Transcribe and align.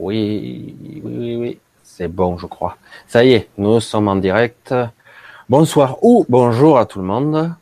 Oui, 0.00 0.74
oui, 0.80 1.02
oui, 1.04 1.36
oui. 1.36 1.58
C'est 1.82 2.08
bon, 2.08 2.38
je 2.38 2.46
crois. 2.46 2.78
Ça 3.06 3.22
y 3.22 3.32
est, 3.32 3.50
nous 3.58 3.80
sommes 3.80 4.08
en 4.08 4.16
direct. 4.16 4.74
Bonsoir 5.50 6.02
ou 6.02 6.24
bonjour 6.26 6.78
à 6.78 6.86
tout 6.86 7.00
le 7.00 7.04
monde. 7.04 7.54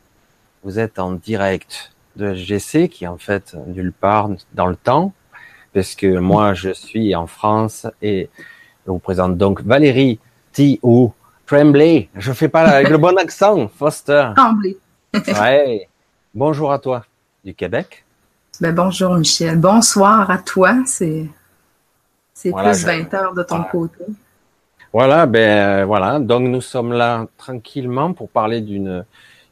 Vous 0.63 0.79
êtes 0.79 0.99
en 0.99 1.11
direct 1.11 1.91
de 2.15 2.33
GC 2.33 2.87
qui 2.87 3.03
est 3.03 3.07
en 3.07 3.17
fait 3.17 3.57
nulle 3.67 3.91
part 3.91 4.29
dans 4.53 4.67
le 4.67 4.77
temps, 4.77 5.11
parce 5.73 5.95
que 5.95 6.17
moi 6.17 6.53
je 6.53 6.69
suis 6.69 7.13
en 7.13 7.27
France 7.27 7.87
et 8.01 8.29
je 8.85 8.91
vous 8.91 8.99
présente 8.99 9.37
donc 9.37 9.61
Valérie 9.61 10.17
T. 10.53 10.79
ou 10.81 11.11
Tremblay. 11.45 12.07
Je 12.15 12.31
fais 12.31 12.47
pas 12.47 12.61
avec 12.61 12.87
le 12.87 12.97
bon 12.97 13.17
accent, 13.21 13.67
Foster. 13.67 14.29
Tremblay. 14.37 14.77
ouais. 15.27 15.89
Bonjour 16.33 16.71
à 16.71 16.79
toi 16.79 17.03
du 17.43 17.53
Québec. 17.53 18.05
Ben 18.61 18.73
bonjour 18.73 19.15
Michel. 19.15 19.57
Bonsoir 19.59 20.31
à 20.31 20.37
toi. 20.37 20.77
C'est 20.85 21.27
c'est 22.41 22.53
plus 22.53 22.85
20 22.85 23.13
heures 23.15 23.33
de 23.33 23.43
ton 23.43 23.63
côté. 23.63 24.05
Voilà, 24.93 25.25
ben 25.25 25.83
voilà. 25.83 26.19
Donc 26.19 26.43
nous 26.43 26.61
sommes 26.61 26.93
là 26.93 27.27
tranquillement 27.37 28.13
pour 28.13 28.29
parler 28.29 28.61
d'une 28.61 29.05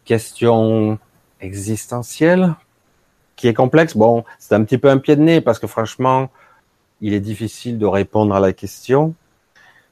question 0.05 0.97
existentielle 1.41 2.55
qui 3.35 3.49
est 3.49 3.53
complexe. 3.53 3.97
Bon, 3.97 4.23
c'est 4.39 4.55
un 4.55 4.63
petit 4.63 4.77
peu 4.77 4.89
un 4.89 4.99
pied 4.99 5.17
de 5.17 5.21
nez 5.21 5.41
parce 5.41 5.59
que 5.59 5.67
franchement, 5.67 6.29
il 7.01 7.13
est 7.13 7.19
difficile 7.19 7.77
de 7.77 7.85
répondre 7.85 8.33
à 8.33 8.39
la 8.39 8.53
question 8.53 9.13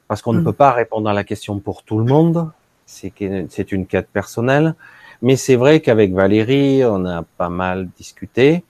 parce 0.08 0.22
qu'on 0.22 0.32
ne 0.32 0.40
mm. 0.40 0.46
peut 0.46 0.54
pas 0.54 0.72
répondre 0.72 1.10
à 1.10 1.14
la 1.14 1.26
question 1.26 1.60
pour 1.60 1.84
tout 1.84 2.00
le 2.00 2.06
monde. 2.06 2.50
C'est 2.86 3.12
c'est 3.50 3.74
une 3.74 3.88
quête 3.88 4.08
personnelle. 4.08 4.74
Mais 5.22 5.36
c'est 5.36 5.58
vrai 5.58 5.82
qu'avec 5.82 6.14
Valérie, 6.14 6.86
on 6.86 7.06
a 7.06 7.24
pas 7.38 7.50
mal 7.50 7.90
discuté. 7.98 8.64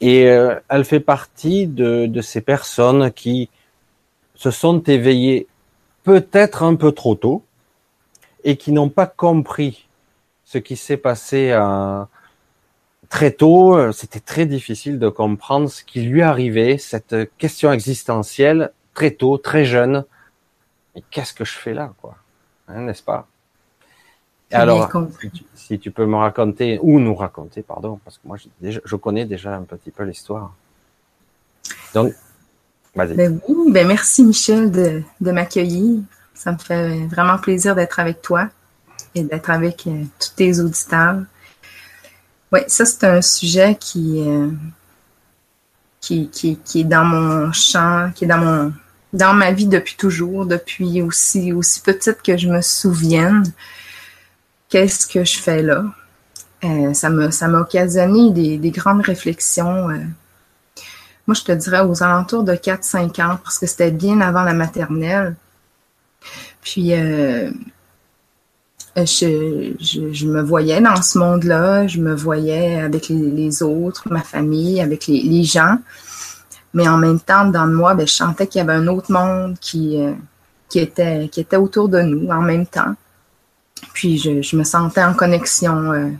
Et 0.00 0.28
euh, 0.28 0.54
elle 0.68 0.84
fait 0.84 1.00
partie 1.00 1.66
de, 1.66 2.06
de, 2.06 2.20
ces 2.20 2.42
personnes 2.42 3.10
qui 3.12 3.48
se 4.36 4.50
sont 4.50 4.80
éveillées 4.82 5.48
peut-être 6.04 6.62
un 6.62 6.76
peu 6.76 6.92
trop 6.92 7.14
tôt 7.14 7.44
et 8.44 8.56
qui 8.56 8.70
n'ont 8.72 8.90
pas 8.90 9.06
compris 9.06 9.88
ce 10.44 10.58
qui 10.58 10.76
s'est 10.76 10.96
passé 10.96 11.50
euh, 11.50 12.04
très 13.08 13.32
tôt. 13.32 13.92
C'était 13.92 14.20
très 14.20 14.46
difficile 14.46 14.98
de 14.98 15.08
comprendre 15.08 15.68
ce 15.68 15.82
qui 15.82 16.02
lui 16.02 16.22
arrivait, 16.22 16.78
cette 16.78 17.16
question 17.38 17.72
existentielle, 17.72 18.72
très 18.94 19.10
tôt, 19.10 19.36
très 19.38 19.64
jeune. 19.64 20.04
Mais 20.94 21.02
qu'est-ce 21.10 21.34
que 21.34 21.44
je 21.44 21.54
fais 21.54 21.74
là, 21.74 21.92
quoi? 22.00 22.14
Hein, 22.68 22.82
N'est-ce 22.82 23.02
pas? 23.02 23.26
Alors, 24.52 24.88
si 25.54 25.80
tu, 25.80 25.90
peux 25.90 26.06
me 26.06 26.14
raconter, 26.14 26.78
ou 26.80 27.00
nous 27.00 27.16
raconter, 27.16 27.62
pardon, 27.62 27.98
parce 28.04 28.18
que 28.18 28.28
moi, 28.28 28.36
je 28.62 28.96
connais 28.96 29.24
déjà 29.24 29.56
un 29.56 29.62
petit 29.62 29.90
peu 29.90 30.04
l'histoire. 30.04 30.54
Donc, 31.94 32.14
Ben 32.96 33.40
oui, 33.48 33.72
ben 33.72 33.86
merci 33.86 34.24
Michel 34.24 34.70
de, 34.70 35.02
m'accueillir. 35.20 36.00
Ça 36.34 36.52
me 36.52 36.58
fait 36.58 37.06
vraiment 37.06 37.38
plaisir 37.38 37.74
d'être 37.74 38.00
avec 38.00 38.22
toi 38.22 38.48
et 39.14 39.22
d'être 39.22 39.50
avec 39.50 39.86
euh, 39.86 40.04
tous 40.18 40.32
tes 40.34 40.60
auditeurs. 40.60 41.20
Oui, 42.52 42.60
ça, 42.68 42.84
c'est 42.84 43.04
un 43.04 43.22
sujet 43.22 43.76
qui, 43.78 44.22
euh, 44.26 44.48
qui, 46.00 46.28
qui, 46.28 46.58
qui, 46.64 46.80
est 46.80 46.84
dans 46.84 47.04
mon 47.04 47.52
champ, 47.52 48.10
qui 48.14 48.24
est 48.24 48.28
dans 48.28 48.38
mon 48.38 48.72
dans 49.12 49.32
ma 49.32 49.50
vie 49.52 49.66
depuis 49.66 49.96
toujours, 49.96 50.44
depuis 50.44 51.00
aussi, 51.00 51.52
aussi 51.52 51.80
petite 51.80 52.20
que 52.22 52.36
je 52.36 52.48
me 52.48 52.60
souvienne 52.60 53.44
qu'est-ce 54.68 55.06
que 55.06 55.24
je 55.24 55.38
fais 55.38 55.62
là? 55.62 55.84
Euh, 56.64 56.92
ça 56.92 57.08
m'a 57.10 57.30
ça 57.30 57.48
m'a 57.48 57.60
occasionné 57.60 58.30
des, 58.58 58.70
grandes 58.70 59.02
réflexions. 59.02 59.88
Euh. 61.26 61.32
moi, 61.32 61.34
je 61.34 61.42
te 61.42 61.52
dirais 61.52 61.80
aux 61.80 62.02
alentours 62.02 62.44
de 62.44 62.54
4-5 62.54 63.22
ans, 63.22 63.38
parce 63.42 63.58
que 63.58 63.66
c'était 63.66 63.90
bien 63.90 64.20
avant 64.20 64.42
la 64.42 64.54
maternelle. 64.54 65.36
Puis, 66.62 66.94
euh, 66.94 67.50
je, 68.96 70.26
me 70.26 70.42
voyais 70.42 70.80
dans 70.80 71.00
ce 71.02 71.18
monde-là, 71.18 71.86
je 71.86 72.00
me 72.00 72.14
voyais 72.14 72.80
avec 72.80 73.08
les, 73.08 73.62
autres, 73.62 74.10
ma 74.10 74.22
famille, 74.22 74.80
avec 74.80 75.06
les, 75.06 75.44
gens. 75.44 75.78
Mais 76.74 76.88
en 76.88 76.96
même 76.96 77.20
temps, 77.20 77.46
dans 77.46 77.66
moi, 77.66 77.94
ben, 77.94 78.06
je 78.06 78.12
sentais 78.12 78.46
qu'il 78.46 78.58
y 78.58 78.62
avait 78.62 78.74
un 78.74 78.86
autre 78.88 79.12
monde 79.12 79.56
qui, 79.60 79.98
qui, 80.68 80.78
était, 80.78 81.28
qui 81.30 81.40
était 81.40 81.56
autour 81.56 81.88
de 81.88 82.00
nous 82.00 82.28
en 82.30 82.42
même 82.42 82.66
temps. 82.66 82.94
Puis 83.92 84.18
je, 84.18 84.56
me 84.56 84.64
sentais 84.64 85.02
en 85.02 85.14
connexion 85.14 85.92
euh, 85.92 86.10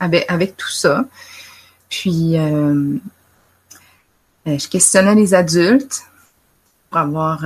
avec, 0.00 0.56
tout 0.56 0.70
ça. 0.70 1.04
Puis 1.88 2.38
euh, 2.38 2.42
euh, 2.42 2.98
je 4.46 4.68
questionnais 4.68 5.14
les 5.14 5.34
adultes 5.34 6.02
pour 6.90 7.00
avoir, 7.00 7.44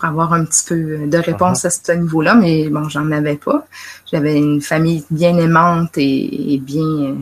avoir 0.00 0.32
un 0.32 0.44
petit 0.44 0.64
peu 0.66 1.06
de 1.06 1.18
réponse 1.18 1.62
uh-huh. 1.62 1.66
à 1.66 1.70
ce 1.70 1.92
niveau-là, 1.92 2.34
mais 2.34 2.68
bon, 2.68 2.88
j'en 2.88 3.10
avais 3.10 3.36
pas. 3.36 3.66
J'avais 4.10 4.36
une 4.36 4.60
famille 4.60 5.04
bien 5.10 5.36
aimante 5.38 5.92
et, 5.96 6.60
bien 6.62 7.16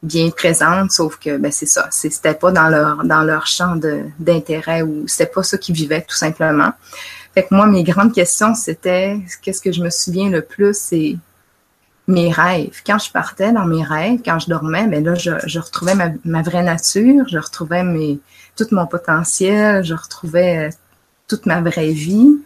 bien 0.00 0.30
présente, 0.30 0.92
sauf 0.92 1.16
que 1.16 1.38
ben 1.38 1.50
c'est 1.50 1.66
ça, 1.66 1.88
c'était 1.90 2.34
pas 2.34 2.52
dans 2.52 2.68
leur 2.68 3.02
dans 3.02 3.22
leur 3.22 3.48
champ 3.48 3.74
d'intérêt 4.20 4.82
ou 4.82 5.08
c'était 5.08 5.26
pas 5.26 5.42
ça 5.42 5.58
qu'ils 5.58 5.74
vivaient 5.74 6.02
tout 6.02 6.14
simplement. 6.14 6.72
Fait 7.34 7.42
que 7.44 7.54
moi, 7.54 7.66
mes 7.66 7.84
grandes 7.84 8.12
questions, 8.12 8.54
c'était 8.54 9.18
qu'est-ce 9.42 9.60
que 9.60 9.72
je 9.72 9.82
me 9.82 9.90
souviens 9.90 10.30
le 10.30 10.42
plus, 10.42 10.76
c'est 10.76 11.16
mes 12.08 12.32
rêves. 12.32 12.80
Quand 12.84 12.98
je 12.98 13.12
partais 13.12 13.52
dans 13.52 13.66
mes 13.66 13.84
rêves, 13.84 14.20
quand 14.24 14.38
je 14.38 14.48
dormais, 14.48 14.86
mais 14.86 15.00
ben 15.00 15.14
là, 15.14 15.14
je, 15.14 15.58
retrouvais 15.58 15.94
ma, 16.24 16.42
vraie 16.42 16.62
nature, 16.62 17.28
je 17.28 17.38
retrouvais 17.38 17.84
mes, 17.84 18.18
tout 18.56 18.66
mon 18.72 18.86
potentiel, 18.86 19.84
je 19.84 19.94
retrouvais 19.94 20.68
euh, 20.68 20.70
toute 21.28 21.44
ma 21.44 21.60
vraie 21.60 21.92
vie. 21.92 22.38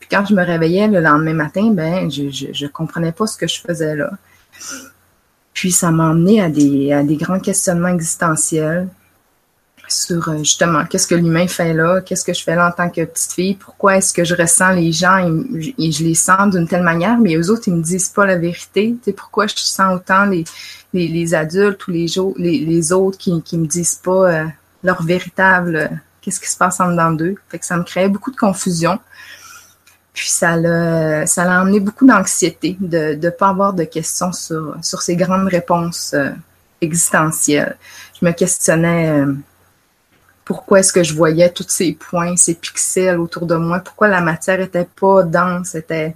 Puis 0.00 0.08
quand 0.10 0.26
je 0.26 0.34
me 0.34 0.44
réveillais 0.44 0.88
le 0.88 1.00
lendemain 1.00 1.32
matin, 1.32 1.70
ben, 1.70 2.10
je, 2.10 2.28
je, 2.30 2.66
comprenais 2.66 3.12
pas 3.12 3.28
ce 3.28 3.38
que 3.38 3.46
je 3.46 3.60
faisais 3.60 3.94
là. 3.94 4.10
Puis 5.54 5.70
ça 5.70 5.92
m'a 5.92 6.10
à 6.10 6.48
des, 6.48 6.92
à 6.92 7.04
des 7.04 7.16
grands 7.16 7.38
questionnements 7.38 7.88
existentiels 7.88 8.88
sur 9.94 10.28
euh, 10.28 10.38
justement 10.38 10.84
qu'est-ce 10.84 11.06
que 11.06 11.14
l'humain 11.14 11.46
fait 11.46 11.72
là, 11.72 12.00
qu'est-ce 12.00 12.24
que 12.24 12.34
je 12.34 12.42
fais 12.42 12.54
là 12.54 12.68
en 12.68 12.72
tant 12.72 12.90
que 12.90 13.04
petite 13.04 13.32
fille, 13.32 13.54
pourquoi 13.54 13.96
est-ce 13.96 14.12
que 14.12 14.24
je 14.24 14.34
ressens 14.34 14.70
les 14.72 14.92
gens 14.92 15.18
et, 15.78 15.92
je 15.92 16.04
les 16.04 16.14
sens 16.14 16.50
d'une 16.50 16.66
telle 16.66 16.82
manière, 16.82 17.18
mais 17.18 17.36
eux 17.36 17.50
autres, 17.50 17.68
ils 17.68 17.74
me 17.74 17.82
disent 17.82 18.08
pas 18.08 18.26
la 18.26 18.36
vérité. 18.36 18.96
Tu 19.04 19.12
pourquoi 19.12 19.46
je 19.46 19.54
sens 19.56 19.94
autant 19.94 20.26
les, 20.26 20.44
les, 20.92 21.34
adultes 21.34 21.86
ou 21.86 21.92
les, 21.92 22.06
les, 22.36 22.92
autres 22.92 23.18
qui, 23.18 23.40
qui 23.42 23.58
me 23.58 23.66
disent 23.66 24.00
pas 24.02 24.30
euh, 24.30 24.44
leur 24.82 25.02
véritable, 25.02 25.76
euh, 25.76 25.88
qu'est-ce 26.20 26.40
qui 26.40 26.50
se 26.50 26.56
passe 26.56 26.80
en 26.80 26.90
dedans 26.90 27.12
d'eux. 27.12 27.36
Fait 27.48 27.58
que 27.58 27.66
ça 27.66 27.76
me 27.76 27.84
créait 27.84 28.08
beaucoup 28.08 28.30
de 28.30 28.36
confusion. 28.36 28.98
Puis 30.12 30.28
ça 30.28 30.56
l'a, 30.56 31.26
ça 31.26 31.44
l'a 31.44 31.62
emmené 31.62 31.80
beaucoup 31.80 32.06
d'anxiété 32.06 32.76
de 32.80 33.14
ne 33.14 33.30
pas 33.30 33.48
avoir 33.48 33.72
de 33.72 33.84
questions 33.84 34.32
sur, 34.32 34.76
sur 34.82 35.02
ces 35.02 35.16
grandes 35.16 35.48
réponses 35.48 36.14
existentielles. 36.80 37.76
Je 38.20 38.24
me 38.24 38.32
questionnais 38.32 39.24
pourquoi 40.44 40.80
est-ce 40.80 40.92
que 40.92 41.02
je 41.02 41.14
voyais 41.14 41.50
tous 41.50 41.66
ces 41.68 41.92
points, 41.92 42.36
ces 42.36 42.54
pixels 42.54 43.18
autour 43.18 43.46
de 43.46 43.56
moi, 43.56 43.80
pourquoi 43.80 44.08
la 44.08 44.20
matière 44.20 44.60
était 44.60 44.86
pas 45.00 45.22
dense, 45.22 45.68
c'était 45.68 46.14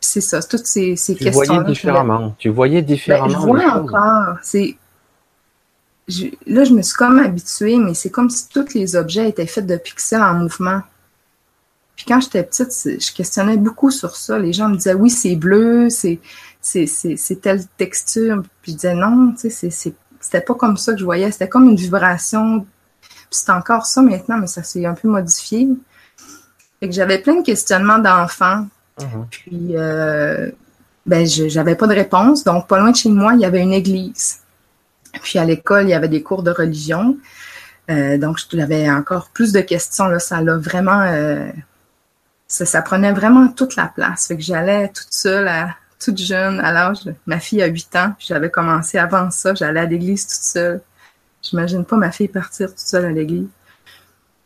c'est 0.00 0.20
ça, 0.20 0.42
toutes 0.42 0.66
ces, 0.66 0.96
ces 0.96 1.14
tu 1.14 1.30
Voyais 1.30 1.64
différemment. 1.64 2.34
Tu 2.38 2.48
voyais 2.50 2.82
différemment. 2.82 3.26
Ben, 3.26 3.32
je 3.32 3.38
vois 3.38 3.72
encore. 3.80 4.36
C'est 4.42 4.76
là, 6.46 6.64
je 6.64 6.72
me 6.72 6.82
suis 6.82 6.94
comme 6.94 7.18
habituée, 7.18 7.78
mais 7.78 7.94
c'est 7.94 8.10
comme 8.10 8.30
si 8.30 8.48
tous 8.48 8.74
les 8.74 8.96
objets 8.96 9.28
étaient 9.28 9.46
faits 9.46 9.66
de 9.66 9.76
pixels 9.76 10.22
en 10.22 10.34
mouvement. 10.34 10.82
Puis 11.96 12.04
quand 12.06 12.20
j'étais 12.20 12.42
petite, 12.42 12.70
je 12.72 13.14
questionnais 13.14 13.56
beaucoup 13.56 13.90
sur 13.90 14.16
ça. 14.16 14.38
Les 14.38 14.52
gens 14.52 14.68
me 14.68 14.76
disaient 14.76 14.94
oui, 14.94 15.10
c'est 15.10 15.36
bleu, 15.36 15.88
c'est 15.90 16.20
c'est 16.60 17.40
telle 17.40 17.64
texture. 17.78 18.42
Puis 18.62 18.72
je 18.72 18.76
disais 18.76 18.94
non, 18.94 19.32
tu 19.32 19.50
sais, 19.50 19.70
c'était 19.70 20.40
pas 20.40 20.54
comme 20.54 20.76
ça 20.76 20.92
que 20.92 20.98
je 20.98 21.04
voyais. 21.04 21.30
C'était 21.30 21.48
comme 21.48 21.68
une 21.68 21.76
vibration 21.76 22.66
c'est 23.34 23.50
encore 23.50 23.86
ça 23.86 24.02
maintenant, 24.02 24.38
mais 24.38 24.46
ça 24.46 24.62
s'est 24.62 24.86
un 24.86 24.94
peu 24.94 25.08
modifié. 25.08 25.68
Fait 26.80 26.88
que 26.88 26.94
j'avais 26.94 27.18
plein 27.18 27.40
de 27.40 27.44
questionnements 27.44 27.98
d'enfants. 27.98 28.66
Mhm. 29.00 29.26
Puis, 29.30 29.68
euh, 29.76 30.50
ben, 31.06 31.26
j'avais 31.26 31.74
pas 31.74 31.86
de 31.86 31.94
réponse. 31.94 32.44
Donc, 32.44 32.66
pas 32.66 32.78
loin 32.78 32.90
de 32.90 32.96
chez 32.96 33.10
moi, 33.10 33.34
il 33.34 33.40
y 33.40 33.44
avait 33.44 33.60
une 33.60 33.72
église. 33.72 34.40
Puis, 35.22 35.38
à 35.38 35.44
l'école, 35.44 35.84
il 35.84 35.90
y 35.90 35.94
avait 35.94 36.08
des 36.08 36.22
cours 36.22 36.42
de 36.42 36.50
religion. 36.50 37.16
Euh, 37.90 38.18
donc, 38.18 38.38
j'avais 38.52 38.90
encore 38.90 39.28
plus 39.30 39.52
de 39.52 39.60
questions. 39.60 40.06
Là, 40.06 40.18
ça 40.18 40.40
l'a 40.40 40.56
vraiment. 40.56 41.00
Euh, 41.02 41.48
ça, 42.46 42.82
prenait 42.82 43.12
vraiment 43.12 43.48
toute 43.48 43.74
la 43.76 43.86
place. 43.88 44.28
Fait 44.28 44.36
que 44.36 44.42
j'allais 44.42 44.88
toute 44.88 45.12
seule, 45.12 45.50
toute 45.98 46.18
jeune, 46.18 46.60
à 46.60 46.72
l'âge. 46.72 46.98
Ma 47.26 47.40
fille 47.40 47.62
a 47.62 47.66
8 47.66 47.96
ans. 47.96 48.14
J'avais 48.18 48.50
commencé 48.50 48.96
avant 48.96 49.30
ça. 49.30 49.54
J'allais 49.54 49.80
à 49.80 49.86
l'église 49.86 50.26
toute 50.26 50.42
seule. 50.42 50.80
J'imagine 51.44 51.84
pas 51.84 51.96
ma 51.96 52.10
fille 52.10 52.28
partir 52.28 52.70
toute 52.70 52.78
seule 52.78 53.04
à 53.04 53.10
l'église. 53.10 53.48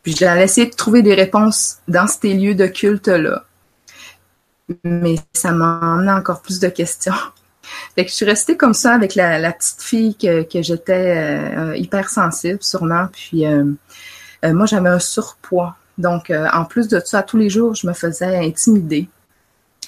Puis 0.03 0.15
j'ai 0.15 0.25
essayé 0.25 0.67
de 0.67 0.75
trouver 0.75 1.01
des 1.01 1.13
réponses 1.13 1.77
dans 1.87 2.07
ces 2.07 2.33
lieux 2.33 2.55
de 2.55 2.67
culte-là. 2.67 3.45
Mais 4.83 5.15
ça 5.33 5.51
m'a 5.51 5.79
emmené 5.81 6.11
encore 6.11 6.41
plus 6.41 6.59
de 6.59 6.67
questions. 6.67 7.13
Fait 7.95 8.03
que 8.03 8.11
je 8.11 8.15
suis 8.15 8.25
restée 8.25 8.57
comme 8.57 8.73
ça 8.73 8.93
avec 8.93 9.15
la, 9.15 9.51
petite 9.53 9.81
fille 9.81 10.15
que, 10.15 10.61
j'étais 10.61 11.53
euh, 11.55 11.75
hyper 11.77 12.09
sensible, 12.09 12.59
sûrement. 12.61 13.07
Puis 13.11 13.45
euh, 13.45 13.63
moi, 14.43 14.65
j'avais 14.65 14.89
un 14.89 14.99
surpoids. 14.99 15.75
Donc, 15.97 16.31
en 16.31 16.63
plus 16.63 16.87
de 16.87 17.01
ça, 17.03 17.23
tous 17.23 17.37
les 17.37 17.49
jours, 17.49 17.75
je 17.75 17.85
me 17.85 17.93
faisais 17.93 18.37
intimider. 18.37 19.09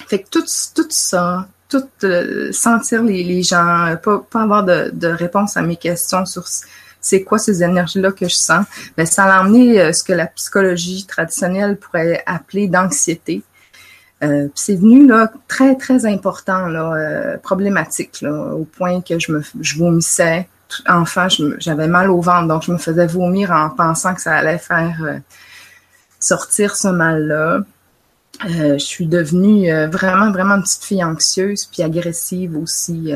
Fait 0.08 0.22
que 0.22 0.28
tout, 0.28 0.44
ça, 0.90 1.48
tout 1.68 1.84
sentir 2.52 3.02
les, 3.02 3.42
gens, 3.42 3.96
pas, 4.02 4.18
pas 4.30 4.42
avoir 4.42 4.62
de, 4.64 4.90
de 4.92 5.08
réponse 5.08 5.56
à 5.56 5.62
mes 5.62 5.76
questions 5.76 6.26
sur 6.26 6.46
c'est 7.02 7.22
quoi 7.22 7.38
ces 7.38 7.62
énergies-là 7.62 8.12
que 8.12 8.26
je 8.26 8.34
sens, 8.34 8.64
ben, 8.96 9.04
ça 9.04 9.24
a 9.24 9.40
amené 9.40 9.92
ce 9.92 10.02
que 10.02 10.14
la 10.14 10.26
psychologie 10.28 11.04
traditionnelle 11.04 11.76
pourrait 11.76 12.22
appeler 12.26 12.68
d'anxiété. 12.68 13.42
Euh, 14.22 14.48
c'est 14.54 14.76
venu 14.76 15.06
là 15.06 15.32
très 15.48 15.74
très 15.74 16.06
important 16.06 16.66
là, 16.66 16.94
euh, 16.94 17.36
problématique 17.38 18.24
au 18.24 18.64
point 18.64 19.00
que 19.00 19.18
je 19.18 19.32
me 19.32 19.42
je 19.60 19.78
vomissais. 19.78 20.48
Enfant, 20.88 21.28
j'avais 21.58 21.86
mal 21.86 22.10
au 22.10 22.20
ventre, 22.22 22.48
donc 22.48 22.62
je 22.62 22.72
me 22.72 22.78
faisais 22.78 23.06
vomir 23.06 23.50
en 23.50 23.68
pensant 23.68 24.14
que 24.14 24.22
ça 24.22 24.32
allait 24.34 24.58
faire 24.58 24.96
euh, 25.02 25.18
sortir 26.18 26.76
ce 26.76 26.88
mal-là. 26.88 27.60
je 28.44 28.78
suis 28.78 29.06
devenue 29.06 29.70
vraiment 29.88 30.30
vraiment 30.30 30.54
une 30.54 30.62
petite 30.62 30.84
fille 30.84 31.04
anxieuse 31.04 31.66
puis 31.66 31.82
agressive 31.82 32.56
aussi. 32.56 33.12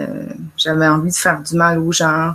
j'avais 0.57 0.87
envie 0.87 1.11
de 1.11 1.17
faire 1.17 1.41
du 1.41 1.57
mal 1.57 1.79
aux 1.79 1.93
gens. 1.93 2.35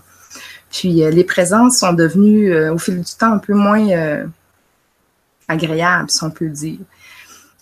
Puis 0.71 0.93
les 0.93 1.23
présences 1.23 1.79
sont 1.79 1.93
devenues 1.93 2.69
au 2.69 2.77
fil 2.77 3.01
du 3.01 3.13
temps 3.15 3.33
un 3.33 3.37
peu 3.39 3.53
moins 3.53 4.25
agréables, 5.47 6.09
si 6.09 6.23
on 6.23 6.31
peut 6.31 6.47
dire. 6.49 6.79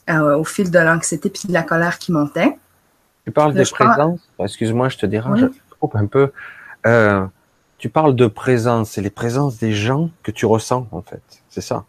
Euh, 0.09 0.37
au 0.37 0.43
fil 0.43 0.71
de 0.71 0.79
l'anxiété 0.79 1.29
puis 1.29 1.47
de 1.47 1.53
la 1.53 1.61
colère 1.61 1.99
qui 1.99 2.11
montait. 2.11 2.57
Tu 3.25 3.31
parles 3.31 3.53
de 3.53 3.63
présence? 3.63 4.19
Excuse-moi, 4.39 4.89
je 4.89 4.97
te 4.97 5.05
dérange 5.05 5.45
un 5.93 6.05
peu. 6.07 6.31
Euh, 6.87 7.25
tu 7.77 7.89
parles 7.89 8.15
de 8.15 8.25
présence. 8.25 8.91
C'est 8.91 9.01
les 9.01 9.11
présences 9.11 9.59
des 9.59 9.71
gens 9.71 10.09
que 10.23 10.31
tu 10.31 10.47
ressens, 10.47 10.87
en 10.91 11.03
fait. 11.03 11.21
C'est 11.49 11.61
ça 11.61 11.85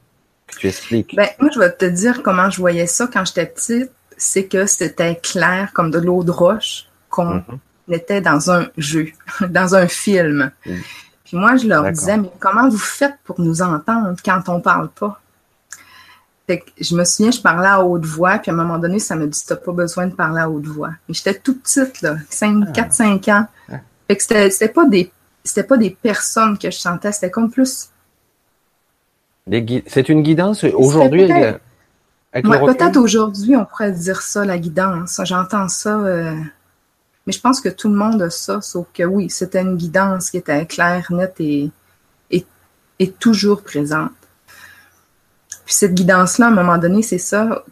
que 0.46 0.56
tu 0.56 0.68
expliques? 0.68 1.14
Ben, 1.16 1.28
moi, 1.38 1.48
je 1.54 1.58
vais 1.58 1.72
te 1.72 1.86
dire 1.86 2.22
comment 2.22 2.50
je 2.50 2.58
voyais 2.58 2.86
ça 2.86 3.08
quand 3.10 3.24
j'étais 3.24 3.46
petite. 3.46 3.90
C'est 4.18 4.44
que 4.44 4.66
c'était 4.66 5.16
clair 5.16 5.70
comme 5.72 5.90
de 5.90 5.98
l'eau 5.98 6.22
de 6.22 6.30
roche 6.30 6.88
qu'on 7.08 7.36
mhm. 7.36 7.44
était 7.88 8.20
dans 8.20 8.50
un 8.50 8.68
jeu, 8.76 9.12
dans 9.48 9.74
un 9.74 9.86
film. 9.86 10.50
Puis 11.30 11.38
moi, 11.38 11.54
je 11.54 11.68
leur 11.68 11.88
disais, 11.92 12.16
mais 12.16 12.28
comment 12.40 12.68
vous 12.68 12.76
faites 12.76 13.14
pour 13.22 13.40
nous 13.40 13.62
entendre 13.62 14.16
quand 14.24 14.48
on 14.48 14.60
parle 14.60 14.88
pas? 14.88 15.20
je 16.80 16.96
me 16.96 17.04
souviens, 17.04 17.30
je 17.30 17.40
parlais 17.40 17.68
à 17.68 17.84
haute 17.84 18.04
voix, 18.04 18.38
puis 18.38 18.50
à 18.50 18.54
un 18.54 18.56
moment 18.56 18.80
donné, 18.80 18.98
ça 18.98 19.14
me 19.14 19.28
dit, 19.28 19.40
t'as 19.46 19.54
pas 19.54 19.70
besoin 19.70 20.08
de 20.08 20.14
parler 20.14 20.40
à 20.40 20.50
haute 20.50 20.66
voix. 20.66 20.90
Mais 21.06 21.14
j'étais 21.14 21.34
toute 21.34 21.62
petite, 21.62 22.02
là, 22.02 22.16
5, 22.28 22.72
4, 22.72 22.92
5 22.92 23.28
ans. 23.28 23.46
Fait 24.08 24.16
que 24.16 24.50
c'était 24.50 24.66
pas 24.66 24.88
des, 24.88 25.12
c'était 25.44 25.62
pas 25.62 25.76
des 25.76 25.90
personnes 25.90 26.58
que 26.58 26.68
je 26.68 26.76
sentais, 26.76 27.12
c'était 27.12 27.30
comme 27.30 27.48
plus. 27.48 27.90
C'est 29.86 30.08
une 30.08 30.22
guidance 30.24 30.64
aujourd'hui 30.64 31.28
Peut-être 32.32 32.96
aujourd'hui, 32.96 33.54
on 33.54 33.64
pourrait 33.64 33.92
dire 33.92 34.20
ça, 34.20 34.44
la 34.44 34.58
guidance. 34.58 35.20
J'entends 35.22 35.68
ça. 35.68 35.96
Euh, 35.96 36.34
mais 37.26 37.32
je 37.32 37.40
pense 37.40 37.60
que 37.60 37.68
tout 37.68 37.88
le 37.88 37.94
monde 37.94 38.22
a 38.22 38.30
ça, 38.30 38.60
sauf 38.60 38.86
que 38.94 39.02
oui, 39.02 39.28
c'était 39.30 39.60
une 39.60 39.76
guidance 39.76 40.30
qui 40.30 40.38
était 40.38 40.66
claire, 40.66 41.06
nette 41.10 41.40
et, 41.40 41.70
toujours 43.18 43.62
présente. 43.62 44.12
Puis 45.64 45.74
cette 45.74 45.94
guidance-là, 45.94 46.46
à 46.46 46.48
un 46.50 46.54
moment 46.54 46.76
donné, 46.76 47.02
c'est 47.02 47.18
ça. 47.18 47.64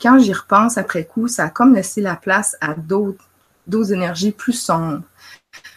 Quand 0.00 0.18
j'y 0.18 0.32
repense 0.32 0.76
après 0.76 1.04
coup, 1.04 1.26
ça 1.26 1.44
a 1.44 1.48
comme 1.48 1.74
laissé 1.74 2.02
la 2.02 2.16
place 2.16 2.54
à 2.60 2.74
d'autres 2.74 3.92
énergies 3.92 4.32
plus 4.32 4.52
sombres. 4.52 5.02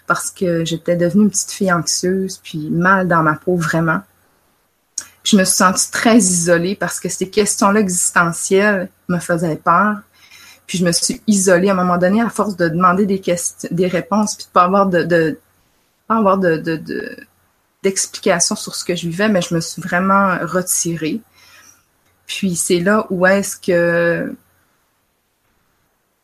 Parce 0.08 0.30
que 0.30 0.66
j'étais 0.66 0.98
devenue 0.98 1.24
une 1.24 1.30
petite 1.30 1.52
fille 1.52 1.72
anxieuse, 1.72 2.40
puis 2.44 2.70
mal 2.70 3.08
dans 3.08 3.24
ma 3.24 3.36
peau 3.36 3.56
vraiment. 3.56 4.02
je 5.24 5.38
me 5.38 5.46
suis 5.46 5.56
sentie 5.56 5.92
très 5.92 6.18
isolée 6.18 6.76
parce 6.76 7.00
que 7.00 7.08
ces 7.08 7.30
questions-là 7.30 7.80
existentielles 7.82 8.90
me 9.08 9.20
faisaient 9.20 9.56
peur. 9.56 10.00
Puis 10.68 10.78
je 10.78 10.86
me 10.86 10.92
suis 10.92 11.22
isolée 11.28 11.70
à 11.70 11.72
un 11.72 11.76
moment 11.76 11.98
donné 11.98 12.22
à 12.22 12.30
force 12.30 12.58
de 12.58 12.68
demander 12.68 13.06
des 13.06 13.20
questions, 13.20 13.70
des 13.72 13.88
réponses, 13.88 14.36
puis 14.36 14.46
de 14.46 14.52
pas 14.52 14.64
avoir 14.64 14.88
de, 14.88 15.40
pas 16.08 16.18
avoir 16.18 16.38
de, 16.38 16.62
sur 18.56 18.76
ce 18.76 18.84
que 18.84 18.96
je 18.96 19.08
vivais, 19.08 19.30
mais 19.30 19.42
je 19.42 19.56
me 19.56 19.62
suis 19.62 19.82
vraiment 19.82 20.38
retirée. 20.42 21.22
Puis 22.26 22.58
c'est 22.58 22.80
là 22.80 23.08
où 23.10 23.26
est-ce 23.26 23.56
que 23.56 24.36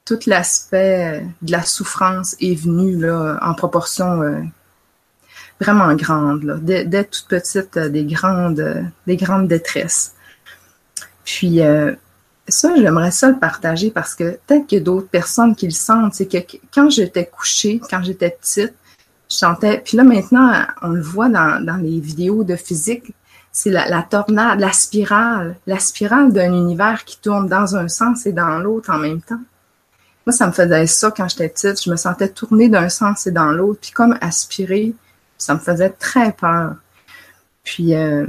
tout 0.06 0.19
l'aspect 0.28 1.25
de 1.42 1.51
la 1.51 1.63
souffrance 1.63 2.36
est 2.42 2.56
venu 2.56 2.98
là, 2.98 3.40
en 3.42 3.54
proportion 3.54 4.22
euh, 4.22 4.42
vraiment 5.62 5.94
grande. 5.95 6.44
Là. 6.44 6.57
Dès, 6.60 7.06
toute 7.06 7.28
petite, 7.30 7.78
euh, 7.78 7.88
des 7.88 8.04
grandes, 8.04 8.60
euh, 8.60 8.81
des 9.07 9.16
grandes 9.16 9.48
détresses. 9.48 10.13
Puis 11.24 11.62
ça, 12.48 12.75
j'aimerais 12.75 13.12
ça 13.12 13.30
le 13.30 13.40
partager 13.40 13.90
parce 13.90 14.16
que 14.16 14.38
peut-être 14.45 14.68
qu'il 14.68 14.80
y 14.80 14.81
a 14.81 14.84
d'autres 14.84 15.07
personnes 15.07 15.56
qui 15.56 15.66
le 15.66 15.72
sentent. 15.72 16.13
C'est 16.13 16.28
que 16.28 16.57
quand 16.74 16.90
j'étais 16.90 17.25
couchée, 17.25 17.81
quand 17.90 18.04
j'étais 18.04 18.31
petite, 18.31 18.74
je 19.30 19.36
sentais. 19.36 19.81
Puis 19.84 19.98
là, 19.98 20.04
maintenant, 20.04 20.66
on 20.81 20.90
le 20.90 21.01
voit 21.01 21.30
dans, 21.30 21.63
dans 21.63 21.78
les 21.78 22.00
vidéos 22.00 22.44
de 22.44 22.56
physique, 22.56 23.13
c'est 23.51 23.69
la, 23.69 24.01
tornade, 24.01 24.60
la 24.60 24.74
spirale, 24.74 25.56
la 25.68 25.78
spirale 25.78 26.34
d'un 26.34 26.54
univers 26.54 27.06
qui 27.06 27.19
tourne 27.19 27.48
dans 27.48 27.75
un 27.75 27.88
sens 27.88 28.25
et 28.25 28.34
dans 28.34 28.57
l'autre 28.57 28.90
en 28.90 28.98
même 28.98 29.22
temps. 29.22 29.40
Moi, 30.25 30.34
ça 30.34 30.48
me 30.48 30.51
faisait 30.51 30.88
ça 30.88 31.12
quand 31.12 31.30
j'étais 31.30 31.50
petite. 31.50 31.84
Je 31.84 31.92
me 31.92 31.95
sentais 31.95 32.30
tourner 32.30 32.68
d'un 32.68 32.90
sens 32.90 33.28
et 33.28 33.31
dans 33.31 33.51
l'autre, 33.51 33.80
puis 33.81 33.92
comme 33.92 34.18
aspirer, 34.22 34.95
ça 35.38 35.54
me 35.54 35.60
faisait 35.60 35.92
très 35.92 36.31
peur. 36.31 36.75
Puis 37.63 37.94
euh, 37.94 38.25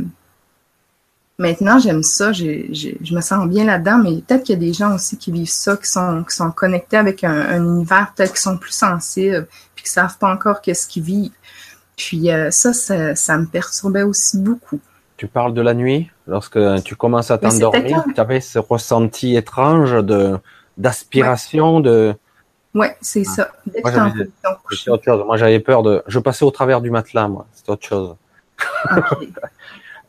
maintenant, 1.38 1.78
j'aime 1.78 2.02
ça, 2.02 2.32
je 2.32 3.14
me 3.14 3.20
sens 3.20 3.48
bien 3.48 3.64
là-dedans, 3.64 3.98
mais 3.98 4.22
peut-être 4.22 4.44
qu'il 4.44 4.54
y 4.54 4.58
a 4.58 4.60
des 4.60 4.72
gens 4.72 4.94
aussi 4.94 5.16
qui 5.16 5.32
vivent 5.32 5.48
ça, 5.48 5.76
qui 5.76 5.88
sont, 5.88 6.25
qui 6.25 6.34
sont 6.34 6.50
connectés 6.50 6.96
avec 6.96 7.25
un, 7.25 7.62
univers, 7.62 8.12
peut-être 8.14 8.34
qui 8.34 8.40
sont 8.40 8.56
plus 8.56 8.72
sensibles, 8.72 9.46
puis 9.75 9.84
qui 9.84 9.90
savent 9.90 10.19
pas 10.19 10.32
encore 10.32 10.60
qu'est-ce 10.60 10.86
qu'ils 10.86 11.02
vivent. 11.02 11.32
Puis 11.96 12.31
euh, 12.31 12.50
ça, 12.50 12.72
ça 12.72 13.38
me 13.38 13.46
perturbait 13.46 14.02
aussi 14.02 14.38
beaucoup. 14.38 14.81
Tu 15.16 15.28
parles 15.28 15.54
de 15.54 15.62
la 15.62 15.75
nuit, 15.75 16.10
lorsque 16.26 16.58
tu 16.84 16.96
commences 16.96 17.31
à 17.31 17.38
t'endormir, 17.38 18.04
tu 18.14 18.20
avais 18.20 18.40
ce 18.40 18.58
ressenti 18.58 19.37
étrange 19.37 19.92
de 20.04 20.38
d'aspiration, 20.76 21.80
de. 21.80 22.14
Ouais, 22.75 22.96
c'est 23.00 23.22
ah. 23.28 23.30
ça. 23.30 23.52
C'est 24.72 24.90
autre 24.90 25.04
chose. 25.04 25.25
Moi, 25.25 25.37
j'avais 25.37 25.60
peur 25.60 25.82
de. 25.82 26.02
Je 26.08 26.19
passais 26.19 26.44
au 26.44 26.50
travers 26.50 26.80
du 26.80 26.90
matelas, 26.90 27.28
moi. 27.28 27.46
C'est 27.52 27.69
autre 27.69 27.87
chose. 27.87 28.16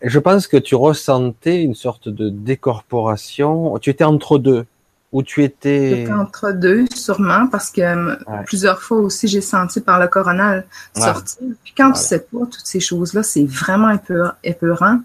je 0.02 0.20
pense 0.20 0.48
que 0.48 0.58
tu 0.58 0.76
ressentais 0.76 1.64
une 1.64 1.76
sorte 1.76 2.10
de 2.10 2.30
décorporation. 2.30 3.78
Tu 3.80 3.90
étais 3.90 4.04
entre 4.04 4.38
deux. 4.38 4.66
Où 5.12 5.24
tu 5.24 5.44
étais. 5.44 5.96
J'étais 5.96 6.12
entre 6.12 6.52
deux, 6.52 6.88
sûrement, 6.94 7.48
parce 7.48 7.72
que 7.72 7.82
euh, 7.82 8.16
plusieurs 8.46 8.82
fois 8.82 8.98
aussi, 8.98 9.30
j'ai 9.30 9.40
senti 9.40 9.80
par 9.80 9.98
le 9.98 10.08
coronal 10.08 10.66
sortir. 10.94 11.38
Puis 11.64 11.74
quand 11.78 11.94
tu 11.94 12.02
sais 12.02 12.20
pas 12.20 12.40
toutes 12.40 12.66
ces 12.66 12.82
choses-là, 12.82 13.24
c'est 13.24 13.46
vraiment 13.46 13.98
épeurant. 14.44 14.98
Tu 14.98 15.04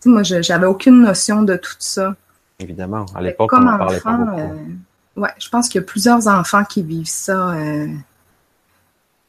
sais, 0.00 0.10
moi, 0.10 0.22
j'avais 0.24 0.66
aucune 0.66 1.02
notion 1.02 1.42
de 1.42 1.54
tout 1.54 1.76
ça. 1.78 2.16
Évidemment, 2.58 3.06
à 3.14 3.20
l'époque, 3.20 3.52
on 3.52 3.66
en 3.66 3.78
parlait 3.78 4.00
pas 4.00 4.16
beaucoup. 4.16 4.40
Euh, 4.40 5.20
ouais, 5.20 5.30
je 5.38 5.48
pense 5.48 5.68
qu'il 5.68 5.80
y 5.80 5.84
a 5.84 5.86
plusieurs 5.86 6.26
enfants 6.26 6.64
qui 6.64 6.82
vivent 6.82 7.06
ça, 7.06 7.50
euh, 7.50 7.86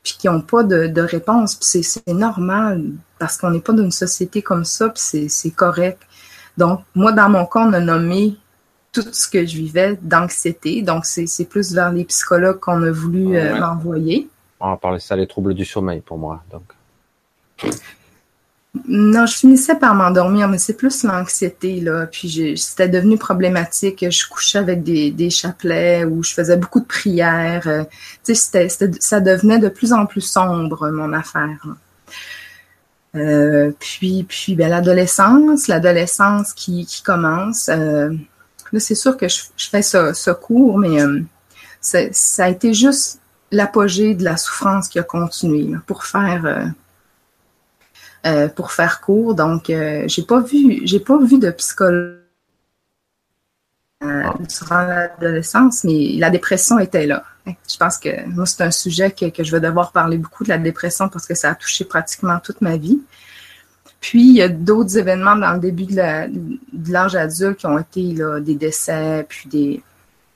puis 0.04 0.16
qui 0.20 0.28
n'ont 0.28 0.42
pas 0.42 0.64
de, 0.64 0.88
de 0.88 1.02
réponse. 1.02 1.56
Puis 1.56 1.84
c'est 1.84 2.08
normal, 2.08 2.84
parce 3.18 3.38
qu'on 3.38 3.52
n'est 3.52 3.62
pas 3.62 3.74
dans 3.74 3.84
une 3.84 3.92
société 3.92 4.42
comme 4.42 4.66
ça, 4.66 4.90
puis 4.90 5.30
c'est 5.30 5.52
correct. 5.52 6.02
Donc, 6.58 6.82
moi, 6.94 7.12
dans 7.12 7.30
mon 7.30 7.46
cas, 7.46 7.62
on 7.62 7.74
a 7.74 7.80
nommé 7.80 8.36
tout 8.92 9.06
ce 9.12 9.28
que 9.28 9.46
je 9.46 9.58
vivais 9.58 9.98
d'anxiété. 10.02 10.82
Donc, 10.82 11.06
c'est 11.06 11.46
plus 11.46 11.74
vers 11.74 11.92
les 11.92 12.06
psychologues 12.06 12.60
qu'on 12.60 12.84
a 12.84 12.92
voulu 12.92 13.36
euh, 13.36 13.60
m'envoyer. 13.60 14.30
On 14.60 14.70
va 14.70 14.78
parler 14.78 15.00
ça, 15.00 15.16
les 15.16 15.28
troubles 15.28 15.54
du 15.56 15.66
sommeil 15.66 16.02
pour 16.02 16.18
moi. 16.18 16.44
Donc. 16.52 16.64
Non, 18.88 19.28
je 19.28 19.36
finissais 19.36 19.76
par 19.76 19.94
m'endormir, 19.94 20.48
mais 20.48 20.58
c'est 20.58 20.74
plus 20.74 21.04
l'anxiété, 21.04 21.80
là. 21.80 22.08
Puis 22.08 22.58
c'était 22.58 22.90
devenu 22.90 23.18
problématique. 23.18 24.04
Je 24.10 24.28
couchais 24.28 24.58
avec 24.58 24.84
des, 24.84 25.30
chapelets 25.30 26.06
ou 26.06 26.24
je 26.24 26.34
faisais 26.34 26.58
beaucoup 26.58 26.80
de 26.80 26.86
prières. 26.86 27.68
Euh, 27.68 27.84
tu 28.24 28.34
sais, 28.34 28.68
ça 29.00 29.20
devenait 29.20 29.60
de 29.60 29.70
plus 29.70 29.94
en 29.94 30.08
plus 30.08 30.22
sombre, 30.22 30.90
mon 30.90 31.14
affaire. 31.14 31.60
Euh, 33.16 33.72
puis, 33.80 34.26
puis 34.28 34.56
ben, 34.56 34.70
l'adolescence, 34.70 35.68
l'adolescence 35.68 36.54
qui, 36.54 36.88
commence. 37.06 37.68
Là, 37.68 38.80
c'est 38.80 38.96
sûr 38.96 39.18
que 39.18 39.28
je, 39.28 39.44
fais 39.70 39.84
ce, 39.84 40.32
cours, 40.32 40.80
mais 40.80 41.00
euh, 41.00 41.22
ça 41.80 42.46
a 42.46 42.50
été 42.50 42.74
juste 42.74 43.20
l'apogée 43.52 44.16
de 44.16 44.24
la 44.24 44.36
souffrance 44.36 44.90
qui 44.90 44.98
a 44.98 45.04
continué 45.04 45.76
pour 45.86 46.06
faire 46.06 46.74
euh, 48.26 48.30
euh, 48.30 48.48
pour 48.48 48.72
faire 48.72 49.02
court. 49.02 49.36
Donc, 49.36 49.66
j'ai 49.68 50.24
pas 50.24 50.40
vu 50.40 50.82
j'ai 50.86 51.00
pas 51.00 51.18
vu 51.18 51.40
de 51.40 51.52
psychologue 51.52 52.20
durant 54.02 54.84
l'adolescence, 54.84 55.84
mais 55.84 56.16
la 56.18 56.30
dépression 56.30 56.80
était 56.80 57.06
là. 57.06 57.24
Je 57.46 57.78
pense 57.78 57.98
que 57.98 58.26
moi, 58.28 58.46
c'est 58.46 58.64
un 58.64 58.72
sujet 58.72 59.12
que, 59.12 59.30
que, 59.30 59.44
je 59.44 59.52
vais 59.52 59.60
devoir 59.60 59.92
parler 59.92 60.18
beaucoup 60.18 60.44
de 60.44 60.50
la 60.50 60.58
dépression 60.58 61.10
parce 61.10 61.26
que 61.26 61.36
ça 61.36 61.52
a 61.52 61.56
touché 61.56 61.84
pratiquement 61.86 62.40
toute 62.40 62.62
ma 62.62 62.78
vie. 62.78 63.02
Puis, 64.00 64.30
il 64.30 64.36
y 64.36 64.42
a 64.42 64.50
d'autres 64.50 64.98
événements 64.98 65.36
dans 65.36 65.54
le 65.54 65.60
début 65.60 65.86
de 65.86 66.92
l'âge 66.92 67.16
adulte 67.16 67.58
qui 67.60 67.66
ont 67.68 67.80
été 67.80 68.16
des 68.42 68.56
décès, 68.56 69.26
puis 69.28 69.50
des 69.50 69.84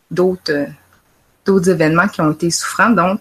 d'autres 0.09 0.67
d'autres 1.47 1.69
événements 1.69 2.07
qui 2.07 2.21
ont 2.21 2.31
été 2.31 2.51
souffrants. 2.51 2.91
Donc, 2.91 3.19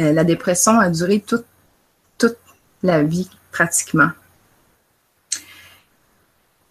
euh, 0.00 0.12
la 0.12 0.24
dépression 0.24 0.78
a 0.78 0.90
duré 0.90 1.20
toute, 1.20 1.46
toute 2.18 2.36
la 2.82 3.02
vie 3.02 3.30
pratiquement. 3.58 4.10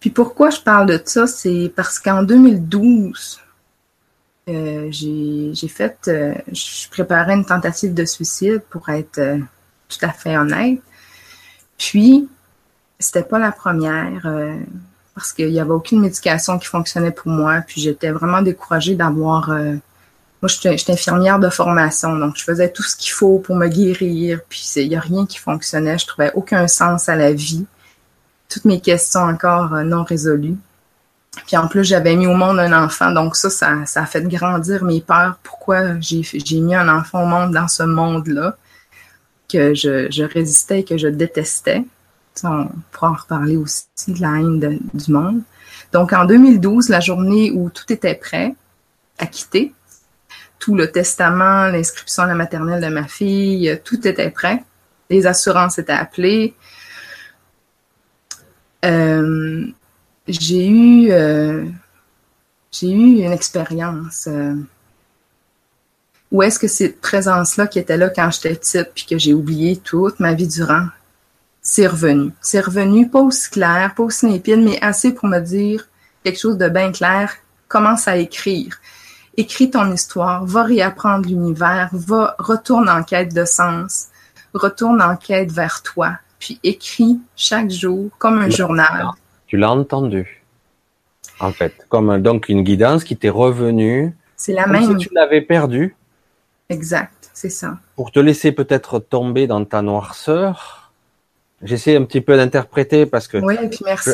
Puis 0.00 0.10
pourquoi 0.10 0.48
je 0.48 0.60
parle 0.60 0.86
de 0.86 1.00
ça, 1.04 1.26
c'est 1.26 1.70
parce 1.76 1.98
qu'en 1.98 2.22
2012, 2.22 3.40
euh, 4.48 4.88
j'ai 4.90 5.68
fait, 5.68 5.98
euh, 6.08 6.34
je 6.50 6.88
préparais 6.88 7.34
une 7.34 7.44
tentative 7.44 7.92
de 7.92 8.06
suicide 8.06 8.62
pour 8.70 8.88
être 8.88 9.20
tout 9.88 9.98
à 10.00 10.12
fait 10.12 10.38
honnête. 10.38 10.80
Puis, 11.76 12.26
c'était 12.98 13.22
pas 13.22 13.38
la 13.38 13.52
première 13.52 14.26
parce 15.14 15.32
qu'il 15.32 15.50
n'y 15.50 15.60
avait 15.60 15.70
aucune 15.70 16.00
médication 16.00 16.58
qui 16.58 16.66
fonctionnait 16.66 17.10
pour 17.10 17.30
moi. 17.30 17.60
Puis 17.66 17.80
j'étais 17.82 18.10
vraiment 18.10 18.40
découragée 18.40 18.94
d'avoir 18.94 19.52
moi, 20.40 20.48
j'étais 20.48 20.92
infirmière 20.92 21.40
de 21.40 21.50
formation, 21.50 22.16
donc 22.16 22.36
je 22.36 22.44
faisais 22.44 22.70
tout 22.70 22.84
ce 22.84 22.94
qu'il 22.94 23.10
faut 23.10 23.38
pour 23.40 23.56
me 23.56 23.66
guérir, 23.66 24.40
puis 24.48 24.64
il 24.76 24.88
n'y 24.88 24.96
a 24.96 25.00
rien 25.00 25.26
qui 25.26 25.38
fonctionnait. 25.38 25.98
Je 25.98 26.06
trouvais 26.06 26.30
aucun 26.34 26.68
sens 26.68 27.08
à 27.08 27.16
la 27.16 27.32
vie. 27.32 27.66
Toutes 28.48 28.64
mes 28.64 28.80
questions 28.80 29.20
encore 29.20 29.74
euh, 29.74 29.82
non 29.82 30.04
résolues. 30.04 30.56
Puis 31.46 31.56
en 31.56 31.66
plus, 31.66 31.84
j'avais 31.84 32.14
mis 32.14 32.26
au 32.26 32.34
monde 32.34 32.58
un 32.60 32.72
enfant, 32.72 33.10
donc 33.10 33.36
ça, 33.36 33.50
ça, 33.50 34.02
a 34.02 34.06
fait 34.06 34.22
grandir 34.22 34.84
mes 34.84 35.00
peurs. 35.00 35.38
Pourquoi 35.42 35.98
j'ai 36.00 36.60
mis 36.60 36.74
un 36.74 36.88
enfant 36.88 37.24
au 37.24 37.26
monde 37.26 37.52
dans 37.52 37.68
ce 37.68 37.82
monde-là 37.82 38.56
que 39.52 39.74
je, 39.74 40.22
résistais 40.22 40.80
et 40.80 40.84
que 40.84 40.96
je 40.96 41.08
détestais? 41.08 41.84
on 42.44 42.68
pourra 42.92 43.10
en 43.10 43.14
reparler 43.14 43.56
aussi 43.56 43.86
de 44.06 44.20
la 44.20 44.36
haine 44.36 44.78
du 44.94 45.12
monde. 45.12 45.42
Donc 45.92 46.12
en 46.12 46.24
2012, 46.24 46.88
la 46.88 47.00
journée 47.00 47.50
où 47.50 47.68
tout 47.68 47.92
était 47.92 48.14
prêt 48.14 48.54
à 49.18 49.26
quitter, 49.26 49.74
tout 50.58 50.74
le 50.74 50.90
testament, 50.90 51.68
l'inscription 51.68 52.24
à 52.24 52.26
la 52.26 52.34
maternelle 52.34 52.82
de 52.82 52.88
ma 52.88 53.06
fille, 53.06 53.68
euh, 53.70 53.76
tout 53.82 54.06
était 54.06 54.30
prêt. 54.30 54.64
Les 55.10 55.26
assurances 55.26 55.78
étaient 55.78 55.92
appelées. 55.92 56.54
Euh, 58.84 59.66
j'ai 60.26 60.68
eu, 60.68 61.10
euh, 61.10 61.64
j'ai 62.70 62.90
eu 62.90 63.24
une 63.24 63.32
expérience 63.32 64.28
où 66.30 66.42
est-ce 66.42 66.58
que 66.58 66.68
cette 66.68 67.00
présence-là 67.00 67.66
qui 67.66 67.78
était 67.78 67.96
là 67.96 68.10
quand 68.10 68.30
j'étais 68.30 68.54
petite 68.54 68.90
puis 68.94 69.06
que 69.06 69.18
j'ai 69.18 69.32
oublié 69.32 69.78
toute 69.78 70.20
ma 70.20 70.34
vie 70.34 70.46
durant, 70.46 70.86
c'est 71.62 71.86
revenu. 71.86 72.32
C'est 72.40 72.60
revenu 72.60 73.08
pas 73.08 73.20
aussi 73.20 73.50
clair, 73.50 73.94
pas 73.94 74.02
aussi 74.02 74.26
limpide, 74.26 74.60
mais 74.60 74.78
assez 74.82 75.12
pour 75.12 75.26
me 75.26 75.40
dire 75.40 75.88
quelque 76.22 76.38
chose 76.38 76.58
de 76.58 76.68
bien 76.68 76.92
clair. 76.92 77.34
Commence 77.66 78.08
à 78.08 78.16
écrire? 78.16 78.78
Écris 79.38 79.70
ton 79.70 79.90
histoire, 79.92 80.44
va 80.44 80.64
réapprendre 80.64 81.26
l'univers, 81.26 81.88
va 81.92 82.34
retourne 82.38 82.90
en 82.90 83.04
quête 83.04 83.32
de 83.32 83.44
sens, 83.44 84.08
retourne 84.52 85.00
en 85.00 85.16
quête 85.16 85.52
vers 85.52 85.82
toi, 85.82 86.18
puis 86.40 86.58
écris 86.64 87.18
chaque 87.36 87.70
jour 87.70 88.10
comme 88.18 88.38
un 88.38 88.50
journal. 88.50 89.06
Tu 89.46 89.56
l'as 89.56 89.70
entendu, 89.70 90.44
en 91.40 91.52
fait, 91.52 91.86
comme 91.88 92.20
donc 92.20 92.48
une 92.48 92.62
guidance 92.62 93.04
qui 93.04 93.16
t'est 93.16 93.28
revenue. 93.28 94.14
C'est 94.36 94.52
la 94.52 94.66
même. 94.66 94.84
Si 94.84 94.96
tu 94.96 95.08
l'avais 95.14 95.40
perdue. 95.40 95.96
Exact, 96.68 97.30
c'est 97.32 97.48
ça. 97.48 97.78
Pour 97.94 98.10
te 98.10 98.18
laisser 98.18 98.52
peut-être 98.52 98.98
tomber 98.98 99.46
dans 99.46 99.64
ta 99.64 99.80
noirceur. 99.82 100.92
J'essaie 101.62 101.96
un 101.96 102.04
petit 102.04 102.20
peu 102.20 102.36
d'interpréter 102.36 103.06
parce 103.06 103.26
que. 103.26 103.38
Oui, 103.38 103.56
et 103.60 103.68
puis 103.68 103.80
merci. 103.84 104.10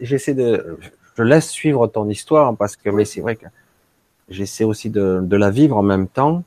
J'essaie 0.00 0.34
de, 0.34 0.78
je 1.16 1.22
laisse 1.22 1.48
suivre 1.48 1.86
ton 1.88 2.08
histoire 2.08 2.56
parce 2.56 2.76
que, 2.76 2.90
mais 2.90 3.04
c'est 3.04 3.20
vrai 3.20 3.36
que 3.36 3.46
j'essaie 4.28 4.64
aussi 4.64 4.90
de, 4.90 5.20
de, 5.22 5.36
la 5.36 5.50
vivre 5.50 5.76
en 5.76 5.82
même 5.82 6.08
temps. 6.08 6.44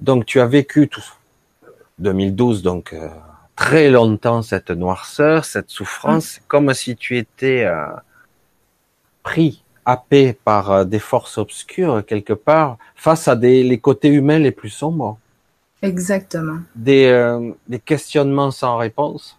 Donc 0.00 0.26
tu 0.26 0.40
as 0.40 0.46
vécu 0.46 0.88
tout 0.88 1.04
2012, 1.98 2.62
donc 2.62 2.92
euh, 2.92 3.08
très 3.56 3.90
longtemps 3.90 4.42
cette 4.42 4.70
noirceur, 4.70 5.44
cette 5.44 5.70
souffrance, 5.70 6.38
mm. 6.38 6.40
comme 6.48 6.74
si 6.74 6.96
tu 6.96 7.16
étais 7.18 7.64
euh, 7.64 7.86
pris, 9.22 9.62
happé 9.84 10.32
par 10.32 10.70
euh, 10.70 10.84
des 10.84 10.98
forces 10.98 11.38
obscures 11.38 12.04
quelque 12.04 12.32
part, 12.32 12.78
face 12.94 13.28
à 13.28 13.36
des 13.36 13.62
les 13.62 13.78
côtés 13.78 14.08
humains 14.08 14.38
les 14.38 14.52
plus 14.52 14.70
sombres. 14.70 15.18
Exactement. 15.82 16.58
Des, 16.76 17.40
des 17.66 17.80
questionnements 17.80 18.52
sans 18.52 18.76
réponse. 18.76 19.36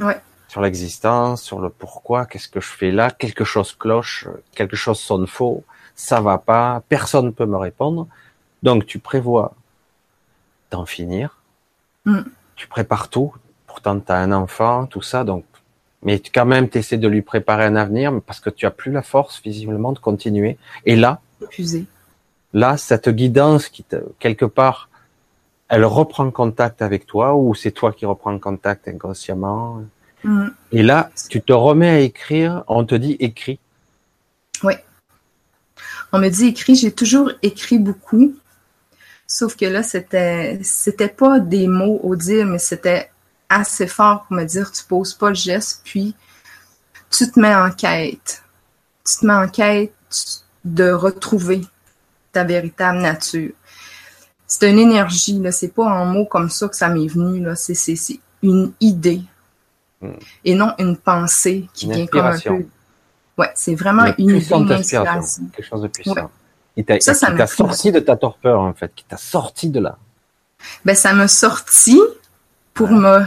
Ouais. 0.00 0.20
Sur 0.48 0.60
l'existence, 0.60 1.42
sur 1.42 1.60
le 1.60 1.68
pourquoi, 1.68 2.26
qu'est-ce 2.26 2.48
que 2.48 2.60
je 2.60 2.66
fais 2.66 2.90
là, 2.90 3.12
quelque 3.12 3.44
chose 3.44 3.76
cloche, 3.78 4.26
quelque 4.56 4.74
chose 4.74 4.98
sonne 4.98 5.28
faux 5.28 5.62
ça 5.98 6.20
va 6.20 6.38
pas, 6.38 6.82
personne 6.88 7.26
ne 7.26 7.30
peut 7.30 7.44
me 7.44 7.56
répondre. 7.56 8.06
Donc 8.62 8.86
tu 8.86 9.00
prévois 9.00 9.54
d'en 10.70 10.86
finir. 10.86 11.38
Mm. 12.04 12.20
Tu 12.54 12.68
prépares 12.68 13.08
tout. 13.08 13.34
Pourtant, 13.66 13.98
tu 13.98 14.12
as 14.12 14.16
un 14.16 14.30
enfant, 14.30 14.86
tout 14.86 15.02
ça. 15.02 15.24
Donc, 15.24 15.44
mais 16.02 16.20
quand 16.20 16.46
même, 16.46 16.68
tu 16.68 16.78
essaies 16.78 16.98
de 16.98 17.08
lui 17.08 17.22
préparer 17.22 17.64
un 17.64 17.74
avenir 17.74 18.12
parce 18.24 18.38
que 18.38 18.48
tu 18.48 18.64
as 18.64 18.70
plus 18.70 18.92
la 18.92 19.02
force 19.02 19.42
visiblement 19.42 19.92
de 19.92 19.98
continuer. 19.98 20.56
Et 20.86 20.94
là, 20.94 21.20
Épuisé. 21.42 21.84
là, 22.52 22.76
cette 22.76 23.08
guidance 23.08 23.68
qui 23.68 23.82
te, 23.82 23.96
quelque 24.20 24.44
part, 24.44 24.88
elle 25.68 25.84
reprend 25.84 26.30
contact 26.30 26.80
avec 26.80 27.06
toi 27.06 27.34
ou 27.34 27.56
c'est 27.56 27.72
toi 27.72 27.92
qui 27.92 28.06
reprends 28.06 28.38
contact 28.38 28.86
inconsciemment? 28.86 29.82
Mm. 30.22 30.46
Et 30.70 30.84
là, 30.84 31.10
tu 31.28 31.42
te 31.42 31.52
remets 31.52 31.90
à 31.90 32.00
écrire. 32.00 32.62
On 32.68 32.84
te 32.84 32.94
dit 32.94 33.16
écris. 33.18 33.58
Oui. 34.62 34.74
On 36.12 36.18
me 36.18 36.28
dit 36.28 36.46
écrit, 36.46 36.74
j'ai 36.74 36.92
toujours 36.92 37.30
écrit 37.42 37.78
beaucoup. 37.78 38.34
Sauf 39.26 39.56
que 39.56 39.66
là, 39.66 39.82
c'était, 39.82 40.58
c'était 40.62 41.08
pas 41.08 41.38
des 41.38 41.66
mots 41.66 42.00
audibles, 42.02 42.52
mais 42.52 42.58
c'était 42.58 43.10
assez 43.48 43.86
fort 43.86 44.24
pour 44.24 44.36
me 44.36 44.44
dire 44.44 44.72
tu 44.72 44.84
poses 44.84 45.14
pas 45.14 45.28
le 45.28 45.34
geste, 45.34 45.82
puis 45.84 46.14
tu 47.10 47.30
te 47.30 47.38
mets 47.38 47.54
en 47.54 47.70
quête. 47.70 48.42
Tu 49.06 49.16
te 49.20 49.26
mets 49.26 49.34
en 49.34 49.48
quête 49.48 49.92
de 50.64 50.90
retrouver 50.90 51.62
ta 52.32 52.44
véritable 52.44 52.98
nature. 52.98 53.52
C'est 54.46 54.70
une 54.70 54.78
énergie, 54.78 55.38
là. 55.38 55.52
C'est 55.52 55.68
pas 55.68 55.86
un 55.86 56.06
mot 56.06 56.24
comme 56.24 56.48
ça 56.48 56.68
que 56.68 56.76
ça 56.76 56.88
m'est 56.88 57.06
venu, 57.06 57.42
là. 57.42 57.54
C'est, 57.54 57.74
c'est, 57.74 58.20
une 58.42 58.72
idée. 58.80 59.22
Hmm. 60.00 60.12
Et 60.44 60.54
non 60.54 60.72
une 60.78 60.96
pensée 60.96 61.68
qui 61.74 61.90
vient 61.90 62.06
comme 62.06 62.26
un 62.26 62.38
peu 62.38 62.66
Ouais, 63.38 63.50
c'est 63.54 63.74
vraiment 63.74 64.06
une, 64.18 64.30
une 64.30 64.72
inspiration. 64.72 65.44
Quelque 65.54 65.66
chose 65.66 65.82
de 65.82 65.88
puissant. 65.88 66.30
Qui 66.74 66.84
t'a 66.84 67.46
sorti 67.46 67.92
de 67.92 68.00
ta 68.00 68.16
torpeur, 68.16 68.60
en 68.60 68.74
fait, 68.74 68.92
qui 68.94 69.04
t'a 69.04 69.16
sorti 69.16 69.70
de 69.70 69.80
là. 69.80 69.96
Ben, 70.84 70.94
ça 70.94 71.12
m'a 71.12 71.28
sorti 71.28 72.00
pour 72.74 72.90
me. 72.90 73.24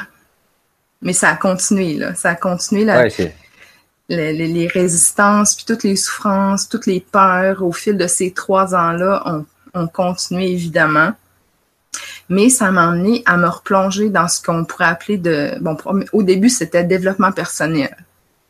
Mais 1.02 1.14
ça 1.14 1.30
a 1.30 1.36
continué, 1.36 1.96
là. 1.96 2.14
Ça 2.14 2.32
a 2.32 2.36
continué, 2.36 2.86
là. 2.86 3.02
Ouais, 3.02 3.34
les, 4.10 4.34
les, 4.34 4.48
les, 4.48 4.68
résistances, 4.68 5.56
puis 5.56 5.64
toutes 5.66 5.84
les 5.84 5.96
souffrances, 5.96 6.68
toutes 6.68 6.86
les 6.86 7.00
peurs 7.00 7.64
au 7.64 7.72
fil 7.72 7.96
de 7.96 8.08
ces 8.08 8.32
trois 8.32 8.76
ans-là 8.76 9.24
ont, 9.26 9.46
ont 9.74 9.88
continué, 9.88 10.52
évidemment. 10.52 11.14
Mais 12.28 12.50
ça 12.50 12.72
m'a 12.72 12.90
amené 12.90 13.24
à 13.26 13.38
me 13.38 13.48
replonger 13.48 14.10
dans 14.10 14.28
ce 14.28 14.42
qu'on 14.42 14.66
pourrait 14.66 14.86
appeler 14.86 15.18
de. 15.18 15.58
Bon, 15.62 15.78
au 16.12 16.24
début, 16.24 16.50
c'était 16.50 16.84
développement 16.84 17.32
personnel. 17.32 17.96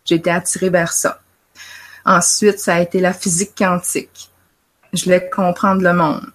J'ai 0.05 0.15
été 0.15 0.31
attirée 0.31 0.69
vers 0.69 0.91
ça. 0.91 1.21
Ensuite, 2.05 2.59
ça 2.59 2.75
a 2.75 2.81
été 2.81 2.99
la 2.99 3.13
physique 3.13 3.53
quantique. 3.57 4.29
Je 4.93 5.03
voulais 5.03 5.29
comprendre 5.29 5.81
le 5.81 5.93
monde. 5.93 6.25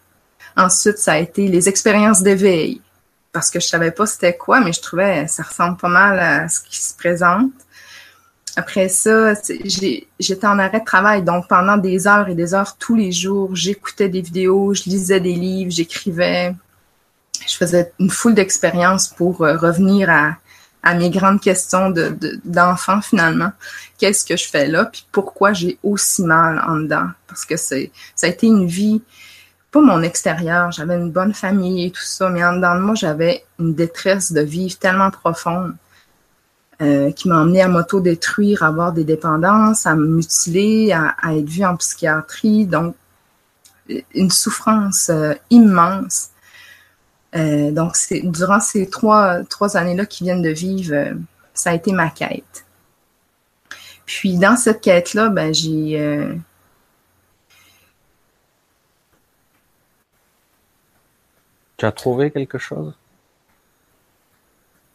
Ensuite, 0.57 0.99
ça 0.99 1.13
a 1.13 1.19
été 1.19 1.49
les 1.49 1.69
expériences 1.69 2.23
d'éveil. 2.23 2.81
Parce 3.33 3.51
que 3.51 3.61
je 3.61 3.67
savais 3.67 3.91
pas 3.91 4.07
c'était 4.07 4.37
quoi, 4.37 4.61
mais 4.61 4.73
je 4.73 4.81
trouvais 4.81 5.27
ça 5.29 5.43
ressemble 5.43 5.77
pas 5.77 5.89
mal 5.89 6.19
à 6.19 6.49
ce 6.49 6.61
qui 6.61 6.81
se 6.81 6.95
présente. 6.97 7.53
Après 8.59 8.89
ça, 8.89 9.35
j'étais 10.19 10.47
en 10.47 10.59
arrêt 10.59 10.81
de 10.81 10.85
travail, 10.87 11.23
donc 11.23 11.47
pendant 11.47 11.77
des 11.77 12.07
heures 12.07 12.31
et 12.31 12.35
des 12.35 12.55
heures 12.55 12.79
tous 12.79 12.97
les 12.97 13.13
jours, 13.13 13.55
j'écoutais 13.55 14.09
des 14.09 14.23
vidéos, 14.23 14.73
je 14.73 14.85
lisais 14.85 15.21
des 15.21 15.35
livres, 15.35 15.71
j'écrivais. 15.71 16.55
Je 17.47 17.55
faisais 17.55 17.93
une 18.01 18.09
foule 18.09 18.35
d'expériences 18.35 19.09
pour 19.09 19.43
euh, 19.43 19.59
revenir 19.59 20.09
à, 20.09 20.37
à 20.87 20.95
mes 20.95 21.11
grandes 21.11 21.40
questions 21.40 21.90
de, 21.90 22.16
d'enfant 22.45 23.00
finalement. 23.00 23.50
Qu'est-ce 23.99 24.25
que 24.25 24.37
je 24.37 24.49
fais 24.49 24.69
là? 24.69 24.85
Puis 24.85 25.05
pourquoi 25.11 25.52
j'ai 25.52 25.78
aussi 25.83 26.23
mal 26.23 26.62
en 26.64 26.76
dedans? 26.76 27.09
Parce 27.26 27.45
que 27.45 27.57
c'est, 27.57 27.90
ça 28.14 28.28
a 28.28 28.31
été 28.31 28.47
une 28.47 28.69
vie, 28.69 29.02
pas 29.73 29.81
mon 29.81 30.00
extérieur, 30.02 30.71
j'avais 30.71 30.95
une 30.95 31.11
bonne 31.11 31.35
famille 31.35 31.87
et 31.87 31.90
tout 31.90 32.05
ça, 32.05 32.28
mais 32.28 32.45
en 32.45 32.55
dedans 32.55 32.76
de 32.76 32.83
moi, 32.83 32.95
j'avais 32.95 33.45
une 33.59 33.75
détresse 33.75 34.33
de 34.33 34.43
vivre 34.43 34.78
tellement 34.78 35.11
profonde 35.11 35.75
euh, 36.81 37.11
qui 37.11 37.28
m'a 37.28 37.40
emmené 37.40 37.62
à 37.62 37.69
m'auto-détruire, 37.69 38.62
à 38.62 38.69
avoir 38.69 38.93
des 38.93 39.02
dépendances, 39.02 39.87
à 39.87 39.97
me 39.97 40.07
mutiler, 40.07 40.93
à, 40.93 41.35
être 41.35 41.49
vue 41.49 41.64
en 41.64 41.76
psychiatrie. 41.76 42.64
Donc, 42.64 42.95
une 44.14 44.31
souffrance 44.31 45.11
euh, 45.11 45.35
immense 45.50 46.31
euh, 47.35 47.71
donc, 47.71 47.97
c'est 47.97 48.21
durant 48.21 48.61
ces 48.61 48.88
trois, 48.88 49.42
trois 49.45 49.76
années-là 49.76 50.06
qui 50.06 50.25
viennent 50.25 50.42
de 50.42 50.50
vivre, 50.50 50.95
euh, 50.95 51.14
ça 51.54 51.71
a 51.71 51.75
été 51.75 51.92
ma 51.92 52.11
quête. 52.11 52.64
Puis 54.06 54.38
dans 54.38 54.56
cette 54.56 54.80
quête-là, 54.80 55.28
ben, 55.28 55.52
j'ai 55.52 56.00
euh, 56.00 56.35
Tu 61.76 61.85
as 61.85 61.92
trouvé 61.92 62.30
quelque 62.30 62.59
chose? 62.59 62.95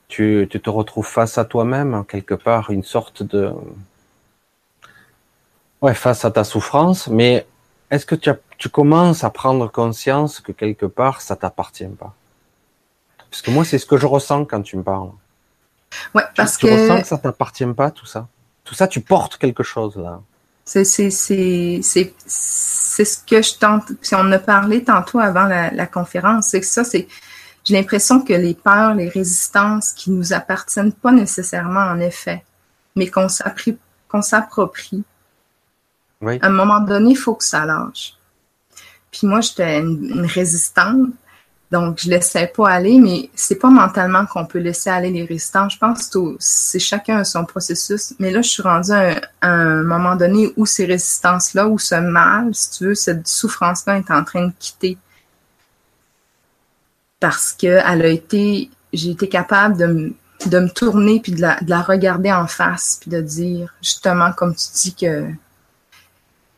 Tu, 0.08 0.48
tu, 0.50 0.60
te 0.60 0.70
retrouves 0.70 1.08
face 1.08 1.38
à 1.38 1.46
toi-même, 1.46 2.04
quelque 2.08 2.34
part, 2.34 2.72
une 2.72 2.84
sorte 2.84 3.24
de... 3.24 3.54
Ouais, 5.82 5.94
face 5.94 6.26
à 6.26 6.32
ta 6.32 6.44
souffrance, 6.44 7.08
mais 7.08 7.46
est-ce 7.92 8.06
que 8.06 8.16
tu, 8.16 8.32
tu 8.58 8.70
commences 8.70 9.24
à 9.24 9.30
prendre 9.30 9.72
conscience 9.72 10.40
que 10.40 10.52
quelque 10.52 10.86
part, 10.86 11.22
ça 11.22 11.36
t'appartient 11.36 11.86
pas? 11.86 12.14
Parce 13.32 13.42
que 13.42 13.50
moi, 13.50 13.66
c'est 13.66 13.80
ce 13.80 13.88
que 13.88 13.98
je 13.98 14.06
ressens 14.06 14.46
quand 14.46 14.62
tu 14.62 14.78
me 14.78 14.84
parles. 14.84 15.10
Ouais, 16.14 16.24
parce 16.36 16.58
tu, 16.58 16.68
que... 16.68 16.72
Tu 16.72 16.82
ressens 16.82 17.02
que 17.02 17.08
ça 17.08 17.18
t'appartient 17.18 17.66
pas, 17.66 17.90
tout 17.90 18.06
ça 18.06 18.28
Tout 18.64 18.76
ça, 18.76 18.88
tu 18.88 19.02
portes 19.02 19.38
quelque 19.38 19.64
chose, 19.64 19.96
là. 19.96 20.22
C'est 20.64 20.86
ce 20.86 21.06
que 23.26 23.42
je 23.42 23.58
tente. 23.58 23.92
Si 24.02 24.14
on 24.16 24.32
a 24.32 24.40
parlé 24.40 24.84
tantôt 24.84 25.20
avant 25.20 25.46
la, 25.46 25.72
la 25.72 25.88
conférence, 25.88 26.50
c'est 26.50 26.62
que 26.62 26.68
ça, 26.68 26.84
c'est 26.84 27.08
j'ai 27.64 27.76
l'impression 27.76 28.22
que 28.22 28.34
les 28.34 28.56
peurs, 28.56 28.96
les 28.96 29.10
résistances 29.10 29.94
qui 29.94 30.12
nous 30.12 30.34
appartiennent 30.34 30.94
pas 30.94 31.12
nécessairement 31.12 31.82
en 31.82 32.00
effet, 32.00 32.44
mais 32.96 33.08
qu'on 33.08 33.30
s'approprie. 33.30 35.04
Oui. 36.22 36.40
À 36.42 36.48
un 36.48 36.52
moment 36.52 36.80
donné, 36.80 37.12
il 37.12 37.18
faut 37.18 37.36
que 37.36 37.44
ça 37.44 37.66
lâche. 37.66 38.16
Puis 39.12 39.28
moi, 39.28 39.42
j'étais 39.42 39.80
une, 39.80 40.26
résistante, 40.26 41.10
donc 41.72 42.00
je 42.00 42.10
laissais 42.10 42.48
pas 42.48 42.70
aller, 42.70 43.00
mais 43.00 43.30
c'est 43.34 43.56
pas 43.56 43.70
mentalement 43.70 44.26
qu'on 44.26 44.46
peut 44.46 44.60
laisser 44.60 44.90
aller 44.90 45.10
les 45.10 45.24
résistants. 45.24 45.70
Je 45.70 45.78
pense 45.78 46.08
que 46.08 46.36
c'est 46.38 46.80
chacun 46.80 47.24
son 47.24 47.46
processus. 47.46 48.14
Mais 48.20 48.30
là, 48.30 48.42
je 48.42 48.50
suis 48.50 48.62
rendue 48.62 48.92
à 48.92 49.22
un, 49.42 49.82
moment 49.84 50.18
donné 50.18 50.52
où 50.58 50.66
ces 50.66 50.86
résistances-là, 50.86 51.68
où 51.70 51.80
ce 51.80 51.96
mal, 51.96 52.54
si 52.54 52.72
tu 52.72 52.86
veux, 52.88 52.96
cette 52.96 53.26
souffrance-là 53.26 53.98
est 53.98 54.12
en 54.12 54.24
train 54.26 54.48
de 54.48 54.54
quitter 54.60 54.98
parce 57.22 57.54
que 57.54 57.68
elle 57.68 58.02
a 58.02 58.08
été, 58.08 58.70
j'ai 58.92 59.12
été 59.12 59.30
capable 59.30 59.78
de 59.78 59.86
me, 59.86 60.14
de 60.48 60.60
me 60.60 60.70
tourner 60.70 61.22
puis 61.22 61.32
de 61.32 61.40
la, 61.40 61.58
de 61.62 61.70
la 61.70 61.82
regarder 61.82 62.34
en 62.34 62.48
face 62.48 62.98
puis 63.00 63.12
de 63.12 63.22
dire 63.22 63.74
justement 63.82 64.34
comme 64.34 64.56
tu 64.56 64.66
dis 64.74 64.96
que 64.96 65.28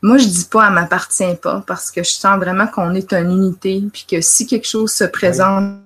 moi 0.03 0.17
je 0.17 0.27
dis 0.27 0.45
pas 0.45 0.67
elle 0.67 0.73
m'appartient 0.73 1.35
pas 1.41 1.63
parce 1.65 1.89
que 1.89 2.03
je 2.03 2.11
sens 2.11 2.37
vraiment 2.37 2.67
qu'on 2.67 2.93
est 2.93 3.11
une 3.13 3.31
unité 3.31 3.81
puis 3.91 4.05
que 4.07 4.21
si 4.21 4.45
quelque 4.45 4.67
chose 4.67 4.91
se 4.91 5.05
présente 5.05 5.79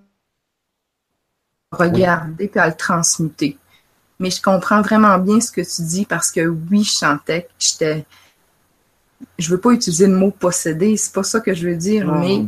regarder 1.72 2.48
puis 2.48 2.60
à 2.60 2.68
le 2.68 2.76
transmuter. 2.76 3.58
Mais 4.20 4.32
je 4.32 4.42
comprends 4.42 4.82
vraiment 4.82 5.18
bien 5.20 5.40
ce 5.40 5.52
que 5.52 5.62
tu 5.62 5.84
dis 5.84 6.06
parce 6.06 6.32
que 6.32 6.48
oui, 6.48 6.84
je 6.84 7.16
que 7.16 7.48
j'étais 7.60 8.06
je 9.38 9.50
veux 9.50 9.60
pas 9.60 9.72
utiliser 9.72 10.08
le 10.08 10.16
mot 10.16 10.32
posséder, 10.32 10.98
c'est 10.98 11.14
pas 11.14 11.24
ça 11.24 11.40
que 11.40 11.54
je 11.54 11.68
veux 11.68 11.76
dire, 11.76 12.12
mais 12.12 12.46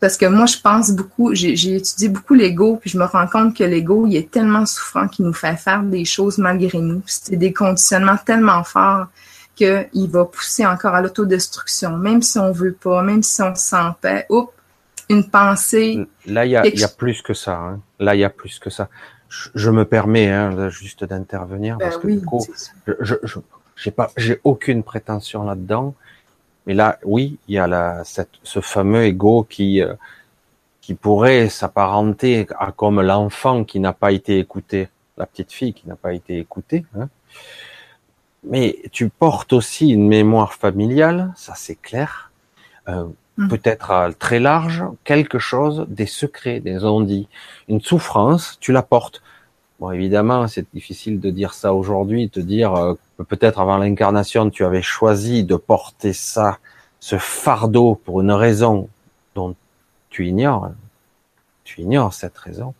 parce 0.00 0.16
que 0.16 0.24
moi, 0.24 0.46
je 0.46 0.56
pense 0.58 0.90
beaucoup, 0.92 1.34
j'ai 1.34 1.76
étudié 1.76 2.08
beaucoup 2.08 2.32
l'ego, 2.32 2.76
puis 2.76 2.88
je 2.88 2.98
me 2.98 3.04
rends 3.04 3.26
compte 3.26 3.54
que 3.54 3.64
l'ego, 3.64 4.06
il 4.06 4.16
est 4.16 4.30
tellement 4.30 4.64
souffrant 4.64 5.08
qu'il 5.08 5.26
nous 5.26 5.34
fait 5.34 5.56
faire 5.56 5.82
des 5.82 6.06
choses 6.06 6.38
malgré 6.38 6.78
nous. 6.78 7.02
C'est 7.04 7.36
des 7.36 7.52
conditionnements 7.52 8.16
tellement 8.16 8.64
forts 8.64 9.08
qu'il 9.54 10.10
va 10.10 10.24
pousser 10.24 10.66
encore 10.66 10.94
à 10.94 11.02
l'autodestruction, 11.02 11.96
même 11.96 12.22
si 12.22 12.38
on 12.38 12.52
veut 12.52 12.72
pas, 12.72 13.02
même 13.02 13.22
si 13.22 13.42
on 13.42 13.54
se 13.54 13.62
sent 13.62 13.76
paix. 14.00 14.26
Oups, 14.30 14.52
une 15.08 15.28
pensée. 15.28 16.06
Là, 16.26 16.46
il 16.46 16.52
y 16.52 16.56
a, 16.56 16.66
y 16.66 16.84
a, 16.84 16.88
plus 16.88 17.20
que 17.20 17.34
ça. 17.34 17.56
Hein. 17.56 17.80
Là, 17.98 18.14
il 18.14 18.20
y 18.20 18.24
a 18.24 18.30
plus 18.30 18.58
que 18.58 18.70
ça. 18.70 18.88
Je, 19.28 19.50
je 19.54 19.70
me 19.70 19.84
permets 19.84 20.28
hein, 20.28 20.68
juste 20.68 21.04
d'intervenir 21.04 21.76
ben 21.76 21.86
parce 21.86 21.98
que 21.98 22.08
du 22.08 22.20
coup, 22.24 22.44
je, 22.86 23.14
je, 23.22 23.38
j'ai 23.76 23.90
pas, 23.90 24.10
j'ai 24.16 24.40
aucune 24.44 24.82
prétention 24.82 25.44
là-dedans. 25.44 25.94
Mais 26.66 26.74
là, 26.74 26.98
oui, 27.04 27.38
il 27.48 27.54
y 27.54 27.58
a 27.58 27.66
la, 27.66 28.04
cette, 28.04 28.30
ce 28.42 28.60
fameux 28.60 29.04
ego 29.04 29.44
qui, 29.48 29.82
euh, 29.82 29.94
qui 30.80 30.94
pourrait 30.94 31.48
s'apparenter 31.48 32.46
à 32.58 32.72
comme 32.72 33.00
l'enfant 33.00 33.64
qui 33.64 33.80
n'a 33.80 33.92
pas 33.92 34.12
été 34.12 34.38
écouté, 34.38 34.88
la 35.16 35.26
petite 35.26 35.52
fille 35.52 35.72
qui 35.72 35.88
n'a 35.88 35.96
pas 35.96 36.12
été 36.12 36.38
écoutée. 36.38 36.84
Hein. 36.98 37.08
Mais 38.42 38.78
tu 38.90 39.08
portes 39.08 39.52
aussi 39.52 39.90
une 39.90 40.08
mémoire 40.08 40.54
familiale, 40.54 41.32
ça 41.36 41.54
c'est 41.54 41.74
clair. 41.74 42.30
Euh, 42.88 43.04
mmh. 43.36 43.48
Peut-être 43.48 44.14
très 44.18 44.40
large, 44.40 44.84
quelque 45.04 45.38
chose, 45.38 45.86
des 45.88 46.06
secrets, 46.06 46.60
des 46.60 46.84
ondits, 46.84 47.28
une 47.68 47.80
souffrance, 47.80 48.58
tu 48.60 48.72
la 48.72 48.82
portes. 48.82 49.22
Bon, 49.78 49.90
évidemment, 49.90 50.46
c'est 50.46 50.66
difficile 50.74 51.20
de 51.20 51.30
dire 51.30 51.54
ça 51.54 51.74
aujourd'hui, 51.74 52.28
te 52.28 52.40
dire 52.40 52.74
euh, 52.74 52.94
peut-être 53.28 53.60
avant 53.60 53.78
l'incarnation, 53.78 54.50
tu 54.50 54.64
avais 54.64 54.82
choisi 54.82 55.44
de 55.44 55.56
porter 55.56 56.12
ça, 56.12 56.58
ce 56.98 57.16
fardeau 57.18 57.94
pour 57.94 58.20
une 58.20 58.32
raison 58.32 58.88
dont 59.34 59.54
tu 60.10 60.26
ignores. 60.26 60.70
Tu 61.64 61.82
ignores 61.82 62.12
cette 62.12 62.36
raison. 62.36 62.74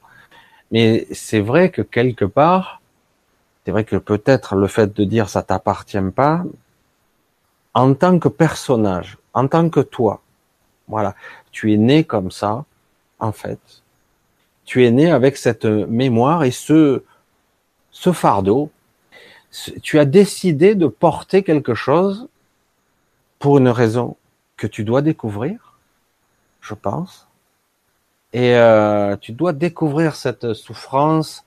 Mais 0.72 1.06
c'est 1.12 1.40
vrai 1.40 1.70
que 1.70 1.82
quelque 1.82 2.24
part, 2.24 2.79
c'est 3.64 3.72
vrai 3.72 3.84
que 3.84 3.96
peut-être 3.96 4.54
le 4.54 4.66
fait 4.66 4.92
de 4.94 5.04
dire 5.04 5.28
ça 5.28 5.42
t'appartient 5.42 5.98
pas, 6.14 6.44
en 7.74 7.94
tant 7.94 8.18
que 8.18 8.28
personnage, 8.28 9.18
en 9.32 9.46
tant 9.46 9.68
que 9.68 9.80
toi, 9.80 10.22
voilà, 10.88 11.14
tu 11.52 11.72
es 11.72 11.76
né 11.76 12.04
comme 12.04 12.30
ça, 12.30 12.64
en 13.18 13.32
fait, 13.32 13.60
tu 14.64 14.84
es 14.84 14.90
né 14.90 15.10
avec 15.10 15.36
cette 15.36 15.64
mémoire 15.64 16.44
et 16.44 16.50
ce, 16.50 17.02
ce 17.90 18.12
fardeau. 18.12 18.70
Tu 19.82 19.98
as 19.98 20.04
décidé 20.04 20.74
de 20.74 20.86
porter 20.86 21.42
quelque 21.42 21.74
chose 21.74 22.28
pour 23.38 23.58
une 23.58 23.68
raison 23.68 24.16
que 24.56 24.66
tu 24.66 24.84
dois 24.84 25.02
découvrir, 25.02 25.78
je 26.60 26.74
pense. 26.74 27.26
Et 28.32 28.54
euh, 28.54 29.16
tu 29.16 29.32
dois 29.32 29.52
découvrir 29.52 30.14
cette 30.14 30.54
souffrance 30.54 31.44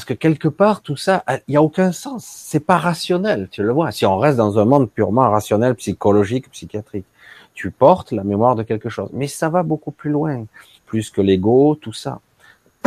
parce 0.00 0.06
que 0.06 0.14
quelque 0.14 0.48
part 0.48 0.80
tout 0.80 0.96
ça, 0.96 1.22
il 1.28 1.50
n'y 1.50 1.56
a 1.58 1.62
aucun 1.62 1.92
sens. 1.92 2.24
C'est 2.24 2.64
pas 2.64 2.78
rationnel, 2.78 3.48
tu 3.50 3.62
le 3.62 3.70
vois. 3.70 3.92
Si 3.92 4.06
on 4.06 4.16
reste 4.16 4.38
dans 4.38 4.58
un 4.58 4.64
monde 4.64 4.90
purement 4.90 5.28
rationnel, 5.28 5.74
psychologique, 5.74 6.50
psychiatrique, 6.50 7.04
tu 7.52 7.70
portes 7.70 8.10
la 8.10 8.24
mémoire 8.24 8.56
de 8.56 8.62
quelque 8.62 8.88
chose, 8.88 9.10
mais 9.12 9.26
ça 9.26 9.50
va 9.50 9.62
beaucoup 9.62 9.90
plus 9.90 10.08
loin, 10.10 10.46
plus 10.86 11.10
que 11.10 11.20
l'ego, 11.20 11.74
tout 11.74 11.92
ça. 11.92 12.20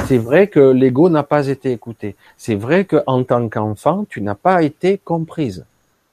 C'est 0.07 0.17
vrai 0.17 0.47
que 0.47 0.59
l'ego 0.59 1.07
n'a 1.07 1.21
pas 1.21 1.49
été 1.49 1.71
écouté. 1.71 2.15
C'est 2.35 2.55
vrai 2.55 2.85
que 2.85 3.03
en 3.05 3.23
tant 3.23 3.47
qu'enfant, 3.47 4.07
tu 4.09 4.19
n'as 4.23 4.33
pas 4.33 4.63
été 4.63 4.97
comprise. 4.97 5.65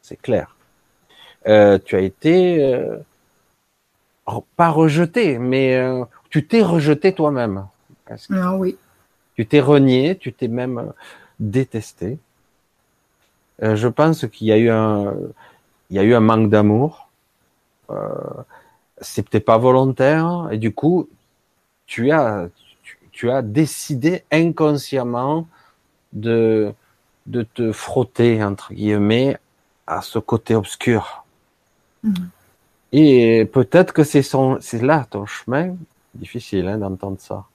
C'est 0.02 0.20
clair. 0.20 0.54
Euh, 1.48 1.78
tu 1.82 1.96
as 1.96 2.00
été 2.00 2.62
euh, 2.74 2.98
pas 4.54 4.68
rejeté, 4.68 5.38
mais 5.38 5.76
euh, 5.76 6.04
tu 6.28 6.46
t'es 6.46 6.60
rejeté 6.60 7.14
toi-même. 7.14 7.64
Ah 8.30 8.54
oui. 8.54 8.76
Tu 9.40 9.46
t'es 9.46 9.60
renié, 9.60 10.18
tu 10.18 10.34
t'es 10.34 10.48
même 10.48 10.76
euh, 10.76 10.92
détesté. 11.38 12.18
Euh, 13.62 13.74
je 13.74 13.88
pense 13.88 14.26
qu'il 14.26 14.48
y 14.48 14.52
a 14.52 14.58
eu 14.58 14.68
un, 14.68 15.14
il 15.88 15.96
y 15.96 15.98
a 15.98 16.02
eu 16.02 16.12
un 16.12 16.20
manque 16.20 16.50
d'amour. 16.50 17.08
Euh, 17.88 17.96
c'est 19.00 19.26
peut-être 19.26 19.46
pas 19.46 19.56
volontaire 19.56 20.48
et 20.50 20.58
du 20.58 20.74
coup, 20.74 21.08
tu 21.86 22.10
as, 22.10 22.50
tu 23.12 23.30
as 23.30 23.40
décidé 23.40 24.24
inconsciemment 24.30 25.48
de, 26.12 26.74
de 27.24 27.42
te 27.42 27.72
frotter, 27.72 28.44
entre 28.44 28.74
guillemets, 28.74 29.38
à 29.86 30.02
ce 30.02 30.18
côté 30.18 30.54
obscur. 30.54 31.24
Mmh. 32.02 32.12
Et 32.92 33.48
peut-être 33.50 33.94
que 33.94 34.04
c'est 34.04 34.22
son, 34.22 34.58
c'est 34.60 34.82
là 34.82 35.06
ton 35.08 35.24
chemin, 35.24 35.76
difficile 36.14 36.68
hein, 36.68 36.76
d'entendre 36.76 37.16
ça, 37.20 37.46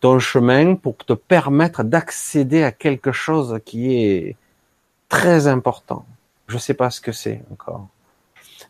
ton 0.00 0.18
chemin 0.18 0.74
pour 0.74 0.96
te 0.96 1.12
permettre 1.12 1.84
d'accéder 1.84 2.62
à 2.62 2.72
quelque 2.72 3.12
chose 3.12 3.58
qui 3.64 3.94
est 3.94 4.36
très 5.08 5.46
important. 5.46 6.04
Je 6.48 6.58
sais 6.58 6.74
pas 6.74 6.90
ce 6.90 7.00
que 7.00 7.12
c'est 7.12 7.42
encore. 7.52 7.86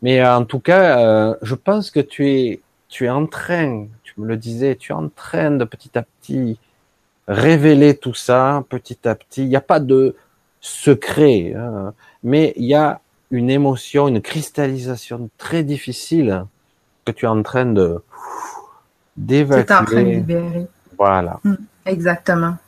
Mais 0.03 0.25
en 0.27 0.45
tout 0.45 0.61
cas, 0.61 0.99
euh, 1.01 1.35
je 1.43 1.55
pense 1.55 1.91
que 1.91 2.01
tu 2.01 2.29
es, 2.29 2.61
tu 2.89 3.07
es 3.07 3.11
en 3.11 3.27
train 3.27 3.87
me 4.21 4.27
le 4.27 4.37
disais, 4.37 4.77
tu 4.77 4.93
es 4.93 4.95
en 4.95 5.09
train 5.09 5.51
de 5.51 5.65
petit 5.65 5.99
à 5.99 6.03
petit 6.03 6.59
révéler 7.27 7.97
tout 7.97 8.15
ça, 8.15 8.65
petit 8.69 9.09
à 9.09 9.15
petit. 9.15 9.43
Il 9.43 9.49
n'y 9.49 9.57
a 9.57 9.61
pas 9.61 9.81
de 9.81 10.17
secret, 10.61 11.55
hein, 11.57 11.95
mais 12.23 12.53
il 12.57 12.67
y 12.67 12.75
a 12.75 13.01
une 13.31 13.51
émotion, 13.51 14.09
une 14.09 14.21
cristallisation 14.21 15.31
très 15.39 15.63
difficile 15.63 16.45
que 17.05 17.13
tu 17.13 17.25
es 17.25 17.29
en 17.29 17.43
train 17.43 17.67
de 17.67 18.03
d'évacuer. 19.17 20.23
Voilà. 21.01 21.41
Hum, 21.45 21.57
exactement. 21.87 22.59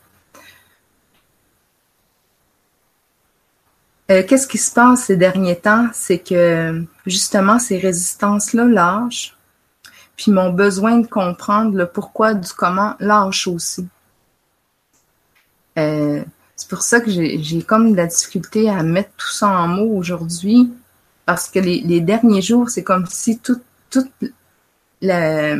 Euh, 4.11 4.25
qu'est-ce 4.27 4.49
qui 4.49 4.59
se 4.59 4.73
passe 4.73 5.05
ces 5.05 5.17
derniers 5.17 5.61
temps? 5.61 5.89
C'est 5.93 6.19
que 6.19 6.83
justement, 7.07 7.61
ces 7.61 7.79
résistances-là 7.79 8.65
lâchent 8.65 9.37
puis 10.17 10.31
mon 10.31 10.51
besoin 10.51 10.99
de 10.99 11.07
comprendre 11.07 11.77
le 11.77 11.87
pourquoi 11.87 12.35
du 12.35 12.53
comment 12.53 12.95
lâche 13.01 13.49
aussi. 13.49 13.89
Euh, 15.79 16.23
c'est 16.55 16.69
pour 16.69 16.83
ça 16.83 17.01
que 17.01 17.11
j'ai 17.11 17.63
comme 17.63 17.93
de 17.93 17.97
la 17.97 18.07
difficulté 18.07 18.69
à 18.69 18.83
mettre 18.83 19.11
tout 19.17 19.31
ça 19.31 19.49
en 19.49 19.69
mots 19.69 19.97
aujourd'hui, 19.97 20.73
parce 21.27 21.49
que 21.49 21.59
les, 21.59 22.01
derniers 22.01 22.43
jours, 22.43 22.71
c'est 22.71 22.85
comme 22.85 23.07
si 23.07 23.39
tout, 23.39 23.61
tout, 23.91 24.07
la, 25.01 25.57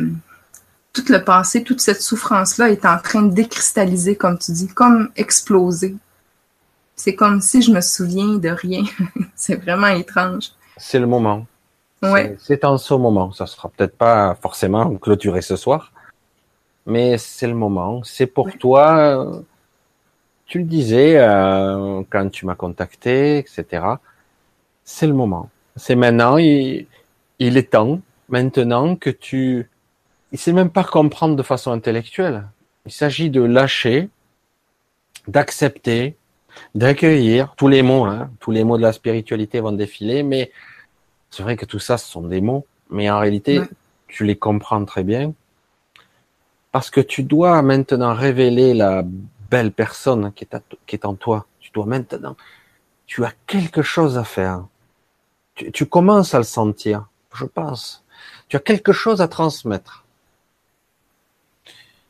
tout 0.93 1.05
le 1.09 1.23
passé, 1.23 1.63
toute 1.63 1.81
cette 1.81 2.01
souffrance-là 2.01 2.69
est 2.69 2.85
en 2.85 2.99
train 2.99 3.23
de 3.23 3.33
décristalliser, 3.33 4.15
comme 4.15 4.37
tu 4.37 4.51
dis, 4.51 4.67
comme 4.67 5.09
exploser. 5.15 5.95
C'est 6.95 7.15
comme 7.15 7.41
si 7.41 7.63
je 7.63 7.71
me 7.71 7.81
souviens 7.81 8.35
de 8.35 8.49
rien. 8.49 8.83
c'est 9.35 9.55
vraiment 9.55 9.87
étrange. 9.87 10.51
C'est 10.77 10.99
le 10.99 11.07
moment. 11.07 11.47
Ouais. 12.03 12.35
C'est 12.39 12.63
en 12.63 12.77
ce 12.77 12.93
moment. 12.93 13.31
Ça 13.31 13.47
sera 13.47 13.69
peut-être 13.69 13.97
pas 13.97 14.35
forcément 14.35 14.95
clôturé 14.95 15.41
ce 15.41 15.55
soir, 15.55 15.91
mais 16.85 17.17
c'est 17.17 17.47
le 17.47 17.55
moment. 17.55 18.03
C'est 18.03 18.27
pour 18.27 18.55
toi. 18.57 19.43
Tu 20.45 20.59
le 20.59 20.65
disais 20.65 21.17
euh, 21.17 22.03
quand 22.09 22.29
tu 22.29 22.45
m'as 22.45 22.55
contacté, 22.55 23.39
etc. 23.39 23.85
C'est 24.83 25.07
le 25.07 25.13
moment. 25.13 25.49
C'est 25.75 25.95
maintenant. 25.95 26.37
Il, 26.37 26.85
il 27.39 27.57
est 27.57 27.71
temps 27.71 27.99
maintenant 28.29 28.95
que 28.95 29.09
tu. 29.09 29.69
Il 30.33 30.39
sait 30.39 30.51
même 30.51 30.71
pas 30.71 30.83
comprendre 30.83 31.35
de 31.35 31.43
façon 31.43 31.71
intellectuelle. 31.71 32.47
Il 32.87 32.91
s'agit 32.91 33.29
de 33.29 33.41
lâcher, 33.41 34.09
d'accepter, 35.27 36.17
d'accueillir 36.73 37.53
tous 37.55 37.67
les 37.67 37.83
mots. 37.83 38.05
Hein, 38.05 38.31
tous 38.39 38.49
les 38.49 38.63
mots 38.63 38.77
de 38.77 38.81
la 38.81 38.93
spiritualité 38.93 39.59
vont 39.59 39.71
défiler, 39.71 40.23
mais 40.23 40.51
c'est 41.29 41.43
vrai 41.43 41.55
que 41.55 41.65
tout 41.65 41.79
ça, 41.79 41.99
ce 41.99 42.11
sont 42.11 42.23
des 42.23 42.41
mots, 42.41 42.65
mais 42.89 43.09
en 43.11 43.19
réalité, 43.19 43.61
tu 44.07 44.25
les 44.25 44.35
comprends 44.35 44.83
très 44.85 45.03
bien. 45.03 45.33
Parce 46.71 46.89
que 46.89 46.99
tu 46.99 47.21
dois 47.21 47.61
maintenant 47.61 48.15
révéler 48.15 48.73
la 48.73 49.03
belle 49.51 49.71
personne 49.71 50.33
qui 50.33 50.45
est, 50.45 50.55
qui 50.87 50.95
est 50.95 51.05
en 51.05 51.13
toi. 51.13 51.45
Tu 51.59 51.69
dois 51.71 51.85
maintenant, 51.85 52.35
tu 53.05 53.23
as 53.23 53.33
quelque 53.45 53.83
chose 53.83 54.17
à 54.17 54.23
faire. 54.23 54.65
Tu, 55.53 55.71
tu 55.71 55.85
commences 55.85 56.33
à 56.33 56.39
le 56.39 56.43
sentir, 56.43 57.05
je 57.35 57.45
pense. 57.45 58.03
Tu 58.47 58.57
as 58.57 58.59
quelque 58.59 58.91
chose 58.91 59.21
à 59.21 59.27
transmettre. 59.27 60.02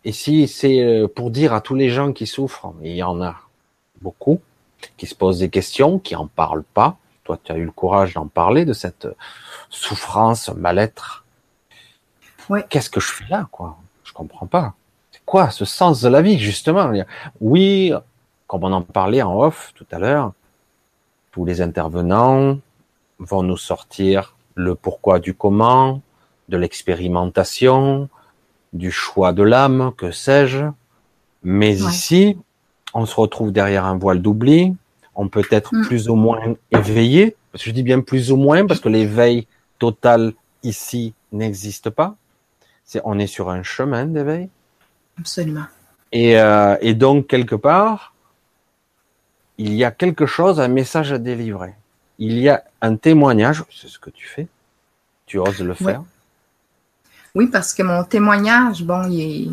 Et 0.05 0.11
si 0.11 0.47
c'est 0.47 0.83
euh, 0.83 1.07
pour 1.07 1.31
dire 1.31 1.53
à 1.53 1.61
tous 1.61 1.75
les 1.75 1.89
gens 1.89 2.11
qui 2.11 2.27
souffrent, 2.27 2.73
et 2.81 2.91
il 2.91 2.95
y 2.97 3.03
en 3.03 3.21
a 3.21 3.35
beaucoup, 4.01 4.41
qui 4.97 5.07
se 5.07 5.15
posent 5.15 5.39
des 5.39 5.49
questions, 5.49 5.99
qui 5.99 6.15
en 6.15 6.27
parlent 6.27 6.65
pas, 6.73 6.97
toi, 7.23 7.39
tu 7.41 7.51
as 7.51 7.57
eu 7.57 7.65
le 7.65 7.71
courage 7.71 8.15
d'en 8.15 8.27
parler 8.27 8.65
de 8.65 8.73
cette 8.73 9.07
souffrance, 9.69 10.49
mal-être. 10.49 11.23
Ouais. 12.49 12.65
Qu'est-ce 12.69 12.89
que 12.89 12.99
je 12.99 13.11
fais 13.11 13.25
là, 13.29 13.47
quoi? 13.51 13.77
Je 14.03 14.11
comprends 14.11 14.45
pas. 14.45 14.73
C'est 15.11 15.23
quoi 15.25 15.49
ce 15.49 15.63
sens 15.63 16.01
de 16.01 16.09
la 16.09 16.21
vie, 16.21 16.37
justement? 16.37 16.91
Oui, 17.39 17.93
comme 18.47 18.65
on 18.65 18.73
en 18.73 18.81
parlait 18.81 19.21
en 19.21 19.39
off 19.39 19.71
tout 19.75 19.87
à 19.91 19.99
l'heure, 19.99 20.33
tous 21.31 21.45
les 21.45 21.61
intervenants 21.61 22.57
vont 23.19 23.43
nous 23.43 23.57
sortir 23.57 24.35
le 24.55 24.75
pourquoi 24.75 25.19
du 25.19 25.33
comment, 25.33 26.01
de 26.49 26.57
l'expérimentation, 26.57 28.09
du 28.73 28.91
choix 28.91 29.33
de 29.33 29.43
l'âme, 29.43 29.93
que 29.95 30.11
sais-je. 30.11 30.65
Mais 31.43 31.75
ici, 31.75 32.37
on 32.93 33.05
se 33.05 33.15
retrouve 33.15 33.51
derrière 33.51 33.85
un 33.85 33.97
voile 33.97 34.21
d'oubli, 34.21 34.75
on 35.15 35.27
peut 35.27 35.45
être 35.51 35.75
mm. 35.75 35.85
plus 35.85 36.09
ou 36.09 36.15
moins 36.15 36.55
éveillé. 36.71 37.35
Je 37.53 37.71
dis 37.71 37.83
bien 37.83 38.01
plus 38.01 38.31
ou 38.31 38.37
moins 38.37 38.65
parce 38.65 38.79
que 38.79 38.89
l'éveil 38.89 39.47
total 39.79 40.33
ici 40.63 41.13
n'existe 41.31 41.89
pas. 41.89 42.15
C'est, 42.85 43.01
on 43.05 43.19
est 43.19 43.27
sur 43.27 43.49
un 43.49 43.63
chemin 43.63 44.05
d'éveil. 44.05 44.49
Absolument. 45.19 45.65
Et, 46.11 46.39
euh, 46.39 46.75
et 46.81 46.93
donc 46.93 47.27
quelque 47.27 47.55
part, 47.55 48.13
il 49.57 49.73
y 49.73 49.83
a 49.83 49.91
quelque 49.91 50.25
chose, 50.25 50.59
un 50.59 50.67
message 50.67 51.11
à 51.11 51.19
délivrer. 51.19 51.75
Il 52.17 52.37
y 52.39 52.49
a 52.49 52.63
un 52.81 52.95
témoignage, 52.95 53.63
c'est 53.71 53.87
ce 53.87 53.99
que 53.99 54.09
tu 54.09 54.27
fais. 54.27 54.47
Tu 55.25 55.39
oses 55.39 55.61
le 55.61 55.73
faire. 55.73 56.03
Oui, 57.35 57.47
parce 57.47 57.73
que 57.73 57.81
mon 57.81 58.03
témoignage, 58.03 58.83
bon, 58.83 59.07
il 59.09 59.51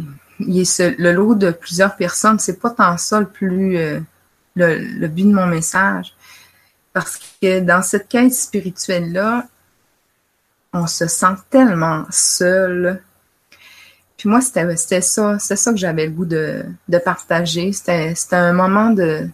est, 0.60 0.98
le 0.98 1.12
lot 1.12 1.34
de 1.34 1.50
plusieurs 1.50 1.96
personnes. 1.96 2.38
C'est 2.38 2.60
pas 2.60 2.70
tant 2.70 2.98
ça 2.98 3.20
le 3.20 3.26
plus 3.26 3.78
euh, 3.78 4.00
le, 4.54 5.06
but 5.08 5.24
de 5.24 5.32
mon 5.32 5.46
message. 5.46 6.14
Parce 6.92 7.18
que 7.40 7.60
dans 7.60 7.82
cette 7.82 8.08
quête 8.08 8.34
spirituelle-là, 8.34 9.46
on 10.74 10.86
se 10.86 11.06
sent 11.06 11.34
tellement 11.48 12.04
seul. 12.10 13.02
Puis 14.18 14.28
moi, 14.28 14.42
c'était 14.42 15.00
ça, 15.00 15.38
c'est 15.38 15.56
ça 15.56 15.72
que 15.72 15.78
j'avais 15.78 16.06
le 16.06 16.12
goût 16.12 16.26
de, 16.26 16.64
partager. 17.02 17.72
C'était 17.72 18.14
un 18.32 18.52
moment 18.52 18.90
de, 18.90 19.26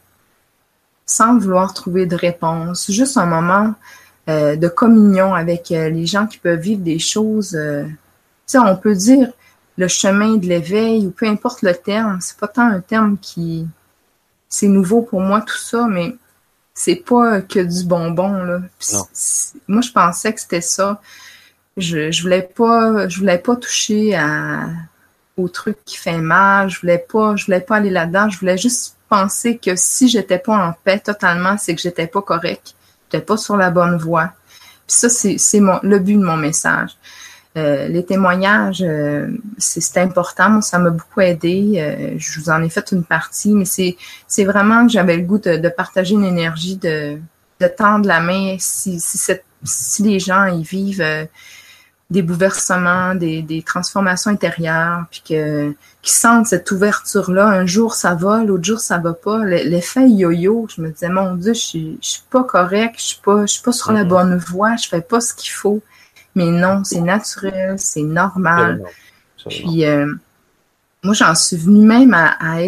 sans 1.05 1.37
vouloir 1.37 1.75
trouver 1.75 2.07
de 2.07 2.15
réponse, 2.15 2.91
juste 2.93 3.17
un 3.17 3.27
moment 3.27 3.75
euh, 4.29 4.55
de 4.55 4.69
communion 4.69 5.35
avec 5.35 5.73
euh, 5.73 5.89
les 5.89 6.07
gens 6.07 6.27
qui 6.27 6.39
peuvent 6.39 6.61
vivre 6.61 6.83
des 6.83 7.01
choses. 7.01 7.59
Sais, 8.47 8.59
on 8.59 8.77
peut 8.77 8.95
dire 8.95 9.33
le 9.77 9.89
chemin 9.89 10.37
de 10.37 10.47
l'éveil 10.47 11.07
ou 11.07 11.11
peu 11.11 11.27
importe 11.27 11.63
le 11.63 11.75
terme. 11.75 12.19
C'est 12.21 12.39
pas 12.39 12.49
tant 12.49 12.67
un 12.67 12.81
terme 12.81 13.19
qui 13.19 13.67
c'est 14.49 14.69
nouveau 14.69 15.03
pour 15.03 15.21
moi 15.21 15.41
tout 15.41 15.59
ça, 15.59 15.87
mais 15.89 16.17
c'est 16.73 16.97
pas 16.97 17.41
que 17.41 17.61
du 17.61 17.85
bonbon 17.85 18.33
là. 18.45 18.61
Moi, 19.69 19.81
je 19.83 19.91
pensais 19.91 20.33
que 20.33 20.41
c'était 20.41 20.61
ça. 20.61 21.01
Je, 21.77 22.11
je 22.11 22.23
voulais 22.23 22.43
pas, 22.43 23.09
je 23.09 23.19
voulais 23.19 23.39
pas 23.39 23.57
toucher 23.57 24.15
à 24.15 24.69
au 25.37 25.49
truc 25.49 25.79
qui 25.85 25.97
fait 25.97 26.19
mal. 26.19 26.71
Je 26.71 26.81
voulais 26.81 26.99
pas, 26.99 27.37
je 27.37 27.47
voulais 27.47 27.61
pas 27.61 27.77
aller 27.77 27.91
là-dedans. 27.91 28.29
Je 28.31 28.39
voulais 28.39 28.59
juste 28.59 28.97
penser 29.09 29.59
que 29.59 29.77
si 29.77 30.09
j'étais 30.09 30.39
pas 30.39 30.57
en 30.57 30.73
paix 30.73 30.99
totalement, 30.99 31.59
c'est 31.59 31.75
que 31.75 31.81
j'étais 31.81 32.07
pas 32.07 32.23
correct. 32.23 32.75
J'étais 33.11 33.25
pas 33.25 33.37
sur 33.37 33.57
la 33.57 33.71
bonne 33.71 33.97
voie. 33.97 34.33
Puis 34.87 34.97
ça, 34.97 35.09
c'est, 35.09 35.39
c'est 35.39 35.61
mon, 35.61 35.79
le 35.83 35.99
but 35.99 36.17
de 36.17 36.25
mon 36.25 36.37
message. 36.37 36.97
Euh, 37.57 37.89
les 37.89 38.05
témoignages, 38.05 38.83
euh, 38.83 39.29
c'est 39.57 39.99
important. 39.99 40.61
ça 40.61 40.79
m'a 40.79 40.91
beaucoup 40.91 41.21
aidé. 41.23 41.75
Euh, 41.77 42.15
je 42.19 42.41
vous 42.41 42.51
en 42.51 42.63
ai 42.63 42.69
fait 42.69 42.93
une 42.93 43.03
partie, 43.03 43.53
mais 43.55 43.65
c'est 43.65 43.97
c'est 44.27 44.45
vraiment 44.45 44.87
que 44.87 44.93
j'avais 44.93 45.17
le 45.17 45.23
goût 45.23 45.39
de, 45.39 45.69
partager 45.71 46.15
une 46.15 46.25
énergie, 46.25 46.77
de, 46.77 47.19
de 47.61 47.67
tendre 47.67 48.07
la 48.07 48.21
main 48.21 48.57
si, 48.59 49.01
si, 49.01 49.17
cette, 49.17 49.45
si 49.65 50.03
les 50.03 50.19
gens 50.19 50.45
y 50.47 50.63
vivent 50.63 51.29
des 52.11 52.23
bouleversements, 52.23 53.15
des, 53.15 53.43
des 53.43 53.63
transformations 53.63 54.31
intérieures, 54.31 55.07
puis 55.11 55.23
que 55.29 55.75
qui 56.03 56.13
sentent 56.13 56.47
cette 56.47 56.71
ouverture-là. 56.71 57.47
Un 57.47 57.67
jour 57.67 57.95
ça 57.95 58.15
va, 58.15 58.45
l'autre 58.45 58.65
jour 58.65 58.81
ça 58.81 58.99
va 58.99 59.15
pas. 59.15 59.45
L'effet 59.45 60.09
yo-yo, 60.09 60.67
je 60.75 60.83
me 60.83 60.91
disais 60.91 61.09
mon 61.09 61.35
Dieu, 61.35 61.55
je 61.55 61.59
suis, 61.59 61.99
je 62.03 62.09
suis 62.09 62.23
pas 62.31 62.45
correct, 62.45 62.97
je 62.99 63.05
suis 63.05 63.21
pas, 63.25 63.47
je 63.47 63.53
suis 63.53 63.63
pas 63.63 63.73
sur 63.73 63.93
la 63.93 64.05
mm-hmm. 64.05 64.09
bonne 64.09 64.37
voie, 64.37 64.77
je 64.77 64.89
fais 64.89 65.01
pas 65.01 65.21
ce 65.21 65.35
qu'il 65.35 65.53
faut. 65.53 65.81
Mais 66.37 66.45
non, 66.45 66.85
c'est 66.85 67.01
naturel, 67.01 67.79
c'est 67.79 68.03
normal. 68.03 68.85
Puis, 69.49 69.87
euh, 69.87 70.13
moi, 71.03 71.15
j'en 71.15 71.35
suis 71.35 71.57
venue 71.57 71.85
même 71.85 72.13
à, 72.13 72.59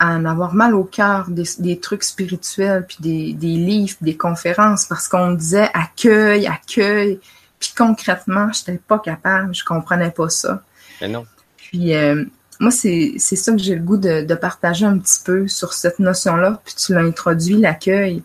en 0.00 0.24
avoir 0.24 0.54
mal 0.54 0.74
au 0.74 0.84
cœur 0.84 1.26
des, 1.28 1.78
trucs 1.78 2.04
spirituels, 2.04 2.86
puis 2.88 2.96
des, 3.00 3.34
livres, 3.34 3.96
des 4.00 4.16
conférences, 4.16 4.86
parce 4.86 5.08
qu'on 5.08 5.32
disait 5.32 5.68
accueil, 5.74 6.46
accueil. 6.46 7.20
Puis 7.60 7.72
concrètement, 7.76 8.50
je 8.52 8.60
n'étais 8.60 8.82
pas 8.88 8.98
capable, 8.98 9.54
je 9.54 9.64
comprenais 9.64 10.10
pas 10.10 10.30
ça. 10.30 10.62
Mais 11.00 11.08
non. 11.08 11.26
Puis 11.58 11.94
euh, 11.94 12.24
moi, 12.60 12.70
c'est 12.70 13.18
ça 13.18 13.52
que 13.52 13.58
j'ai 13.58 13.76
le 13.76 13.82
goût 13.82 13.98
de, 13.98 14.22
de, 14.24 14.34
partager 14.34 14.86
un 14.86 14.98
petit 14.98 15.20
peu 15.22 15.46
sur 15.48 15.74
cette 15.74 15.98
notion-là. 15.98 16.60
Puis 16.64 16.74
tu 16.74 16.94
l'as 16.94 17.02
introduit, 17.02 17.56
l'accueil 17.56 18.22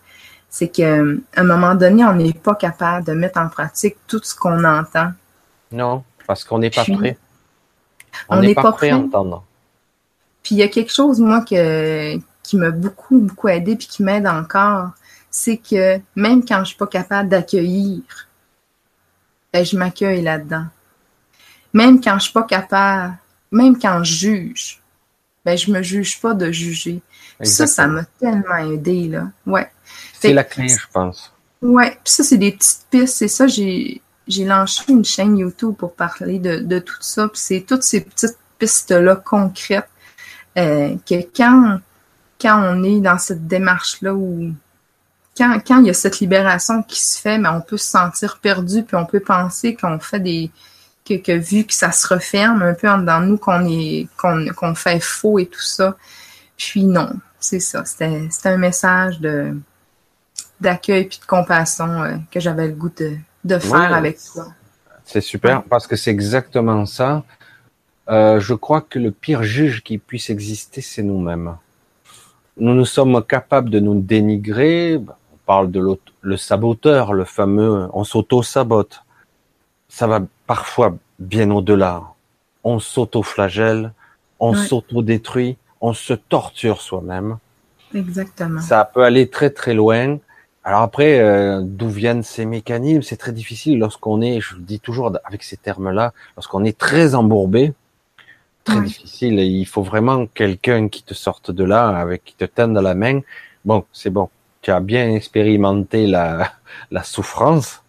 c'est 0.50 0.70
qu'à 0.70 0.98
un 1.36 1.44
moment 1.44 1.76
donné, 1.76 2.04
on 2.06 2.16
n'est 2.16 2.34
pas 2.34 2.56
capable 2.56 3.06
de 3.06 3.14
mettre 3.14 3.40
en 3.40 3.50
pratique 3.50 3.98
tout 4.08 4.22
ce 4.24 4.36
qu'on 4.36 4.64
entend. 4.64 5.12
Non, 5.72 6.04
parce 6.26 6.44
qu'on 6.44 6.60
n'est 6.60 6.70
pas 6.70 6.84
prêt. 6.84 7.18
On 8.30 8.42
n'est 8.42 8.56
pas, 8.56 8.72
prêt 8.72 8.90
à 8.90 8.98
entendre. 8.98 9.44
Puis 10.42 10.56
il 10.56 10.58
y 10.60 10.64
a 10.64 10.68
quelque 10.68 10.92
chose, 10.92 11.20
moi, 11.20 11.42
que, 11.42 12.18
qui 12.42 12.58
m'a 12.58 12.72
beaucoup, 12.72 13.20
beaucoup 13.20 13.50
aidé 13.50 13.76
puis 13.76 13.88
qui 13.88 14.04
m'aide 14.04 14.26
encore, 14.26 14.92
c'est 15.30 15.58
que 15.58 16.00
même 16.16 16.44
quand 16.46 16.60
je 16.60 16.70
suis 16.70 16.78
pas 16.78 16.88
capable 16.88 17.30
d'accueillir, 17.30 18.02
ben, 19.54 19.66
je 19.66 19.78
m'accueille 19.78 20.22
là-dedans. 20.22 20.66
Même 21.74 22.02
quand 22.02 22.16
je 22.18 22.24
suis 22.24 22.34
pas 22.34 22.44
capable, 22.44 23.16
même 23.52 23.78
quand 23.78 24.04
je 24.04 24.14
juge, 24.14 24.82
ben, 25.46 25.58
je 25.58 25.72
me 25.72 25.82
juge 25.82 26.20
pas 26.20 26.34
de 26.34 26.52
juger. 26.52 27.02
Ça, 27.44 27.68
ça 27.68 27.88
m'a 27.88 28.04
tellement 28.20 28.58
aidé, 28.58 29.10
là. 29.10 29.28
Ouais. 29.46 29.70
C'est 30.20 30.34
la 30.34 30.44
clé, 30.44 30.68
je 30.68 30.88
pense. 30.92 31.34
Ouais, 31.62 31.92
puis 32.04 32.14
ça, 32.14 32.24
c'est 32.24 32.38
des 32.38 32.52
petites 32.52 32.86
pistes. 32.90 33.16
C'est 33.18 33.28
ça, 33.28 33.48
j'ai, 33.48 34.02
lancé 34.40 34.84
une 34.90 35.06
chaîne 35.06 35.38
YouTube 35.38 35.76
pour 35.76 35.94
parler 35.94 36.40
de, 36.40 36.60
de 36.60 36.80
tout 36.80 37.02
ça. 37.02 37.28
Puis 37.28 37.40
c'est 37.42 37.62
toutes 37.62 37.84
ces 37.84 38.02
petites 38.02 38.38
pistes-là 38.60 39.16
concrètes 39.16 39.90
euh, 40.58 40.96
que 41.08 41.16
quand, 41.36 41.80
quand 42.42 42.62
on 42.62 42.84
est 42.84 43.00
dans 43.00 43.18
cette 43.18 43.48
démarche-là 43.48 44.14
où 44.14 44.52
quand, 45.38 45.60
quand 45.66 45.80
il 45.82 45.88
y 45.88 45.90
a 45.90 45.94
cette 45.94 46.20
libération 46.20 46.82
qui 46.82 47.02
se 47.02 47.20
fait, 47.20 47.38
mais 47.38 47.50
on 47.50 47.62
peut 47.62 47.78
se 47.78 47.90
sentir 47.90 48.40
perdu, 48.40 48.84
puis 48.84 48.96
on 48.96 49.06
peut 49.06 49.20
penser 49.20 49.76
qu'on 49.76 50.00
fait 50.00 50.20
des 50.20 50.52
que, 51.08 51.14
que, 51.14 51.32
vu 51.32 51.64
que 51.64 51.74
ça 51.74 51.92
se 51.92 52.08
referme 52.08 52.64
un 52.64 52.74
peu 52.74 52.90
en 52.90 52.98
dedans 52.98 53.22
nous 53.22 53.38
qu'on 53.38 53.66
est 53.66 54.08
qu'on 54.18 54.48
qu'on 54.56 54.76
fait 54.76 55.00
faux 55.00 55.40
et 55.40 55.46
tout 55.46 55.62
ça. 55.62 55.96
Puis 56.58 56.84
non, 56.84 57.14
c'est 57.40 57.60
ça. 57.60 57.86
C'était 57.86 58.30
un 58.46 58.58
message 58.58 59.20
de 59.20 59.56
d'accueil 60.62 61.06
puis 61.06 61.20
de 61.20 61.26
compassion 61.26 62.04
euh, 62.04 62.16
que 62.32 62.40
j'avais 62.40 62.68
le 62.68 62.74
goût 62.74 62.92
de, 63.44 63.60
faire 63.60 63.94
avec 63.94 64.18
toi. 64.34 64.48
C'est 65.04 65.22
super 65.22 65.64
parce 65.64 65.88
que 65.88 65.96
c'est 65.96 66.12
exactement 66.12 66.86
ça. 66.86 67.24
Euh, 68.10 68.40
je 68.40 68.54
crois 68.54 68.82
que 68.82 69.00
le 69.00 69.12
pire 69.12 69.44
juge 69.44 69.84
qui 69.84 69.98
puisse 69.98 70.30
exister, 70.30 70.82
c'est 70.82 71.04
nous-mêmes. 71.04 71.58
Nous 72.58 72.74
nous 72.74 72.86
sommes 72.86 73.24
capables 73.24 73.70
de 73.70 73.80
nous 73.80 74.00
dénigrer. 74.00 74.98
On 74.98 75.38
parle 75.46 75.72
de 75.72 75.82
le 76.22 76.38
saboteur, 76.38 77.14
le 77.14 77.26
fameux, 77.26 77.88
on 77.94 78.04
s'auto-sabote. 78.04 79.04
Ça 79.88 80.08
va 80.08 80.22
parfois 80.46 80.98
bien 81.20 81.52
au-delà. 81.52 82.04
On 82.64 82.80
s'auto-flagelle, 82.80 83.94
on 84.40 84.54
s'auto-détruit, 84.54 85.58
on 85.80 85.94
se 85.94 86.14
torture 86.14 86.82
soi-même. 86.82 87.38
Exactement. 87.94 88.62
Ça 88.62 88.84
peut 88.86 89.04
aller 89.04 89.30
très 89.30 89.50
très 89.50 89.74
loin. 89.74 90.18
Alors 90.68 90.82
après, 90.82 91.22
euh, 91.22 91.62
d'où 91.64 91.88
viennent 91.88 92.24
ces 92.24 92.46
mécanismes? 92.46 93.02
C'est 93.02 93.16
très 93.16 93.32
difficile 93.32 93.80
lorsqu'on 93.80 94.22
est, 94.22 94.42
je 94.42 94.56
le 94.56 94.62
dis 94.62 94.82
toujours 94.82 95.14
avec 95.24 95.44
ces 95.44 95.56
termes-là, 95.56 96.12
lorsqu'on 96.36 96.66
est 96.66 96.78
très 96.78 97.16
embourbé, 97.16 97.72
très 98.66 98.82
difficile. 98.82 99.40
Et 99.40 99.46
il 99.46 99.66
faut 99.66 99.82
vraiment 99.82 100.26
quelqu'un 100.26 100.90
qui 100.90 101.04
te 101.04 101.14
sorte 101.14 101.52
de 101.52 101.64
là, 101.64 101.88
avec 101.98 102.26
qui 102.26 102.36
te 102.36 102.44
tende 102.44 102.78
la 102.78 102.96
main. 102.96 103.22
Bon, 103.64 103.86
c'est 103.94 104.10
bon. 104.10 104.30
Tu 104.62 104.72
as 104.72 104.82
bien 104.82 105.10
expérimenté 105.10 106.06
la, 106.06 106.52
la 106.92 107.04
souffrance. 107.04 107.82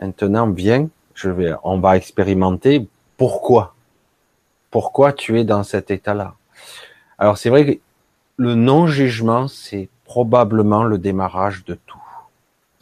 Maintenant, 0.00 0.48
viens. 0.48 0.88
Je 1.14 1.28
vais, 1.28 1.52
on 1.64 1.80
va 1.80 1.98
expérimenter 1.98 2.88
pourquoi. 3.18 3.74
Pourquoi 4.70 5.12
tu 5.12 5.38
es 5.38 5.44
dans 5.44 5.64
cet 5.64 5.90
état-là? 5.90 6.34
Alors 7.18 7.36
c'est 7.36 7.50
vrai 7.50 7.66
que 7.66 7.80
le 8.38 8.54
non-jugement, 8.54 9.48
c'est 9.48 9.90
probablement 10.04 10.84
le 10.84 10.98
démarrage 10.98 11.64
de 11.64 11.74
tout. 11.74 12.02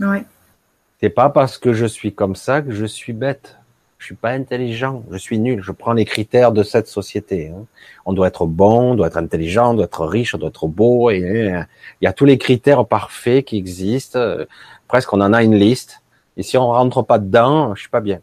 Oui. 0.00 0.18
C'est 1.00 1.10
pas 1.10 1.30
parce 1.30 1.58
que 1.58 1.72
je 1.72 1.86
suis 1.86 2.14
comme 2.14 2.36
ça 2.36 2.62
que 2.62 2.72
je 2.72 2.86
suis 2.86 3.12
bête. 3.12 3.56
Je 3.98 4.06
suis 4.06 4.14
pas 4.16 4.30
intelligent, 4.30 5.04
je 5.12 5.16
suis 5.16 5.38
nul. 5.38 5.62
Je 5.62 5.70
prends 5.70 5.92
les 5.92 6.04
critères 6.04 6.50
de 6.50 6.64
cette 6.64 6.88
société. 6.88 7.48
Hein. 7.48 7.66
On 8.04 8.12
doit 8.12 8.26
être 8.26 8.46
bon, 8.46 8.92
on 8.92 8.94
doit 8.96 9.06
être 9.06 9.16
intelligent, 9.16 9.70
on 9.70 9.74
doit 9.74 9.84
être 9.84 10.04
riche, 10.04 10.34
on 10.34 10.38
doit 10.38 10.48
être 10.48 10.66
beau. 10.66 11.10
Et, 11.10 11.52
il 12.00 12.04
y 12.04 12.08
a 12.08 12.12
tous 12.12 12.24
les 12.24 12.36
critères 12.36 12.84
parfaits 12.84 13.44
qui 13.44 13.56
existent. 13.56 14.18
Presque 14.88 15.12
on 15.12 15.20
en 15.20 15.32
a 15.32 15.44
une 15.44 15.54
liste. 15.54 16.02
Et 16.36 16.42
si 16.42 16.58
on 16.58 16.66
rentre 16.66 17.02
pas 17.02 17.20
dedans, 17.20 17.76
je 17.76 17.80
suis 17.82 17.90
pas 17.90 18.00
bien. 18.00 18.18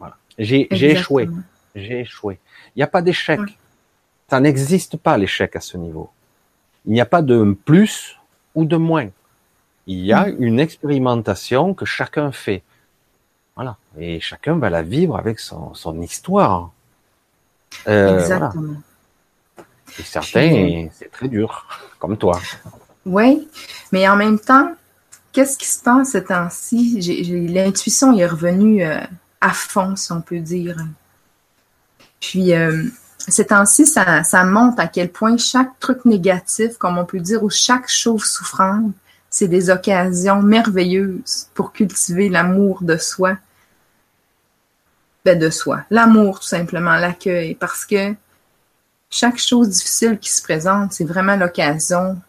Voilà. 0.00 0.16
J'ai 0.36 0.66
échoué. 0.72 1.28
J'ai 1.76 2.00
échoué. 2.00 2.40
Il 2.74 2.80
n'y 2.80 2.82
a 2.82 2.88
pas 2.88 3.02
d'échec. 3.02 3.40
Ça 4.28 4.40
n'existe 4.40 4.96
pas 4.96 5.16
l'échec 5.16 5.54
à 5.54 5.60
ce 5.60 5.76
niveau. 5.76 6.10
Il 6.86 6.92
n'y 6.92 7.00
a 7.00 7.06
pas 7.06 7.22
de 7.22 7.56
plus 7.64 8.18
ou 8.54 8.64
de 8.64 8.76
moins. 8.76 9.08
Il 9.86 10.04
y 10.04 10.12
a 10.12 10.26
mm. 10.26 10.42
une 10.42 10.60
expérimentation 10.60 11.74
que 11.74 11.84
chacun 11.84 12.32
fait. 12.32 12.62
Voilà. 13.56 13.76
Et 13.98 14.20
chacun 14.20 14.56
va 14.56 14.70
la 14.70 14.82
vivre 14.82 15.16
avec 15.16 15.38
son, 15.38 15.74
son 15.74 16.00
histoire. 16.00 16.70
Euh, 17.88 18.18
Exactement. 18.18 18.74
Et 19.98 20.02
certains, 20.02 20.88
c'est 20.92 21.10
très 21.10 21.28
dur, 21.28 21.66
comme 21.98 22.16
toi. 22.16 22.40
Oui, 23.06 23.48
mais 23.92 24.08
en 24.08 24.16
même 24.16 24.38
temps, 24.38 24.72
qu'est-ce 25.32 25.56
qui 25.56 25.66
se 25.66 25.82
passe 25.82 26.12
ce 26.12 26.18
temps-ci? 26.18 27.00
L'intuition 27.48 28.16
est 28.16 28.26
revenue 28.26 28.84
euh, 28.84 28.98
à 29.40 29.50
fond, 29.50 29.94
si 29.94 30.10
on 30.10 30.20
peut 30.20 30.40
dire. 30.40 30.76
Puis, 32.18 32.54
euh, 32.54 32.82
ces 33.30 33.46
temps-ci, 33.46 33.86
ça, 33.86 34.22
ça 34.22 34.44
montre 34.44 34.80
à 34.80 34.86
quel 34.86 35.10
point 35.10 35.36
chaque 35.36 35.78
truc 35.80 36.04
négatif, 36.04 36.76
comme 36.76 36.98
on 36.98 37.04
peut 37.04 37.20
dire, 37.20 37.42
ou 37.42 37.50
chaque 37.50 37.88
chose 37.88 38.24
souffrante, 38.24 38.92
c'est 39.30 39.48
des 39.48 39.70
occasions 39.70 40.42
merveilleuses 40.42 41.48
pour 41.54 41.72
cultiver 41.72 42.28
l'amour 42.28 42.82
de 42.82 42.96
soi. 42.96 43.36
Ben 45.24 45.38
de 45.38 45.50
soi. 45.50 45.84
L'amour, 45.90 46.40
tout 46.40 46.46
simplement, 46.46 46.96
l'accueil. 46.96 47.54
Parce 47.54 47.86
que 47.86 48.14
chaque 49.10 49.38
chose 49.38 49.70
difficile 49.70 50.18
qui 50.18 50.30
se 50.30 50.42
présente, 50.42 50.92
c'est 50.92 51.04
vraiment 51.04 51.36
l'occasion. 51.36 52.20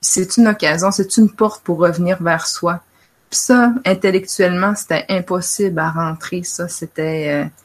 C'est 0.00 0.36
une 0.36 0.48
occasion, 0.48 0.90
c'est 0.90 1.16
une 1.16 1.30
porte 1.30 1.64
pour 1.64 1.78
revenir 1.78 2.22
vers 2.22 2.46
soi. 2.46 2.82
Puis 3.30 3.40
ça, 3.40 3.72
intellectuellement, 3.86 4.74
c'était 4.74 5.06
impossible 5.08 5.78
à 5.78 5.90
rentrer. 5.90 6.42
Ça, 6.42 6.68
c'était... 6.68 7.46
Euh, 7.46 7.61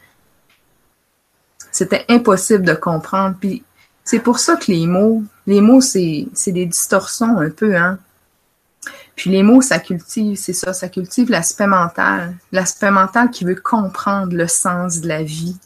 c'était 1.78 2.06
impossible 2.10 2.66
de 2.66 2.74
comprendre. 2.74 3.36
Puis 3.40 3.64
c'est 4.04 4.20
pour 4.20 4.40
ça 4.40 4.56
que 4.56 4.72
les 4.72 4.88
mots, 4.88 5.24
les 5.46 5.62
mots, 5.62 5.82
c'est 5.82 6.28
des 6.48 6.66
distorsions 6.66 7.40
un 7.40 7.52
peu, 7.52 7.76
hein. 7.76 8.00
Puis 9.16 9.32
les 9.32 9.44
mots, 9.44 9.62
ça 9.62 9.80
cultive, 9.80 10.38
c'est 10.38 10.54
ça, 10.54 10.74
ça 10.74 10.90
cultive 10.90 11.30
l'aspect 11.30 11.68
mental, 11.68 12.36
l'aspect 12.52 12.92
mental 12.92 13.32
qui 13.32 13.46
veut 13.46 13.56
comprendre 13.56 14.36
le 14.36 14.48
sens 14.48 15.02
de 15.02 15.08
la 15.08 15.24
vie. 15.24 15.58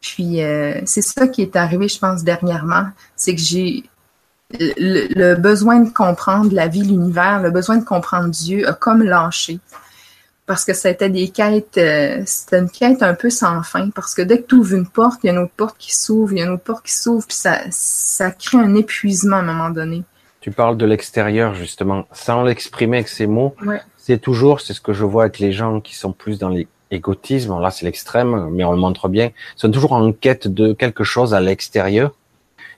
Puis 0.00 0.42
euh, 0.42 0.80
c'est 0.86 1.02
ça 1.02 1.26
qui 1.28 1.42
est 1.42 1.56
arrivé, 1.56 1.88
je 1.88 1.98
pense, 1.98 2.22
dernièrement, 2.22 2.88
c'est 3.16 3.34
que 3.34 3.40
j'ai 3.40 3.84
le, 4.58 5.34
besoin 5.34 5.80
de 5.80 5.90
comprendre 5.90 6.54
la 6.54 6.68
vie, 6.68 6.82
l'univers, 6.82 7.40
le 7.42 7.50
besoin 7.50 7.76
de 7.76 7.84
comprendre 7.84 8.28
Dieu 8.28 8.68
a 8.68 8.72
comme 8.72 9.02
lâché. 9.02 9.58
Parce 10.50 10.64
que 10.64 10.74
c'était 10.74 11.10
des 11.10 11.28
quêtes, 11.28 11.78
euh, 11.78 12.22
c'était 12.26 12.58
une 12.58 12.68
quête 12.68 13.04
un 13.04 13.14
peu 13.14 13.30
sans 13.30 13.62
fin. 13.62 13.88
Parce 13.90 14.16
que 14.16 14.22
dès 14.22 14.42
que 14.42 14.48
tu 14.48 14.56
ouvres 14.56 14.74
une 14.74 14.88
porte, 14.88 15.20
il 15.22 15.28
y 15.28 15.30
a 15.30 15.32
une 15.32 15.38
autre 15.38 15.52
porte 15.56 15.76
qui 15.78 15.94
s'ouvre, 15.94 16.32
il 16.32 16.40
y 16.40 16.42
a 16.42 16.46
une 16.46 16.50
autre 16.50 16.64
porte 16.64 16.84
qui 16.84 16.92
s'ouvre, 16.92 17.24
puis 17.24 17.36
ça, 17.36 17.60
ça 17.70 18.32
crée 18.32 18.58
un 18.58 18.74
épuisement 18.74 19.36
à 19.36 19.38
un 19.38 19.42
moment 19.44 19.70
donné. 19.70 20.02
Tu 20.40 20.50
parles 20.50 20.76
de 20.76 20.84
l'extérieur, 20.84 21.54
justement, 21.54 22.08
sans 22.10 22.42
l'exprimer 22.42 22.96
avec 22.96 23.06
ces 23.06 23.28
mots. 23.28 23.54
C'est 23.96 24.20
toujours, 24.20 24.60
c'est 24.60 24.72
ce 24.72 24.80
que 24.80 24.92
je 24.92 25.04
vois 25.04 25.22
avec 25.22 25.38
les 25.38 25.52
gens 25.52 25.80
qui 25.80 25.94
sont 25.94 26.10
plus 26.10 26.40
dans 26.40 26.52
l'égotisme. 26.90 27.56
Là, 27.60 27.70
c'est 27.70 27.84
l'extrême, 27.84 28.48
mais 28.50 28.64
on 28.64 28.72
le 28.72 28.78
montre 28.78 29.08
bien. 29.08 29.26
Ils 29.26 29.60
sont 29.60 29.70
toujours 29.70 29.92
en 29.92 30.10
quête 30.10 30.48
de 30.48 30.72
quelque 30.72 31.04
chose 31.04 31.32
à 31.32 31.40
l'extérieur. 31.40 32.10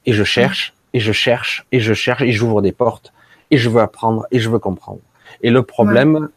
Et 0.04 0.12
je 0.12 0.24
cherche, 0.24 0.74
et 0.92 1.00
je 1.00 1.12
cherche, 1.12 1.64
et 1.72 1.80
je 1.80 1.94
cherche, 1.94 2.20
et 2.20 2.32
j'ouvre 2.32 2.60
des 2.60 2.72
portes. 2.72 3.14
Et 3.50 3.56
je 3.56 3.70
veux 3.70 3.80
apprendre, 3.80 4.26
et 4.30 4.40
je 4.40 4.50
veux 4.50 4.58
comprendre. 4.58 5.00
Et 5.42 5.48
le 5.48 5.62
problème, 5.62 6.28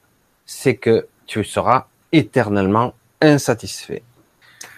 c'est 0.45 0.75
que 0.75 1.07
tu 1.25 1.43
seras 1.43 1.87
éternellement 2.11 2.93
insatisfait. 3.21 4.03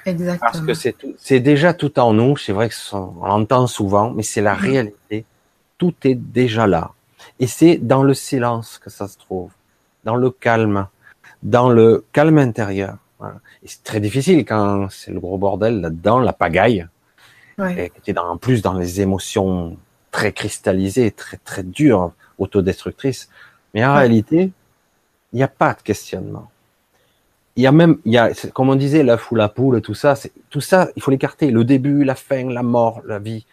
Exactement. 0.06 0.52
Parce 0.52 0.66
que 0.66 0.74
c'est 0.74 0.96
c'est 1.18 1.40
déjà 1.40 1.74
tout 1.74 2.00
en 2.00 2.14
nous. 2.14 2.38
C'est 2.38 2.54
vrai 2.54 2.70
que 2.70 2.76
on 2.94 3.26
l'entend 3.26 3.68
souvent, 3.68 4.12
mais 4.12 4.24
c'est 4.24 4.42
la 4.42 4.54
réalité 4.54 5.26
tout 5.78 5.94
est 6.04 6.16
déjà 6.16 6.68
là. 6.68 6.92
Et 7.40 7.48
c'est 7.48 7.78
dans 7.78 8.04
le 8.04 8.14
silence 8.14 8.80
que 8.80 8.90
ça 8.90 9.08
se 9.08 9.18
trouve, 9.18 9.52
dans 10.04 10.16
le 10.16 10.30
calme, 10.30 10.88
dans 11.44 11.70
le 11.70 12.06
calme 12.14 12.38
intérieur. 12.38 12.98
Et 13.64 13.68
c'est 13.68 13.84
très 13.84 14.00
difficile 14.00 14.46
quand 14.46 14.90
c'est 14.90 15.12
le 15.12 15.20
gros 15.20 15.38
bordel 15.38 15.82
là-dedans, 15.82 16.20
la 16.20 16.34
pagaille, 16.34 16.88
et 17.60 17.92
es 18.06 18.18
en 18.20 18.38
plus 18.38 18.62
dans 18.62 18.74
les 18.74 19.02
émotions 19.02 19.78
très 20.12 20.32
cristallisées, 20.32 21.12
très 21.12 21.38
très 21.38 21.64
dures, 21.64 22.12
autodestructrices. 22.38 23.30
Mais 23.74 23.84
en 23.84 23.96
réalité, 23.96 24.52
il 25.34 25.38
n'y 25.38 25.44
a 25.44 25.48
pas 25.48 25.74
de 25.74 25.82
questionnement. 25.82 26.50
Il 27.56 27.64
y 27.64 27.68
a 27.68 27.72
même, 27.72 27.98
il 28.06 28.14
y 28.14 28.18
a, 28.18 28.32
comme 28.54 28.70
on 28.70 28.76
disait, 28.76 29.04
la 29.04 29.18
ou 29.32 29.36
la 29.36 29.50
poule, 29.50 29.82
tout 29.82 29.96
ça, 29.96 30.16
c'est, 30.16 30.32
tout 30.50 30.62
ça, 30.62 30.90
il 30.96 31.02
faut 31.02 31.10
l'écarter. 31.12 31.50
Le 31.50 31.64
début, 31.64 32.04
la 32.04 32.14
fin, 32.16 32.50
la 32.52 32.62
mort, 32.62 33.02
la 33.06 33.18
vie, 33.18 33.46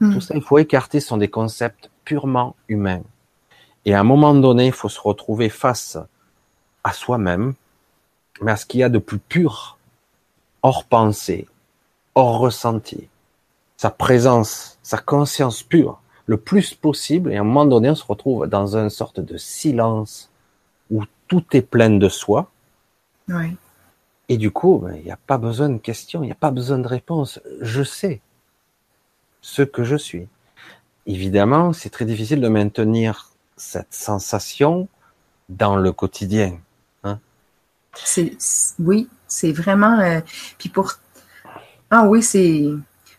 Hmm. 0.00 0.14
Tout 0.14 0.20
ça, 0.20 0.34
il 0.36 0.42
faut 0.42 0.58
écarter, 0.58 1.00
ce 1.00 1.08
sont 1.08 1.16
des 1.16 1.28
concepts 1.28 1.90
purement 2.04 2.54
humains. 2.68 3.02
Et 3.84 3.94
à 3.94 4.00
un 4.00 4.04
moment 4.04 4.34
donné, 4.34 4.66
il 4.66 4.72
faut 4.72 4.88
se 4.88 5.00
retrouver 5.00 5.48
face 5.48 5.98
à 6.84 6.92
soi-même, 6.92 7.54
mais 8.40 8.52
à 8.52 8.56
ce 8.56 8.66
qu'il 8.66 8.80
y 8.80 8.84
a 8.84 8.88
de 8.88 8.98
plus 8.98 9.18
pur, 9.18 9.78
hors 10.62 10.84
pensée, 10.84 11.48
hors 12.14 12.38
ressenti, 12.38 13.08
sa 13.76 13.90
présence, 13.90 14.78
sa 14.82 14.98
conscience 14.98 15.62
pure, 15.62 16.00
le 16.26 16.36
plus 16.36 16.74
possible. 16.74 17.32
Et 17.32 17.36
à 17.36 17.40
un 17.40 17.44
moment 17.44 17.66
donné, 17.66 17.90
on 17.90 17.94
se 17.94 18.04
retrouve 18.04 18.46
dans 18.46 18.76
une 18.76 18.90
sorte 18.90 19.18
de 19.18 19.36
silence 19.36 20.30
où 20.90 21.04
tout 21.26 21.44
est 21.52 21.62
plein 21.62 21.90
de 21.90 22.08
soi. 22.08 22.50
Et 24.28 24.36
du 24.36 24.50
coup, 24.50 24.78
ben, 24.78 24.94
il 24.94 25.04
n'y 25.04 25.10
a 25.10 25.18
pas 25.18 25.38
besoin 25.38 25.68
de 25.68 25.78
questions, 25.78 26.22
il 26.22 26.26
n'y 26.26 26.32
a 26.32 26.36
pas 26.36 26.50
besoin 26.50 26.78
de 26.78 26.86
réponse. 26.86 27.40
Je 27.60 27.82
sais 27.82 28.20
ce 29.40 29.62
que 29.62 29.84
je 29.84 29.96
suis. 29.96 30.28
Évidemment, 31.06 31.72
c'est 31.72 31.90
très 31.90 32.04
difficile 32.04 32.40
de 32.40 32.48
maintenir 32.48 33.30
cette 33.56 33.92
sensation 33.92 34.88
dans 35.48 35.76
le 35.76 35.92
quotidien. 35.92 36.58
Hein. 37.04 37.18
C'est 37.94 38.36
oui, 38.78 39.08
c'est 39.26 39.52
vraiment. 39.52 39.98
Euh, 40.00 40.20
puis 40.58 40.68
pour 40.68 40.92
ah 41.90 42.06
oui, 42.06 42.22
c'est 42.22 42.66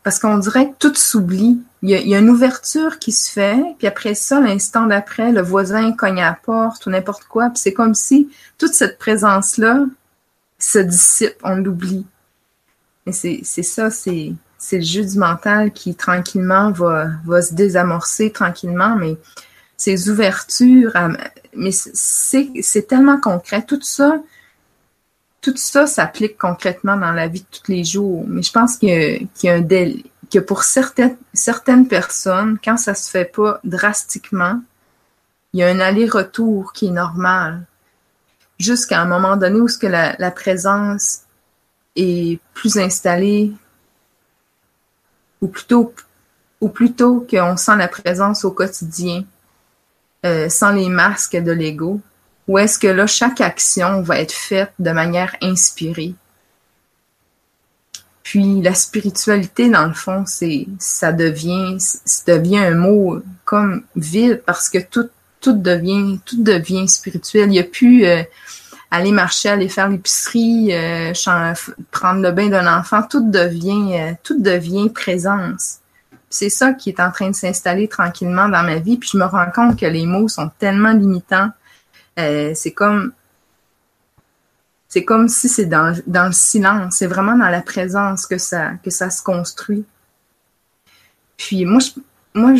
parce 0.04 0.20
qu'on 0.20 0.38
dirait 0.38 0.72
que 0.72 0.76
tout 0.78 0.96
s'oublie. 0.96 1.60
Il, 1.82 1.90
y, 1.90 2.14
a, 2.14 2.20
une 2.20 2.30
ouverture 2.30 3.00
qui 3.00 3.14
se 3.14 3.32
fait, 3.32 3.64
puis 3.78 3.88
après 3.88 4.14
ça, 4.14 4.42
l'instant 4.42 4.86
d'après, 4.86 5.32
le 5.32 5.42
voisin 5.42 5.94
cogne 5.94 6.22
à 6.22 6.32
la 6.32 6.34
porte 6.34 6.86
ou 6.86 6.90
n'importe 6.90 7.24
quoi, 7.24 7.50
puis 7.50 7.60
c'est 7.60 7.74
comme 7.74 7.96
si 7.96 8.30
toute 8.58 8.74
cette 8.74 8.98
présence 8.98 9.58
là 9.58 9.86
se 10.58 10.80
dissipe, 10.80 11.36
on 11.44 11.56
l'oublie. 11.56 12.06
Mais 13.06 13.14
c'est 13.14 13.64
ça, 13.64 13.90
c'est 13.90 14.36
le 14.72 14.82
jeu 14.82 15.06
du 15.06 15.18
mental 15.18 15.72
qui 15.72 15.96
tranquillement 15.96 16.72
va, 16.72 17.08
va 17.26 17.42
se 17.42 17.54
désamorcer 17.54 18.32
tranquillement, 18.32 18.98
mais 18.98 19.16
ces 19.80 20.10
ouvertures, 20.10 20.92
mais 21.56 21.72
c'est 21.72 22.88
tellement 22.88 23.20
concret. 23.20 23.64
Tout 23.66 23.82
ça, 23.82 24.22
tout 25.42 25.56
ça 25.56 25.88
s'applique 25.88 26.38
concrètement 26.38 26.98
dans 26.98 27.14
la 27.14 27.30
vie 27.30 27.40
de 27.40 27.46
tous 27.50 27.72
les 27.72 27.86
jours. 27.86 28.26
Mais 28.28 28.42
je 28.44 28.52
pense 28.52 28.76
qu'il 28.76 29.30
y, 29.44 29.48
a 29.48 29.54
un 29.54 29.62
délai, 29.62 30.04
que 30.32 30.40
pour 30.40 30.64
certaines, 30.64 31.88
personnes, 31.88 32.58
quand 32.64 32.78
ça 32.78 32.94
se 32.94 33.10
fait 33.10 33.26
pas 33.26 33.60
drastiquement, 33.64 34.62
il 35.54 35.60
y 35.60 35.64
a 35.64 35.68
un 35.68 35.80
aller-retour 35.80 36.74
qui 36.74 36.88
est 36.88 36.92
normal. 36.92 37.66
Jusqu'à 38.60 39.02
un 39.02 39.06
moment 39.06 39.38
donné 39.38 39.60
où 39.60 39.68
ce 39.68 39.78
que 39.78 39.88
la, 39.88 40.16
la 40.20 40.32
présence 40.32 41.22
est 41.96 42.40
plus 42.54 42.78
installée, 42.78 43.54
ou 45.42 45.48
plutôt, 45.48 45.94
ou 46.62 46.70
plutôt 46.70 47.26
qu'on 47.30 47.58
sent 47.58 47.76
la 47.78 47.88
présence 47.88 48.44
au 48.46 48.52
quotidien, 48.52 49.24
euh, 50.26 50.50
sans 50.50 50.72
les 50.72 50.90
masques 50.90 51.38
de 51.38 51.52
l'ego, 51.52 52.02
ou 52.48 52.58
est-ce 52.58 52.78
que 52.80 52.88
là, 52.88 53.08
chaque 53.08 53.42
action 53.42 54.02
va 54.02 54.20
être 54.20 54.34
faite 54.34 54.74
de 54.80 54.92
manière 54.92 55.36
inspirée? 55.42 56.16
Puis 58.24 58.62
la 58.62 58.74
spiritualité, 58.74 59.70
dans 59.70 59.88
le 59.88 59.94
fond, 59.94 60.24
c'est 60.28 60.68
ça 60.78 61.12
devient, 61.12 61.78
ça 61.80 62.38
devient 62.38 62.60
un 62.60 62.76
mot 62.76 63.20
comme 63.46 63.84
vide 63.96 64.44
parce 64.46 64.70
que 64.70 64.78
tout, 64.78 65.10
tout 65.42 65.54
devient, 65.54 66.20
tout 66.26 66.44
devient 66.44 66.88
spirituel. 66.88 67.46
Il 67.46 67.52
n'y 67.52 67.60
a 67.60 67.64
plus 67.64 68.06
euh, 68.06 68.22
aller 68.92 69.12
marcher, 69.12 69.50
aller 69.50 69.70
faire 69.70 69.90
l'épicerie, 69.90 70.70
euh, 70.72 71.14
prendre 71.92 72.22
le 72.22 72.32
bain 72.32 72.50
d'un 72.50 72.80
enfant, 72.80 73.04
tout 73.04 73.30
devient, 73.30 73.94
euh, 73.94 74.14
tout 74.24 74.42
devient 74.42 74.90
présence. 74.90 75.78
C'est 76.30 76.50
ça 76.50 76.74
qui 76.74 76.90
est 76.90 77.00
en 77.00 77.12
train 77.12 77.30
de 77.30 77.36
s'installer 77.36 77.88
tranquillement 77.88 78.50
dans 78.50 78.64
ma 78.64 78.76
vie. 78.76 78.98
Puis 78.98 79.10
je 79.14 79.18
me 79.18 79.26
rends 79.26 79.50
compte 79.54 79.80
que 79.80 79.86
les 79.86 80.06
mots 80.06 80.28
sont 80.28 80.52
tellement 80.60 80.94
limitants. 80.94 81.50
Euh, 82.20 82.52
c'est 82.54 82.72
comme 82.72 83.14
c'est 84.90 85.06
comme 85.06 85.30
si 85.30 85.48
c'est 85.48 85.66
dans, 85.66 85.96
dans 86.08 86.26
le 86.26 86.34
silence. 86.34 86.96
C'est 86.98 87.08
vraiment 87.08 87.38
dans 87.38 87.50
la 87.50 87.62
présence 87.62 88.26
que 88.26 88.38
ça 88.38 88.74
que 88.84 88.90
ça 88.90 89.10
se 89.10 89.24
construit. 89.24 89.86
Puis 91.38 91.64
moi, 91.64 91.80
je, 91.80 91.92
moi, 92.34 92.56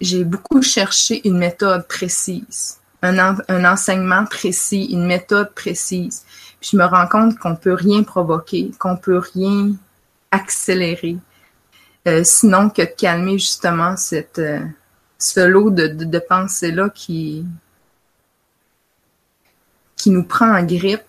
j'ai 0.00 0.24
beaucoup 0.24 0.62
cherché 0.62 1.26
une 1.28 1.38
méthode 1.38 1.86
précise 1.86 2.78
un, 3.02 3.64
enseignement 3.64 4.24
précis, 4.24 4.86
une 4.90 5.06
méthode 5.06 5.52
précise. 5.54 6.24
Puis 6.60 6.70
je 6.72 6.76
me 6.76 6.84
rends 6.84 7.06
compte 7.06 7.38
qu'on 7.38 7.56
peut 7.56 7.74
rien 7.74 8.02
provoquer, 8.02 8.70
qu'on 8.78 8.96
peut 8.96 9.18
rien 9.18 9.72
accélérer, 10.30 11.16
euh, 12.06 12.22
sinon 12.24 12.68
que 12.70 12.82
de 12.82 12.86
calmer 12.86 13.38
justement 13.38 13.96
cette, 13.96 14.38
euh, 14.38 14.60
ce 15.18 15.40
lot 15.40 15.70
de, 15.70 15.86
de, 15.86 16.18
pensées-là 16.18 16.90
qui, 16.90 17.44
qui 20.08 20.14
nous 20.14 20.24
prend 20.24 20.56
en 20.56 20.62
grippe. 20.62 21.02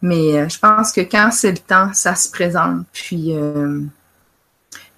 Mais 0.00 0.38
euh, 0.38 0.48
je 0.48 0.58
pense 0.58 0.92
que 0.92 1.02
quand 1.02 1.30
c'est 1.32 1.50
le 1.50 1.58
temps, 1.58 1.92
ça 1.92 2.14
se 2.14 2.30
présente. 2.30 2.86
Puis 2.92 3.32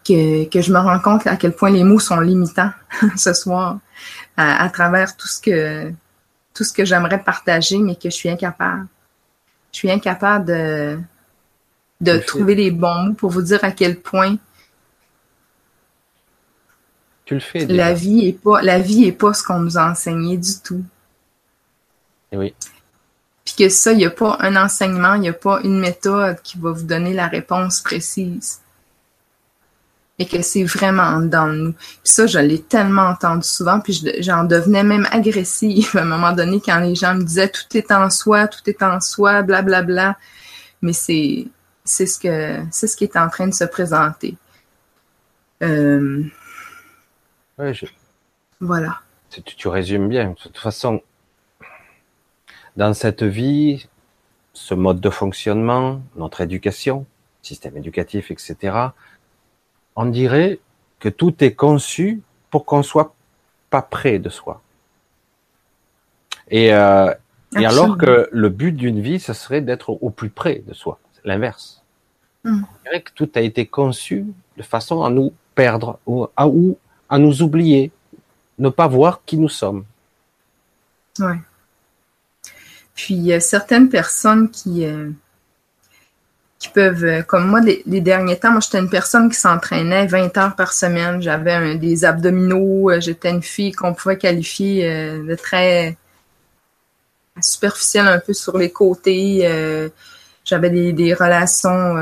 que, 0.06 0.44
que 0.48 0.60
je 0.60 0.72
me 0.72 0.78
rends 0.78 1.00
compte 1.00 1.26
à 1.26 1.36
quel 1.36 1.52
point 1.52 1.70
les 1.70 1.82
mots 1.84 1.98
sont 1.98 2.20
limitants 2.20 2.70
ce 3.16 3.32
soir 3.32 3.78
à 4.36 4.70
travers 4.70 5.16
tout 5.18 5.28
ce 5.28 5.38
que 5.38 5.92
tout 6.54 6.64
ce 6.64 6.72
que 6.72 6.84
j'aimerais 6.84 7.22
partager, 7.22 7.76
mais 7.78 7.94
que 7.94 8.08
je 8.08 8.14
suis 8.14 8.30
incapable. 8.30 8.86
Je 9.72 9.78
suis 9.78 9.90
incapable 9.90 10.46
de, 10.46 10.98
de 12.00 12.18
trouver 12.18 12.54
les 12.54 12.70
bons 12.70 13.02
mots 13.04 13.14
pour 13.14 13.30
vous 13.30 13.42
dire 13.42 13.62
à 13.62 13.70
quel 13.70 14.00
point 14.00 14.36
tu 17.24 17.34
le 17.34 17.40
fais. 17.40 17.66
La 17.66 17.92
vie 17.92 18.26
est 18.26 18.32
pas 18.42 18.62
la 18.62 18.78
vie 18.78 19.04
est 19.04 19.12
pas 19.12 19.34
ce 19.34 19.42
qu'on 19.42 19.60
nous 19.60 19.78
a 19.78 19.90
enseigné 19.90 20.36
du 20.36 20.58
tout. 20.64 20.84
Et 22.32 22.36
oui. 22.36 22.54
Puis 23.50 23.64
que 23.64 23.68
ça, 23.68 23.92
il 23.92 23.98
n'y 23.98 24.06
a 24.06 24.10
pas 24.10 24.36
un 24.40 24.56
enseignement, 24.56 25.14
il 25.14 25.22
n'y 25.22 25.28
a 25.28 25.32
pas 25.32 25.60
une 25.64 25.80
méthode 25.80 26.40
qui 26.42 26.58
va 26.58 26.70
vous 26.70 26.84
donner 26.84 27.12
la 27.12 27.26
réponse 27.26 27.80
précise 27.80 28.60
et 30.18 30.26
que 30.26 30.42
c'est 30.42 30.64
vraiment 30.64 31.20
dans 31.20 31.48
nous. 31.48 31.72
Puis 31.72 32.00
ça, 32.04 32.26
je 32.26 32.38
l'ai 32.38 32.60
tellement 32.60 33.06
entendu 33.06 33.46
souvent, 33.48 33.80
puis 33.80 34.04
j'en 34.18 34.44
devenais 34.44 34.84
même 34.84 35.08
agressive 35.10 35.90
à 35.94 36.02
un 36.02 36.04
moment 36.04 36.32
donné 36.32 36.60
quand 36.64 36.78
les 36.80 36.94
gens 36.94 37.14
me 37.14 37.22
disaient 37.22 37.48
tout 37.48 37.76
est 37.76 37.90
en 37.90 38.10
soi, 38.10 38.46
tout 38.46 38.60
est 38.68 38.82
en 38.82 39.00
soi, 39.00 39.42
blablabla. 39.42 39.82
Bla, 39.82 39.94
bla. 40.12 40.18
Mais 40.82 40.92
c'est 40.92 41.46
c'est 41.84 42.06
ce 42.06 42.18
que 42.20 42.62
c'est 42.70 42.86
ce 42.86 42.96
qui 42.96 43.04
est 43.04 43.16
en 43.16 43.28
train 43.28 43.48
de 43.48 43.54
se 43.54 43.64
présenter. 43.64 44.36
Euh, 45.62 46.22
voilà. 48.60 49.00
Tu, 49.30 49.42
tu 49.42 49.68
résumes 49.68 50.08
bien. 50.08 50.30
De 50.30 50.34
toute 50.34 50.58
façon, 50.58 51.02
dans 52.80 52.94
cette 52.94 53.22
vie, 53.22 53.86
ce 54.54 54.72
mode 54.72 55.00
de 55.00 55.10
fonctionnement, 55.10 56.00
notre 56.16 56.40
éducation, 56.40 57.04
système 57.42 57.76
éducatif, 57.76 58.30
etc., 58.30 58.54
on 59.96 60.06
dirait 60.06 60.60
que 60.98 61.10
tout 61.10 61.44
est 61.44 61.52
conçu 61.52 62.22
pour 62.48 62.64
qu'on 62.64 62.82
soit 62.82 63.14
pas 63.68 63.82
près 63.82 64.18
de 64.18 64.30
soi. 64.30 64.62
Et, 66.48 66.72
euh, 66.72 67.12
et 67.54 67.66
alors 67.66 67.98
que 67.98 68.30
le 68.32 68.48
but 68.48 68.72
d'une 68.72 69.02
vie, 69.02 69.20
ce 69.20 69.34
serait 69.34 69.60
d'être 69.60 69.90
au 69.90 70.08
plus 70.08 70.30
près 70.30 70.62
de 70.66 70.72
soi, 70.72 70.98
l'inverse. 71.22 71.84
On 72.46 72.62
dirait 72.84 73.02
que 73.02 73.12
tout 73.14 73.30
a 73.34 73.42
été 73.42 73.66
conçu 73.66 74.24
de 74.56 74.62
façon 74.62 75.04
à 75.04 75.10
nous 75.10 75.34
perdre 75.54 75.98
ou 76.06 76.28
à, 76.34 76.48
ou 76.48 76.78
à 77.10 77.18
nous 77.18 77.42
oublier, 77.42 77.92
ne 78.58 78.70
pas 78.70 78.88
voir 78.88 79.20
qui 79.26 79.36
nous 79.36 79.50
sommes. 79.50 79.84
Ouais. 81.18 81.36
Puis 83.00 83.14
il 83.14 83.22
y 83.22 83.32
a 83.32 83.40
certaines 83.40 83.88
personnes 83.88 84.50
qui, 84.50 84.84
euh, 84.84 85.08
qui 86.58 86.68
peuvent, 86.68 87.04
euh, 87.04 87.22
comme 87.22 87.48
moi, 87.48 87.60
les, 87.60 87.82
derniers 88.02 88.38
temps, 88.38 88.50
moi, 88.50 88.60
j'étais 88.60 88.78
une 88.78 88.90
personne 88.90 89.30
qui 89.30 89.36
s'entraînait 89.38 90.06
20 90.06 90.36
heures 90.36 90.54
par 90.54 90.74
semaine. 90.74 91.22
J'avais 91.22 91.76
des 91.76 92.04
abdominaux. 92.04 92.90
Euh, 92.90 93.00
j'étais 93.00 93.30
une 93.30 93.42
fille 93.42 93.72
qu'on 93.72 93.94
pouvait 93.94 94.18
qualifier 94.18 94.86
de 94.86 95.34
très 95.34 95.96
superficielle 97.40 98.06
un 98.06 98.18
peu 98.18 98.34
sur 98.34 98.58
les 98.58 98.70
côtés. 98.70 99.48
J'avais 100.44 100.68
des, 100.92 101.14
relations, 101.14 101.96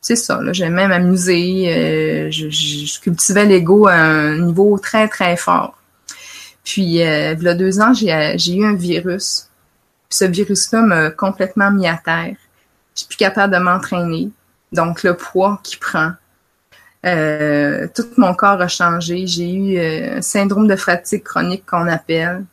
c'est 0.00 0.16
ça, 0.16 0.40
j'aimais 0.52 0.88
m'amuser. 0.88 2.30
Je, 2.30 2.48
je, 2.48 3.00
cultivais 3.00 3.44
l'ego 3.44 3.86
à 3.86 3.96
un 3.96 4.38
niveau 4.38 4.78
très, 4.78 5.08
très 5.08 5.36
fort. 5.36 5.76
Puis, 6.64 6.82
il 6.82 6.92
y 6.92 7.02
a 7.02 7.34
deux 7.34 7.80
ans, 7.80 7.92
j'ai 7.92 8.54
eu 8.56 8.64
un 8.64 8.74
virus. 8.74 9.50
Ce 10.14 10.24
virus-là 10.24 10.82
m'a 10.82 11.10
complètement 11.10 11.70
mis 11.70 11.88
à 11.88 12.00
terre 12.02 12.36
je 12.94 13.00
suis 13.00 13.08
plus 13.08 13.16
capable 13.16 13.54
de 13.54 13.58
m'entraîner. 13.58 14.30
Donc, 14.72 15.02
le 15.02 15.16
poids 15.16 15.60
qui 15.62 15.76
prend. 15.76 16.12
Euh, 17.04 17.86
tout 17.94 18.06
mon 18.16 18.34
corps 18.34 18.60
a 18.60 18.68
changé. 18.68 19.26
J'ai 19.26 19.52
eu 19.52 19.78
euh, 19.78 20.18
un 20.18 20.22
syndrome 20.22 20.66
de 20.66 20.76
fatigue 20.76 21.22
chronique 21.22 21.66
qu'on 21.66 21.86
appelle. 21.86 22.44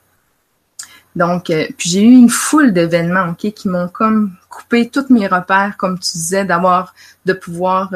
Donc, 1.15 1.50
euh, 1.50 1.67
puis 1.78 1.89
j'ai 1.89 2.02
eu 2.02 2.12
une 2.12 2.30
foule 2.30 2.74
d'événements, 2.74 3.34
qui 3.34 3.54
m'ont 3.65 3.88
comme 3.88 4.34
coupé 4.50 4.89
tous 4.89 5.10
mes 5.10 5.28
repères, 5.28 5.76
comme 5.78 6.00
tu 6.00 6.12
disais, 6.13 6.45
d'avoir, 6.45 6.93
de 7.26 7.34
pouvoir 7.34 7.93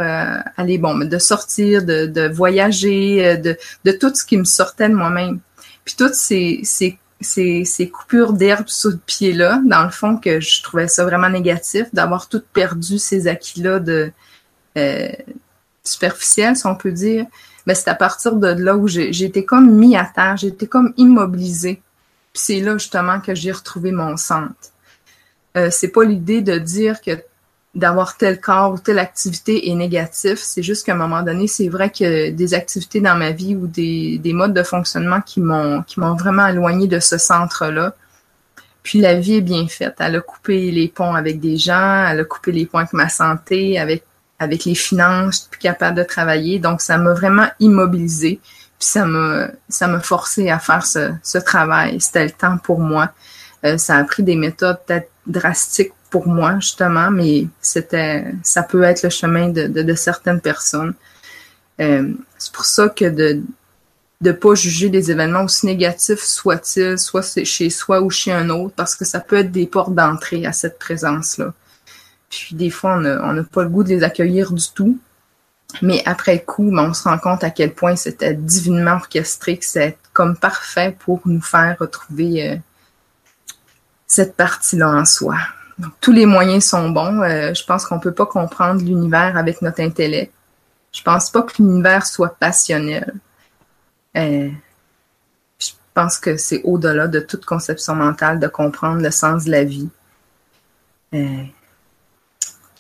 aller, 0.58 0.78
bon, 0.78 0.98
de 0.98 1.18
sortir, 1.18 1.84
de, 1.84 2.30
voyager, 2.34 3.38
de, 3.38 3.92
tout 3.92 4.14
ce 4.14 4.26
qui 4.26 4.38
me 4.38 4.46
sortait 4.46 4.90
de 4.90 4.96
moi-même. 4.96 5.40
Puis 5.84 5.96
toutes 5.98 6.16
ces 6.16 6.62
ces, 7.22 7.90
coupures 7.92 8.34
d'herbe 8.34 8.68
sous 8.68 8.92
le 8.92 8.98
pied-là, 8.98 9.62
dans 9.66 9.84
le 9.84 9.90
fond, 9.90 10.18
que 10.18 10.40
je 10.40 10.62
trouvais 10.64 10.88
ça 10.88 11.04
vraiment 11.04 11.30
négatif, 11.30 11.88
d'avoir 11.94 12.28
tout 12.28 12.42
perdu 12.54 13.00
ces 13.00 13.28
acquis-là 13.28 13.80
de 13.80 14.12
euh, 14.78 15.10
superficiels, 15.84 16.56
si 16.56 16.66
on 16.66 16.76
peut 16.76 16.92
dire. 16.92 17.26
Mais 17.66 17.76
c'est 17.76 17.90
à 17.90 17.96
partir 17.96 18.36
de 18.36 18.48
là 18.48 18.76
où 18.76 18.88
été 18.88 19.46
comme 19.46 19.72
mis 19.72 19.96
à 19.96 20.06
terre, 20.06 20.36
été 20.44 20.68
comme 20.68 20.94
immobilisée. 20.98 21.82
Puis 22.34 22.44
c'est 22.44 22.60
là 22.60 22.74
justement 22.78 23.20
que 23.20 23.34
j'ai 23.34 23.52
retrouvé 23.52 23.92
mon 23.92 24.18
centre. 24.18 24.54
Euh, 25.58 25.70
c'est 25.72 25.88
pas 25.88 26.04
l'idée 26.04 26.42
de 26.42 26.58
dire 26.58 27.02
que 27.02 27.12
d'avoir 27.76 28.16
tel 28.16 28.40
corps 28.40 28.74
ou 28.74 28.80
telle 28.80 29.00
activité 29.00 29.70
est 29.70 29.76
négatif. 29.76 30.40
C'est 30.40 30.64
juste 30.64 30.86
qu'à 30.86 30.94
un 30.94 30.98
moment 30.98 31.22
donné, 31.22 31.48
c'est 31.48 31.68
vrai 31.68 31.90
que 31.90 32.30
des 32.32 32.54
activités 32.54 33.02
dans 33.02 33.16
ma 33.16 33.32
vie 33.32 33.56
ou 33.56 33.68
des, 33.68 34.18
des 34.18 34.34
modes 34.34 34.54
de 34.54 34.64
fonctionnement 34.64 35.22
qui 35.22 35.42
m'ont 35.42 35.84
qui 35.84 36.00
m'ont 36.00 36.16
vraiment 36.16 36.48
éloigné 36.48 36.88
de 36.88 37.00
ce 37.00 37.18
centre-là. 37.18 37.94
Puis 38.82 39.02
la 39.02 39.16
vie 39.16 39.36
est 39.36 39.42
bien 39.42 39.68
faite. 39.68 39.96
Elle 40.00 40.16
a 40.16 40.22
coupé 40.22 40.72
les 40.72 40.88
ponts 40.88 41.16
avec 41.16 41.40
des 41.40 41.58
gens, 41.58 42.08
elle 42.08 42.22
a 42.22 42.24
coupé 42.24 42.52
les 42.52 42.66
ponts 42.66 42.78
avec 42.78 42.94
ma 42.94 43.10
santé, 43.10 43.78
avec 43.78 44.04
avec 44.40 44.66
les 44.66 44.76
finances, 44.76 45.36
je 45.36 45.40
suis 45.42 45.50
plus 45.50 45.60
capable 45.60 45.98
de 45.98 46.04
travailler. 46.04 46.60
Donc 46.60 46.82
ça 46.82 46.98
m'a 46.98 47.14
vraiment 47.14 47.48
immobilisée. 47.60 48.40
Puis 48.80 48.88
ça 48.88 49.06
m'a 49.06 49.48
ça 49.70 49.88
m'a 49.88 50.00
forcé 50.00 50.50
à 50.50 50.60
faire 50.60 50.86
ce, 50.86 51.38
travail. 51.40 52.00
C'était 52.00 52.26
le 52.26 52.32
temps 52.32 52.58
pour 52.58 52.80
moi. 52.80 53.12
Euh, 53.66 53.78
ça 53.78 53.98
a 53.98 54.04
pris 54.04 54.24
des 54.24 54.36
méthodes 54.36 54.80
peut-être 54.86 55.10
drastique 55.28 55.94
pour 56.10 56.28
moi, 56.28 56.56
justement, 56.60 57.12
mais 57.12 57.48
c'était, 57.62 58.26
ça 58.44 58.64
peut 58.64 58.84
être 58.84 59.04
le 59.04 59.10
chemin 59.10 59.50
de, 59.50 59.68
de, 59.68 59.94
certaines 59.96 60.42
personnes. 60.42 60.94
Euh, 61.82 62.14
c'est 62.38 62.52
pour 62.52 62.66
ça 62.66 62.90
que 62.90 63.06
de 63.06 63.42
ne 64.22 64.32
pas 64.32 64.56
juger 64.56 64.90
des 64.90 65.12
événements 65.12 65.44
aussi 65.44 65.66
négatifs 65.66 66.24
soient-ils, 66.24 66.98
soit 66.98 67.44
chez 67.44 67.70
soi 67.70 68.02
ou 68.02 68.10
chez 68.10 68.32
un 68.32 68.50
autre, 68.50 68.74
parce 68.76 68.96
que 68.96 69.06
ça 69.06 69.20
peut 69.20 69.38
être 69.38 69.52
des 69.52 69.68
portes 69.68 69.94
d'entrée 69.94 70.46
à 70.46 70.54
cette 70.54 70.80
présence-là. 70.80 71.54
Puis 72.30 72.56
des 72.56 72.70
fois, 72.70 72.96
on 72.96 73.34
n'a 73.34 73.44
pas 73.44 73.64
le 73.64 73.70
goût 73.70 73.84
de 73.84 73.90
les 73.90 74.04
accueillir 74.04 74.52
du 74.52 74.66
tout. 74.74 74.98
Mais 75.82 76.02
après 76.06 76.44
coup, 76.44 76.72
ben, 76.72 76.90
on 76.90 76.94
se 76.94 77.04
rend 77.04 77.18
compte 77.18 77.44
à 77.44 77.50
quel 77.50 77.74
point 77.74 77.96
c'était 77.96 78.34
divinement 78.34 78.96
orchestré, 78.96 79.58
que 79.58 79.66
c'est 79.66 79.98
comme 80.14 80.38
parfait 80.38 80.96
pour 80.98 81.22
nous 81.26 81.42
faire 81.42 81.78
retrouver 81.80 82.50
euh, 82.50 82.56
cette 84.08 84.36
partie-là 84.36 84.90
en 84.90 85.06
soi. 85.06 85.36
Tous 86.00 86.12
les 86.12 86.26
moyens 86.26 86.66
sont 86.66 86.90
bons. 86.90 87.22
Euh, 87.22 87.54
je 87.54 87.64
pense 87.66 87.86
qu'on 87.86 88.00
peut 88.00 88.14
pas 88.14 88.26
comprendre 88.26 88.82
l'univers 88.82 89.38
avec 89.38 89.62
notre 89.62 89.82
intellect. 89.82 90.32
Je 90.92 91.02
pense 91.04 91.30
pas 91.30 91.42
que 91.42 91.62
l'univers 91.62 92.06
soit 92.06 92.36
passionnel. 92.36 93.14
Euh, 94.16 94.50
je 95.60 95.72
pense 95.94 96.18
que 96.18 96.38
c'est 96.38 96.62
au-delà 96.64 97.08
de 97.08 97.20
toute 97.20 97.46
conception 97.46 97.96
mentale 97.96 98.40
de 98.40 98.48
comprendre 98.48 99.02
le 99.02 99.12
sens 99.12 99.46
de 99.46 99.52
la 99.52 99.64
vie. 99.66 99.90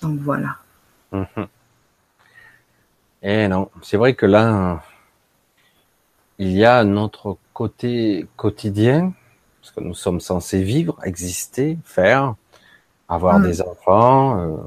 donc 0.01 0.19
voilà. 0.21 0.55
Mm-hmm. 1.11 1.47
Eh 3.27 3.47
non, 3.47 3.71
c'est 3.81 3.97
vrai 3.97 4.13
que 4.13 4.25
là, 4.25 4.83
il 6.37 6.51
y 6.51 6.63
a 6.63 6.83
notre 6.83 7.37
côté 7.53 8.27
quotidien, 8.35 9.13
parce 9.61 9.71
que 9.71 9.79
nous 9.79 9.95
sommes 9.95 10.19
censés 10.19 10.61
vivre, 10.61 10.99
exister, 11.03 11.79
faire, 11.85 12.35
avoir 13.07 13.39
mm. 13.39 13.43
des 13.43 13.61
enfants, 13.61 14.39
euh, 14.39 14.57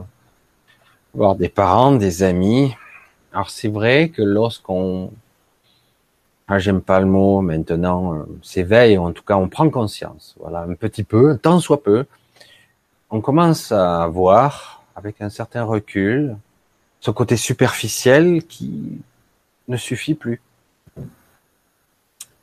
avoir 1.14 1.36
des 1.36 1.48
parents, 1.48 1.92
des 1.92 2.22
amis. 2.22 2.74
Alors 3.32 3.50
c'est 3.50 3.68
vrai 3.68 4.08
que 4.10 4.22
lorsqu'on, 4.22 5.10
ah, 6.46 6.58
j'aime 6.58 6.80
pas 6.80 7.00
le 7.00 7.06
mot 7.06 7.40
maintenant, 7.40 8.14
euh, 8.14 8.24
s'éveille, 8.42 8.98
ou 8.98 9.02
en 9.02 9.12
tout 9.12 9.24
cas 9.24 9.36
on 9.36 9.48
prend 9.48 9.68
conscience, 9.70 10.34
voilà, 10.40 10.62
un 10.62 10.74
petit 10.74 11.04
peu, 11.04 11.38
tant 11.38 11.60
soit 11.60 11.82
peu, 11.82 12.06
on 13.10 13.20
commence 13.20 13.72
à 13.72 14.06
voir 14.06 14.82
avec 14.96 15.20
un 15.20 15.30
certain 15.30 15.64
recul 15.64 16.36
ce 17.00 17.10
côté 17.10 17.36
superficiel 17.36 18.44
qui 18.44 19.00
ne 19.68 19.76
suffit 19.76 20.14
plus. 20.14 20.40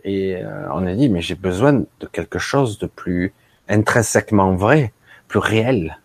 Et 0.04 0.36
euh, 0.36 0.68
on 0.72 0.86
a 0.86 0.94
dit, 0.94 1.10
mais 1.10 1.22
j'ai 1.22 1.36
besoin 1.36 1.74
de 1.74 2.08
quelque 2.12 2.40
chose 2.40 2.78
de 2.78 2.86
plus 2.86 3.34
intrinsèquement 3.68 4.56
vrai, 4.56 4.94
plus 5.28 5.40
réel. 5.40 6.00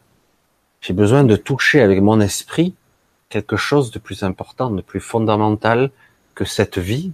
J'ai 0.81 0.93
besoin 0.93 1.25
de 1.25 1.37
toucher 1.37 1.81
avec 1.81 2.01
mon 2.01 2.21
esprit 2.21 2.75
quelque 3.29 3.57
chose 3.57 3.91
de 3.91 3.99
plus 3.99 4.23
important, 4.23 4.71
de 4.71 4.83
plus 4.83 5.01
fondamental 5.01 5.91
que 6.35 6.45
cette 6.45 6.79
vie 6.79 7.13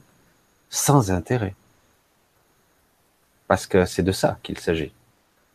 sans 0.70 1.10
intérêt. 1.10 1.54
Parce 3.48 3.66
que 3.66 3.84
c'est 3.84 4.02
de 4.02 4.12
ça 4.12 4.38
qu'il 4.42 4.58
s'agit. 4.58 4.92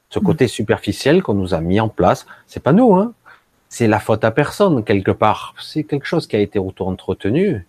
Ce 0.09 0.19
mm. 0.19 0.23
côté 0.23 0.47
superficiel 0.47 1.23
qu'on 1.23 1.33
nous 1.33 1.53
a 1.53 1.61
mis 1.61 1.79
en 1.79 1.89
place, 1.89 2.25
c'est 2.47 2.61
pas 2.61 2.73
nous, 2.73 2.95
hein 2.95 3.13
c'est 3.71 3.87
la 3.87 4.01
faute 4.01 4.25
à 4.25 4.31
personne 4.31 4.83
quelque 4.83 5.11
part. 5.11 5.55
C'est 5.57 5.85
quelque 5.85 6.05
chose 6.05 6.27
qui 6.27 6.35
a 6.35 6.39
été 6.39 6.59
auto-entretenu. 6.59 7.65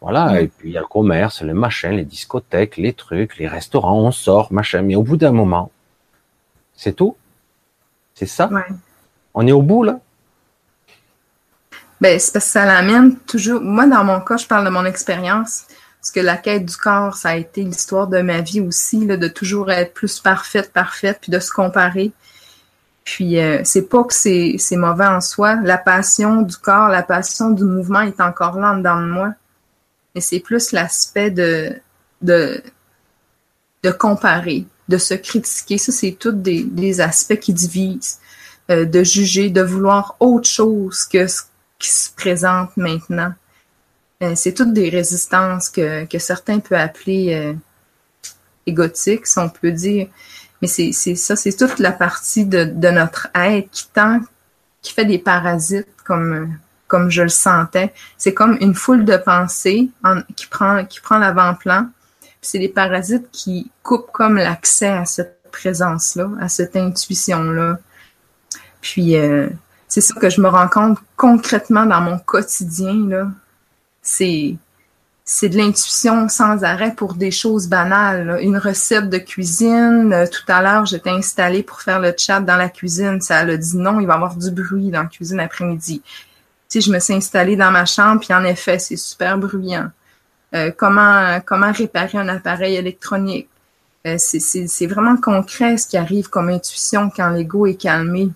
Voilà, 0.00 0.32
mm. 0.32 0.36
et 0.38 0.48
puis 0.48 0.68
il 0.70 0.72
y 0.72 0.76
a 0.76 0.80
le 0.80 0.88
commerce, 0.88 1.40
le 1.40 1.54
machin, 1.54 1.92
les 1.92 2.04
discothèques, 2.04 2.76
les 2.76 2.92
trucs, 2.92 3.38
les 3.38 3.46
restaurants, 3.46 4.00
on 4.00 4.10
sort, 4.10 4.52
machin. 4.52 4.82
Mais 4.82 4.96
au 4.96 5.04
bout 5.04 5.16
d'un 5.16 5.30
moment, 5.30 5.70
c'est 6.74 6.94
tout. 6.94 7.16
C'est 8.14 8.26
ça? 8.26 8.50
On 9.34 9.46
est 9.46 9.52
au 9.52 9.62
bout 9.62 9.84
là? 9.84 9.98
Ben, 12.00 12.18
c'est 12.18 12.32
parce 12.32 12.44
que 12.46 12.50
ça 12.50 12.66
l'amène 12.66 13.16
toujours. 13.20 13.60
Moi, 13.60 13.86
dans 13.86 14.04
mon 14.04 14.20
cas, 14.20 14.36
je 14.36 14.46
parle 14.46 14.64
de 14.64 14.70
mon 14.70 14.84
expérience. 14.84 15.64
Parce 16.00 16.12
que 16.12 16.20
la 16.20 16.36
quête 16.36 16.66
du 16.66 16.76
corps, 16.76 17.16
ça 17.16 17.30
a 17.30 17.36
été 17.36 17.62
l'histoire 17.62 18.08
de 18.08 18.20
ma 18.20 18.42
vie 18.42 18.60
aussi, 18.60 19.06
là, 19.06 19.16
de 19.16 19.26
toujours 19.26 19.70
être 19.70 19.94
plus 19.94 20.20
parfaite, 20.20 20.70
parfaite, 20.70 21.18
puis 21.22 21.32
de 21.32 21.38
se 21.38 21.50
comparer. 21.50 22.12
Puis 23.04 23.40
euh, 23.40 23.62
c'est 23.64 23.88
pas 23.88 24.04
que 24.04 24.12
c'est, 24.12 24.56
c'est 24.58 24.76
mauvais 24.76 25.06
en 25.06 25.22
soi. 25.22 25.56
La 25.62 25.78
passion 25.78 26.42
du 26.42 26.56
corps, 26.56 26.88
la 26.88 27.02
passion 27.02 27.50
du 27.50 27.64
mouvement 27.64 28.00
est 28.00 28.20
encore 28.20 28.58
là 28.58 28.74
dedans 28.74 29.00
de 29.00 29.06
moi. 29.06 29.32
Mais 30.14 30.20
c'est 30.20 30.40
plus 30.40 30.72
l'aspect 30.72 31.30
de, 31.30 31.74
de, 32.20 32.62
de 33.82 33.90
comparer, 33.90 34.66
de 34.88 34.98
se 34.98 35.14
critiquer. 35.14 35.78
Ça, 35.78 35.92
c'est 35.92 36.12
tous 36.12 36.32
des, 36.32 37.00
aspects 37.00 37.38
qui 37.38 37.52
divisent. 37.52 38.18
Euh, 38.70 38.86
de 38.86 39.04
juger, 39.04 39.50
de 39.50 39.60
vouloir 39.60 40.16
autre 40.20 40.48
chose 40.48 41.04
que 41.04 41.26
ce 41.26 41.42
qui 41.78 41.90
se 41.90 42.08
présente 42.10 42.74
maintenant. 42.78 43.34
Euh, 44.22 44.32
c'est 44.36 44.54
toutes 44.54 44.72
des 44.72 44.88
résistances 44.88 45.68
que, 45.68 46.06
certains 46.18 46.60
peuvent 46.60 46.78
appeler 46.78 47.34
euh, 47.34 47.52
égotiques, 48.66 49.26
si 49.26 49.38
on 49.38 49.50
peut 49.50 49.70
dire. 49.70 50.08
Mais 50.62 50.68
c'est 50.68 50.92
ça, 50.92 51.36
c'est 51.36 51.54
toute 51.54 51.78
la 51.78 51.92
partie 51.92 52.46
de, 52.46 52.64
notre 52.90 53.28
être 53.34 53.68
qui 53.70 53.86
tend, 53.92 54.20
qui 54.80 54.94
fait 54.94 55.04
des 55.04 55.18
parasites 55.18 55.88
comme 56.04 56.56
comme 56.88 57.10
je 57.10 57.22
le 57.22 57.28
sentais. 57.28 57.92
C'est 58.16 58.32
comme 58.32 58.56
une 58.60 58.74
foule 58.74 59.04
de 59.04 59.16
pensées 59.18 59.90
qui 60.36 60.46
prend 60.46 60.86
qui 60.86 61.00
prend 61.00 61.18
l'avant-plan. 61.18 61.88
C'est 62.44 62.58
des 62.58 62.68
parasites 62.68 63.30
qui 63.32 63.70
coupent 63.82 64.12
comme 64.12 64.36
l'accès 64.36 64.88
à 64.88 65.04
cette 65.04 65.40
présence-là, 65.50 66.30
à 66.40 66.48
cette 66.48 66.76
intuition-là. 66.76 67.78
Puis 68.80 69.16
euh, 69.16 69.48
c'est 69.88 70.00
ça 70.00 70.14
que 70.14 70.28
je 70.28 70.40
me 70.40 70.48
rends 70.48 70.68
compte 70.68 70.98
concrètement 71.16 71.86
dans 71.86 72.00
mon 72.00 72.18
quotidien 72.18 73.08
là. 73.08 73.28
C'est 74.02 74.56
c'est 75.26 75.48
de 75.48 75.56
l'intuition 75.56 76.28
sans 76.28 76.64
arrêt 76.64 76.94
pour 76.94 77.14
des 77.14 77.30
choses 77.30 77.66
banales. 77.66 78.38
Une 78.42 78.58
recette 78.58 79.08
de 79.08 79.16
cuisine. 79.16 80.12
Euh, 80.12 80.26
tout 80.26 80.44
à 80.52 80.60
l'heure, 80.60 80.84
j'étais 80.84 81.10
installée 81.10 81.62
pour 81.62 81.80
faire 81.80 81.98
le 81.98 82.12
chat 82.16 82.40
dans 82.40 82.56
la 82.56 82.68
cuisine. 82.68 83.22
Ça 83.22 83.38
a 83.38 83.56
dit 83.56 83.76
non, 83.78 84.00
il 84.00 84.06
va 84.06 84.14
y 84.14 84.16
avoir 84.16 84.36
du 84.36 84.50
bruit 84.50 84.90
dans 84.90 85.04
la 85.04 85.08
cuisine 85.08 85.40
après-midi. 85.40 86.02
Tu 86.04 86.12
sais, 86.68 86.80
je 86.82 86.92
me 86.92 86.98
suis 86.98 87.14
installée 87.14 87.56
dans 87.56 87.70
ma 87.70 87.86
chambre, 87.86 88.20
puis 88.20 88.34
en 88.34 88.44
effet, 88.44 88.78
c'est 88.78 88.96
super 88.96 89.38
bruyant. 89.38 89.90
Euh, 90.54 90.70
comment, 90.76 91.40
réparer 91.72 92.18
un 92.18 92.28
appareil 92.28 92.76
électronique? 92.76 93.48
Euh, 94.06 94.16
c'est 94.18 94.86
vraiment 94.86 95.16
concret 95.16 95.78
ce 95.78 95.86
qui 95.86 95.96
arrive 95.96 96.28
comme 96.28 96.50
intuition 96.50 97.10
quand 97.10 97.30
l'ego 97.30 97.66
est 97.66 97.74
calmé. 97.74 98.30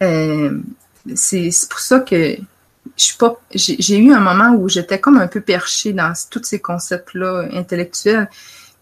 c'est 0.00 1.50
pour 1.68 1.80
ça 1.80 2.00
que 2.00 2.36
j'ai 2.96 3.98
eu 3.98 4.12
un 4.12 4.20
moment 4.20 4.54
où 4.56 4.68
j'étais 4.68 5.00
comme 5.00 5.18
un 5.18 5.26
peu 5.26 5.40
perchée 5.40 5.92
dans 5.92 6.12
tous 6.30 6.44
ces 6.44 6.60
concepts-là 6.60 7.48
intellectuels. 7.52 8.28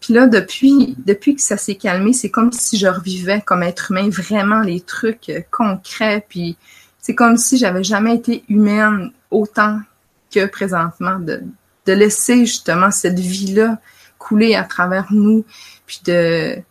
Puis 0.00 0.14
là, 0.14 0.26
depuis, 0.26 0.94
que 1.34 1.42
ça 1.42 1.56
s'est 1.56 1.74
calmé, 1.74 2.12
c'est 2.12 2.30
comme 2.30 2.52
si 2.52 2.78
je 2.78 2.86
revivais 2.86 3.40
comme 3.40 3.62
être 3.62 3.90
humain 3.90 4.08
vraiment 4.08 4.60
les 4.60 4.80
trucs 4.80 5.28
euh, 5.30 5.40
concrets. 5.50 6.24
Puis 6.28 6.56
c'est 7.00 7.14
comme 7.14 7.36
si 7.36 7.58
j'avais 7.58 7.82
jamais 7.82 8.14
été 8.14 8.44
humaine 8.48 9.10
autant 9.30 9.80
que 10.32 10.46
présentement, 10.46 11.18
de 11.86 11.92
laisser 11.92 12.46
justement 12.46 12.90
cette 12.90 13.18
vie-là 13.18 13.78
couler 14.18 14.54
à 14.54 14.64
travers 14.64 15.06
nous, 15.12 15.44
puis 15.86 16.00
de 16.04 16.62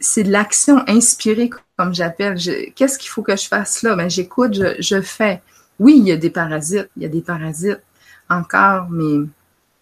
c'est 0.00 0.24
de 0.24 0.30
l'action 0.30 0.82
inspirée, 0.86 1.50
comme 1.78 1.94
j'appelle. 1.94 2.36
Qu'est-ce 2.74 2.98
qu'il 2.98 3.08
faut 3.08 3.22
que 3.22 3.36
je 3.36 3.46
fasse 3.46 3.82
là? 3.82 3.96
Ben, 3.96 4.10
j'écoute, 4.10 4.54
je, 4.78 5.00
fais. 5.00 5.42
Oui, 5.78 5.94
il 5.98 6.06
y 6.06 6.12
a 6.12 6.16
des 6.16 6.30
parasites, 6.30 6.90
il 6.96 7.02
y 7.02 7.06
a 7.06 7.08
des 7.08 7.22
parasites 7.22 7.80
encore, 8.28 8.88
mais 8.90 9.26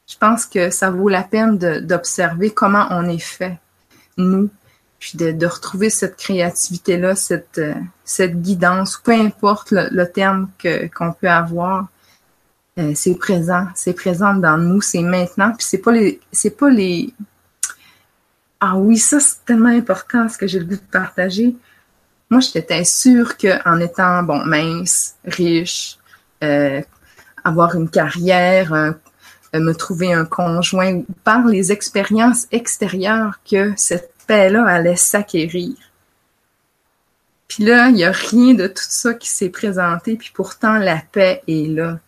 je 0.06 0.16
pense 0.18 0.46
que 0.46 0.70
ça 0.70 0.90
vaut 0.90 1.08
la 1.08 1.22
peine 1.22 1.58
d'observer 1.58 2.50
comment 2.50 2.86
on 2.90 3.08
est 3.08 3.18
fait, 3.18 3.58
nous, 4.16 4.48
puis 4.98 5.16
de, 5.16 5.46
retrouver 5.46 5.90
cette 5.90 6.16
créativité-là, 6.16 7.14
cette, 7.14 7.60
cette 8.04 8.40
guidance, 8.40 9.00
peu 9.02 9.12
importe 9.12 9.72
le, 9.72 10.04
terme 10.04 10.48
qu'on 10.94 11.12
peut 11.12 11.28
avoir. 11.30 11.88
Euh, 12.78 12.92
c'est 12.94 13.16
présent, 13.16 13.66
c'est 13.74 13.92
présent 13.92 14.34
dans 14.34 14.56
nous, 14.56 14.80
c'est 14.80 15.02
maintenant, 15.02 15.52
puis 15.52 15.66
c'est 16.32 16.50
pas 16.50 16.70
les, 16.70 17.12
ah 18.64 18.76
oui, 18.76 18.96
ça, 18.96 19.18
c'est 19.18 19.44
tellement 19.44 19.70
important 19.70 20.28
ce 20.28 20.38
que 20.38 20.46
j'ai 20.46 20.60
le 20.60 20.64
goût 20.64 20.76
de 20.76 20.90
partager. 20.92 21.56
Moi, 22.30 22.38
j'étais 22.38 22.84
sûre 22.84 23.36
qu'en 23.36 23.80
étant, 23.80 24.22
bon, 24.22 24.44
mince, 24.44 25.16
riche, 25.24 25.98
euh, 26.44 26.80
avoir 27.42 27.74
une 27.74 27.90
carrière, 27.90 28.72
euh, 28.72 28.92
me 29.52 29.72
trouver 29.72 30.12
un 30.12 30.24
conjoint, 30.24 31.02
par 31.24 31.44
les 31.44 31.72
expériences 31.72 32.46
extérieures, 32.52 33.40
que 33.50 33.72
cette 33.76 34.12
paix-là 34.28 34.64
allait 34.64 34.94
s'acquérir. 34.94 35.74
Puis 37.48 37.64
là, 37.64 37.88
il 37.88 37.96
n'y 37.96 38.04
a 38.04 38.12
rien 38.12 38.54
de 38.54 38.68
tout 38.68 38.76
ça 38.76 39.12
qui 39.12 39.28
s'est 39.28 39.50
présenté, 39.50 40.14
puis 40.14 40.30
pourtant 40.32 40.78
la 40.78 41.02
paix 41.10 41.42
est 41.48 41.68
là. 41.68 41.98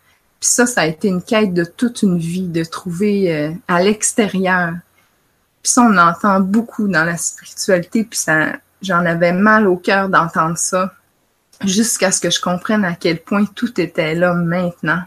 Puis 0.45 0.53
ça, 0.53 0.67
ça 0.67 0.83
a 0.83 0.87
été 0.87 1.09
une 1.09 1.23
quête 1.23 1.55
de 1.55 1.65
toute 1.65 2.03
une 2.03 2.19
vie, 2.19 2.49
de 2.49 2.65
trouver 2.65 3.35
euh, 3.35 3.53
à 3.67 3.83
l'extérieur 3.83 4.75
puis 5.65 5.73
ça, 5.73 5.81
on 5.81 5.97
entend 5.97 6.41
beaucoup 6.41 6.89
dans 6.89 7.05
la 7.05 7.17
spiritualité, 7.17 8.05
puis 8.05 8.19
ça, 8.19 8.53
j'en 8.83 9.07
avais 9.07 9.33
mal 9.33 9.67
au 9.67 9.79
cœur 9.79 10.11
d'entendre 10.11 10.59
ça, 10.59 10.93
jusqu'à 11.65 12.13
ce 12.13 12.21
que 12.21 12.29
je 12.29 12.39
comprenne 12.39 12.85
à 12.85 12.95
quel 12.95 13.19
point 13.19 13.47
tout 13.47 13.81
était 13.81 14.15
là 14.15 14.35
maintenant. 14.35 15.01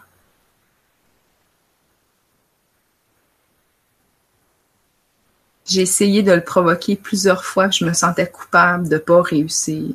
J'ai 5.68 5.84
essayé 5.84 6.24
de 6.24 6.32
le 6.32 6.44
provoquer 6.44 6.96
plusieurs 6.96 7.46
fois, 7.46 7.70
je 7.70 7.86
me 7.86 7.94
sentais 7.94 8.28
coupable 8.28 8.90
de 8.90 8.96
ne 8.96 9.00
pas 9.00 9.22
réussir. 9.22 9.94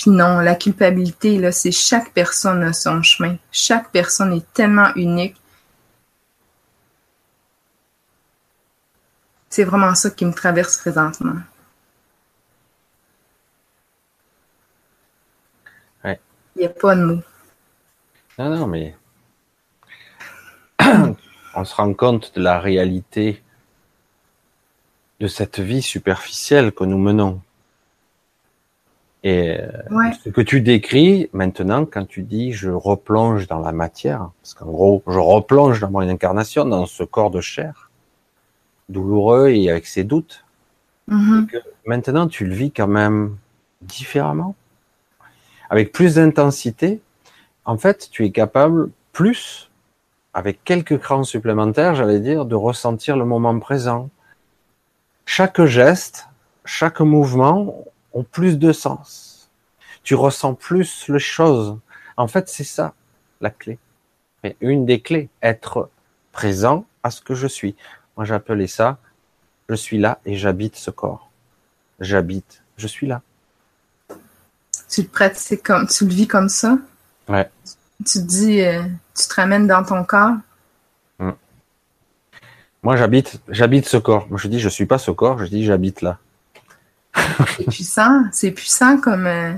Puis 0.00 0.10
non, 0.10 0.40
la 0.40 0.54
culpabilité, 0.54 1.36
là, 1.36 1.52
c'est 1.52 1.72
chaque 1.72 2.14
personne 2.14 2.62
a 2.62 2.72
son 2.72 3.02
chemin. 3.02 3.36
Chaque 3.52 3.90
personne 3.92 4.32
est 4.32 4.50
tellement 4.54 4.94
unique. 4.96 5.36
C'est 9.50 9.64
vraiment 9.64 9.94
ça 9.94 10.08
qui 10.08 10.24
me 10.24 10.32
traverse 10.32 10.78
présentement. 10.78 11.36
Ouais. 16.02 16.18
Il 16.56 16.60
n'y 16.60 16.66
a 16.66 16.70
pas 16.70 16.96
de 16.96 17.04
mots. 17.04 17.22
Non, 18.38 18.56
non, 18.56 18.66
mais 18.68 18.96
on 21.54 21.64
se 21.66 21.74
rend 21.74 21.92
compte 21.92 22.34
de 22.34 22.40
la 22.40 22.58
réalité 22.58 23.42
de 25.20 25.26
cette 25.26 25.60
vie 25.60 25.82
superficielle 25.82 26.72
que 26.72 26.84
nous 26.84 26.96
menons. 26.96 27.42
Et 29.22 29.58
Ouais. 29.90 30.12
ce 30.24 30.30
que 30.30 30.40
tu 30.40 30.62
décris 30.62 31.28
maintenant, 31.32 31.84
quand 31.84 32.06
tu 32.06 32.22
dis 32.22 32.52
je 32.52 32.70
replonge 32.70 33.46
dans 33.46 33.60
la 33.60 33.72
matière, 33.72 34.30
parce 34.40 34.54
qu'en 34.54 34.66
gros, 34.66 35.02
je 35.06 35.18
replonge 35.18 35.80
dans 35.80 35.90
mon 35.90 36.00
incarnation, 36.00 36.64
dans 36.64 36.86
ce 36.86 37.02
corps 37.04 37.30
de 37.30 37.40
chair, 37.42 37.90
douloureux 38.88 39.48
et 39.50 39.70
avec 39.70 39.86
ses 39.86 40.04
doutes, 40.04 40.44
Mhm. 41.08 41.46
que 41.48 41.58
maintenant 41.86 42.28
tu 42.28 42.46
le 42.46 42.54
vis 42.54 42.70
quand 42.70 42.86
même 42.86 43.36
différemment, 43.82 44.54
avec 45.68 45.92
plus 45.92 46.14
d'intensité. 46.14 47.00
En 47.64 47.76
fait, 47.76 48.08
tu 48.10 48.24
es 48.24 48.30
capable 48.30 48.90
plus, 49.12 49.70
avec 50.32 50.64
quelques 50.64 50.98
crans 50.98 51.24
supplémentaires, 51.24 51.94
j'allais 51.94 52.20
dire, 52.20 52.46
de 52.46 52.54
ressentir 52.54 53.16
le 53.16 53.24
moment 53.24 53.58
présent. 53.58 54.08
Chaque 55.26 55.62
geste, 55.64 56.28
chaque 56.64 57.00
mouvement 57.00 57.84
ont 58.12 58.24
plus 58.24 58.58
de 58.58 58.72
sens. 58.72 59.50
Tu 60.02 60.14
ressens 60.14 60.54
plus 60.54 61.08
les 61.08 61.18
choses. 61.18 61.78
En 62.16 62.28
fait, 62.28 62.48
c'est 62.48 62.64
ça 62.64 62.94
la 63.40 63.50
clé. 63.50 63.78
Mais 64.42 64.56
une 64.60 64.86
des 64.86 65.00
clés, 65.00 65.28
être 65.42 65.90
présent 66.32 66.86
à 67.02 67.10
ce 67.10 67.20
que 67.20 67.34
je 67.34 67.46
suis. 67.46 67.74
Moi, 68.16 68.24
j'appelais 68.24 68.66
ça, 68.66 68.98
je 69.68 69.74
suis 69.74 69.98
là 69.98 70.20
et 70.24 70.36
j'habite 70.36 70.76
ce 70.76 70.90
corps. 70.90 71.30
J'habite, 72.00 72.62
je 72.76 72.86
suis 72.86 73.06
là. 73.06 73.22
Tu 74.88 75.02
le 75.02 75.08
pratiques 75.08 75.62
comme, 75.62 75.86
tu 75.86 76.04
le 76.04 76.10
vis 76.10 76.26
comme 76.26 76.48
ça? 76.48 76.78
Ouais. 77.28 77.48
Tu 77.98 78.18
te 78.18 78.18
dis, 78.18 78.62
euh, 78.62 78.82
tu 79.14 79.28
te 79.28 79.34
ramènes 79.34 79.66
dans 79.66 79.84
ton 79.84 80.04
corps? 80.04 80.36
Moi, 82.82 82.96
j'habite, 82.96 83.42
j'habite 83.48 83.86
ce 83.86 83.98
corps. 83.98 84.26
Moi, 84.30 84.38
je 84.38 84.48
dis, 84.48 84.58
je 84.58 84.70
suis 84.70 84.86
pas 84.86 84.96
ce 84.96 85.10
corps. 85.10 85.38
Je 85.38 85.46
dis, 85.46 85.64
j'habite 85.64 86.00
là. 86.00 86.18
C'est 87.56 87.66
puissant. 87.68 88.22
C'est 88.32 88.50
puissant 88.52 88.98
comme, 89.00 89.26
euh, 89.26 89.52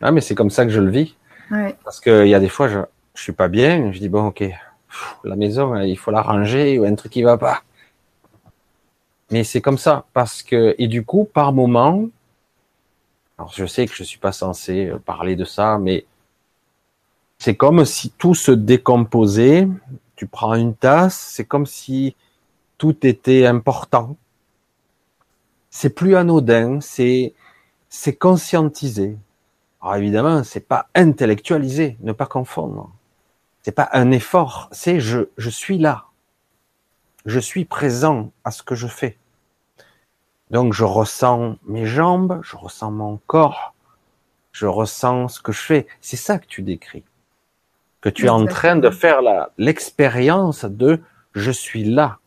Ah, 0.00 0.12
mais 0.12 0.20
c'est 0.20 0.34
comme 0.34 0.50
ça 0.50 0.64
que 0.64 0.70
je 0.70 0.80
le 0.80 0.90
vis. 0.90 1.16
ouais. 1.50 1.76
Parce 1.84 2.00
qu'il 2.00 2.26
y 2.28 2.34
a 2.34 2.40
des 2.40 2.48
fois, 2.48 2.68
je, 2.68 2.78
je 3.14 3.22
suis 3.22 3.32
pas 3.32 3.48
bien. 3.48 3.92
Je 3.92 3.98
dis, 3.98 4.08
bon, 4.08 4.26
ok, 4.28 4.38
pff, 4.38 5.16
la 5.24 5.36
maison, 5.36 5.76
il 5.80 5.96
faut 5.96 6.10
la 6.10 6.22
ranger 6.22 6.78
ou 6.78 6.84
un 6.84 6.94
truc 6.94 7.12
qui 7.12 7.22
va 7.22 7.36
pas. 7.38 7.62
Mais 9.30 9.44
c'est 9.44 9.60
comme 9.60 9.78
ça. 9.78 10.06
Parce 10.12 10.42
que, 10.42 10.74
et 10.78 10.88
du 10.88 11.04
coup, 11.04 11.24
par 11.24 11.52
moment, 11.52 12.06
alors 13.38 13.52
je 13.54 13.64
sais 13.64 13.86
que 13.86 13.94
je 13.94 14.02
suis 14.02 14.18
pas 14.18 14.32
censé 14.32 14.86
euh, 14.86 14.98
parler 14.98 15.36
de 15.36 15.44
ça, 15.44 15.78
mais 15.78 16.04
c'est 17.38 17.54
comme 17.56 17.84
si 17.84 18.10
tout 18.10 18.34
se 18.34 18.52
décomposait. 18.52 19.68
Tu 20.16 20.26
prends 20.26 20.54
une 20.54 20.74
tasse, 20.74 21.18
c'est 21.34 21.44
comme 21.44 21.64
si 21.64 22.14
tout 22.76 23.06
était 23.06 23.46
important. 23.46 24.16
C'est 25.70 25.90
plus 25.90 26.16
anodin, 26.16 26.80
c'est, 26.80 27.34
c'est 27.88 28.16
conscientisé. 28.16 29.16
Alors 29.80 29.96
évidemment, 29.96 30.44
c'est 30.44 30.66
pas 30.66 30.88
intellectualisé, 30.94 31.96
ne 32.00 32.12
pas 32.12 32.26
confondre. 32.26 32.92
C'est 33.62 33.72
pas 33.72 33.88
un 33.92 34.10
effort, 34.10 34.68
c'est 34.72 35.00
je, 35.00 35.28
je 35.36 35.50
suis 35.50 35.78
là. 35.78 36.06
Je 37.26 37.38
suis 37.38 37.64
présent 37.64 38.32
à 38.44 38.50
ce 38.50 38.62
que 38.62 38.74
je 38.74 38.86
fais. 38.86 39.18
Donc 40.50 40.72
je 40.72 40.84
ressens 40.84 41.56
mes 41.66 41.86
jambes, 41.86 42.40
je 42.42 42.56
ressens 42.56 42.90
mon 42.90 43.18
corps, 43.26 43.74
je 44.52 44.66
ressens 44.66 45.28
ce 45.28 45.40
que 45.40 45.52
je 45.52 45.60
fais. 45.60 45.86
C'est 46.00 46.16
ça 46.16 46.38
que 46.38 46.46
tu 46.46 46.62
décris. 46.62 47.04
Que 48.00 48.08
tu 48.08 48.26
es 48.26 48.30
en 48.30 48.46
train 48.46 48.76
de 48.76 48.90
faire 48.90 49.22
la, 49.22 49.50
l'expérience 49.58 50.64
de 50.64 51.00
je 51.34 51.50
suis 51.50 51.84
là. 51.84 52.18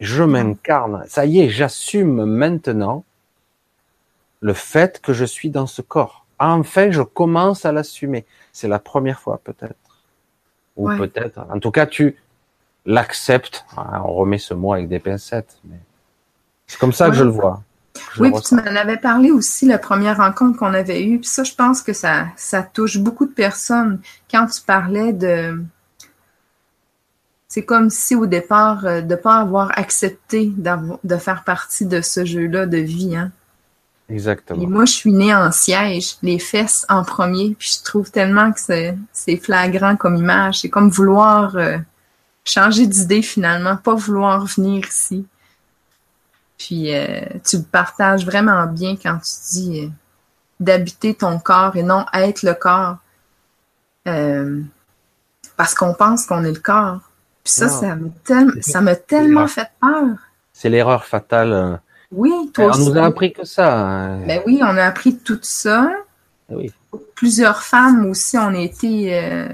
Je 0.00 0.22
m'incarne. 0.24 1.04
Ça 1.08 1.24
y 1.26 1.40
est, 1.40 1.48
j'assume 1.48 2.24
maintenant 2.24 3.04
le 4.40 4.52
fait 4.52 5.00
que 5.00 5.12
je 5.12 5.24
suis 5.24 5.50
dans 5.50 5.66
ce 5.66 5.82
corps. 5.82 6.26
Enfin, 6.38 6.90
je 6.90 7.02
commence 7.02 7.64
à 7.64 7.72
l'assumer. 7.72 8.26
C'est 8.52 8.68
la 8.68 8.78
première 8.78 9.20
fois, 9.20 9.40
peut-être. 9.42 10.02
Ou 10.76 10.88
Ouais. 10.88 10.98
peut-être. 10.98 11.38
En 11.50 11.58
tout 11.60 11.70
cas, 11.70 11.86
tu 11.86 12.16
l'acceptes. 12.84 13.64
Ah, 13.76 14.02
On 14.04 14.12
remet 14.12 14.38
ce 14.38 14.52
mot 14.52 14.72
avec 14.72 14.88
des 14.88 14.98
pincettes. 14.98 15.58
Mais 15.64 15.78
c'est 16.66 16.78
comme 16.78 16.92
ça 16.92 17.08
que 17.08 17.14
je 17.16 17.24
le 17.24 17.30
vois. 17.30 17.62
Je 18.14 18.22
Oui, 18.22 18.32
puis 18.32 18.42
tu 18.42 18.54
m'en 18.56 18.62
avais 18.62 18.96
parlé 18.96 19.30
aussi 19.30 19.66
la 19.66 19.78
première 19.78 20.16
rencontre 20.16 20.58
qu'on 20.58 20.74
avait 20.74 21.04
eue. 21.04 21.20
Puis 21.20 21.28
ça, 21.28 21.44
je 21.44 21.54
pense 21.54 21.80
que 21.80 21.92
ça, 21.92 22.26
ça 22.36 22.62
touche 22.62 22.98
beaucoup 22.98 23.24
de 23.26 23.32
personnes. 23.32 24.00
Quand 24.30 24.46
tu 24.46 24.60
parlais 24.60 25.12
de. 25.12 25.62
C'est 27.54 27.64
comme 27.64 27.88
si 27.88 28.16
au 28.16 28.26
départ, 28.26 28.84
euh, 28.84 29.00
de 29.00 29.14
ne 29.14 29.14
pas 29.14 29.36
avoir 29.36 29.70
accepté 29.78 30.52
de 30.56 31.16
faire 31.18 31.44
partie 31.44 31.86
de 31.86 32.00
ce 32.00 32.24
jeu-là 32.24 32.66
de 32.66 32.78
vie. 32.78 33.14
Hein. 33.14 33.30
Et 34.08 34.14
Exactement. 34.14 34.66
moi, 34.66 34.86
je 34.86 34.92
suis 34.92 35.12
née 35.12 35.32
en 35.32 35.52
siège, 35.52 36.16
les 36.20 36.40
fesses 36.40 36.84
en 36.88 37.04
premier. 37.04 37.54
Puis 37.56 37.76
je 37.78 37.84
trouve 37.84 38.10
tellement 38.10 38.50
que 38.50 38.58
c'est 38.58 39.36
flagrant 39.36 39.94
comme 39.94 40.16
image. 40.16 40.62
C'est 40.62 40.68
comme 40.68 40.88
vouloir 40.88 41.54
euh, 41.54 41.78
changer 42.44 42.88
d'idée 42.88 43.22
finalement, 43.22 43.76
pas 43.76 43.94
vouloir 43.94 44.46
venir 44.46 44.84
ici. 44.88 45.24
Puis 46.58 46.92
euh, 46.92 47.20
tu 47.44 47.58
le 47.58 47.62
partages 47.62 48.26
vraiment 48.26 48.66
bien 48.66 48.96
quand 49.00 49.18
tu 49.18 49.52
dis 49.52 49.80
euh, 49.80 49.88
d'habiter 50.58 51.14
ton 51.14 51.38
corps 51.38 51.76
et 51.76 51.84
non 51.84 52.04
être 52.14 52.42
le 52.42 52.54
corps. 52.54 52.96
Parce 55.56 55.76
qu'on 55.76 55.94
pense 55.94 56.26
qu'on 56.26 56.42
est 56.42 56.50
le 56.50 56.58
corps. 56.58 57.12
Puis 57.44 57.52
ça, 57.52 57.66
Non. 57.66 57.70
ça 58.62 58.80
m'a 58.80 58.94
tel- 58.96 59.06
tellement 59.06 59.46
fait 59.46 59.68
peur. 59.80 60.16
C'est 60.52 60.68
l'erreur 60.70 61.04
fatale. 61.04 61.52
euh. 61.52 61.76
Oui, 62.10 62.32
toi 62.54 62.66
On 62.66 62.68
aussi. 62.70 62.88
nous 62.90 62.98
a 62.98 63.04
appris 63.04 63.32
que 63.32 63.44
ça. 63.44 63.76
hein. 63.78 64.18
Ben 64.26 64.40
oui, 64.46 64.60
on 64.62 64.76
a 64.76 64.84
appris 64.84 65.18
tout 65.18 65.38
ça. 65.42 65.90
Oui. 66.48 66.72
Plusieurs 67.14 67.62
femmes 67.62 68.06
aussi 68.06 68.38
ont 68.38 68.50
été. 68.52 69.14
euh, 69.18 69.48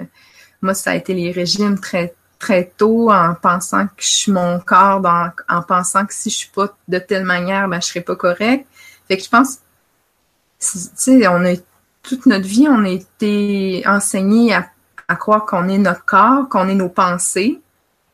moi, 0.62 0.74
ça 0.74 0.91
a 0.91 0.95
été 0.95 1.14
les 1.14 1.32
régimes 1.32 1.78
très 1.80 2.14
très 2.38 2.72
tôt 2.76 3.11
en 3.11 3.34
pensant 3.34 3.86
que 3.86 3.93
je 4.03 4.09
suis 4.09 4.32
mon 4.32 4.61
corps, 4.61 5.03
en 5.49 5.62
pensant 5.62 6.07
que 6.07 6.14
si 6.14 6.30
je 6.30 6.36
suis 6.36 6.51
pas 6.51 6.74
de 6.88 6.99
telle 6.99 7.24
manière, 7.24 7.68
ben 7.68 7.80
je 7.82 7.86
serais 7.88 8.01
pas 8.01 8.16
correct. 8.16 8.66
Fait 9.09 9.16
que 9.18 9.22
je 9.24 9.28
pense, 9.28 9.59
tu 10.59 10.78
sais, 10.95 11.26
on 11.28 11.45
a 11.45 11.55
toute 12.03 12.24
notre 12.26 12.47
vie, 12.47 12.66
on 12.68 12.84
a 12.84 12.88
été 12.88 13.82
enseigné 13.86 14.55
à, 14.55 14.66
à 15.09 15.16
croire 15.16 15.45
qu'on 15.45 15.68
est 15.68 15.76
notre 15.78 16.05
corps, 16.05 16.49
qu'on 16.49 16.68
est 16.68 16.74
nos 16.74 16.88
pensées. 16.88 17.61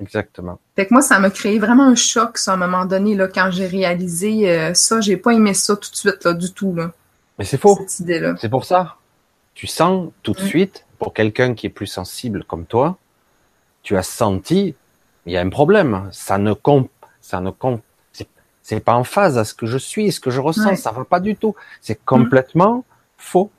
Exactement. 0.00 0.58
Fait 0.74 0.86
que 0.86 0.92
moi, 0.92 1.00
ça 1.02 1.18
m'a 1.18 1.30
créé 1.30 1.58
vraiment 1.58 1.84
un 1.84 1.94
choc, 1.94 2.36
ça, 2.38 2.52
à 2.52 2.54
un 2.54 2.58
moment 2.58 2.84
donné, 2.84 3.14
là, 3.14 3.28
quand 3.28 3.50
j'ai 3.50 3.66
réalisé 3.66 4.50
euh, 4.50 4.74
ça. 4.74 5.00
J'ai 5.00 5.16
pas 5.16 5.32
aimé 5.32 5.54
ça 5.54 5.74
tout 5.76 5.90
de 5.90 5.96
suite, 5.96 6.24
là, 6.24 6.34
du 6.34 6.52
tout, 6.52 6.74
là, 6.74 6.92
Mais 7.38 7.44
c'est 7.44 7.56
faux. 7.58 7.76
cette 7.88 8.00
idée-là. 8.00 8.34
C'est 8.38 8.48
pour 8.50 8.64
ça. 8.64 8.96
Tu 9.54 9.66
sens 9.66 10.10
tout 10.22 10.32
de 10.32 10.42
Mm. 10.42 10.46
suite, 10.46 10.84
pour 10.98 11.14
quelqu'un 11.14 11.54
qui 11.54 11.66
est 11.66 11.70
plus 11.70 11.86
sensible 11.86 12.44
comme 12.44 12.66
toi, 12.66 12.98
tu 13.82 13.96
as 13.96 14.02
senti, 14.02 14.74
il 15.24 15.32
y 15.32 15.36
a 15.38 15.40
un 15.40 15.48
problème. 15.48 16.08
Ça 16.12 16.36
ne 16.36 16.52
compte, 16.52 16.90
ça 17.22 17.40
ne 17.40 17.50
compte, 17.50 17.82
c'est, 18.62 18.80
pas 18.80 18.94
en 18.96 19.04
phase 19.04 19.38
à 19.38 19.44
ce 19.44 19.54
que 19.54 19.64
je 19.66 19.78
suis, 19.78 20.12
ce 20.12 20.20
que 20.20 20.30
je 20.30 20.40
ressens, 20.40 20.70
Ouais. 20.70 20.76
ça 20.76 20.90
va 20.90 21.04
pas 21.04 21.20
du 21.20 21.36
tout. 21.36 21.54
C'est 21.80 21.98
complètement 22.04 22.84
faux. 23.16 23.50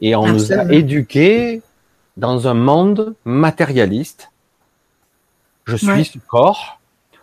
Et 0.00 0.14
on 0.14 0.26
nous 0.26 0.52
a 0.52 0.64
éduqués 0.72 1.62
dans 2.16 2.48
un 2.48 2.54
monde 2.54 3.14
matérialiste. 3.24 4.30
Je 5.68 5.76
suis 5.76 5.86
Ouais. 5.88 6.04
ce 6.04 6.18
corps, 6.26 6.80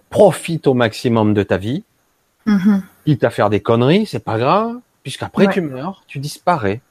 profite 0.10 0.68
au 0.68 0.74
maximum 0.74 1.34
de 1.34 1.44
ta 1.44 1.58
vie, 1.58 1.84
Mhm. 2.46 2.84
quitte 3.06 3.24
à 3.24 3.30
faire 3.32 3.50
des 3.50 3.60
conneries, 3.60 4.06
c'est 4.06 4.24
pas 4.24 4.38
grave, 4.38 4.76
puisqu'après 5.04 5.48
Ouais. 5.48 5.54
tu 5.54 5.62
meurs, 5.62 6.04
tu 6.08 6.20
disparais. 6.20 6.82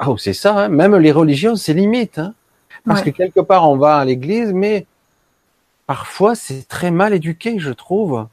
Ah, 0.00 0.10
oh, 0.10 0.16
c'est 0.18 0.32
ça, 0.34 0.64
hein. 0.64 0.68
même 0.68 0.96
les 0.96 1.12
religions, 1.12 1.54
c'est 1.56 1.72
limite. 1.74 2.18
Hein. 2.18 2.34
Parce 2.84 3.00
Ouais. 3.00 3.12
que 3.12 3.16
quelque 3.16 3.40
part, 3.40 3.70
on 3.70 3.76
va 3.76 3.96
à 3.98 4.04
l'église, 4.04 4.52
mais 4.52 4.84
parfois, 5.86 6.34
c'est 6.34 6.66
très 6.68 6.90
mal 6.90 7.14
éduqué, 7.14 7.58
je 7.58 7.70
trouve. 7.70 8.26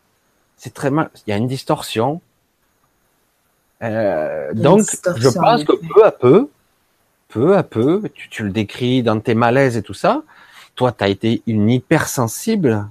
C'est 0.58 0.74
très 0.74 0.90
mal. 0.92 1.10
Il 1.28 1.30
y 1.30 1.34
a 1.34 1.38
une 1.38 1.48
distorsion. 1.48 2.22
Euh, 3.84 4.54
donc, 4.54 4.82
je 5.18 5.30
pense 5.30 5.64
que 5.64 5.74
peu 5.94 6.06
à 6.06 6.12
peu, 6.12 6.50
peu 7.28 7.56
à 7.58 7.64
peu, 7.64 8.02
tu, 8.14 8.30
tu, 8.30 8.44
le 8.44 8.50
décris 8.50 9.04
dans 9.04 9.20
tes 9.20 9.36
malaises 9.36 9.76
et 9.78 9.82
tout 9.84 9.94
ça, 9.94 10.24
toi, 10.76 10.92
tu 10.92 11.04
as 11.04 11.08
été 11.08 11.44
une 11.48 11.70
hypersensible. 11.70 12.88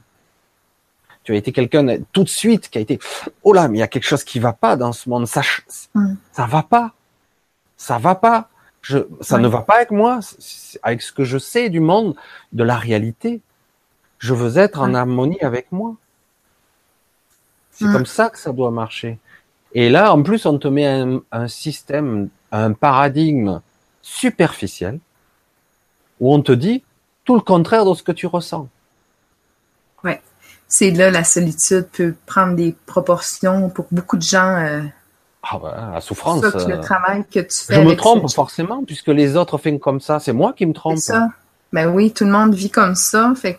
Tu 1.24 1.32
as 1.32 1.36
été 1.36 1.52
quelqu'un 1.52 1.98
tout 2.12 2.24
de 2.24 2.28
suite 2.28 2.68
qui 2.68 2.78
a 2.78 2.80
été, 2.80 2.98
oh 3.44 3.52
là, 3.52 3.68
mais 3.68 3.78
il 3.78 3.80
y 3.80 3.84
a 3.84 3.88
quelque 3.88 4.06
chose 4.06 4.24
qui 4.24 4.40
va 4.40 4.52
pas 4.52 4.76
dans 4.76 4.92
ce 4.92 5.08
monde. 5.08 5.26
Ça, 5.26 5.42
mm. 5.94 6.14
ça 6.32 6.46
va 6.46 6.62
pas. 6.62 6.92
Ça 7.76 7.98
va 7.98 8.14
pas. 8.14 8.48
Je, 8.80 8.98
ça 9.20 9.38
ne 9.38 9.46
va 9.46 9.60
pas 9.60 9.76
avec 9.76 9.92
moi, 9.92 10.18
avec 10.82 11.02
ce 11.02 11.12
que 11.12 11.22
je 11.22 11.38
sais 11.38 11.70
du 11.70 11.78
monde, 11.78 12.16
de 12.52 12.64
la 12.64 12.76
réalité. 12.76 13.40
Je 14.18 14.34
veux 14.34 14.58
être 14.58 14.80
en 14.80 14.94
harmonie 14.94 15.40
avec 15.40 15.70
moi. 15.70 15.94
C'est 17.70 17.86
mm. 17.86 17.92
comme 17.92 18.06
ça 18.06 18.28
que 18.28 18.38
ça 18.38 18.52
doit 18.52 18.72
marcher. 18.72 19.18
Et 19.74 19.88
là, 19.88 20.12
en 20.12 20.22
plus, 20.22 20.44
on 20.46 20.58
te 20.58 20.68
met 20.68 20.86
un, 20.86 21.22
un 21.30 21.48
système, 21.48 22.28
un 22.50 22.72
paradigme 22.72 23.60
superficiel 24.02 24.98
où 26.18 26.34
on 26.34 26.42
te 26.42 26.52
dit 26.52 26.82
tout 27.24 27.34
le 27.34 27.40
contraire 27.40 27.84
de 27.84 27.94
ce 27.94 28.02
que 28.02 28.12
tu 28.12 28.26
ressens. 28.26 28.68
Ouais. 30.04 30.20
C'est 30.68 30.90
là 30.90 31.10
la 31.10 31.24
solitude 31.24 31.86
peut 31.92 32.14
prendre 32.26 32.54
des 32.54 32.74
proportions 32.86 33.68
pour 33.70 33.86
beaucoup 33.90 34.16
de 34.16 34.22
gens. 34.22 34.56
Euh, 34.56 34.82
ah 35.42 35.58
ben, 35.60 35.90
la 35.94 36.00
souffrance. 36.00 36.40
Ça, 36.40 36.68
le 36.68 36.74
euh, 36.74 36.80
travail 36.80 37.24
que 37.30 37.40
tu 37.40 37.58
fais. 37.64 37.74
Je 37.74 37.80
me 37.80 37.94
trompe 37.94 38.30
forcément 38.30 38.84
puisque 38.84 39.08
les 39.08 39.36
autres 39.36 39.58
font 39.58 39.78
comme 39.78 40.00
ça. 40.00 40.20
C'est 40.20 40.32
moi 40.32 40.52
qui 40.52 40.66
me 40.66 40.72
trompe. 40.72 40.98
C'est 40.98 41.12
ça. 41.12 41.28
Ben 41.72 41.88
oui, 41.88 42.12
tout 42.12 42.24
le 42.24 42.30
monde 42.30 42.54
vit 42.54 42.70
comme 42.70 42.94
ça. 42.94 43.32
Fait 43.36 43.58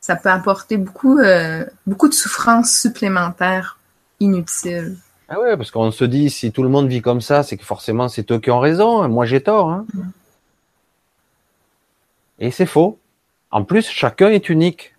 ça 0.00 0.16
peut 0.16 0.30
apporter 0.30 0.78
beaucoup, 0.78 1.18
euh, 1.18 1.64
beaucoup 1.86 2.08
de 2.08 2.14
souffrances 2.14 2.72
supplémentaires 2.72 3.78
inutiles. 4.18 4.96
Ah 5.28 5.38
ouais, 5.38 5.56
parce 5.56 5.70
qu'on 5.70 5.90
se 5.90 6.04
dit 6.04 6.30
si 6.30 6.50
tout 6.50 6.62
le 6.62 6.68
monde 6.68 6.88
vit 6.88 7.02
comme 7.02 7.20
ça, 7.20 7.42
c'est 7.42 7.56
que 7.56 7.64
forcément 7.64 8.08
c'est 8.08 8.30
eux 8.32 8.38
qui 8.38 8.50
ont 8.50 8.58
raison. 8.58 9.06
Moi 9.08 9.26
j'ai 9.26 9.42
tort. 9.42 9.70
Hein. 9.70 9.86
Mm. 9.94 10.00
Et 12.40 12.50
c'est 12.50 12.66
faux. 12.66 12.98
En 13.50 13.64
plus, 13.64 13.88
chacun 13.88 14.30
est 14.30 14.48
unique. 14.48 14.94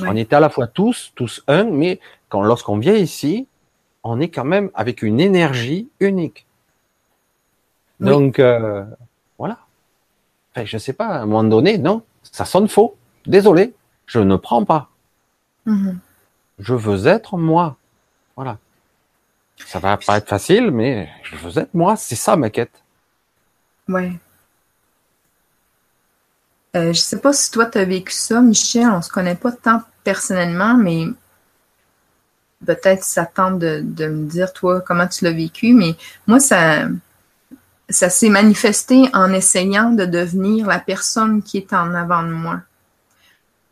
On 0.00 0.14
est 0.14 0.32
à 0.32 0.40
la 0.40 0.48
fois 0.48 0.66
tous, 0.66 1.12
tous 1.14 1.42
un, 1.48 1.64
mais 1.64 1.98
quand 2.28 2.42
lorsqu'on 2.42 2.78
vient 2.78 2.94
ici, 2.94 3.46
on 4.04 4.20
est 4.20 4.28
quand 4.28 4.44
même 4.44 4.70
avec 4.74 5.02
une 5.02 5.20
énergie 5.20 5.88
unique. 5.98 6.46
Donc 8.00 8.38
euh, 8.38 8.84
voilà. 9.38 9.58
Enfin, 10.52 10.64
je 10.64 10.78
sais 10.78 10.92
pas, 10.92 11.08
à 11.08 11.20
un 11.20 11.26
moment 11.26 11.44
donné, 11.44 11.78
non, 11.78 12.02
ça 12.22 12.44
sonne 12.44 12.68
faux. 12.68 12.96
Désolé, 13.26 13.74
je 14.06 14.20
ne 14.20 14.36
prends 14.36 14.64
pas. 14.64 14.88
Mm-hmm. 15.66 15.96
Je 16.60 16.74
veux 16.74 17.06
être 17.06 17.36
moi. 17.36 17.76
Voilà. 18.36 18.58
Ça 19.56 19.80
va 19.80 19.96
pas 19.96 20.18
être 20.18 20.28
facile, 20.28 20.70
mais 20.70 21.08
je 21.24 21.36
veux 21.36 21.58
être 21.58 21.74
moi. 21.74 21.96
C'est 21.96 22.14
ça 22.14 22.36
ma 22.36 22.50
quête. 22.50 22.82
Ouais. 23.88 24.12
Euh, 26.78 26.92
je 26.92 27.00
sais 27.00 27.18
pas 27.18 27.32
si 27.32 27.50
toi, 27.50 27.66
tu 27.66 27.78
as 27.78 27.84
vécu 27.84 28.12
ça, 28.12 28.40
Michel. 28.40 28.88
On 28.88 29.02
se 29.02 29.10
connaît 29.10 29.34
pas 29.34 29.52
tant 29.52 29.82
personnellement, 30.04 30.76
mais 30.76 31.06
peut-être 32.64 33.04
ça 33.04 33.26
tente 33.26 33.58
de, 33.58 33.80
me 33.80 34.28
dire, 34.28 34.52
toi, 34.52 34.80
comment 34.80 35.06
tu 35.06 35.24
l'as 35.24 35.32
vécu. 35.32 35.72
Mais 35.72 35.96
moi, 36.26 36.38
ça, 36.40 36.88
ça 37.88 38.10
s'est 38.10 38.28
manifesté 38.28 39.08
en 39.12 39.32
essayant 39.32 39.90
de 39.90 40.04
devenir 40.04 40.66
la 40.66 40.78
personne 40.78 41.42
qui 41.42 41.58
est 41.58 41.72
en 41.72 41.94
avant 41.94 42.22
de 42.22 42.32
moi. 42.32 42.60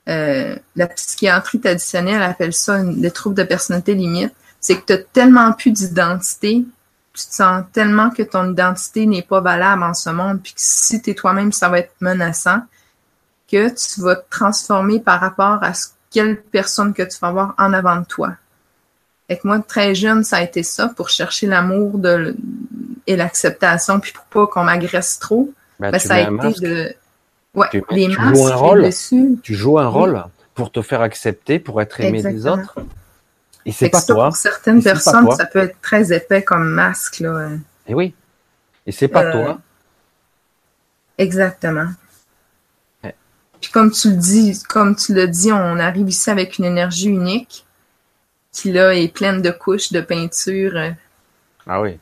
Euh, 0.08 0.56
la 0.76 0.86
psychiatrie 0.86 1.60
traditionnelle 1.60 2.22
appelle 2.22 2.52
ça 2.52 2.82
des 2.82 3.10
troubles 3.10 3.36
de 3.36 3.42
personnalité 3.42 3.94
limite. 3.94 4.32
C'est 4.60 4.80
que 4.80 4.86
tu 4.86 4.92
as 4.94 4.98
tellement 4.98 5.52
plus 5.52 5.72
d'identité, 5.72 6.64
tu 7.12 7.26
te 7.26 7.34
sens 7.34 7.64
tellement 7.72 8.10
que 8.10 8.22
ton 8.22 8.52
identité 8.52 9.06
n'est 9.06 9.22
pas 9.22 9.40
valable 9.40 9.82
en 9.82 9.94
ce 9.94 10.10
monde, 10.10 10.40
puis 10.42 10.52
que 10.52 10.60
si 10.60 11.00
tu 11.02 11.10
es 11.10 11.14
toi-même, 11.14 11.52
ça 11.52 11.68
va 11.68 11.80
être 11.80 11.94
menaçant 12.00 12.60
que 13.50 13.68
tu 13.68 14.00
vas 14.00 14.16
te 14.16 14.28
transformer 14.30 15.00
par 15.00 15.20
rapport 15.20 15.62
à 15.62 15.74
ce, 15.74 15.88
quelle 16.10 16.40
personne 16.40 16.94
que 16.94 17.02
tu 17.02 17.18
vas 17.20 17.28
avoir 17.28 17.54
en 17.58 17.72
avant 17.72 17.96
de 17.96 18.04
toi. 18.04 18.32
Et 19.28 19.38
moi, 19.44 19.58
très 19.60 19.94
jeune, 19.94 20.24
ça 20.24 20.36
a 20.36 20.42
été 20.42 20.62
ça 20.62 20.88
pour 20.88 21.08
chercher 21.08 21.46
l'amour 21.46 21.98
de, 21.98 22.36
et 23.06 23.16
l'acceptation, 23.16 24.00
puis 24.00 24.12
pour 24.12 24.24
pas 24.24 24.46
qu'on 24.46 24.64
m'agresse 24.64 25.18
trop. 25.18 25.50
Ben, 25.80 25.90
ben 25.90 25.98
ça 25.98 26.14
a 26.14 26.20
été 26.20 26.60
de. 26.60 26.94
Ouais, 27.54 27.66
tu, 27.70 27.82
les 27.90 28.08
masques, 28.08 28.34
joues 28.34 28.46
un 28.46 28.54
rôle. 28.54 28.82
Dessus. 28.84 29.38
Tu 29.42 29.54
joues 29.54 29.78
un 29.78 29.88
rôle 29.88 30.24
pour 30.54 30.70
te 30.70 30.82
faire 30.82 31.00
accepter, 31.00 31.58
pour 31.58 31.80
être 31.82 32.00
aimé 32.00 32.22
des 32.22 32.46
autres. 32.46 32.76
Et 33.64 33.72
c'est 33.72 33.88
pas 33.88 34.00
toi. 34.00 34.26
Pour 34.26 34.36
certaines 34.36 34.82
personnes, 34.82 35.30
ça 35.32 35.46
peut 35.46 35.58
être 35.58 35.80
très 35.80 36.12
épais 36.12 36.42
comme 36.42 36.68
masque. 36.68 37.20
Là. 37.20 37.48
Et 37.88 37.94
oui. 37.94 38.14
Et 38.86 38.92
c'est 38.92 39.08
pas 39.08 39.24
euh, 39.24 39.32
toi. 39.32 39.58
Exactement. 41.18 41.88
Puis 43.60 43.70
comme 43.70 43.90
tu 43.90 44.10
le 44.10 44.16
dis, 44.16 44.62
comme 44.68 44.96
tu 44.96 45.14
l'as 45.14 45.26
dit, 45.26 45.52
on 45.52 45.78
arrive 45.78 46.08
ici 46.08 46.30
avec 46.30 46.58
une 46.58 46.64
énergie 46.64 47.08
unique 47.08 47.64
qui 48.52 48.72
là 48.72 48.94
est 48.94 49.08
pleine 49.08 49.42
de 49.42 49.50
couches 49.50 49.92
de 49.92 50.00
peinture. 50.00 50.72
Euh, 50.76 50.90
ah 51.66 51.80
oui. 51.80 51.98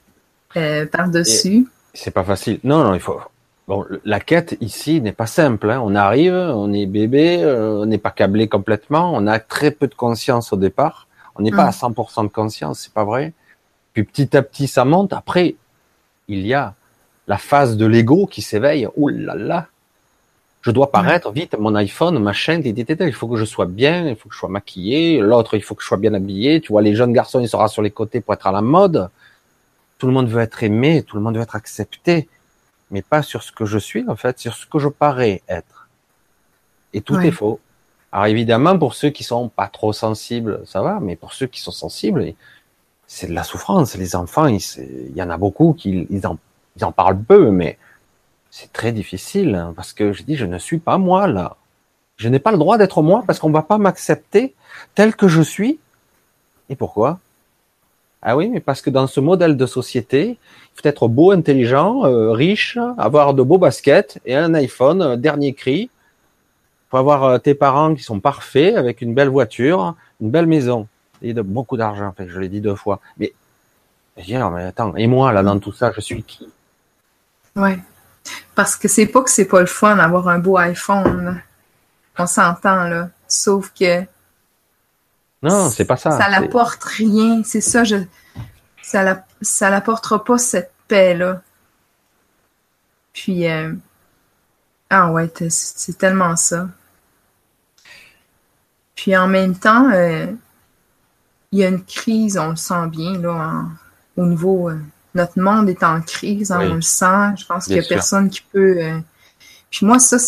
Euh, 0.57 0.87
par-dessus. 0.87 1.67
C'est 1.93 2.13
pas 2.13 2.25
facile. 2.25 2.61
Non, 2.63 2.85
non, 2.85 2.95
il 2.95 3.01
faut. 3.01 3.21
Bon, 3.67 3.85
la 4.05 4.21
quête 4.21 4.57
ici 4.61 5.01
n'est 5.01 5.13
pas 5.13 5.27
simple. 5.27 5.71
Hein. 5.71 5.81
On 5.83 5.95
arrive, 5.95 6.35
on 6.35 6.73
est 6.73 6.87
bébé, 6.87 7.43
euh, 7.43 7.81
on 7.81 7.87
n'est 7.87 7.99
pas 7.99 8.11
câblé 8.11 8.47
complètement, 8.47 9.13
on 9.15 9.27
a 9.27 9.39
très 9.39 9.71
peu 9.71 9.87
de 9.87 9.95
conscience 9.95 10.53
au 10.53 10.57
départ. 10.57 11.09
On 11.37 11.43
n'est 11.43 11.51
pas 11.51 11.65
à 11.65 11.71
100% 11.71 12.21
hum. 12.21 12.27
de 12.27 12.33
conscience, 12.33 12.81
c'est 12.81 12.93
pas 12.93 13.05
vrai. 13.05 13.33
Puis 13.93 14.05
petit 14.05 14.37
à 14.37 14.43
petit, 14.43 14.69
ça 14.69 14.85
monte. 14.85 15.13
Après, 15.13 15.57
il 16.29 16.47
y 16.47 16.55
a 16.55 16.75
la 17.27 17.39
phase 17.39 17.77
de 17.77 17.87
l'ego 17.87 18.27
qui 18.27 18.43
s'éveille. 18.43 18.87
Ouh 18.97 19.09
là 19.09 19.35
là, 19.35 19.69
je 20.65 20.71
dois 20.71 20.91
paraître 20.91 21.31
vite, 21.31 21.59
mon 21.59 21.75
iPhone, 21.75 22.19
ma 22.19 22.33
chaîne, 22.33 22.63
il 22.65 23.13
faut 23.13 23.29
que 23.29 23.37
je 23.37 23.45
sois 23.45 23.67
bien, 23.67 24.09
il 24.09 24.17
faut 24.17 24.31
que 24.31 24.35
je 24.35 24.39
sois 24.39 24.49
maquillé, 24.49 25.21
l'autre, 25.21 25.57
il 25.57 25.63
faut 25.63 25.75
que 25.75 25.83
je 25.83 25.87
sois 25.87 25.99
bien 25.99 26.15
habillé, 26.15 26.63
tu 26.63 26.73
vois, 26.73 26.81
les 26.81 26.95
jeunes 26.95 27.13
garçons, 27.13 27.39
ils 27.41 27.51
seront 27.51 27.69
sur 27.69 27.83
les 27.83 27.91
côtés 27.91 28.23
pour 28.23 28.33
être 28.33 28.47
à 28.47 28.53
la 28.53 28.63
mode. 28.63 29.11
Tout 29.99 30.07
le 30.07 30.15
monde 30.15 30.27
veut 30.27 30.41
être 30.41 30.63
aimé, 30.63 31.03
tout 31.03 31.17
le 31.17 31.23
monde 31.23 31.37
veut 31.37 31.43
être 31.43 31.55
accepté, 31.55 32.31
mais 32.91 33.03
pas 33.03 33.21
sur 33.21 33.43
ce 33.43 33.53
que 33.53 33.67
je 33.67 33.77
suis, 33.77 34.07
en 34.09 34.17
fait, 34.17 34.39
sur 34.39 34.55
ce 34.55 34.65
que 34.65 34.79
je 34.79 34.89
parais 34.89 35.43
être. 35.49 35.91
Et 36.95 37.03
tout 37.03 37.21
est 37.21 37.31
faux. 37.31 37.61
Alors 38.11 38.27
évidemment, 38.27 38.79
pour 38.79 38.95
ceux 38.95 39.11
qui 39.11 39.23
sont 39.23 39.51
pas 39.51 39.69
trop 39.69 39.93
sensibles, 39.93 40.63
ça 40.65 40.81
va, 40.81 40.99
mais 40.99 41.15
pour 41.15 41.35
ceux 41.35 41.47
qui 41.47 41.61
sont 41.61 41.73
sensibles, 41.73 42.33
c'est 43.07 43.27
de 43.27 43.35
la 43.35 43.45
souffrance. 43.45 43.97
Les 43.97 44.17
enfants, 44.17 44.47
il, 44.47 44.61
y 45.15 45.23
en 45.23 45.29
a 45.29 45.37
beaucoup 45.37 45.75
qui 45.75 46.07
ils 46.09 46.27
en, 46.27 46.39
ils 46.79 46.87
en 46.87 46.93
parlent 46.93 47.23
peu, 47.23 47.51
mais 47.51 47.77
c'est 48.57 48.73
très 48.73 48.93
difficile 48.93 49.57
hein, 49.57 49.73
parce 49.75 49.93
que 49.93 50.13
je 50.13 50.23
dis 50.23 50.37
je 50.37 50.47
ne 50.47 50.59
suis 50.59 50.79
pas 50.79 50.97
moi 50.97 51.27
là. 51.27 51.57
Je 52.17 52.29
n'ai 52.29 52.39
pas 52.39 52.53
le 52.53 52.57
droit 52.59 52.79
d'être 52.79 53.03
moi 53.03 53.25
parce 53.27 53.41
qu'on 53.41 53.51
va 53.51 53.63
pas 53.63 53.79
m'accepter 53.79 54.55
tel 54.95 55.17
que 55.17 55.27
je 55.27 55.43
suis. 55.43 55.81
Et 56.69 56.77
pourquoi? 56.77 57.19
Ah 58.23 58.37
oui, 58.37 58.49
mais 58.49 58.61
parce 58.61 58.81
que 58.81 58.91
dans 58.91 59.09
ce 59.09 59.19
modèle 59.19 59.57
de 59.57 59.67
société, 59.67 60.39
il 60.39 60.81
faut 60.81 60.89
être 60.89 61.09
beau, 61.09 61.33
intelligent, 61.33 62.05
euh, 62.05 62.31
riche, 62.31 62.79
avoir 62.97 63.35
de 63.35 63.43
beaux 63.43 63.59
baskets 63.59 64.21
et 64.25 64.37
un 64.37 64.55
iPhone 64.55 65.03
euh, 65.03 65.17
dernier 65.17 65.53
cri. 65.53 65.91
Il 65.91 66.91
faut 66.91 66.99
avoir 66.99 67.25
euh, 67.25 67.39
tes 67.39 67.55
parents 67.55 67.93
qui 67.93 68.05
sont 68.05 68.21
parfaits 68.21 68.77
avec 68.77 69.03
une 69.03 69.15
belle 69.15 69.31
voiture, 69.31 69.97
une 70.21 70.31
belle 70.31 70.47
maison 70.47 70.87
et 71.23 71.35
beaucoup 71.35 71.77
d'argent. 71.77 72.07
Enfin, 72.07 72.27
je 72.29 72.39
l'ai 72.39 72.49
dit 72.49 72.61
deux 72.61 72.77
fois. 72.77 73.01
Mais 73.19 73.33
je 74.17 74.23
dis, 74.23 74.37
mais 74.37 74.63
attends, 74.63 74.95
et 74.95 75.09
moi 75.09 75.33
là 75.33 75.43
dans 75.43 75.59
tout 75.59 75.73
ça, 75.73 75.91
je 75.91 76.01
suis 76.01 76.23
qui? 76.23 76.47
Ouais. 77.57 77.79
Parce 78.55 78.77
que 78.77 78.89
c'est 78.89 79.07
pas 79.07 79.23
que 79.23 79.31
c'est 79.31 79.45
pas 79.47 79.61
le 79.61 79.67
fun 79.67 79.97
d'avoir 79.97 80.29
un 80.29 80.39
beau 80.39 80.57
iPhone. 80.57 81.41
On 82.19 82.27
s'entend, 82.27 82.85
là. 82.85 83.11
Sauf 83.27 83.73
que. 83.79 84.03
Non, 85.43 85.69
c'est 85.71 85.85
pas 85.85 85.97
ça. 85.97 86.13
Ça 86.13 86.31
n'apporte 86.31 86.83
rien. 86.85 87.43
C'est 87.45 87.61
ça, 87.61 87.85
je. 87.85 87.97
Ça, 88.83 89.03
la, 89.03 89.71
n'apportera 89.71 90.25
pas 90.25 90.39
cette 90.39 90.73
paix-là. 90.89 91.43
Puis. 93.13 93.49
Euh, 93.49 93.73
ah 94.91 95.11
ouais, 95.11 95.31
c'est 95.49 95.99
tellement 95.99 96.37
ça. 96.37 96.69
Puis 98.95 99.17
en 99.17 99.27
même 99.27 99.57
temps, 99.57 99.91
euh, 99.91 100.27
il 101.51 101.59
y 101.59 101.65
a 101.65 101.69
une 101.69 101.85
crise, 101.85 102.39
on 102.39 102.51
le 102.51 102.57
sent 102.57 102.87
bien, 102.89 103.19
là, 103.19 103.65
au 104.17 104.27
niveau. 104.27 104.71
Euh, 104.71 104.79
notre 105.15 105.41
monde 105.41 105.69
est 105.69 105.83
en 105.83 106.01
crise, 106.01 106.51
hein, 106.51 106.61
on 106.63 106.75
le 106.75 106.83
sent. 106.83 107.37
Je 107.39 107.47
pense 107.47 107.67
qu'il 107.67 107.75
n'y 107.75 107.85
a 107.85 107.89
personne 107.89 108.29
qui 108.31 108.43
peut. 108.53 108.79
Euh, 108.81 108.99
puis 109.71 109.87
moi, 109.87 109.99
ça, 109.99 110.19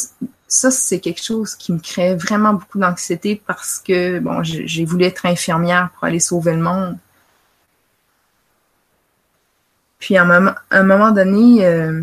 ça 0.49 0.71
c'est 0.71 1.01
quelque 1.01 1.23
chose 1.23 1.55
qui 1.55 1.73
me 1.73 1.79
crée 1.79 2.15
vraiment 2.15 2.55
beaucoup 2.55 2.79
d'anxiété 2.79 3.41
parce 3.47 3.79
que 3.79 4.19
bon, 4.21 4.43
j'ai 4.43 4.85
voulu 4.85 5.05
être 5.05 5.27
infirmière 5.27 5.91
pour 5.95 6.05
aller 6.05 6.21
sauver 6.21 6.53
le 6.53 6.63
monde. 6.63 6.97
Puis 9.99 10.17
à 10.17 10.23
un 10.23 10.83
moment, 10.85 11.11
donné, 11.11 11.65
euh, 11.67 12.03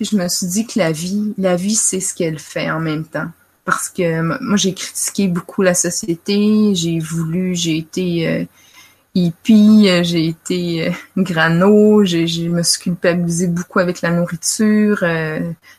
je 0.00 0.16
me 0.16 0.28
suis 0.28 0.46
dit 0.46 0.66
que 0.66 0.78
la 0.78 0.92
vie, 0.92 1.34
la 1.36 1.56
vie, 1.56 1.74
c'est 1.74 2.00
ce 2.00 2.14
qu'elle 2.14 2.38
fait 2.38 2.70
en 2.70 2.80
même 2.80 3.04
temps. 3.04 3.28
Parce 3.64 3.88
que 3.88 4.20
moi, 4.22 4.56
j'ai 4.56 4.72
critiqué 4.74 5.28
beaucoup 5.28 5.62
la 5.62 5.74
société, 5.74 6.74
j'ai 6.74 7.00
voulu, 7.00 7.54
j'ai 7.56 7.78
été 7.78 8.28
euh, 8.28 8.44
hippie, 9.16 9.88
euh, 9.88 10.02
j'ai 10.02 10.26
été 10.26 10.88
euh, 10.88 10.92
grano, 11.16 12.04
je 12.04 12.48
me 12.48 12.62
suis 12.62 12.80
culpabilisée 12.80 13.48
beaucoup 13.48 13.78
avec 13.78 14.02
la 14.02 14.10
nourriture, 14.10 15.04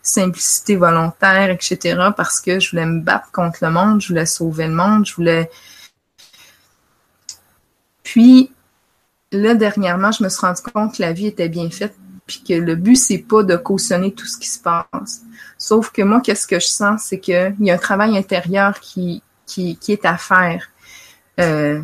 simplicité 0.02 0.76
volontaire, 0.76 1.50
etc. 1.50 2.10
parce 2.16 2.42
que 2.42 2.60
je 2.60 2.72
voulais 2.72 2.86
me 2.86 3.02
battre 3.02 3.32
contre 3.32 3.60
le 3.62 3.72
monde, 3.72 4.02
je 4.02 4.10
voulais 4.10 4.26
sauver 4.26 4.68
le 4.68 4.74
monde, 4.74 5.06
je 5.06 5.16
voulais... 5.16 5.50
Puis, 8.04 8.52
là, 9.32 9.54
dernièrement, 9.54 10.12
je 10.12 10.24
me 10.24 10.30
suis 10.30 10.42
rendu 10.42 10.62
compte 10.62 10.96
que 10.96 11.02
la 11.02 11.14
vie 11.14 11.28
était 11.28 11.50
bien 11.50 11.70
faite, 11.70 11.96
puis 12.26 12.44
que 12.48 12.54
le 12.54 12.76
but, 12.76 12.96
c'est 12.96 13.20
pas 13.20 13.44
de 13.44 13.56
cautionner 13.56 14.14
tout 14.14 14.26
ce 14.26 14.38
qui 14.38 14.48
se 14.48 14.60
passe. 14.60 15.22
Sauf 15.58 15.92
que 15.92 16.02
moi, 16.02 16.22
qu'est-ce 16.22 16.48
que 16.48 16.60
je 16.60 16.68
sens, 16.68 17.04
c'est 17.04 17.20
qu'il 17.20 17.56
y 17.60 17.72
a 17.72 17.74
un 17.74 17.78
travail 17.78 18.18
intérieur 18.18 18.80
qui, 18.80 19.22
qui, 19.46 19.78
qui 19.78 19.92
est 19.92 20.06
à 20.06 20.18
faire. 20.18 20.70
Euh, 21.40 21.82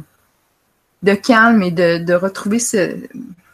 de 1.04 1.14
calme 1.14 1.62
et 1.62 1.72
de, 1.72 1.97
de 1.97 2.14
retrouver 2.14 2.60
ce, 2.60 2.95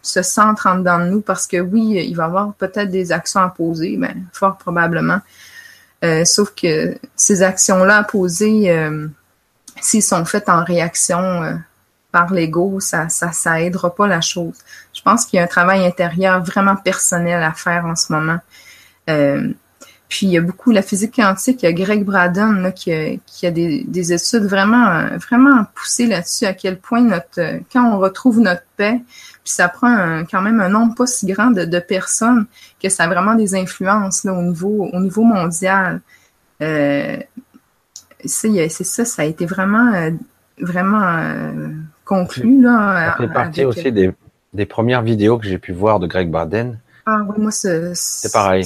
ce, 0.02 0.22
centre 0.22 0.68
en 0.68 0.78
dedans 0.78 1.00
de 1.00 1.06
nous 1.06 1.22
parce 1.22 1.48
que 1.48 1.58
oui, 1.58 2.06
il 2.08 2.16
va 2.16 2.24
y 2.24 2.26
avoir 2.28 2.54
peut-être 2.54 2.90
des 2.92 3.12
actions 3.12 3.42
à 3.42 3.50
poser, 3.50 3.98
ben, 3.98 4.16
fort 4.32 4.58
probablement. 4.58 5.20
Euh, 6.04 6.24
sauf 6.24 6.54
que 6.56 6.98
ces 7.16 7.44
actions-là 7.44 7.98
à 7.98 8.04
poser, 8.04 8.72
euh, 8.72 9.08
s'ils 9.82 10.04
sont 10.04 10.24
faites 10.26 10.48
en 10.48 10.64
réaction 10.64 11.20
euh, 11.20 11.56
par 12.12 12.32
l'ego, 12.32 12.80
ça, 12.80 13.10
ça, 13.10 13.32
ça 13.32 13.62
aidera 13.62 13.94
pas 13.94 14.08
la 14.08 14.22
chose. 14.22 14.56
Je 14.94 15.02
pense 15.02 15.26
qu'il 15.26 15.38
y 15.38 15.40
a 15.40 15.44
un 15.44 15.48
travail 15.48 15.86
intérieur 15.86 16.44
vraiment 16.44 16.76
personnel 16.76 17.44
à 17.44 17.52
faire 17.52 17.86
en 17.86 17.96
ce 17.96 18.14
moment. 18.14 18.40
Euh, 20.10 20.16
puis 20.16 20.26
il 20.26 20.32
y 20.32 20.38
a 20.38 20.42
beaucoup 20.42 20.72
la 20.72 20.82
physique 20.82 21.16
quantique, 21.16 21.62
il 21.62 21.66
y 21.66 21.70
a 21.70 21.74
Greg 21.74 22.04
Braden 22.04 22.74
qui, 22.74 22.92
a, 22.92 23.16
qui 23.26 23.46
a 23.46 23.52
des, 23.52 23.84
des, 23.84 24.14
études 24.14 24.44
vraiment 24.44 25.08
vraiment 25.18 25.66
poussées 25.76 26.08
là-dessus 26.08 26.46
à 26.46 26.54
quel 26.54 26.80
point 26.80 27.02
notre 27.02 27.60
quand 27.72 27.94
on 27.94 28.00
retrouve 28.00 28.40
notre 28.40 28.64
paix, 28.76 29.02
puis 29.44 29.54
ça 29.54 29.70
prend 29.70 30.24
quand 30.30 30.42
même 30.42 30.60
un 30.62 30.70
nombre 30.70 30.96
pas 30.96 31.06
si 31.06 31.28
grand 31.28 31.52
de, 31.52 31.64
de, 31.64 31.80
personnes 31.80 32.48
que 32.82 32.90
ça 32.90 33.04
a 33.04 33.08
vraiment 33.08 33.36
des 33.36 33.56
influences 33.56 34.24
là, 34.24 34.34
au 34.34 34.42
niveau 34.42 34.90
au 34.92 35.00
niveau 35.00 35.24
mondial. 35.24 36.02
Euh, 36.62 37.18
c'est 38.26 38.70
ça, 38.70 39.06
ça 39.06 39.22
a 39.22 39.26
été 39.26 39.46
vraiment 39.46 39.94
euh, 39.94 40.12
vraiment 40.60 41.04
euh, 41.04 41.70
conclu 42.06 42.62
là. 42.62 43.12
Ça 43.12 43.18
fait 43.18 43.34
partie 43.34 43.66
aussi 43.66 43.92
des, 43.92 44.12
des 44.54 44.66
premières 44.66 45.02
vidéos 45.02 45.38
que 45.38 45.46
j'ai 45.46 45.58
pu 45.58 45.72
voir 45.72 46.00
de 46.00 46.08
Greg 46.08 46.30
Braden. 46.30 46.80
Ah 47.06 47.22
oui, 47.28 47.36
moi 47.38 47.52
c'est 47.52 48.34
pareil. 48.34 48.66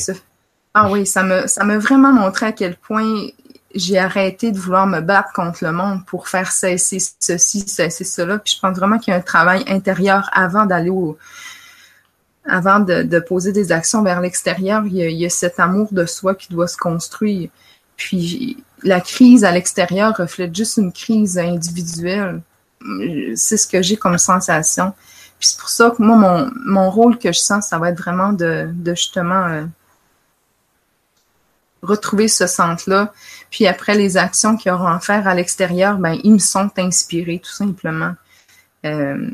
Ah 0.74 0.90
oui, 0.90 1.06
ça 1.06 1.24
me 1.24 1.48
ça 1.48 1.64
m'a 1.64 1.78
vraiment 1.78 2.12
montré 2.12 2.48
à 2.48 2.52
quel 2.52 2.76
point 2.76 3.28
j'ai 3.76 3.98
arrêté 3.98 4.52
de 4.52 4.58
vouloir 4.58 4.88
me 4.88 5.02
battre 5.02 5.32
contre 5.34 5.64
le 5.64 5.72
monde 5.72 6.06
pour 6.06 6.28
faire 6.28 6.52
cesser 6.52 7.00
ceci, 7.20 7.62
cesser 7.68 8.04
cela. 8.04 8.40
Puis 8.40 8.54
je 8.56 8.60
pense 8.60 8.78
vraiment 8.78 8.98
qu'il 9.00 9.12
y 9.12 9.16
a 9.16 9.18
un 9.20 9.22
travail 9.22 9.64
intérieur 9.68 10.30
avant 10.34 10.66
d'aller 10.66 10.90
au 10.90 11.18
avant 12.46 12.80
de, 12.80 13.20
poser 13.20 13.54
des 13.54 13.72
actions 13.72 14.04
vers 14.04 14.20
l'extérieur, 14.20 14.84
il, 14.86 14.98
il, 14.98 15.18
y 15.18 15.26
a 15.26 15.30
cet 15.30 15.60
amour 15.62 15.88
de 15.92 16.06
soi 16.06 16.36
qui 16.36 16.50
doit 16.50 16.68
se 16.68 16.76
construire. 16.78 17.50
Puis 17.96 18.62
la 18.84 19.00
crise 19.00 19.46
à 19.46 19.52
l'extérieur 19.52 20.16
reflète 20.18 20.56
juste 20.56 20.78
une 20.78 20.92
crise 20.92 21.38
individuelle. 21.38 22.42
C'est 23.36 23.58
ce 23.58 23.66
que 23.66 23.82
j'ai 23.82 23.96
comme 23.96 24.18
sensation. 24.18 24.94
Puis 25.40 25.50
c'est 25.50 25.60
pour 25.60 25.70
ça 25.70 25.92
que 25.92 26.02
moi, 26.02 26.18
mon, 26.18 26.52
mon 26.66 26.90
rôle 26.90 27.18
que 27.18 27.32
je 27.32 27.40
sens, 27.40 27.68
ça 27.68 27.78
va 27.78 27.90
être 27.90 27.98
vraiment 27.98 28.34
de, 28.34 28.70
de 28.74 28.94
justement 28.94 29.46
euh, 29.46 29.64
retrouver 31.84 32.28
ce 32.28 32.48
centre-là. 32.48 33.14
Puis 33.52 33.68
après, 33.68 33.96
les 33.96 34.18
actions 34.18 34.58
qu'il 34.58 34.72
auront 34.72 34.88
à 34.88 35.00
faire 35.00 35.28
à 35.28 35.36
l'extérieur, 35.36 35.98
ben, 35.98 36.18
ils 36.24 36.34
me 36.34 36.40
sont 36.40 36.72
inspirés, 36.78 37.40
tout 37.44 37.52
simplement. 37.52 38.14
Euh, 38.86 39.30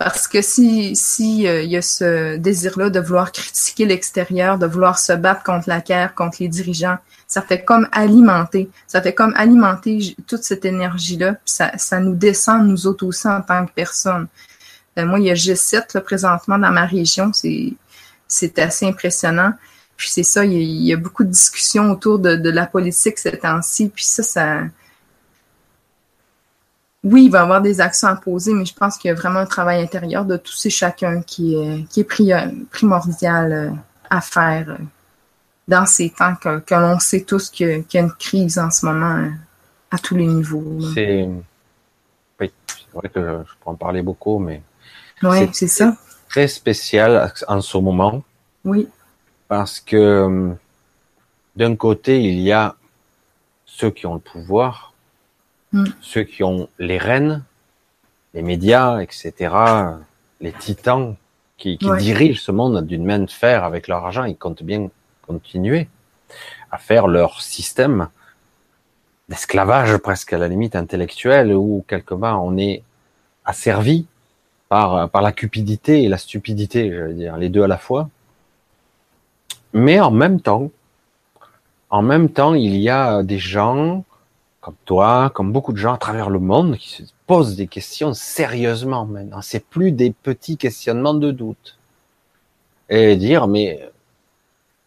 parce 0.00 0.26
que 0.28 0.40
si, 0.40 0.96
si 0.96 1.46
euh, 1.46 1.62
il 1.62 1.70
y 1.70 1.76
a 1.76 1.82
ce 1.82 2.36
désir-là 2.36 2.88
de 2.88 3.00
vouloir 3.00 3.32
critiquer 3.32 3.84
l'extérieur, 3.84 4.58
de 4.58 4.66
vouloir 4.66 4.98
se 4.98 5.12
battre 5.12 5.42
contre 5.42 5.68
la 5.68 5.80
guerre, 5.80 6.14
contre 6.14 6.38
les 6.40 6.48
dirigeants, 6.48 6.96
ça 7.26 7.42
fait 7.42 7.62
comme 7.64 7.86
alimenter, 7.92 8.70
ça 8.86 9.02
fait 9.02 9.12
comme 9.12 9.34
alimenter 9.36 10.16
toute 10.26 10.42
cette 10.42 10.64
énergie-là, 10.64 11.36
ça, 11.44 11.76
ça 11.76 12.00
nous 12.00 12.14
descend 12.14 12.66
nous 12.66 12.86
autres 12.86 13.06
aussi 13.06 13.28
en 13.28 13.42
tant 13.42 13.66
que 13.66 13.72
personne. 13.72 14.26
Euh, 14.98 15.04
moi, 15.04 15.20
il 15.20 15.26
y 15.26 15.30
a 15.30 15.34
G7 15.34 15.94
là, 15.94 16.00
présentement 16.00 16.58
dans 16.58 16.70
ma 16.70 16.86
région, 16.86 17.32
c'est 17.32 17.74
c'est 18.30 18.58
assez 18.58 18.86
impressionnant. 18.86 19.52
Puis 19.96 20.08
c'est 20.08 20.22
ça, 20.22 20.46
il 20.46 20.52
y, 20.52 20.94
a, 20.94 20.96
beaucoup 20.96 21.24
de 21.24 21.28
discussions 21.28 21.90
autour 21.90 22.18
de, 22.18 22.48
la 22.48 22.66
politique 22.66 23.18
ces 23.18 23.36
temps-ci. 23.36 23.90
Puis 23.90 24.04
ça, 24.04 24.22
ça. 24.22 24.60
Oui, 27.04 27.26
il 27.26 27.30
va 27.30 27.40
y 27.40 27.42
avoir 27.42 27.60
des 27.60 27.82
actions 27.82 28.08
à 28.08 28.16
poser, 28.16 28.54
mais 28.54 28.64
je 28.64 28.74
pense 28.74 28.96
qu'il 28.96 29.08
y 29.08 29.12
a 29.12 29.14
vraiment 29.14 29.40
un 29.40 29.46
travail 29.46 29.82
intérieur 29.82 30.24
de 30.24 30.38
tous 30.38 30.66
et 30.66 30.70
chacun 30.70 31.20
qui 31.22 31.54
est, 31.54 31.86
qui 31.90 32.00
est 32.00 32.64
primordial 32.70 33.52
euh, 33.52 33.70
à 34.08 34.20
faire 34.20 34.70
euh, 34.70 34.84
dans 35.68 35.86
ces 35.86 36.10
temps 36.10 36.34
que, 36.34 36.74
l'on 36.74 36.98
sait 36.98 37.22
tous 37.22 37.50
qu'il 37.50 37.84
y, 37.92 37.98
a 37.98 38.00
une 38.00 38.12
crise 38.12 38.58
en 38.58 38.70
ce 38.70 38.86
moment 38.86 39.16
euh, 39.16 39.30
à 39.90 39.98
tous 39.98 40.16
les 40.16 40.26
niveaux. 40.26 40.78
C'est. 40.94 41.28
Oui, 42.38 42.50
c'est 42.66 42.94
vrai 42.94 43.08
que 43.08 43.20
je, 43.20 43.52
peux 43.62 43.70
en 43.70 43.74
parler 43.74 44.02
beaucoup, 44.02 44.38
mais. 44.38 44.62
Oui, 45.22 45.48
c'est 45.52 45.68
ça 45.68 45.94
très 46.30 46.46
spécial 46.48 47.32
en 47.48 47.60
ce 47.60 47.76
moment. 47.76 48.22
Oui. 48.64 48.88
Parce 49.48 49.80
que 49.80 49.96
euh, 49.96 50.52
d'un 51.56 51.74
côté, 51.74 52.22
il 52.22 52.38
y 52.38 52.52
a 52.52 52.76
ceux 53.66 53.90
qui 53.90 54.06
ont 54.06 54.14
le 54.14 54.20
pouvoir, 54.20 54.94
mm. 55.72 55.84
ceux 56.00 56.22
qui 56.22 56.44
ont 56.44 56.68
les 56.78 56.98
rênes, 56.98 57.42
les 58.32 58.42
médias, 58.42 59.00
etc., 59.00 59.32
les 60.40 60.52
titans 60.52 61.16
qui, 61.58 61.76
qui 61.76 61.90
dirigent 61.98 62.40
ce 62.40 62.52
monde 62.52 62.86
d'une 62.86 63.04
main 63.04 63.18
de 63.18 63.30
fer 63.30 63.64
avec 63.64 63.88
leur 63.88 64.04
argent. 64.04 64.24
Ils 64.24 64.36
comptent 64.36 64.62
bien 64.62 64.88
continuer 65.26 65.88
à 66.70 66.78
faire 66.78 67.08
leur 67.08 67.42
système 67.42 68.08
d'esclavage 69.28 69.96
presque 69.98 70.32
à 70.32 70.38
la 70.38 70.46
limite 70.46 70.76
intellectuelle 70.76 71.52
où 71.52 71.84
quelque 71.88 72.14
part 72.14 72.42
on 72.42 72.56
est 72.56 72.84
asservi 73.44 74.06
par, 74.70 75.10
par 75.10 75.20
la 75.20 75.32
cupidité 75.32 76.04
et 76.04 76.08
la 76.08 76.16
stupidité, 76.16 76.90
je 76.90 77.02
veux 77.02 77.12
dire, 77.12 77.36
les 77.36 77.50
deux 77.50 77.64
à 77.64 77.66
la 77.66 77.76
fois. 77.76 78.08
Mais 79.74 80.00
en 80.00 80.12
même 80.12 80.40
temps, 80.40 80.70
en 81.90 82.02
même 82.02 82.30
temps, 82.30 82.54
il 82.54 82.76
y 82.76 82.88
a 82.88 83.22
des 83.22 83.38
gens 83.38 84.04
comme 84.60 84.76
toi, 84.84 85.30
comme 85.34 85.52
beaucoup 85.52 85.72
de 85.72 85.78
gens 85.78 85.94
à 85.94 85.98
travers 85.98 86.30
le 86.30 86.38
monde 86.38 86.76
qui 86.76 86.88
se 86.88 87.02
posent 87.26 87.56
des 87.56 87.66
questions 87.66 88.14
sérieusement 88.14 89.06
maintenant. 89.06 89.42
C'est 89.42 89.64
plus 89.64 89.90
des 89.90 90.12
petits 90.12 90.56
questionnements 90.56 91.14
de 91.14 91.32
doute. 91.32 91.78
Et 92.90 93.16
dire, 93.16 93.48
mais 93.48 93.90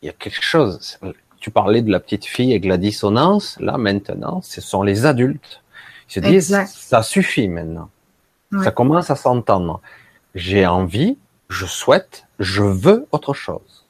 il 0.01 0.05
y 0.05 0.09
a 0.09 0.13
quelque 0.13 0.43
chose. 0.43 0.97
Tu 1.39 1.51
parlais 1.51 1.81
de 1.81 1.91
la 1.91 1.99
petite 1.99 2.25
fille 2.25 2.51
avec 2.51 2.65
la 2.65 2.77
dissonance. 2.77 3.57
Là, 3.59 3.77
maintenant, 3.77 4.41
ce 4.41 4.61
sont 4.61 4.81
les 4.81 5.05
adultes. 5.05 5.61
Ils 6.09 6.13
se 6.13 6.19
disent, 6.19 6.57
ça 6.67 7.03
suffit 7.03 7.49
maintenant. 7.49 7.89
Ça 8.61 8.71
commence 8.71 9.09
à 9.09 9.15
s'entendre. 9.15 9.81
J'ai 10.35 10.65
envie, 10.65 11.17
je 11.49 11.65
souhaite, 11.65 12.25
je 12.39 12.63
veux 12.63 13.07
autre 13.11 13.33
chose. 13.33 13.85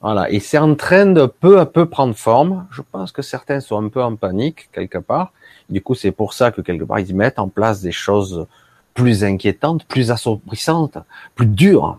Voilà. 0.00 0.30
Et 0.30 0.40
c'est 0.40 0.58
en 0.58 0.74
train 0.74 1.06
de 1.06 1.24
peu 1.26 1.60
à 1.60 1.66
peu 1.66 1.86
prendre 1.86 2.14
forme. 2.14 2.66
Je 2.70 2.82
pense 2.82 3.12
que 3.12 3.22
certains 3.22 3.60
sont 3.60 3.82
un 3.82 3.88
peu 3.88 4.02
en 4.02 4.16
panique 4.16 4.68
quelque 4.72 4.98
part. 4.98 5.32
Du 5.70 5.80
coup, 5.80 5.94
c'est 5.94 6.12
pour 6.12 6.34
ça 6.34 6.50
que 6.50 6.60
quelque 6.60 6.84
part 6.84 6.98
ils 6.98 7.14
mettent 7.16 7.38
en 7.38 7.48
place 7.48 7.80
des 7.80 7.92
choses 7.92 8.46
plus 8.92 9.24
inquiétantes, 9.24 9.84
plus 9.86 10.10
assombrissantes, 10.10 10.98
plus 11.34 11.46
dures 11.46 11.98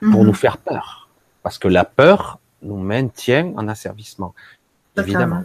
pour 0.00 0.20
mhm. 0.20 0.26
nous 0.26 0.34
faire 0.34 0.56
peur. 0.56 1.08
Parce 1.42 1.58
que 1.58 1.68
la 1.68 1.84
peur 1.84 2.38
nous 2.62 2.78
maintient 2.78 3.52
en 3.56 3.68
asservissement. 3.68 4.34
Évidemment. 4.96 5.44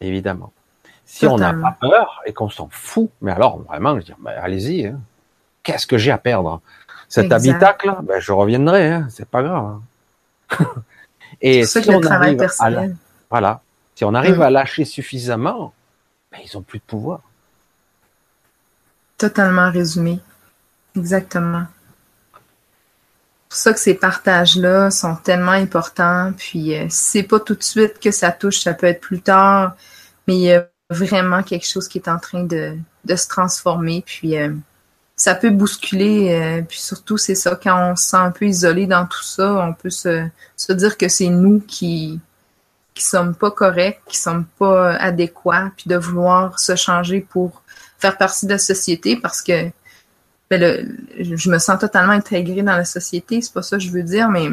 Évidemment. 0.00 0.52
Si 1.12 1.26
on 1.26 1.36
n'a 1.36 1.52
pas 1.52 1.76
peur 1.78 2.22
et 2.24 2.32
qu'on 2.32 2.48
s'en 2.48 2.70
fout, 2.70 3.10
mais 3.20 3.32
alors 3.32 3.60
vraiment, 3.64 4.00
je 4.00 4.06
dis, 4.06 4.14
ben, 4.18 4.32
allez-y. 4.42 4.86
Hein. 4.86 4.98
Qu'est-ce 5.62 5.86
que 5.86 5.98
j'ai 5.98 6.10
à 6.10 6.16
perdre? 6.16 6.62
Cet 7.06 7.30
habitacle, 7.30 7.94
ben, 8.02 8.18
je 8.18 8.32
reviendrai. 8.32 8.90
Hein. 8.90 9.08
C'est 9.10 9.28
pas 9.28 9.42
grave. 9.42 9.78
Hein. 10.58 10.66
et 11.42 11.66
si 11.66 11.86
on 11.90 12.02
arrive 12.02 12.40
à 12.40 12.70
voilà, 13.28 13.60
si 13.94 14.06
on 14.06 14.14
arrive 14.14 14.38
mm. 14.38 14.42
à 14.42 14.50
lâcher 14.50 14.86
suffisamment, 14.86 15.74
ben, 16.32 16.38
ils 16.42 16.56
ont 16.56 16.62
plus 16.62 16.78
de 16.78 16.84
pouvoir. 16.84 17.20
Totalement 19.18 19.70
résumé. 19.70 20.18
Exactement. 20.96 21.66
C'est 22.32 22.38
pour 23.50 23.58
ça 23.58 23.72
que 23.74 23.80
ces 23.80 23.94
partages-là 23.94 24.90
sont 24.90 25.16
tellement 25.16 25.52
importants. 25.52 26.32
Puis, 26.38 26.74
euh, 26.74 26.86
c'est 26.88 27.24
pas 27.24 27.38
tout 27.38 27.54
de 27.54 27.62
suite 27.62 28.00
que 28.00 28.10
ça 28.10 28.32
touche, 28.32 28.60
ça 28.60 28.72
peut 28.72 28.86
être 28.86 29.02
plus 29.02 29.20
tard. 29.20 29.76
Mais 30.26 30.36
il 30.36 30.40
y 30.40 30.52
a 30.54 30.71
vraiment 30.92 31.42
quelque 31.42 31.66
chose 31.66 31.88
qui 31.88 31.98
est 31.98 32.08
en 32.08 32.18
train 32.18 32.44
de, 32.44 32.76
de 33.04 33.16
se 33.16 33.28
transformer. 33.28 34.02
Puis 34.06 34.36
euh, 34.36 34.54
ça 35.16 35.34
peut 35.34 35.50
bousculer. 35.50 36.32
Euh, 36.32 36.62
puis 36.62 36.78
surtout, 36.78 37.18
c'est 37.18 37.34
ça, 37.34 37.58
quand 37.60 37.92
on 37.92 37.96
se 37.96 38.08
sent 38.08 38.16
un 38.16 38.30
peu 38.30 38.46
isolé 38.46 38.86
dans 38.86 39.06
tout 39.06 39.22
ça, 39.22 39.54
on 39.54 39.72
peut 39.72 39.90
se, 39.90 40.26
se 40.56 40.72
dire 40.72 40.96
que 40.96 41.08
c'est 41.08 41.28
nous 41.28 41.60
qui, 41.60 42.20
qui 42.94 43.02
sommes 43.02 43.34
pas 43.34 43.50
corrects, 43.50 44.00
qui 44.06 44.18
sommes 44.18 44.44
pas 44.58 44.94
adéquats, 44.96 45.70
puis 45.76 45.88
de 45.88 45.96
vouloir 45.96 46.58
se 46.58 46.76
changer 46.76 47.20
pour 47.20 47.62
faire 47.98 48.18
partie 48.18 48.46
de 48.46 48.52
la 48.52 48.58
société 48.58 49.16
parce 49.16 49.42
que 49.42 49.70
ben, 50.50 50.98
je 51.18 51.50
me 51.50 51.58
sens 51.58 51.78
totalement 51.78 52.12
intégrée 52.12 52.62
dans 52.62 52.76
la 52.76 52.84
société, 52.84 53.40
c'est 53.40 53.54
pas 53.54 53.62
ça 53.62 53.78
que 53.78 53.82
je 53.82 53.90
veux 53.90 54.02
dire, 54.02 54.28
mais 54.28 54.48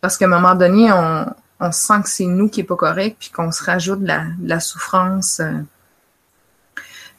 parce 0.00 0.16
qu'à 0.16 0.24
un 0.24 0.28
moment 0.28 0.54
donné, 0.54 0.90
on, 0.90 1.26
on 1.62 1.70
sent 1.70 2.02
que 2.02 2.08
c'est 2.08 2.26
nous 2.26 2.48
qui 2.48 2.60
est 2.60 2.64
pas 2.64 2.76
correct, 2.76 3.16
puis 3.20 3.30
qu'on 3.30 3.52
se 3.52 3.62
rajoute 3.62 4.00
de 4.02 4.12
la, 4.42 4.60
souffrance 4.60 5.38
euh, 5.38 5.52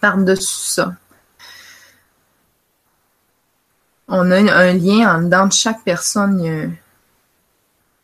par-dessus 0.01 0.65
ça. 0.69 0.93
On 4.09 4.29
a 4.31 4.37
un, 4.37 4.73
lien 4.73 5.15
en 5.15 5.21
dedans 5.21 5.47
de 5.47 5.53
chaque 5.53 5.81
personne. 5.83 6.75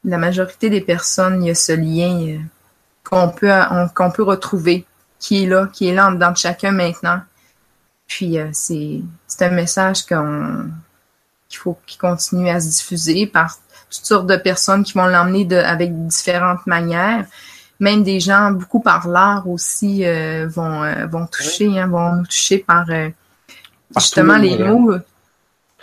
la 0.05 0.17
majorité 0.17 0.69
des 0.69 0.79
personnes, 0.79 1.43
il 1.43 1.47
y 1.47 1.51
a 1.51 1.55
ce 1.55 1.73
lien 1.73 2.35
euh, 2.35 2.39
qu'on 3.03 3.29
peut, 3.29 3.51
qu'on 3.93 4.09
peut 4.09 4.23
retrouver, 4.23 4.85
qui 5.19 5.43
est 5.43 5.47
là, 5.47 5.67
qui 5.67 5.89
est 5.89 5.93
là 5.93 6.07
en 6.07 6.13
dedans 6.13 6.31
de 6.31 6.37
chacun 6.37 6.71
maintenant. 6.71 7.21
Puis 8.07 8.39
euh, 8.39 8.49
c'est 8.53 9.03
un 9.41 9.51
message 9.51 10.05
qu'on 10.05 10.71
qu'il 11.49 11.59
faut 11.59 11.77
qu'il 11.85 11.99
continue 11.99 12.49
à 12.49 12.61
se 12.61 12.69
diffuser 12.69 13.27
par 13.27 13.57
toutes 13.89 14.05
sortes 14.05 14.27
de 14.27 14.35
personnes 14.35 14.83
qui 14.83 14.93
vont 14.93 15.07
l'emmener 15.07 15.47
avec 15.57 16.07
différentes 16.07 16.65
manières. 16.67 17.25
Même 17.79 18.03
des 18.03 18.19
gens, 18.19 18.51
beaucoup 18.51 18.81
par 18.81 19.07
l'art 19.07 19.47
aussi, 19.47 20.05
euh, 20.05 20.47
vont, 20.47 20.83
euh, 20.83 21.05
vont 21.07 21.25
toucher, 21.27 21.79
hein, 21.79 21.87
vont 21.87 22.13
nous 22.13 22.25
toucher 22.25 22.59
par, 22.59 22.85
justement 23.95 24.37
les 24.37 24.57
mots. 24.57 24.93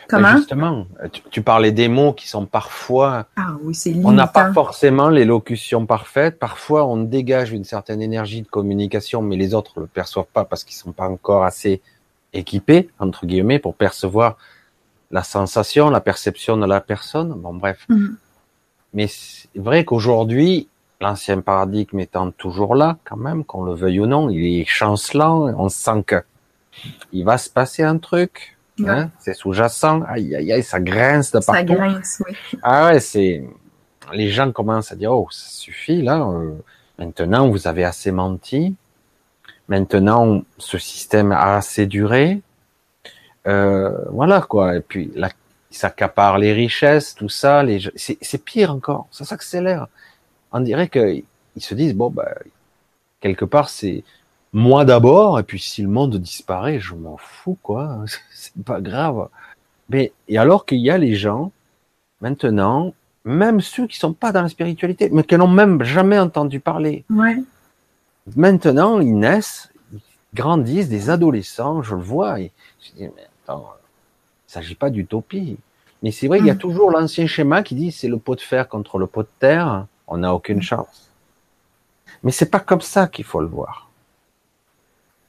Comment? 0.09 0.37
Justement, 0.37 0.87
tu, 1.13 1.23
tu, 1.31 1.43
parlais 1.43 1.73
des 1.73 1.89
mots 1.89 2.13
qui 2.13 2.29
sont 2.29 2.47
parfois. 2.47 3.27
Ah 3.37 3.57
oui, 3.63 3.75
c'est 3.75 3.93
On 4.05 4.13
n'a 4.13 4.27
pas 4.27 4.53
forcément 4.53 5.09
l'élocution 5.09 5.85
parfaite. 5.85 6.39
Parfois, 6.39 6.87
on 6.87 6.97
dégage 6.97 7.51
une 7.51 7.65
certaine 7.65 8.01
énergie 8.01 8.43
de 8.43 8.47
communication, 8.47 9.21
mais 9.23 9.37
les 9.37 9.55
autres 9.55 9.81
le 9.81 9.87
perçoivent 9.87 10.27
pas 10.33 10.45
parce 10.45 10.63
qu'ils 10.63 10.77
sont 10.77 10.93
pas 10.93 11.09
encore 11.09 11.45
assez 11.45 11.83
équipé, 12.33 12.89
entre 12.99 13.27
guillemets, 13.27 13.59
pour 13.59 13.75
percevoir 13.75 14.37
la 15.17 15.23
sensation, 15.23 15.89
la 15.91 16.01
perception 16.01 16.57
de 16.57 16.67
la 16.67 16.81
personne. 16.81 17.33
Bon, 17.33 17.55
bref. 17.55 17.87
Mm. 17.89 18.15
Mais 18.95 19.07
c'est 19.09 19.49
vrai 19.57 19.85
qu'aujourd'hui, 19.85 20.69
l'ancien 21.01 21.41
paradigme 21.41 21.99
étant 22.01 22.31
toujours 22.31 22.75
là, 22.75 22.99
quand 23.05 23.17
même, 23.17 23.45
qu'on 23.45 23.65
le 23.65 23.75
veuille 23.75 24.01
ou 24.01 24.07
non, 24.07 24.31
il 24.31 24.61
est 24.61 24.65
chancelant, 24.65 25.49
on 25.59 25.69
sent 25.69 26.03
que 26.07 26.23
il 27.13 27.25
va 27.25 27.39
se 27.39 27.49
passer 27.49 27.83
un 27.83 27.97
truc, 27.97 28.59
hein, 28.87 29.09
c'est 29.19 29.33
sous-jacent, 29.33 30.03
aïe, 30.03 30.35
aïe, 30.37 30.53
aïe, 30.53 30.63
ça 30.63 30.79
grince 30.79 31.33
de 31.33 31.39
partout. 31.39 31.53
Ça 31.53 31.63
grince, 31.65 32.23
oui. 32.27 32.37
Ah 32.63 32.87
ouais, 32.87 33.01
c'est, 33.01 33.43
les 34.13 34.29
gens 34.29 34.53
commencent 34.53 34.93
à 34.93 34.97
dire, 34.97 35.13
oh, 35.13 35.27
ça 35.31 35.49
suffit, 35.49 36.03
là, 36.03 36.21
euh, 36.21 36.53
maintenant, 36.99 37.49
vous 37.49 37.67
avez 37.67 37.85
assez 37.85 38.13
menti, 38.13 38.77
Maintenant, 39.69 40.43
ce 40.59 40.79
système 40.79 41.33
a 41.33 41.57
assez 41.57 41.87
duré. 41.87 42.41
Euh, 43.47 43.91
voilà 44.11 44.41
quoi. 44.41 44.77
Et 44.77 44.81
puis, 44.81 45.13
là, 45.15 45.31
il 45.71 45.77
s'accapare 45.77 46.39
les 46.39 46.53
richesses, 46.53 47.15
tout 47.15 47.29
ça. 47.29 47.63
Les... 47.63 47.81
C'est 47.97 48.45
pire 48.45 48.73
encore. 48.73 49.07
Ça 49.11 49.25
s'accélère. 49.25 49.89
On 50.53 50.61
dirait 50.61 50.89
qu'ils 50.89 51.25
se 51.59 51.75
disent 51.75 51.95
bon, 51.95 52.11
bah, 52.11 52.29
quelque 53.21 53.45
part, 53.45 53.69
c'est 53.69 54.05
moi 54.53 54.85
d'abord. 54.85 55.39
Et 55.39 55.43
puis, 55.43 55.59
si 55.59 55.83
le 55.83 55.89
monde 55.89 56.17
disparaît, 56.17 56.81
je 56.81 56.95
m'en 56.95 57.17
fous 57.17 57.59
quoi. 57.63 58.05
C'est 58.33 58.65
pas 58.65 58.81
grave. 58.81 59.29
Mais 59.89 60.13
et 60.29 60.39
alors 60.39 60.67
qu'il 60.67 60.79
y 60.79 60.91
a 60.91 60.99
les 60.99 61.15
gens 61.15 61.53
maintenant, 62.21 62.95
même 63.25 63.61
ceux 63.61 63.87
qui 63.87 63.99
sont 63.99 64.13
pas 64.13 64.33
dans 64.33 64.43
la 64.43 64.49
spiritualité, 64.49 65.11
mais 65.13 65.25
qui 65.25 65.37
n'ont 65.37 65.49
même 65.49 65.83
jamais 65.83 66.19
entendu 66.19 66.61
parler. 66.61 67.05
Ouais. 67.11 67.43
Maintenant, 68.35 69.01
ils 69.01 69.17
naissent, 69.17 69.69
ils 69.93 70.01
grandissent, 70.35 70.89
des 70.89 71.11
adolescents, 71.11 71.83
je 71.83 71.95
le 71.95 72.03
vois, 72.03 72.41
et 72.41 72.53
je 72.81 72.93
dis, 72.93 73.11
mais 73.15 73.27
attends, 73.47 73.73
il 74.49 74.53
s'agit 74.53 74.75
pas 74.75 74.91
d'utopie. 74.91 75.59
Mais 76.03 76.11
c'est 76.11 76.29
vrai, 76.29 76.39
il 76.39 76.47
y 76.47 76.51
a 76.51 76.55
mm. 76.55 76.59
toujours 76.59 76.91
l'ancien 76.91 77.27
schéma 77.27 77.63
qui 77.63 77.75
dit 77.75 77.93
c'est 77.93 78.09
le 78.09 78.19
pot 78.19 78.35
de 78.35 78.41
fer 78.41 78.69
contre 78.69 78.99
le 78.99 79.07
pot 79.07 79.23
de 79.23 79.29
terre, 79.39 79.87
on 80.07 80.19
n'a 80.19 80.35
aucune 80.35 80.63
chance. 80.63 81.11
Mais 82.23 82.31
c'est 82.31 82.51
pas 82.51 82.61
comme 82.61 82.81
ça 82.81 83.09
qu'il 83.09 83.25
faut 83.25 83.41
le 83.41 83.47
voir. 83.47 83.91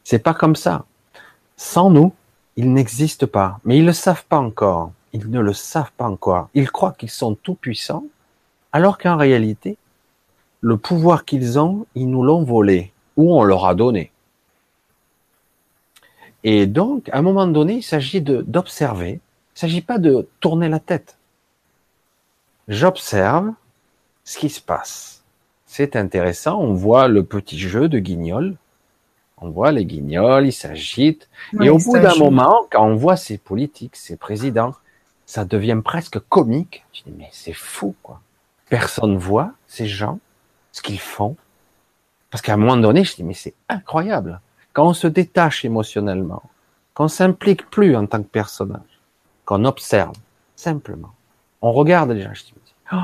C'est 0.04 0.20
pas 0.20 0.34
comme 0.34 0.56
ça. 0.56 0.86
Sans 1.58 1.90
nous, 1.90 2.14
ils 2.56 2.72
n'existent 2.72 3.28
pas. 3.28 3.60
Mais 3.66 3.78
ils 3.78 3.86
le 3.86 3.94
savent 3.94 4.26
pas 4.26 4.38
encore. 4.38 4.92
Ils 5.14 5.30
ne 5.30 5.40
le 5.40 5.54
savent 5.54 5.92
pas 5.98 6.08
encore. 6.08 6.50
Ils 6.54 6.72
croient 6.72 6.96
qu'ils 6.98 7.10
sont 7.10 7.36
tout 7.36 7.56
puissants, 7.56 8.06
alors 8.72 8.98
qu'en 8.98 9.18
réalité, 9.18 9.78
le 10.62 10.78
pouvoir 10.78 11.26
qu'ils 11.26 11.60
ont, 11.60 11.86
ils 11.96 12.10
nous 12.10 12.24
l'ont 12.24 12.44
volé 12.44 12.92
ou 13.16 13.36
on 13.36 13.44
leur 13.44 13.66
a 13.66 13.76
donné. 13.76 14.12
Et 16.44 16.66
donc, 16.66 17.10
à 17.10 17.18
un 17.18 17.22
moment 17.22 17.48
donné, 17.48 17.76
il 17.76 17.84
s'agit 17.84 18.22
d'observer. 18.22 19.10
Il 19.10 19.56
ne 19.56 19.60
s'agit 19.60 19.82
pas 19.82 19.98
de 19.98 20.28
tourner 20.40 20.70
la 20.70 20.80
tête. 20.80 21.18
J'observe 22.68 23.52
ce 24.24 24.38
qui 24.38 24.50
se 24.50 24.62
passe. 24.62 25.24
C'est 25.66 25.96
intéressant. 25.96 26.60
On 26.60 26.74
voit 26.74 27.08
le 27.08 27.24
petit 27.24 27.58
jeu 27.58 27.90
de 27.90 28.00
guignols. 28.00 28.56
On 29.40 29.50
voit 29.50 29.72
les 29.72 29.86
guignols, 29.86 30.48
ils 30.48 30.54
s'agitent. 30.54 31.30
et 31.62 31.70
au 31.70 31.78
bout 31.78 31.98
d'un 32.00 32.16
moment, 32.16 32.66
quand 32.72 32.86
on 32.86 32.96
voit 32.96 33.18
ces 33.18 33.38
politiques, 33.38 33.96
ces 33.96 34.18
présidents, 34.18 34.74
ça 35.26 35.46
devient 35.46 35.80
presque 35.84 36.20
comique. 36.20 36.86
Je 36.94 37.04
dis, 37.04 37.14
mais 37.16 37.30
c'est 37.32 37.54
fou, 37.54 37.96
quoi. 38.02 38.22
Personne 38.70 39.18
voit 39.18 39.52
ces 39.68 39.86
gens 39.86 40.20
ce 40.72 40.82
qu'ils 40.82 41.00
font. 41.00 41.36
Parce 42.32 42.42
qu'à 42.42 42.54
un 42.54 42.58
moment 42.58 42.78
donné, 42.78 43.04
je 43.04 43.16
dis, 43.16 43.24
mais 43.24 43.34
c'est 43.34 43.54
incroyable. 43.70 44.42
Quand 44.78 44.90
on 44.90 44.94
se 44.94 45.08
détache 45.08 45.66
émotionnellement, 45.66 46.44
qu'on 46.94 47.08
s'implique 47.08 47.68
plus 47.68 47.96
en 47.96 48.06
tant 48.06 48.22
que 48.22 48.28
personnage, 48.28 49.02
qu'on 49.44 49.66
observe, 49.66 50.14
simplement. 50.56 51.16
On 51.64 51.72
regarde 51.72 52.12
les 52.12 52.22
gens, 52.22 52.36
je 52.36 52.44
dis, 52.44 52.54
oh, 52.94 52.98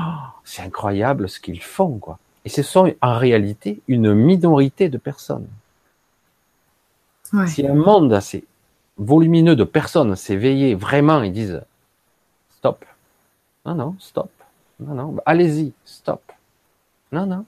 c'est 0.44 0.62
incroyable 0.62 1.28
ce 1.28 1.40
qu'ils 1.40 1.60
font, 1.60 1.98
quoi. 1.98 2.20
Et 2.44 2.48
ce 2.48 2.62
sont 2.62 2.94
en 3.02 3.18
réalité 3.18 3.82
une 3.88 4.14
minorité 4.14 4.88
de 4.88 4.98
personnes. 4.98 5.48
Si 7.48 7.66
un 7.66 7.74
monde 7.74 8.12
assez 8.12 8.44
volumineux 8.96 9.56
de 9.56 9.64
personnes 9.64 10.14
s'éveillait 10.14 10.76
vraiment 10.76 11.24
et 11.24 11.30
disent 11.30 11.60
stop, 12.50 12.84
non, 13.66 13.74
non, 13.74 13.96
stop, 13.98 14.30
non, 14.78 14.94
non, 14.94 15.16
allez-y, 15.26 15.72
stop, 15.84 16.22
non, 17.10 17.26
non, 17.26 17.44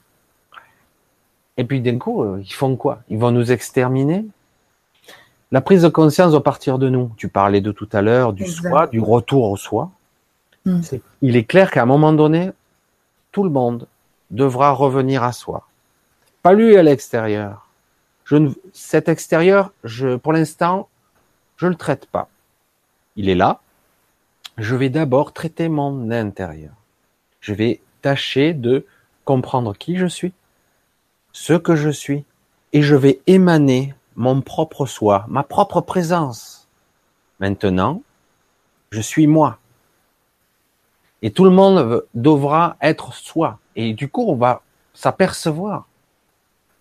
et 1.57 1.65
puis 1.65 1.81
d'un 1.81 1.99
coup, 1.99 2.23
euh, 2.23 2.41
ils 2.43 2.53
font 2.53 2.77
quoi? 2.77 3.03
Ils 3.09 3.19
vont 3.19 3.31
nous 3.31 3.53
exterminer? 3.53 4.27
La 5.53 5.61
prise 5.61 5.83
de 5.83 5.89
conscience 5.89 6.33
doit 6.33 6.43
partir 6.43 6.79
de 6.79 6.89
nous. 6.89 7.13
Tu 7.17 7.29
parlais 7.29 7.61
de 7.61 7.73
tout 7.73 7.89
à 7.93 8.03
l'heure, 8.03 8.33
du 8.33 8.47
soi, 8.47 8.89
du 8.89 9.01
retour 9.01 9.51
au 9.51 9.57
soi. 9.57 9.91
Hmm. 10.65 10.81
il 11.23 11.37
est 11.37 11.45
clair 11.45 11.71
qu'à 11.71 11.83
un 11.83 11.87
moment 11.87 12.13
donné, 12.13 12.51
tout 13.31 13.45
le 13.45 13.51
monde 13.51 13.87
devra 14.33 14.73
revenir 14.73 15.23
à 15.23 15.31
soi. 15.31 15.69
Pas 16.43 16.55
lui 16.55 16.77
à 16.77 16.83
l'extérieur. 16.83 17.69
Je 18.25 18.35
ne, 18.35 18.51
cet 18.73 19.09
extérieur, 19.09 19.73
je, 19.85 20.17
pour 20.17 20.33
l'instant, 20.33 20.89
je 21.57 21.69
le 21.69 21.77
traite 21.77 22.07
pas. 22.07 22.29
Il 23.15 23.29
est 23.29 23.37
là. 23.37 23.61
Je 24.59 24.75
vais 24.75 24.89
d'abord 24.89 25.33
traiter 25.33 25.69
mon 25.69 26.11
intérieur. 26.11 26.73
Je 27.41 27.55
vais 27.55 27.81
tâcher 28.03 28.53
de 28.53 28.85
comprendre 29.25 29.77
qui 29.77 29.97
je 29.97 30.07
suis, 30.07 30.33
ce 31.37 31.53
que 31.53 31.77
je 31.77 31.91
suis, 31.91 32.25
et 32.73 32.81
je 32.81 32.97
vais 32.97 33.21
émaner 33.27 33.95
mon 34.15 34.41
propre 34.41 34.87
soi, 34.87 35.27
ma 35.29 35.43
propre 35.43 35.83
présence. 35.83 36.67
Maintenant, 37.41 38.01
je 38.91 39.03
suis 39.03 39.27
moi. 39.27 39.59
Et 41.21 41.31
tout 41.31 41.45
le 41.45 41.51
monde 41.51 42.05
devra 42.15 42.79
être 42.81 43.13
soi. 43.13 43.59
Et 43.77 43.93
du 43.93 44.09
coup, 44.09 44.25
on 44.27 44.35
va 44.35 44.63
s'apercevoir. 44.95 45.87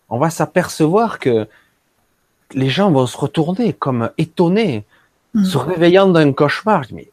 On 0.07 0.19
va 0.19 0.29
s'apercevoir 0.29 1.19
que 1.19 1.49
les 2.53 2.69
gens 2.69 2.89
vont 2.91 3.07
se 3.07 3.17
retourner 3.17 3.73
comme 3.73 4.09
étonnés, 4.17 4.85
mm. 5.33 5.43
se 5.43 5.57
réveillant 5.57 6.07
d'un 6.07 6.31
cauchemar. 6.31 6.85
Mais 6.93 7.11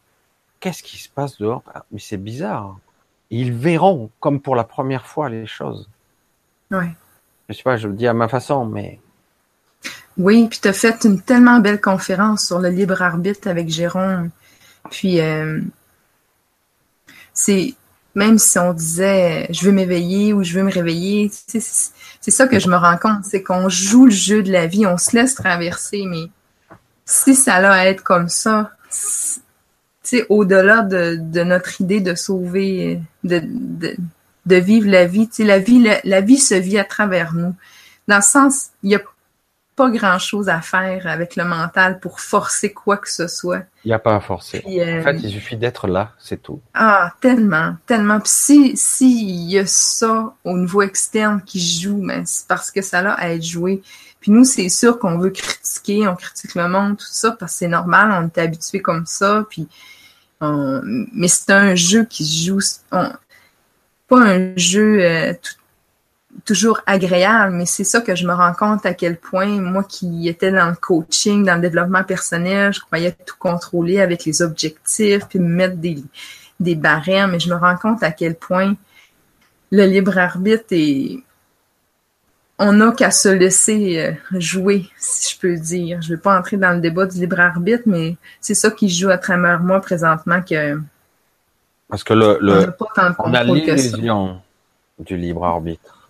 qu'est-ce 0.61 0.85
qui 0.85 0.97
se 0.97 1.09
passe 1.09 1.39
dehors? 1.39 1.65
Ah, 1.75 1.85
Mais 1.91 1.99
c'est 1.99 2.23
bizarre. 2.23 2.77
ils 3.31 3.53
verront 3.53 4.11
comme 4.21 4.41
pour 4.41 4.55
la 4.55 4.65
première 4.65 5.07
fois 5.07 5.29
les 5.29 5.47
choses. 5.47 5.91
Ouais. 6.71 6.95
Je 7.53 7.59
sais 7.59 7.63
pas, 7.63 7.77
je 7.77 7.89
le 7.89 7.95
dis 7.95 8.07
à 8.07 8.15
ma 8.15 8.29
façon, 8.29 8.65
mais. 8.65 8.99
Oui, 10.17 10.47
puis 10.49 10.59
tu 10.61 10.69
as 10.69 10.73
fait 10.73 11.05
une 11.05 11.21
tellement 11.21 11.59
belle 11.61 11.81
conférence 11.81 12.47
sur 12.47 12.59
le 12.59 12.69
libre 12.69 13.01
arbitre 13.03 13.49
avec 13.49 13.69
Jérôme. 13.69 14.31
Puis, 14.91 15.21
euh, 15.21 15.61
c'est 17.33 17.75
même 18.15 18.39
si 18.39 18.59
on 18.59 18.73
disait 18.75 19.47
je 19.51 19.65
veux 19.65 19.73
m'éveiller 19.73 20.33
ou 20.33 20.43
je 20.43 20.53
veux 20.53 20.63
me 20.63 20.71
réveiller, 20.71 21.31
c'est 21.47 22.31
ça 22.31 22.47
que 22.47 22.59
je 22.59 22.69
me 22.69 22.77
rends 22.77 22.99
compte, 22.99 23.25
c'est 23.25 23.43
qu'on 23.43 23.69
joue 23.69 24.07
le 24.07 24.11
jeu 24.11 24.43
de 24.43 24.53
la 24.53 24.67
vie, 24.67 24.87
on 24.87 24.99
se 24.99 25.17
laisse 25.17 25.35
traverser, 25.35 26.05
mais 26.07 26.25
si 27.07 27.35
ça 27.35 27.55
a 27.55 27.73
à 27.73 27.87
être 27.87 28.03
comme 28.03 28.29
ça, 28.29 28.73
au-delà 30.29 30.83
de, 30.83 31.43
notre 31.43 31.81
idée 31.81 32.01
de 32.01 32.15
sauver, 32.15 33.01
de, 33.25 33.41
de 33.43 33.97
vivre 34.47 34.89
la 34.89 35.07
vie. 35.07 35.29
Tu 35.29 35.37
sais, 35.37 35.45
la 35.45 35.59
vie, 35.59 35.87
la, 36.05 36.21
vie 36.21 36.39
se 36.39 36.55
vit 36.55 36.79
à 36.79 36.85
travers 36.85 37.35
nous. 37.35 37.55
Dans 38.09 38.17
le 38.17 38.23
sens, 38.23 38.71
il 38.83 38.89
n'y 38.89 38.95
a 38.97 39.01
pas 39.77 39.91
grand-chose 39.91 40.49
à 40.49 40.61
faire 40.61 41.07
avec 41.07 41.37
le 41.37 41.45
mental 41.45 41.99
pour 41.99 42.21
forcer 42.21 42.73
quoi 42.73 42.99
que 42.99 43.11
ce 43.11 43.27
soit. 43.27 43.63
Il 43.85 43.89
n'y 43.89 43.95
a 43.95 43.99
pas 43.99 44.15
à 44.15 44.21
forcer. 44.21 44.63
Euh, 44.67 45.01
en 45.01 45.03
fait, 45.03 45.17
il 45.23 45.31
suffit 45.31 45.57
d'être 45.57 45.87
là, 45.89 46.13
c'est 46.19 46.43
tout. 46.43 46.61
Ah, 46.75 47.15
tellement, 47.21 47.77
tellement. 47.87 48.21
Puis 48.21 48.33
si 48.33 48.77
s'il 48.77 49.51
y 49.51 49.59
a 49.59 49.67
ça 49.67 50.35
au 50.45 50.59
niveau 50.59 50.83
externe 50.83 51.41
qui 51.45 51.61
joue, 51.61 52.05
ben, 52.07 52.25
c'est 52.27 52.47
parce 52.47 52.71
que 52.71 52.83
ça 52.83 52.99
a 52.99 53.13
à 53.13 53.29
être 53.31 53.45
joué. 53.45 53.83
Puis 54.21 54.31
nous, 54.31 54.45
c'est 54.45 54.69
sûr 54.69 54.99
qu'on 54.99 55.19
veut 55.19 55.31
critiquer, 55.31 56.07
on 56.07 56.15
critique 56.15 56.55
le 56.55 56.69
monde, 56.69 56.97
tout 56.97 57.07
ça, 57.11 57.33
parce 57.33 57.53
que 57.53 57.59
c'est 57.59 57.69
normal, 57.69 58.13
on 58.13 58.27
est 58.27 58.39
habitué 58.39 58.81
comme 58.81 59.05
ça. 59.05 59.45
Puis, 59.51 59.67
mais 60.41 61.29
c'est 61.29 61.51
un 61.51 61.75
jeu 61.75 62.05
qui 62.05 62.25
se 62.25 62.47
joue, 62.47 62.61
pas 64.13 64.21
un 64.21 64.55
jeu 64.57 65.01
euh, 65.01 65.33
toujours 66.45 66.81
agréable, 66.87 67.55
mais 67.55 67.65
c'est 67.65 67.85
ça 67.85 68.03
que 68.03 68.15
je 68.15 68.27
me 68.27 68.35
rends 68.35 68.53
compte 68.53 68.85
à 68.85 68.93
quel 68.93 69.17
point 69.17 69.47
moi 69.47 69.85
qui 69.85 70.29
étais 70.29 70.53
dans 70.53 70.69
le 70.69 70.75
coaching, 70.75 71.47
dans 71.47 71.55
le 71.55 71.63
développement 71.63 72.05
personnel, 72.05 72.75
je 72.75 72.81
croyais 72.81 73.13
tout 73.13 73.37
contrôler 73.39 74.03
avec 74.03 74.27
les 74.27 74.43
objectifs, 74.43 75.27
puis 75.29 75.39
me 75.39 75.49
mettre 75.49 75.77
des, 75.77 76.05
des 76.61 76.77
mais 76.77 77.41
je 77.41 77.49
me 77.49 77.55
rends 77.55 77.77
compte 77.77 78.03
à 78.03 78.11
quel 78.11 78.35
point 78.35 78.75
le 79.71 79.87
libre 79.87 80.19
arbitre 80.19 80.67
est 80.73 81.23
on 82.59 82.73
n'a 82.75 82.93
qu'à 82.93 83.11
se 83.11 83.31
laisser 83.31 83.99
euh, 83.99 84.39
jouer, 84.39 84.89
si 84.99 85.35
je 85.35 85.41
peux 85.41 85.57
dire. 85.57 86.01
Je 86.03 86.13
ne 86.13 86.17
vais 86.17 86.23
pas 86.23 86.39
entrer 86.39 86.59
dans 86.59 86.73
le 86.73 86.81
débat 86.81 87.07
du 87.07 87.19
libre 87.19 87.41
arbitre, 87.41 87.85
mais 87.87 88.17
c'est 88.41 88.55
ça 88.55 88.71
qui 88.71 88.89
joue 88.89 89.09
à 89.09 89.19
travers 89.19 89.61
moi 89.61 89.81
présentement 89.81 90.43
que. 90.43 90.79
Parce 91.93 92.05
que 92.05 92.15
le, 92.15 92.75
on 93.19 93.35
a 93.35 93.45
l'illusion 93.45 94.41
du 94.99 95.19
libre 95.19 95.45
arbitre. 95.45 96.09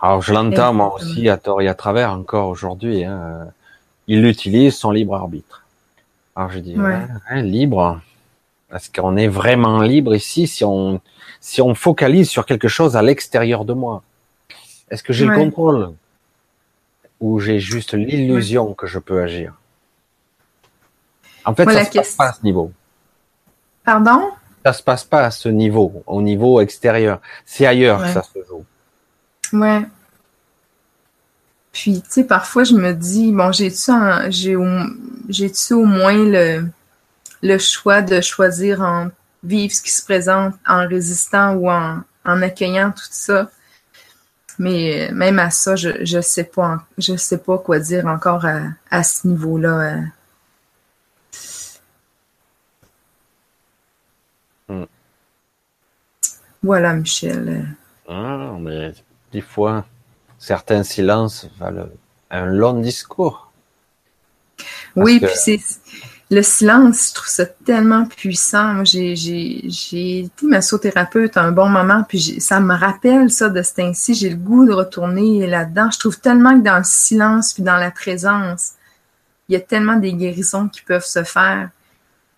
Alors 0.00 0.20
je 0.20 0.32
l'entends 0.32 0.74
moi 0.74 0.94
aussi 0.94 1.28
à 1.28 1.36
tort 1.36 1.62
et 1.62 1.68
à 1.68 1.74
travers 1.74 2.10
encore 2.10 2.48
aujourd'hui. 2.48 3.04
Hein. 3.04 3.46
Il 4.08 4.26
utilise 4.26 4.74
son 4.74 4.90
libre 4.90 5.14
arbitre. 5.14 5.64
Alors 6.34 6.50
je 6.50 6.58
dis 6.58 6.74
hein, 6.76 7.40
libre? 7.40 8.00
Est-ce 8.74 8.90
qu'on 8.90 9.16
est 9.16 9.28
vraiment 9.28 9.80
libre 9.80 10.12
ici 10.12 10.48
si 10.48 10.64
on 10.64 11.00
si 11.38 11.62
on 11.62 11.76
focalise 11.76 12.28
sur 12.28 12.44
quelque 12.44 12.66
chose 12.66 12.96
à 12.96 13.02
l'extérieur 13.02 13.64
de 13.64 13.74
moi? 13.74 14.02
Est-ce 14.90 15.04
que 15.04 15.12
j'ai 15.12 15.26
le 15.26 15.36
contrôle? 15.36 15.92
Ou 17.20 17.38
j'ai 17.38 17.60
juste 17.60 17.94
l'illusion 17.94 18.74
que 18.74 18.88
je 18.88 18.98
peux 18.98 19.22
agir? 19.22 19.54
En 21.44 21.54
fait, 21.54 21.70
ça 21.70 21.84
se 21.84 21.92
passe 21.92 22.16
pas 22.16 22.28
à 22.30 22.32
ce 22.32 22.42
niveau. 22.42 22.72
Pardon? 23.84 24.32
Ça 24.64 24.72
se 24.72 24.82
passe 24.82 25.04
pas 25.04 25.24
à 25.24 25.30
ce 25.30 25.48
niveau, 25.48 26.02
au 26.06 26.22
niveau 26.22 26.60
extérieur. 26.60 27.20
C'est 27.44 27.66
ailleurs 27.66 28.02
que 28.02 28.08
ça 28.08 28.22
se 28.22 28.38
joue. 28.48 28.64
Ouais. 29.52 29.82
Puis, 31.72 32.02
tu 32.02 32.10
sais, 32.10 32.24
parfois, 32.24 32.64
je 32.64 32.74
me 32.74 32.92
dis, 32.92 33.32
bon, 33.32 33.50
j'ai-tu 33.50 33.92
j'ai 34.28 34.56
au, 34.56 34.64
au 34.64 35.84
moins 35.84 36.14
le, 36.14 36.66
le 37.42 37.58
choix 37.58 38.02
de 38.02 38.20
choisir 38.20 38.82
en 38.82 39.08
vivre 39.42 39.74
ce 39.74 39.82
qui 39.82 39.90
se 39.90 40.04
présente 40.04 40.54
en 40.66 40.86
résistant 40.86 41.54
ou 41.54 41.70
en, 41.70 42.00
en 42.24 42.42
accueillant 42.42 42.92
tout 42.92 43.08
ça? 43.10 43.50
Mais 44.58 45.10
euh, 45.10 45.14
même 45.14 45.38
à 45.38 45.50
ça, 45.50 45.76
je 45.76 46.04
je 46.04 46.20
sais 46.20 46.44
pas 46.44 46.84
je 46.98 47.16
sais 47.16 47.38
pas 47.38 47.58
quoi 47.58 47.78
dire 47.78 48.06
encore 48.06 48.44
à, 48.90 49.02
ce 49.02 49.26
niveau-là. 49.26 49.80
Euh. 49.80 50.02
Hmm. 54.68 54.84
Voilà, 56.62 56.92
Michel. 56.94 57.66
Ah, 58.08 58.56
mais 58.60 58.92
des 59.32 59.40
fois, 59.40 59.84
certains 60.38 60.82
silences 60.82 61.48
valent 61.58 61.88
un 62.30 62.46
long 62.46 62.80
discours. 62.80 63.52
oui, 64.96 65.20
puis 65.20 65.30
c'est 65.34 65.60
le 66.32 66.42
silence, 66.42 67.10
je 67.10 67.14
trouve 67.14 67.28
ça 67.28 67.44
tellement 67.44 68.06
puissant. 68.06 68.86
j'ai, 68.86 69.14
j'ai, 69.16 70.20
été 70.20 70.46
massothérapeute 70.46 71.36
un 71.36 71.52
bon 71.52 71.68
moment, 71.68 72.04
puis 72.08 72.40
ça 72.40 72.58
me 72.58 72.74
rappelle 72.74 73.30
ça 73.30 73.50
de 73.50 73.62
ce 73.62 73.74
temps-ci. 73.74 74.14
J'ai 74.14 74.30
le 74.30 74.36
goût 74.36 74.66
de 74.66 74.72
retourner 74.72 75.46
là-dedans. 75.46 75.90
Je 75.90 75.98
trouve 75.98 76.18
tellement 76.18 76.58
que 76.58 76.64
dans 76.64 76.78
le 76.78 76.84
silence 76.84 77.52
puis 77.52 77.62
dans 77.62 77.76
la 77.76 77.90
présence, 77.90 78.72
il 79.48 79.52
y 79.52 79.56
a 79.56 79.60
tellement 79.60 79.96
des 79.96 80.14
guérisons 80.14 80.68
qui 80.68 80.80
peuvent 80.80 81.04
se 81.04 81.22
faire. 81.22 81.68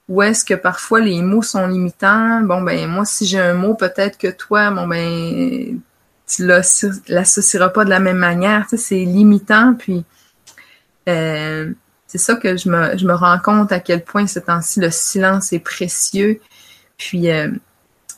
Ou 0.09 0.23
est-ce 0.23 0.45
que 0.45 0.55
parfois 0.55 1.01
les 1.01 1.23
mots 1.23 1.43
sont 1.43 1.67
limitants? 1.67 2.41
Bon, 2.43 2.63
ben, 2.63 2.89
moi, 2.89 3.05
si 3.05 3.27
j'ai 3.27 3.41
un 3.41 3.55
mot, 3.55 3.75
peut-être 3.75 4.19
que 4.19 4.29
toi, 4.29 4.71
bon, 4.71 4.87
ben, 4.87 5.81
tu 6.27 6.47
l'associeras 6.47 7.69
pas 7.71 7.85
de 7.85 7.91
la 7.91 8.01
même 8.01 8.19
manière. 8.19 8.67
Tu 8.69 8.77
sais, 8.77 8.77
c'est 8.77 9.05
limitant, 9.05 9.75
puis, 9.75 10.05
euh, 11.09 11.73
c'est 12.07 12.19
ça 12.19 12.37
que 12.37 12.57
je 12.57 12.69
me, 12.69 12.97
je 12.97 13.07
me 13.07 13.15
rends 13.15 13.39
compte 13.39 13.73
à 13.73 13.81
quel 13.81 14.05
point 14.05 14.27
ce 14.27 14.39
temps-ci, 14.39 14.81
le 14.81 14.91
silence 14.91 15.53
est 15.53 15.59
précieux. 15.59 16.41
Puis 16.97 17.31
euh, 17.31 17.51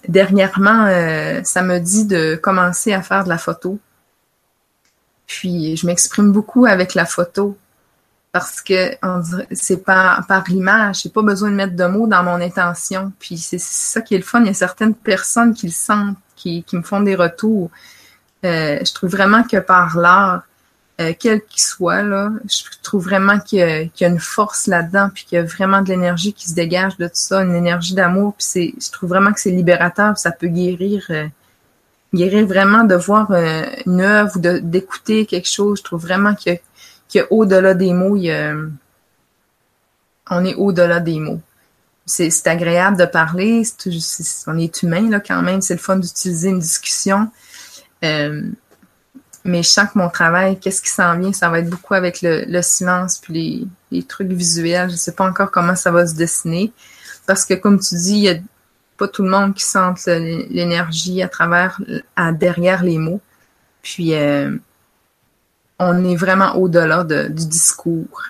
dernièrement, 0.06 0.86
euh, 0.86 1.40
ça 1.44 1.62
me 1.62 1.78
dit 1.78 2.04
de 2.04 2.36
commencer 2.36 2.92
à 2.92 3.02
faire 3.02 3.24
de 3.24 3.30
la 3.30 3.38
photo. 3.38 3.78
Puis 5.26 5.76
je 5.76 5.86
m'exprime 5.86 6.30
beaucoup 6.30 6.66
avec 6.66 6.94
la 6.94 7.06
photo 7.06 7.56
parce 8.38 8.60
que 8.60 8.90
c'est 9.52 9.82
par, 9.82 10.26
par 10.26 10.44
l'image. 10.46 11.00
J'ai 11.02 11.08
pas 11.08 11.22
besoin 11.22 11.50
de 11.50 11.54
mettre 11.54 11.74
de 11.74 11.86
mots 11.86 12.06
dans 12.06 12.22
mon 12.22 12.38
intention. 12.38 13.10
Puis 13.18 13.38
c'est 13.38 13.58
ça 13.58 14.02
qui 14.02 14.14
est 14.14 14.18
le 14.18 14.24
fun. 14.24 14.42
Il 14.42 14.48
y 14.48 14.50
a 14.50 14.54
certaines 14.54 14.94
personnes 14.94 15.54
qui 15.54 15.64
le 15.68 15.72
sentent, 15.72 16.18
qui, 16.36 16.62
qui 16.62 16.76
me 16.76 16.82
font 16.82 17.00
des 17.00 17.14
retours. 17.14 17.70
Euh, 18.44 18.78
je 18.84 18.92
trouve 18.92 19.08
vraiment 19.08 19.42
que 19.42 19.56
par 19.56 19.96
l'art, 19.96 20.42
euh, 21.00 21.14
quel 21.18 21.40
qu'il 21.46 21.62
soit, 21.62 22.02
là, 22.02 22.30
je 22.46 22.62
trouve 22.82 23.04
vraiment 23.04 23.38
qu'il 23.38 23.90
y, 23.98 24.04
a 24.04 24.06
une 24.06 24.20
force 24.20 24.66
là-dedans, 24.66 25.08
puis 25.14 25.24
qu'il 25.24 25.36
y 25.36 25.38
a 25.38 25.44
vraiment 25.44 25.80
de 25.80 25.88
l'énergie 25.88 26.34
qui 26.34 26.50
se 26.50 26.54
dégage 26.54 26.98
de 26.98 27.06
tout 27.06 27.14
ça, 27.14 27.42
une 27.42 27.54
énergie 27.54 27.94
d'amour, 27.94 28.34
puis 28.36 28.46
c'est, 28.46 28.74
je 28.78 28.90
trouve 28.90 29.08
vraiment 29.08 29.32
que 29.32 29.40
c'est 29.40 29.50
libérateur, 29.50 30.18
ça 30.18 30.30
peut 30.30 30.48
guérir, 30.48 31.06
euh, 31.08 31.26
guérir 32.12 32.46
vraiment 32.46 32.84
de 32.84 32.96
voir 32.96 33.30
une 33.30 34.02
œuvre 34.02 34.36
ou 34.36 34.40
d'écouter 34.60 35.24
quelque 35.24 35.48
chose. 35.48 35.78
Je 35.78 35.84
trouve 35.84 36.02
vraiment 36.02 36.34
que, 36.34 36.54
que 36.54 36.60
au-delà 37.30 37.74
des 37.74 37.92
mots, 37.92 38.16
on 40.30 40.44
est 40.44 40.54
au-delà 40.54 41.00
des 41.00 41.18
mots. 41.18 41.40
C'est, 42.04 42.46
agréable 42.46 42.96
de 42.96 43.04
parler, 43.04 43.62
on 44.46 44.58
est 44.58 44.82
humain 44.82 45.10
là 45.10 45.18
quand 45.18 45.42
même, 45.42 45.60
c'est 45.60 45.74
le 45.74 45.80
fun 45.80 45.96
d'utiliser 45.96 46.50
une 46.50 46.60
discussion. 46.60 47.30
Euh, 48.04 48.42
mais 49.44 49.62
je 49.62 49.68
sens 49.68 49.90
que 49.92 49.98
mon 49.98 50.08
travail, 50.08 50.58
qu'est-ce 50.58 50.82
qui 50.82 50.90
s'en 50.90 51.18
vient, 51.18 51.32
ça 51.32 51.48
va 51.48 51.60
être 51.60 51.70
beaucoup 51.70 51.94
avec 51.94 52.20
le, 52.22 52.62
silence 52.62 53.18
puis 53.18 53.68
les, 53.90 54.02
trucs 54.02 54.28
visuels. 54.28 54.90
Je 54.90 54.96
sais 54.96 55.12
pas 55.12 55.24
encore 55.24 55.50
comment 55.50 55.74
ça 55.74 55.90
va 55.90 56.06
se 56.06 56.14
dessiner. 56.14 56.72
Parce 57.26 57.44
que 57.44 57.54
comme 57.54 57.80
tu 57.80 57.94
dis, 57.94 58.12
il 58.12 58.22
y 58.22 58.28
a 58.28 58.36
pas 58.96 59.08
tout 59.08 59.22
le 59.22 59.30
monde 59.30 59.54
qui 59.54 59.64
sent 59.64 59.94
l'énergie 60.50 61.22
à 61.22 61.28
travers, 61.28 61.80
derrière 62.34 62.82
les 62.82 62.98
mots. 62.98 63.20
Puis 63.82 64.14
euh, 64.14 64.56
on 65.78 66.04
est 66.04 66.16
vraiment 66.16 66.56
au-delà 66.56 67.04
du 67.04 67.46
discours. 67.46 68.22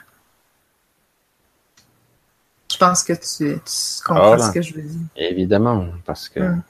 Je 2.71 2.79
pense 2.79 3.05
que 3.05 3.13
tu, 3.13 3.59
comprends 4.05 4.39
ce 4.39 4.53
que 4.53 4.61
je 4.61 4.75
veux 4.75 4.83
dire. 4.83 5.01
Évidemment, 5.17 5.87
parce 6.05 6.29
que 6.29 6.41
hum 6.41 6.63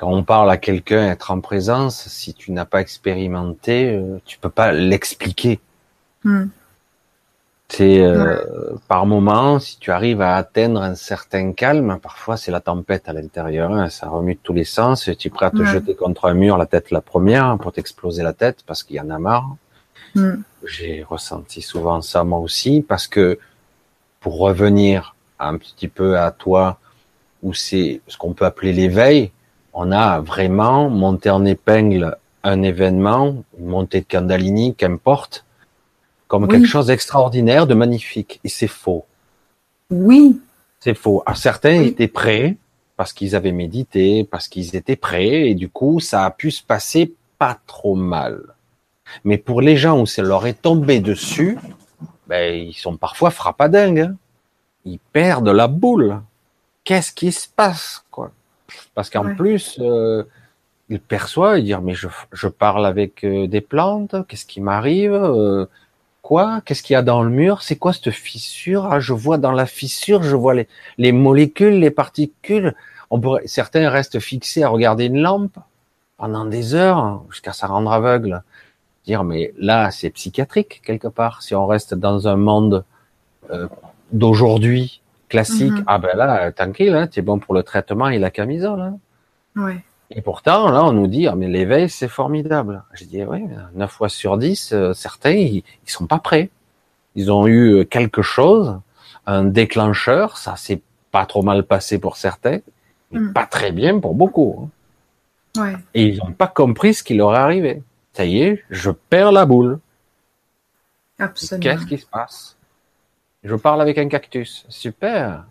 quand 0.00 0.10
on 0.10 0.22
parle 0.22 0.50
à 0.50 0.56
quelqu'un, 0.56 1.10
être 1.10 1.30
en 1.30 1.42
présence, 1.42 2.08
si 2.08 2.32
tu 2.32 2.52
n'as 2.52 2.64
pas 2.64 2.80
expérimenté, 2.80 3.94
euh, 3.94 4.18
tu 4.24 4.38
peux 4.38 4.48
pas 4.48 4.72
l'expliquer. 4.72 5.60
C'est 7.68 8.00
euh, 8.00 8.76
par 8.88 9.04
moment, 9.04 9.58
si 9.58 9.78
tu 9.78 9.90
arrives 9.90 10.22
à 10.22 10.36
atteindre 10.36 10.80
un 10.80 10.94
certain 10.94 11.52
calme, 11.52 11.98
parfois 12.02 12.38
c'est 12.38 12.50
la 12.50 12.62
tempête 12.62 13.10
à 13.10 13.12
l'intérieur, 13.12 13.72
hein, 13.72 13.90
ça 13.90 14.08
remue 14.08 14.36
de 14.36 14.40
tous 14.42 14.54
les 14.54 14.64
sens, 14.64 15.10
tu 15.18 15.28
es 15.28 15.30
prêt 15.30 15.46
à 15.46 15.50
te 15.50 15.62
jeter 15.64 15.94
contre 15.94 16.24
un 16.24 16.34
mur, 16.34 16.56
la 16.56 16.66
tête 16.66 16.90
la 16.90 17.02
première, 17.02 17.58
pour 17.58 17.72
t'exploser 17.72 18.22
la 18.22 18.32
tête 18.32 18.64
parce 18.66 18.82
qu'il 18.82 18.96
y 18.96 19.00
en 19.00 19.10
a 19.10 19.18
marre. 19.18 19.54
Hmm. 20.14 20.42
J'ai 20.64 21.02
ressenti 21.02 21.62
souvent 21.62 22.02
ça 22.02 22.24
moi 22.24 22.38
aussi, 22.38 22.84
parce 22.86 23.06
que 23.06 23.38
pour 24.20 24.38
revenir 24.38 25.14
un 25.38 25.56
petit 25.56 25.88
peu 25.88 26.18
à 26.18 26.30
toi, 26.30 26.78
où 27.42 27.54
c'est 27.54 28.00
ce 28.06 28.16
qu'on 28.16 28.34
peut 28.34 28.44
appeler 28.44 28.72
l'éveil, 28.72 29.30
on 29.72 29.92
a 29.92 30.20
vraiment 30.20 30.90
monté 30.90 31.30
en 31.30 31.44
épingle 31.44 32.16
un 32.42 32.62
événement, 32.62 33.44
une 33.58 33.66
montée 33.66 34.00
de 34.00 34.06
Kundalini, 34.06 34.74
qu'importe, 34.74 35.44
comme 36.28 36.48
quelque 36.48 36.66
chose 36.66 36.86
d'extraordinaire, 36.86 37.66
de 37.66 37.74
magnifique. 37.74 38.40
Et 38.44 38.48
c'est 38.48 38.68
faux. 38.68 39.04
Oui. 39.90 40.40
C'est 40.78 40.94
faux. 40.94 41.22
Alors, 41.26 41.36
certains 41.36 41.82
étaient 41.82 42.08
prêts 42.08 42.56
parce 42.96 43.12
qu'ils 43.12 43.34
avaient 43.34 43.52
médité, 43.52 44.24
parce 44.24 44.46
qu'ils 44.48 44.76
étaient 44.76 44.96
prêts, 44.96 45.50
et 45.50 45.54
du 45.54 45.68
coup, 45.68 46.00
ça 46.00 46.24
a 46.24 46.30
pu 46.30 46.50
se 46.50 46.62
passer 46.62 47.14
pas 47.38 47.58
trop 47.66 47.94
mal. 47.94 48.42
Mais 49.24 49.38
pour 49.38 49.60
les 49.60 49.76
gens 49.76 50.00
où 50.00 50.06
ça 50.06 50.22
leur 50.22 50.46
est 50.46 50.60
tombé 50.62 51.00
dessus, 51.00 51.58
ben, 52.26 52.54
ils 52.54 52.74
sont 52.74 52.96
parfois 52.96 53.30
frappadingues. 53.30 54.00
Hein. 54.00 54.16
Ils 54.84 54.98
perdent 55.12 55.48
la 55.48 55.68
boule. 55.68 56.20
Qu'est-ce 56.84 57.12
qui 57.12 57.32
se 57.32 57.48
passe, 57.48 58.04
quoi? 58.10 58.30
Parce 58.94 59.10
qu'en 59.10 59.34
plus, 59.34 59.78
euh, 59.80 60.24
il 60.88 61.00
perçoit, 61.00 61.58
il 61.58 61.64
dit 61.64 61.74
mais 61.82 61.94
je, 61.94 62.08
je 62.32 62.48
parle 62.48 62.86
avec 62.86 63.24
euh, 63.24 63.46
des 63.46 63.60
plantes, 63.60 64.16
qu'est-ce 64.28 64.46
qui 64.46 64.60
m'arrive 64.60 65.12
euh, 65.12 65.66
Quoi? 66.22 66.60
Qu'est-ce 66.64 66.82
qu'il 66.82 66.94
y 66.94 66.96
a 66.96 67.02
dans 67.02 67.22
le 67.22 67.30
mur? 67.30 67.62
C'est 67.62 67.76
quoi 67.76 67.92
cette 67.92 68.10
fissure? 68.10 68.86
Ah, 68.86 69.00
je 69.00 69.12
vois 69.12 69.38
dans 69.38 69.52
la 69.52 69.66
fissure, 69.66 70.22
je 70.22 70.36
vois 70.36 70.54
les, 70.54 70.68
les 70.98 71.12
molécules, 71.12 71.78
les 71.78 71.90
particules. 71.90 72.74
On 73.10 73.20
pourrait, 73.20 73.46
certains 73.46 73.88
restent 73.88 74.20
fixés 74.20 74.62
à 74.62 74.68
regarder 74.68 75.06
une 75.06 75.20
lampe 75.20 75.56
pendant 76.18 76.44
des 76.44 76.74
heures 76.74 77.22
jusqu'à 77.30 77.52
ça 77.52 77.66
rendre 77.66 77.90
aveugle. 77.90 78.42
Dire 79.06 79.24
mais 79.24 79.52
là 79.58 79.90
c'est 79.90 80.10
psychiatrique 80.10 80.82
quelque 80.84 81.08
part. 81.08 81.42
Si 81.42 81.54
on 81.54 81.66
reste 81.66 81.94
dans 81.94 82.28
un 82.28 82.36
monde 82.36 82.84
euh, 83.50 83.68
d'aujourd'hui 84.12 85.00
classique, 85.28 85.72
mm-hmm. 85.72 85.84
ah 85.86 85.98
ben 85.98 86.16
là 86.16 86.52
tranquille, 86.52 86.94
hein, 86.94 87.08
c'est 87.10 87.22
bon 87.22 87.38
pour 87.38 87.54
le 87.54 87.62
traitement 87.62 88.08
et 88.08 88.18
la 88.18 88.30
camisole. 88.30 88.80
Hein. 88.80 88.98
Ouais. 89.56 89.82
Et 90.12 90.22
pourtant, 90.22 90.70
là, 90.70 90.84
on 90.84 90.92
nous 90.92 91.06
dit, 91.06 91.28
ah, 91.28 91.36
mais 91.36 91.46
l'éveil, 91.46 91.88
c'est 91.88 92.08
formidable. 92.08 92.82
J'ai 92.94 93.04
dit, 93.04 93.22
oui, 93.22 93.44
9 93.74 93.90
fois 93.90 94.08
sur 94.08 94.38
10, 94.38 94.72
euh, 94.72 94.92
certains, 94.92 95.30
ils, 95.30 95.62
ils 95.86 95.90
sont 95.90 96.06
pas 96.06 96.18
prêts. 96.18 96.50
Ils 97.14 97.30
ont 97.30 97.46
eu 97.46 97.74
euh, 97.74 97.84
quelque 97.84 98.22
chose, 98.22 98.80
un 99.26 99.44
déclencheur, 99.44 100.36
ça 100.36 100.56
s'est 100.56 100.82
pas 101.12 101.26
trop 101.26 101.42
mal 101.42 101.64
passé 101.64 101.98
pour 101.98 102.16
certains, 102.16 102.58
mais 103.10 103.20
hmm. 103.20 103.32
pas 103.32 103.46
très 103.46 103.70
bien 103.72 103.98
pour 104.00 104.14
beaucoup. 104.14 104.68
Hein. 105.56 105.62
Ouais. 105.62 105.76
Et 105.94 106.06
ils 106.06 106.18
n'ont 106.18 106.32
pas 106.32 106.46
compris 106.46 106.94
ce 106.94 107.02
qui 107.02 107.14
leur 107.14 107.34
est 107.34 107.38
arrivé. 107.38 107.82
Ça 108.20 108.26
y 108.26 108.42
est, 108.42 108.62
je 108.68 108.90
perds 108.90 109.32
la 109.32 109.46
boule. 109.46 109.78
Absolument. 111.18 111.62
Qu'est-ce 111.62 111.86
qui 111.86 111.96
se 111.96 112.04
passe? 112.04 112.54
Je 113.42 113.54
parle 113.54 113.80
avec 113.80 113.96
un 113.96 114.08
cactus. 114.08 114.66
Super. 114.68 115.46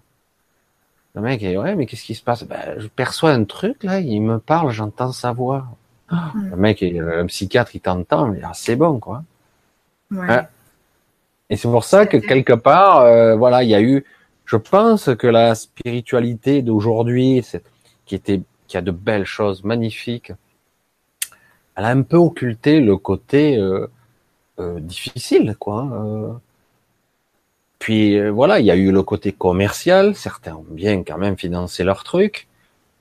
Le 1.16 1.22
mec, 1.22 1.42
est, 1.42 1.58
ouais, 1.58 1.74
mais 1.74 1.88
qu'est-ce 1.88 2.04
qui 2.04 2.14
se 2.14 2.22
passe? 2.22 2.44
Ben, 2.44 2.76
Je 2.78 2.86
perçois 2.86 3.32
un 3.32 3.44
truc, 3.46 3.84
là, 3.84 4.00
il 4.00 4.22
me 4.22 4.38
parle, 4.38 4.70
j'entends 4.70 5.12
sa 5.12 5.32
voix. 5.32 5.66
Le 6.12 6.56
mec, 6.58 6.84
un 6.84 7.26
psychiatre, 7.26 7.72
il 7.74 7.80
t'entend, 7.80 8.28
mais 8.28 8.42
ah, 8.44 8.52
c'est 8.54 8.76
bon, 8.76 9.00
quoi. 9.00 9.24
Ouais. 10.12 10.30
Hein 10.30 10.46
Et 11.50 11.58
c'est 11.58 11.72
pour 11.72 11.86
ça 11.86 12.06
que 12.06 12.18
quelque 12.18 12.54
part, 12.54 13.00
euh, 13.00 13.36
voilà, 13.36 13.64
il 13.64 13.70
y 13.72 13.74
a 13.74 13.82
eu, 13.82 14.06
je 14.46 14.58
pense 14.58 15.10
que 15.16 15.26
la 15.26 15.56
spiritualité 15.56 16.62
d'aujourd'hui, 16.62 17.44
qui 18.06 18.14
était, 18.14 18.42
qui 18.68 18.78
a 18.78 18.82
de 18.82 18.92
belles 18.92 19.26
choses 19.26 19.64
magnifiques, 19.64 20.34
elle 21.80 21.86
a 21.86 21.90
un 21.90 22.02
peu 22.02 22.18
occulté 22.18 22.82
le 22.82 22.98
côté 22.98 23.58
euh, 23.58 23.88
euh, 24.60 24.82
difficile, 24.82 25.56
quoi. 25.58 25.90
Euh, 25.94 26.34
puis 27.80 28.20
voilà, 28.30 28.60
il 28.60 28.66
y 28.66 28.72
a 28.72 28.76
eu 28.76 28.92
le 28.92 29.02
côté 29.02 29.32
commercial. 29.32 30.14
Certains 30.14 30.56
ont 30.56 30.66
bien 30.70 31.04
quand 31.04 31.18
même 31.18 31.38
financé 31.38 31.86
leur 31.86 32.04
truc. 32.04 32.50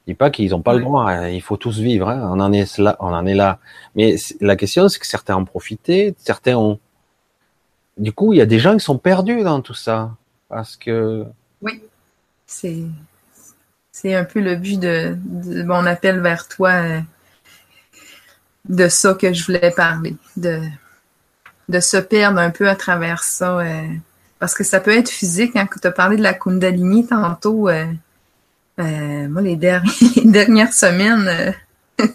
Je 0.06 0.12
dis 0.12 0.14
pas 0.14 0.30
qu'ils 0.30 0.50
n'ont 0.50 0.62
pas 0.62 0.74
le 0.74 0.80
droit. 0.80 1.10
Hein, 1.10 1.30
il 1.30 1.42
faut 1.42 1.56
tous 1.56 1.80
vivre. 1.80 2.08
Hein. 2.08 2.30
On 2.32 2.38
en 2.38 2.52
est 2.52 2.78
là. 2.78 2.96
On 3.00 3.12
en 3.12 3.26
est 3.26 3.34
là. 3.34 3.58
Mais 3.96 4.14
la 4.40 4.54
question, 4.54 4.88
c'est 4.88 5.00
que 5.00 5.06
certains 5.08 5.36
ont 5.36 5.44
profité. 5.44 6.14
Certains 6.18 6.56
ont. 6.56 6.78
Du 7.96 8.12
coup, 8.12 8.32
il 8.32 8.36
y 8.36 8.40
a 8.40 8.46
des 8.46 8.60
gens 8.60 8.74
qui 8.74 8.84
sont 8.84 8.98
perdus 8.98 9.42
dans 9.42 9.60
tout 9.60 9.74
ça 9.74 10.12
parce 10.48 10.76
que. 10.76 11.26
Oui, 11.60 11.82
c'est 12.46 12.84
c'est 13.90 14.14
un 14.14 14.22
peu 14.22 14.38
le 14.38 14.54
but 14.54 14.78
de, 14.78 15.16
mon 15.64 15.84
appel 15.84 16.20
vers 16.20 16.46
toi. 16.46 17.02
De 18.68 18.88
ça 18.88 19.14
que 19.14 19.32
je 19.32 19.46
voulais 19.46 19.70
parler, 19.70 20.16
de 20.36 20.60
de 21.68 21.80
se 21.80 21.98
perdre 21.98 22.38
un 22.38 22.50
peu 22.50 22.68
à 22.68 22.74
travers 22.74 23.22
ça. 23.22 23.58
Euh, 23.58 23.86
parce 24.38 24.54
que 24.54 24.64
ça 24.64 24.80
peut 24.80 24.96
être 24.96 25.10
physique. 25.10 25.56
Hein, 25.56 25.66
quand 25.66 25.80
tu 25.80 25.86
as 25.86 25.92
parlé 25.92 26.16
de 26.16 26.22
la 26.22 26.34
Kundalini 26.34 27.06
tantôt, 27.06 27.68
euh, 27.68 27.86
euh, 28.78 29.28
moi, 29.28 29.42
les, 29.42 29.56
dernières 30.24 30.72
semaines, 30.72 31.54
euh, 31.98 32.06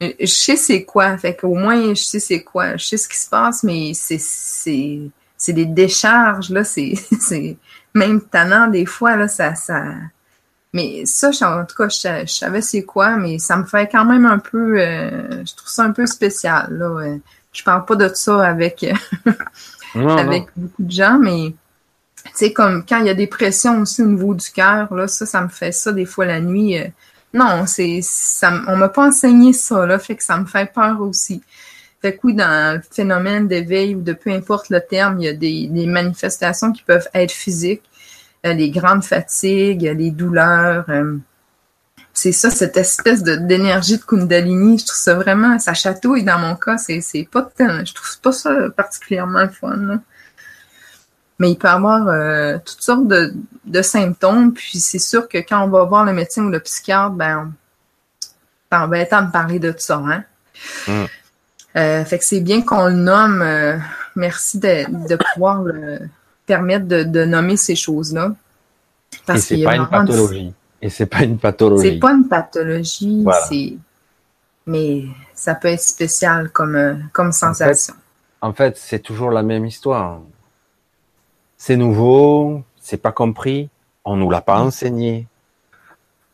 je 0.00 0.26
sais 0.26 0.56
c'est 0.56 0.84
quoi. 0.84 1.16
Fait 1.16 1.34
qu'au 1.34 1.54
moins, 1.54 1.94
je 1.94 2.02
sais 2.02 2.20
c'est 2.20 2.42
quoi. 2.42 2.76
Je 2.76 2.86
sais 2.86 2.96
ce 2.96 3.08
qui 3.08 3.16
se 3.16 3.28
passe, 3.28 3.62
mais 3.62 3.92
c'est 3.94 4.18
c'est 4.18 5.52
des 5.52 5.66
décharges, 5.66 6.50
là. 6.50 6.62
C'est 6.64 7.56
même 7.94 8.20
tannant 8.20 8.68
des 8.68 8.86
fois, 8.86 9.16
là, 9.16 9.26
ça... 9.26 9.54
ça 9.56 9.84
mais 10.72 11.04
ça, 11.06 11.30
en 11.42 11.64
tout 11.64 11.76
cas, 11.76 11.88
je, 11.88 12.26
savais 12.26 12.62
c'est 12.62 12.84
quoi, 12.84 13.16
mais 13.16 13.38
ça 13.38 13.56
me 13.56 13.64
fait 13.64 13.88
quand 13.90 14.04
même 14.04 14.26
un 14.26 14.38
peu... 14.38 14.78
je 14.78 15.54
trouve 15.54 15.68
ça 15.68 15.84
un 15.84 15.92
peu 15.92 16.06
spécial, 16.06 16.68
là. 16.70 17.16
Je 17.52 17.62
parle 17.62 17.84
pas 17.84 17.96
de 17.96 18.08
ça 18.14 18.46
avec 18.46 18.86
avec 19.94 20.46
beaucoup 20.56 20.82
de 20.82 20.90
gens, 20.90 21.18
mais 21.18 21.54
tu 22.24 22.30
sais, 22.34 22.52
comme 22.52 22.84
quand 22.86 22.98
il 22.98 23.06
y 23.06 23.10
a 23.10 23.14
des 23.14 23.26
pressions 23.26 23.80
aussi 23.80 24.02
au 24.02 24.06
niveau 24.06 24.34
du 24.34 24.50
cœur, 24.50 24.92
là, 24.94 25.08
ça, 25.08 25.26
ça 25.26 25.40
me 25.42 25.48
fait 25.48 25.72
ça 25.72 25.92
des 25.92 26.06
fois 26.06 26.24
la 26.24 26.40
nuit. 26.40 26.78
Euh, 26.78 26.86
non, 27.34 27.66
c'est 27.66 28.00
ça 28.02 28.60
on 28.68 28.76
m'a 28.76 28.88
pas 28.88 29.08
enseigné 29.08 29.52
ça, 29.52 29.86
là, 29.86 29.98
fait 29.98 30.16
que 30.16 30.22
ça 30.22 30.36
me 30.38 30.46
fait 30.46 30.72
peur 30.72 31.00
aussi. 31.00 31.42
Fait 32.00 32.14
que 32.14 32.20
oui, 32.24 32.34
dans 32.34 32.76
le 32.76 32.82
phénomène 32.90 33.48
d'éveil 33.48 33.94
ou 33.94 34.02
de 34.02 34.12
peu 34.12 34.30
importe 34.30 34.70
le 34.70 34.80
terme, 34.80 35.20
il 35.20 35.24
y 35.24 35.28
a 35.28 35.32
des, 35.32 35.68
des 35.68 35.86
manifestations 35.86 36.72
qui 36.72 36.82
peuvent 36.82 37.08
être 37.14 37.30
physiques, 37.30 37.82
euh, 37.82 37.91
les 38.44 38.70
grandes 38.70 39.04
fatigues, 39.04 39.82
les 39.96 40.10
douleurs. 40.10 40.84
Euh, 40.88 41.16
c'est 42.12 42.32
ça, 42.32 42.50
cette 42.50 42.76
espèce 42.76 43.22
de 43.22 43.36
d'énergie 43.36 43.96
de 43.96 44.02
Kundalini. 44.02 44.78
Je 44.78 44.86
trouve 44.86 44.98
ça 44.98 45.14
vraiment, 45.14 45.58
ça 45.58 45.74
chatouille 45.74 46.24
dans 46.24 46.38
mon 46.38 46.56
cas. 46.56 46.76
C'est, 46.76 47.00
c'est 47.00 47.26
pas 47.30 47.48
je 47.58 47.94
trouve 47.94 48.20
pas 48.20 48.32
ça 48.32 48.70
particulièrement 48.76 49.48
fun. 49.48 50.00
Mais 51.38 51.52
il 51.52 51.56
peut 51.56 51.68
avoir 51.68 52.06
euh, 52.08 52.58
toutes 52.64 52.82
sortes 52.82 53.08
de, 53.08 53.32
de, 53.64 53.82
symptômes. 53.82 54.52
Puis 54.52 54.78
c'est 54.78 54.98
sûr 54.98 55.28
que 55.28 55.38
quand 55.38 55.64
on 55.64 55.68
va 55.68 55.84
voir 55.84 56.04
le 56.04 56.12
médecin 56.12 56.44
ou 56.44 56.50
le 56.50 56.60
psychiatre, 56.60 57.10
ben, 57.10 57.52
être 58.70 59.12
à 59.12 59.22
me 59.22 59.32
parler 59.32 59.58
de 59.58 59.74
ça. 59.76 59.96
Hein? 59.96 60.24
Mm. 60.86 61.04
Euh, 61.76 62.04
fait 62.04 62.18
que 62.18 62.24
c'est 62.24 62.40
bien 62.40 62.62
qu'on 62.62 62.86
le 62.86 62.92
nomme. 62.92 63.42
Euh, 63.42 63.78
merci 64.14 64.58
de, 64.58 65.08
de 65.08 65.16
pouvoir 65.16 65.62
le 65.62 66.00
permettre 66.46 66.86
de, 66.86 67.02
de 67.02 67.24
nommer 67.24 67.56
ces 67.56 67.74
choses-là. 67.74 68.34
Parce 69.26 69.50
Et 69.50 69.56
c'est 69.56 69.64
pas 69.64 69.76
une 69.76 69.88
pathologie. 69.88 70.54
Et 70.80 70.88
c'est 70.88 71.06
pas 71.06 71.22
une 71.22 71.38
pathologie. 71.38 71.88
C'est 71.88 71.98
pas 71.98 72.12
une 72.12 72.28
pathologie, 72.28 73.24
c'est 73.48 73.76
mais 74.66 75.04
ça 75.34 75.54
peut 75.54 75.68
être 75.68 75.82
spécial 75.82 76.50
comme 76.50 76.76
euh, 76.76 76.94
comme 77.12 77.32
sensation. 77.32 77.94
En 78.40 78.52
fait, 78.52 78.76
c'est 78.76 79.00
toujours 79.00 79.30
la 79.30 79.42
même 79.42 79.66
histoire. 79.66 80.20
C'est 81.56 81.76
nouveau, 81.76 82.62
c'est 82.80 82.96
pas 82.96 83.12
compris, 83.12 83.70
on 84.04 84.16
nous 84.16 84.30
l'a 84.30 84.40
pas 84.40 84.58
mm. 84.58 84.66
enseigné. 84.66 85.26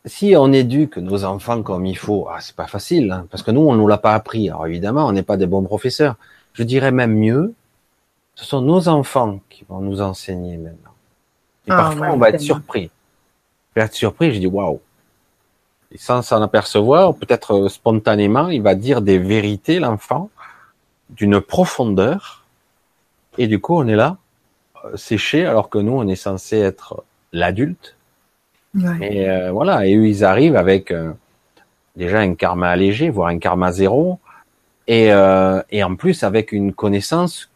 Si 0.04 0.34
on 0.36 0.52
éduque 0.52 0.96
nos 0.96 1.24
enfants 1.24 1.62
comme 1.62 1.84
il 1.84 1.98
faut, 1.98 2.28
ah, 2.30 2.38
c'est 2.40 2.56
pas 2.56 2.66
facile, 2.66 3.12
hein, 3.12 3.26
parce 3.30 3.42
que 3.42 3.50
nous, 3.50 3.60
on 3.60 3.74
nous 3.74 3.86
l'a 3.86 3.98
pas 3.98 4.14
appris. 4.14 4.48
Alors 4.48 4.66
évidemment, 4.66 5.06
on 5.06 5.12
n'est 5.12 5.22
pas 5.22 5.36
des 5.36 5.46
bons 5.46 5.62
professeurs. 5.62 6.16
Je 6.54 6.62
dirais 6.62 6.92
même 6.92 7.14
mieux, 7.14 7.54
ce 8.38 8.44
sont 8.44 8.60
nos 8.60 8.86
enfants 8.86 9.40
qui 9.50 9.64
vont 9.68 9.80
nous 9.80 10.00
enseigner 10.00 10.56
maintenant. 10.58 10.94
Et 11.66 11.72
ah, 11.72 11.76
parfois, 11.76 12.10
on 12.12 12.18
va 12.18 12.28
être 12.28 12.40
surpris 12.40 12.88
être 13.80 13.94
surpris, 13.94 14.32
je 14.32 14.40
dis 14.40 14.46
waouh. 14.46 14.80
Et 15.92 15.98
sans 15.98 16.22
s'en 16.22 16.42
apercevoir, 16.42 17.14
peut-être 17.14 17.54
euh, 17.54 17.68
spontanément, 17.68 18.48
il 18.48 18.62
va 18.62 18.74
dire 18.74 19.00
des 19.00 19.18
vérités, 19.18 19.78
l'enfant, 19.78 20.30
d'une 21.10 21.40
profondeur. 21.40 22.44
Et 23.38 23.46
du 23.46 23.58
coup, 23.58 23.76
on 23.76 23.86
est 23.86 23.96
là, 23.96 24.18
euh, 24.84 24.96
séché, 24.96 25.46
alors 25.46 25.70
que 25.70 25.78
nous, 25.78 25.92
on 25.92 26.06
est 26.08 26.16
censé 26.16 26.58
être 26.58 27.04
l'adulte. 27.32 27.94
Et 29.00 29.28
euh, 29.28 29.50
voilà, 29.50 29.86
et 29.86 29.96
eux, 29.96 30.06
ils 30.06 30.24
arrivent 30.24 30.54
avec 30.54 30.92
déjà 31.96 32.20
un 32.20 32.34
karma 32.34 32.68
allégé, 32.68 33.08
voire 33.08 33.28
un 33.28 33.38
karma 33.38 33.72
zéro, 33.72 34.20
et, 34.86 35.08
et 35.70 35.82
en 35.82 35.96
plus 35.96 36.22
avec 36.22 36.52
une 36.52 36.72
connaissance 36.72 37.47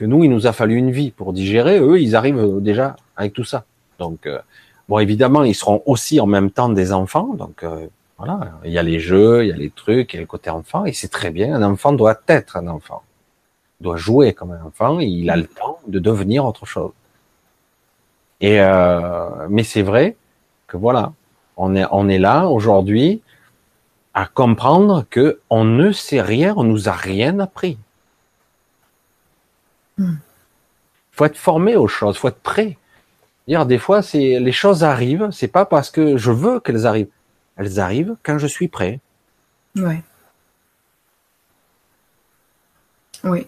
que 0.00 0.06
nous, 0.06 0.24
il 0.24 0.30
nous 0.30 0.46
a 0.46 0.52
fallu 0.52 0.76
une 0.76 0.90
vie 0.90 1.10
pour 1.10 1.32
digérer. 1.32 1.78
Eux, 1.78 2.00
ils 2.00 2.16
arrivent 2.16 2.60
déjà 2.60 2.96
avec 3.16 3.32
tout 3.32 3.44
ça. 3.44 3.64
Donc, 3.98 4.26
Bon, 4.90 4.98
évidemment, 4.98 5.44
ils 5.44 5.54
seront 5.54 5.84
aussi 5.86 6.18
en 6.18 6.26
même 6.26 6.50
temps 6.50 6.68
des 6.68 6.92
enfants, 6.92 7.34
donc 7.34 7.62
euh, 7.62 7.86
voilà, 8.18 8.54
il 8.64 8.72
y 8.72 8.78
a 8.78 8.82
les 8.82 8.98
jeux, 8.98 9.44
il 9.44 9.48
y 9.50 9.52
a 9.52 9.56
les 9.56 9.70
trucs, 9.70 10.12
il 10.12 10.16
y 10.16 10.18
a 10.18 10.20
le 10.20 10.26
côté 10.26 10.50
enfant, 10.50 10.84
et 10.84 10.92
c'est 10.92 11.06
très 11.06 11.30
bien. 11.30 11.54
Un 11.54 11.62
enfant 11.62 11.92
doit 11.92 12.20
être 12.26 12.56
un 12.56 12.66
enfant, 12.66 13.04
il 13.78 13.84
doit 13.84 13.96
jouer 13.96 14.32
comme 14.32 14.50
un 14.50 14.60
enfant, 14.64 14.98
il 14.98 15.30
a 15.30 15.36
le 15.36 15.46
temps 15.46 15.78
de 15.86 16.00
devenir 16.00 16.44
autre 16.44 16.66
chose. 16.66 16.90
Et 18.40 18.60
euh, 18.60 19.46
mais 19.48 19.62
c'est 19.62 19.82
vrai 19.82 20.16
que 20.66 20.76
voilà, 20.76 21.12
on 21.56 21.76
est 21.76 21.86
on 21.92 22.08
est 22.08 22.18
là 22.18 22.48
aujourd'hui 22.48 23.22
à 24.12 24.26
comprendre 24.26 25.06
que 25.08 25.38
on 25.50 25.62
ne 25.62 25.92
sait 25.92 26.20
rien, 26.20 26.52
on 26.56 26.64
nous 26.64 26.88
a 26.88 26.92
rien 26.92 27.38
appris. 27.38 27.78
Il 29.98 30.16
Faut 31.12 31.24
être 31.24 31.36
formé 31.36 31.76
aux 31.76 31.88
choses, 31.88 32.16
il 32.16 32.18
faut 32.18 32.28
être 32.28 32.40
prêt. 32.40 32.78
Dire 33.48 33.66
des 33.66 33.78
fois, 33.78 34.02
c'est 34.02 34.38
les 34.38 34.52
choses 34.52 34.84
arrivent, 34.84 35.30
c'est 35.32 35.48
pas 35.48 35.64
parce 35.64 35.90
que 35.90 36.16
je 36.16 36.30
veux 36.30 36.60
qu'elles 36.60 36.86
arrivent, 36.86 37.10
elles 37.56 37.80
arrivent 37.80 38.16
quand 38.22 38.38
je 38.38 38.46
suis 38.46 38.68
prêt. 38.68 39.00
Oui. 39.76 39.96
Oui, 43.24 43.46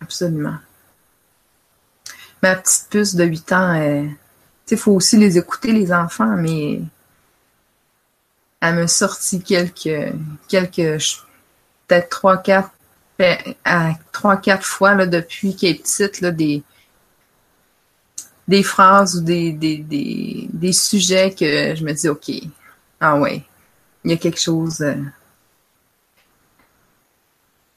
absolument. 0.00 0.56
Ma 2.42 2.56
petite 2.56 2.88
puce 2.88 3.14
de 3.14 3.24
8 3.24 3.52
ans, 3.52 3.74
euh, 3.78 4.06
il 4.70 4.78
faut 4.78 4.92
aussi 4.92 5.16
les 5.16 5.36
écouter, 5.36 5.72
les 5.72 5.92
enfants, 5.92 6.36
mais 6.36 6.80
elle 8.60 8.76
me 8.76 8.86
sortit 8.86 9.42
quelques, 9.42 10.14
quelques 10.48 11.16
peut-être 11.86 12.22
3-4 12.22 12.68
à 13.64 13.94
trois, 14.12 14.36
quatre 14.36 14.64
fois 14.64 14.94
là, 14.94 15.06
depuis 15.06 15.54
qu'elle 15.54 15.70
est 15.70 15.82
petite 15.82 16.20
là, 16.20 16.30
des, 16.30 16.62
des 18.50 18.62
phrases 18.64 19.16
ou 19.16 19.20
des, 19.20 19.52
des, 19.52 19.78
des, 19.78 20.48
des, 20.52 20.72
sujets 20.72 21.32
que 21.32 21.74
je 21.74 21.84
me 21.84 21.92
dis 21.92 22.08
OK, 22.08 22.30
ah 23.00 23.16
ouais, 23.16 23.44
il 24.04 24.10
y 24.10 24.14
a 24.14 24.16
quelque 24.16 24.40
chose. 24.40 24.80
Euh, 24.80 24.96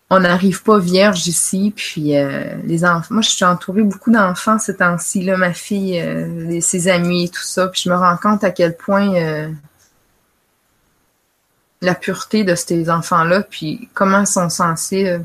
on 0.09 0.19
n'arrive 0.19 0.63
pas 0.63 0.79
vierge 0.79 1.27
ici, 1.27 1.73
puis 1.75 2.17
euh, 2.17 2.55
les 2.63 2.85
enfants. 2.85 3.13
Moi, 3.15 3.21
je 3.21 3.29
suis 3.29 3.45
entourée 3.45 3.83
beaucoup 3.83 4.11
d'enfants 4.11 4.59
ces 4.59 4.77
temps-ci, 4.77 5.23
là, 5.23 5.37
ma 5.37 5.53
fille, 5.53 5.99
euh, 5.99 6.59
ses 6.61 6.87
amis 6.87 7.25
et 7.25 7.29
tout 7.29 7.43
ça. 7.43 7.67
Puis 7.67 7.83
je 7.85 7.89
me 7.89 7.95
rends 7.95 8.17
compte 8.17 8.43
à 8.43 8.51
quel 8.51 8.75
point 8.75 9.51
la 11.81 11.95
pureté 11.95 12.43
de 12.43 12.55
ces 12.55 12.89
enfants-là, 12.89 13.43
puis 13.43 13.89
comment 13.93 14.21
ils 14.21 14.27
sont 14.27 14.49
censés 14.49 15.19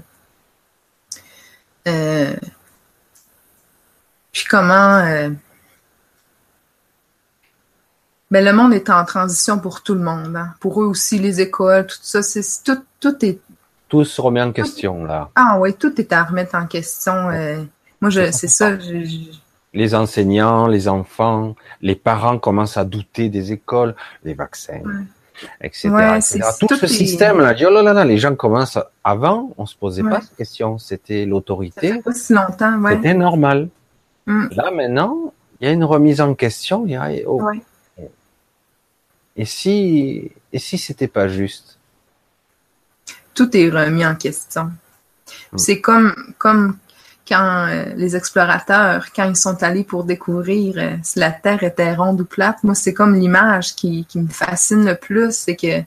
puis 4.32 4.44
comment. 4.48 5.02
Mais 8.31 8.43
ben, 8.43 8.44
le 8.44 8.52
monde 8.52 8.74
est 8.74 8.90
en 8.90 9.05
transition 9.05 9.59
pour 9.59 9.82
tout 9.82 9.94
le 9.94 10.02
monde. 10.02 10.36
Hein. 10.36 10.55
Pour 10.60 10.82
eux 10.82 10.86
aussi, 10.86 11.19
les 11.19 11.40
écoles, 11.40 11.86
tout 11.86 11.97
ça, 12.02 12.23
c'est 12.23 12.43
tout, 12.62 12.82
tout 13.01 13.24
est 13.24 13.40
tout 13.89 14.05
se 14.05 14.20
remet 14.20 14.43
en 14.43 14.52
question 14.52 15.05
là. 15.05 15.31
Ah 15.35 15.56
oui, 15.59 15.74
tout 15.74 15.98
est 16.01 16.12
à 16.12 16.24
remettre 16.24 16.55
en 16.55 16.66
question. 16.66 17.31
Euh, 17.31 17.62
moi, 18.01 18.10
je, 18.10 18.31
c'est 18.31 18.48
ça. 18.48 18.73
Les 19.74 19.94
enseignants, 19.94 20.66
les 20.66 20.89
enfants, 20.89 21.55
les 21.81 21.94
parents 21.94 22.39
commencent 22.39 22.77
à 22.77 22.85
douter 22.85 23.28
des 23.28 23.52
écoles, 23.52 23.94
les 24.24 24.35
vaccins, 24.35 24.81
etc. 25.60 25.90
Tout, 26.60 26.77
ce 26.77 26.86
système-là, 26.86 27.55
oh 27.66 27.70
là, 27.70 27.93
là, 27.93 28.05
les 28.05 28.19
gens 28.19 28.35
commencent. 28.35 28.78
Avant, 29.05 29.52
on 29.59 29.66
se 29.66 29.77
posait 29.77 30.02
pas 30.02 30.20
cette 30.20 30.36
question. 30.36 30.78
C'était 30.78 31.24
l'autorité. 31.24 32.01
Pas 32.02 32.12
si 32.12 32.32
longtemps, 32.32 32.78
ouais. 32.81 32.97
C'était 32.97 33.15
normal. 33.15 33.69
Mm. 34.27 34.48
Là, 34.52 34.70
maintenant, 34.70 35.32
il 35.60 35.66
y 35.66 35.70
a 35.70 35.73
une 35.73 35.85
remise 35.85 36.20
en 36.20 36.35
question. 36.35 36.85
Il 36.86 36.93
y 36.93 36.97
a, 36.97 37.10
oh. 37.27 37.43
Et 39.36 39.44
si, 39.44 40.32
et 40.52 40.59
si 40.59 40.78
c'était 40.78 41.09
pas 41.09 41.28
juste? 41.28 41.78
tout 43.39 43.56
est 43.56 43.70
remis 43.70 44.05
en 44.05 44.16
question. 44.16 44.65
Mm. 45.52 45.59
C'est 45.59 45.81
comme, 45.81 46.12
comme 46.39 46.77
quand 47.29 47.69
euh, 47.69 47.85
les 47.97 48.17
explorateurs, 48.17 49.13
quand 49.15 49.29
ils 49.29 49.37
sont 49.37 49.63
allés 49.63 49.85
pour 49.85 50.05
découvrir 50.05 50.75
euh, 50.79 50.97
si 51.03 51.19
la 51.19 51.31
Terre 51.31 51.63
était 51.63 51.95
ronde 51.95 52.23
ou 52.23 52.25
plate, 52.25 52.65
moi, 52.65 52.75
c'est 52.75 52.95
comme 52.95 53.15
l'image 53.15 53.75
qui, 53.75 54.07
me 54.15 54.29
fascine 54.29 54.87
le 54.87 54.97
plus, 54.97 55.33
c'est 55.33 55.57
que 55.57 55.83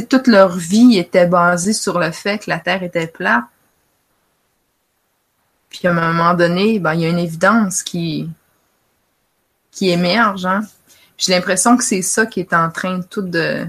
toute 0.00 0.26
leur 0.26 0.56
vie 0.56 0.98
était 0.98 1.26
basée 1.26 1.72
sur 1.72 1.98
le 1.98 2.10
fait 2.10 2.38
que 2.38 2.50
la 2.50 2.58
Terre 2.58 2.82
était 2.82 3.06
plate. 3.06 3.44
Puis 5.68 5.86
à 5.86 5.92
un 5.92 6.12
moment 6.12 6.34
donné, 6.34 6.80
ben, 6.80 6.94
il 6.94 7.02
y 7.02 7.04
a 7.04 7.08
une 7.08 7.18
évidence 7.18 7.82
qui, 7.82 8.28
qui 9.70 9.90
émerge. 9.90 10.44
Hein. 10.44 10.62
J'ai 11.16 11.32
l'impression 11.32 11.76
que 11.76 11.84
c'est 11.84 12.02
ça 12.02 12.26
qui 12.26 12.40
est 12.40 12.52
en 12.52 12.70
train 12.70 13.00
tout 13.02 13.22
de 13.22 13.68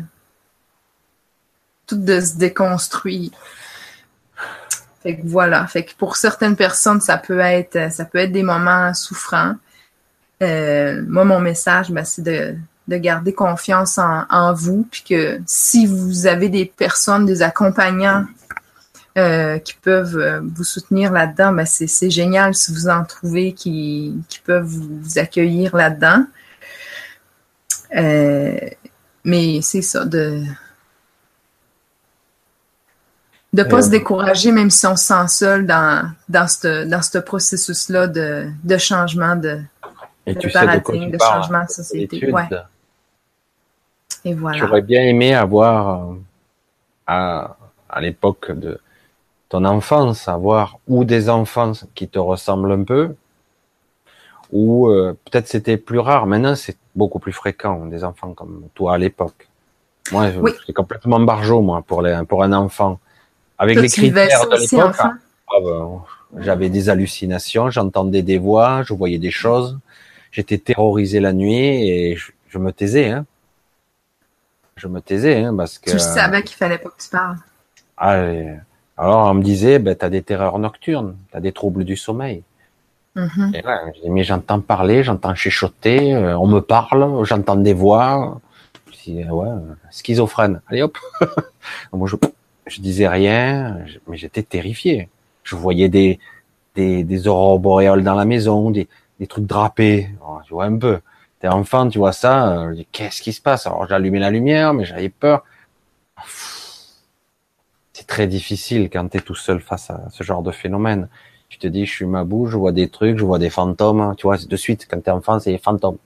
se 1.92 2.38
déconstruire. 2.38 3.30
Fait 5.04 5.18
que 5.18 5.22
voilà. 5.26 5.66
Fait 5.68 5.84
que 5.84 5.92
pour 5.98 6.16
certaines 6.16 6.56
personnes, 6.56 7.02
ça 7.02 7.18
peut 7.18 7.40
être, 7.40 7.92
ça 7.92 8.06
peut 8.06 8.20
être 8.20 8.32
des 8.32 8.44
moments 8.44 8.94
souffrants. 8.94 9.56
Euh, 10.42 11.04
moi, 11.08 11.24
mon 11.24 11.40
message, 11.40 11.92
ben, 11.92 12.04
c'est 12.04 12.24
de, 12.24 12.56
garder 12.88 13.34
confiance 13.34 13.98
en, 13.98 14.54
vous, 14.54 14.86
puis 14.92 15.04
que 15.08 15.40
si 15.46 15.86
vous 15.86 16.28
avez 16.28 16.50
des 16.50 16.66
personnes, 16.66 17.26
des 17.26 17.42
accompagnants 17.42 18.26
euh, 19.18 19.60
qui 19.60 19.76
peuvent 19.76 20.18
euh, 20.18 20.42
vous 20.44 20.66
soutenir 20.66 21.14
là-dedans, 21.14 21.54
ben 21.54 21.66
c'est 21.66 22.10
génial 22.10 22.54
si 22.54 22.74
vous 22.74 22.90
en 22.90 23.06
trouvez 23.06 23.54
qui, 23.54 24.22
peuvent 24.46 24.66
vous, 24.66 25.18
accueillir 25.18 25.74
là-dedans. 25.74 26.26
mais 29.24 29.60
c'est 29.62 29.82
ça, 29.82 30.04
de, 30.04 30.44
de 33.54 33.64
pas 33.64 33.82
se 33.82 33.90
décourager, 33.90 34.52
même 34.52 34.70
si 34.70 34.86
on 34.88 34.96
se 34.96 35.06
sent 35.06 35.28
seul 35.28 35.66
dans, 35.66 36.10
dans 36.30 36.48
ce 36.48 36.86
dans 36.86 37.02
ce 37.02 37.18
processus-là 37.18 38.08
de, 38.08 38.50
de 38.64 38.78
changement 38.78 39.36
de, 39.36 39.60
Et 40.26 40.34
de 40.34 40.48
paradigme, 40.52 41.12
de, 41.12 41.18
changement 41.20 41.64
de 41.64 41.70
société. 41.70 42.32
Ouais. 42.32 42.48
Et 44.24 44.34
voilà. 44.34 44.58
J'aurais 44.58 44.82
bien 44.82 45.02
aimé 45.02 45.34
avoir, 45.34 46.12
euh, 46.12 46.14
à, 47.08 47.58
à 47.90 48.02
l'époque 48.02 48.52
de 48.52 48.80
ton 49.50 49.66
enfance, 49.66 50.28
avoir 50.28 50.80
ou 50.88 51.04
des 51.04 51.28
enfants 51.30 51.74
qui 51.94 52.08
te 52.08 52.20
ressemblent 52.20 52.72
un 52.72 52.84
peu, 52.84 53.16
ou 54.52 54.90
euh, 54.90 55.18
peut-être 55.26 55.48
c'était 55.48 55.78
plus 55.78 56.00
rare. 56.00 56.26
Maintenant, 56.26 56.56
c'est 56.56 56.78
beaucoup 56.96 57.20
plus 57.20 57.34
fréquent, 57.34 57.86
des 57.88 58.04
enfants 58.04 58.34
comme 58.34 58.68
toi 58.76 58.94
à 58.94 58.98
l'époque. 58.98 59.50
Moi, 60.12 60.32
je, 60.32 60.72
complètement 60.72 61.20
barjot, 61.20 61.62
moi, 61.62 61.82
pour, 61.82 62.02
les, 62.02 62.22
pour 62.28 62.44
un 62.44 62.54
enfant. 62.54 63.00
Avec 63.62 63.80
les 63.80 63.90
critères 63.90 64.50
de 64.50 64.58
l'époque, 64.58 64.96
ah, 65.00 65.10
ben, 65.64 66.02
j'avais 66.40 66.70
des 66.70 66.90
hallucinations, 66.90 67.70
j'entendais 67.70 68.24
des 68.24 68.40
voix, 68.40 68.82
je 68.82 68.96
voyais 68.96 69.20
des 69.20 69.30
choses. 69.30 69.78
J'étais 70.32 70.58
terrorisé 70.58 71.20
la 71.20 71.32
nuit 71.32 71.88
et 71.88 72.18
je, 72.50 72.58
me 72.58 72.72
taisais. 72.72 73.12
Hein. 73.12 73.26
Je 74.78 74.88
me 74.88 75.00
taisais 75.00 75.44
hein, 75.44 75.56
parce 75.56 75.78
que. 75.78 75.92
Tu 75.92 76.00
savais 76.00 76.42
qu'il 76.42 76.58
fallait 76.58 76.80
pas 76.80 76.90
que 76.90 77.04
tu 77.04 77.10
parles. 77.10 77.38
Ah, 77.98 78.24
alors 78.98 79.28
on 79.30 79.36
me 79.36 79.44
disait, 79.44 79.78
ben 79.78 79.96
as 80.02 80.10
des 80.10 80.24
terreurs 80.24 80.58
nocturnes, 80.58 81.16
tu 81.30 81.38
as 81.38 81.40
des 81.40 81.52
troubles 81.52 81.84
du 81.84 81.96
sommeil. 81.96 82.42
Et 83.16 83.62
là, 83.62 83.82
mais 84.10 84.24
j'entends 84.24 84.62
parler, 84.62 85.04
j'entends 85.04 85.36
chuchoter, 85.36 86.16
euh, 86.16 86.36
on 86.38 86.48
me 86.48 86.62
parle, 86.62 87.24
j'entends 87.26 87.58
des 87.58 87.74
voix. 87.74 88.40
Je 88.92 89.12
dis, 89.12 89.24
ouais, 89.30 89.50
schizophrène. 89.92 90.62
Allez 90.68 90.82
hop. 90.82 90.98
Moi, 91.94 92.08
je, 92.08 92.16
je 92.72 92.82
disais 92.82 93.08
rien, 93.08 93.80
mais 94.08 94.18
j'étais 94.18 94.44
terrifié. 94.44 95.10
Je 95.44 95.56
voyais 95.56 95.90
des, 95.90 96.20
des, 96.76 97.04
des 97.04 97.28
aurores 97.28 97.60
boréales 97.60 98.04
dans 98.04 98.16
la 98.16 98.26
maison, 98.26 98.72
des, 98.72 98.88
des 99.20 99.28
trucs 99.28 99.46
drapés. 99.46 100.10
Oh, 100.26 100.40
tu 100.46 100.54
vois 100.54 100.66
un 100.66 100.78
peu. 100.78 101.00
T'es 101.40 101.48
enfant, 101.48 101.90
tu 101.90 101.98
vois 101.98 102.14
ça. 102.14 102.60
Euh, 102.60 102.84
qu'est-ce 102.92 103.22
qui 103.22 103.34
se 103.34 103.42
passe? 103.42 103.68
Alors 103.68 103.88
j'allumais 103.88 104.20
la 104.20 104.30
lumière, 104.30 104.74
mais 104.74 104.86
j'avais 104.86 105.10
peur. 105.10 105.44
C'est 107.94 108.08
très 108.08 108.28
difficile 108.28 108.90
quand 108.90 109.08
tu 109.10 109.18
es 109.18 109.22
tout 109.22 109.36
seul 109.36 109.60
face 109.60 109.90
à 109.90 110.10
ce 110.10 110.24
genre 110.24 110.42
de 110.42 110.52
phénomène. 110.52 111.10
Tu 111.50 111.58
te 111.58 111.68
dis, 111.68 111.86
je 111.86 111.92
suis 111.92 112.06
ma 112.06 112.24
bouche, 112.24 112.52
je 112.52 112.58
vois 112.58 112.72
des 112.72 112.88
trucs, 112.88 113.18
je 113.18 113.26
vois 113.26 113.40
des 113.40 113.50
fantômes. 113.50 114.16
Tu 114.18 114.24
vois, 114.24 114.38
de 114.38 114.56
suite, 114.56 114.88
quand 114.90 115.02
t'es 115.04 115.12
enfant, 115.12 115.40
c'est 115.40 115.52
des 115.52 115.58
fantômes. 115.58 115.98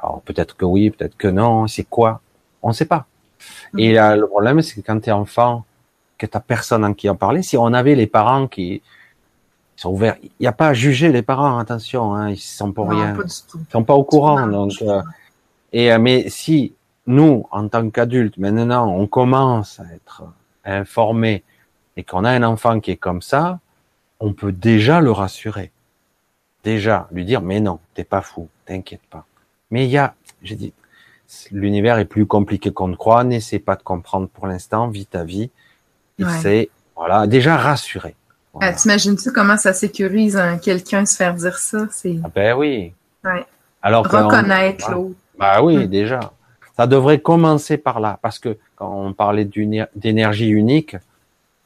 Alors 0.00 0.22
peut-être 0.22 0.56
que 0.56 0.64
oui, 0.64 0.90
peut-être 0.90 1.16
que 1.16 1.28
non. 1.28 1.66
C'est 1.66 1.84
quoi? 1.84 2.20
On 2.62 2.68
ne 2.68 2.72
sait 2.74 2.86
pas. 2.86 3.06
Et 3.76 3.94
le 3.94 4.26
problème, 4.26 4.62
c'est 4.62 4.76
que 4.76 4.86
quand 4.86 5.00
tu 5.00 5.10
es 5.10 5.12
enfant, 5.12 5.65
que 6.18 6.26
t'as 6.26 6.40
personne 6.40 6.84
en 6.84 6.94
qui 6.94 7.08
en 7.08 7.16
parler. 7.16 7.42
Si 7.42 7.56
on 7.56 7.72
avait 7.72 7.94
les 7.94 8.06
parents 8.06 8.46
qui 8.46 8.82
sont 9.76 9.90
ouverts, 9.90 10.16
il 10.22 10.30
n'y 10.40 10.46
a 10.46 10.52
pas 10.52 10.68
à 10.68 10.74
juger 10.74 11.12
les 11.12 11.22
parents, 11.22 11.58
attention, 11.58 12.14
hein, 12.14 12.30
ils 12.30 12.38
sont 12.38 12.72
pour 12.72 12.88
rien, 12.88 13.16
ils 13.22 13.70
sont 13.70 13.84
pas 13.84 13.94
au 13.94 14.04
courant. 14.04 14.46
Donc, 14.46 14.72
euh, 14.82 15.02
et 15.72 15.92
euh, 15.92 15.98
mais 15.98 16.28
si 16.28 16.72
nous, 17.06 17.46
en 17.50 17.68
tant 17.68 17.88
qu'adultes, 17.90 18.38
maintenant, 18.38 18.88
on 18.88 19.06
commence 19.06 19.80
à 19.80 19.84
être 19.94 20.24
informés 20.64 21.44
et 21.96 22.04
qu'on 22.04 22.24
a 22.24 22.30
un 22.30 22.42
enfant 22.42 22.80
qui 22.80 22.90
est 22.90 22.96
comme 22.96 23.22
ça, 23.22 23.60
on 24.18 24.32
peut 24.32 24.52
déjà 24.52 25.00
le 25.00 25.12
rassurer, 25.12 25.70
déjà 26.64 27.08
lui 27.12 27.24
dire 27.24 27.42
mais 27.42 27.60
non, 27.60 27.78
t'es 27.94 28.04
pas 28.04 28.22
fou, 28.22 28.48
t'inquiète 28.64 29.02
pas. 29.10 29.26
Mais 29.70 29.84
il 29.84 29.90
y 29.90 29.98
a, 29.98 30.14
j'ai 30.42 30.54
dit, 30.54 30.72
l'univers 31.50 31.98
est 31.98 32.04
plus 32.06 32.26
compliqué 32.26 32.72
qu'on 32.72 32.88
ne 32.88 32.96
croit, 32.96 33.24
n'essaie 33.24 33.58
pas 33.58 33.76
de 33.76 33.82
comprendre 33.82 34.28
pour 34.28 34.46
l'instant, 34.46 34.88
vis 34.88 35.06
ta 35.06 35.24
vie 35.24 35.50
c'est 36.40 36.70
voilà 36.94 37.26
déjà 37.26 37.56
rassuré. 37.56 38.14
Ah, 38.60 38.72
t'imagines-tu 38.72 39.32
comment 39.32 39.56
ça 39.56 39.74
sécurise 39.74 40.40
quelqu'un 40.62 41.04
se 41.04 41.16
faire 41.16 41.34
dire 41.34 41.58
ça? 41.58 41.86
C'est. 41.90 42.16
Ah 42.24 42.30
ben 42.34 42.56
oui. 42.56 42.92
Ouais. 43.24 43.44
Alors 43.82 44.04
reconnaître 44.04 44.90
l'autre. 44.90 45.14
Bah 45.38 45.62
oui, 45.62 45.76
hmm. 45.76 45.86
déjà. 45.86 46.32
Ça 46.76 46.86
devrait 46.86 47.20
commencer 47.20 47.78
par 47.78 48.00
là, 48.00 48.18
parce 48.20 48.38
que 48.38 48.56
quand 48.76 48.90
on 48.90 49.12
parlait 49.12 49.48
d'énergie 49.94 50.48
unique, 50.48 50.96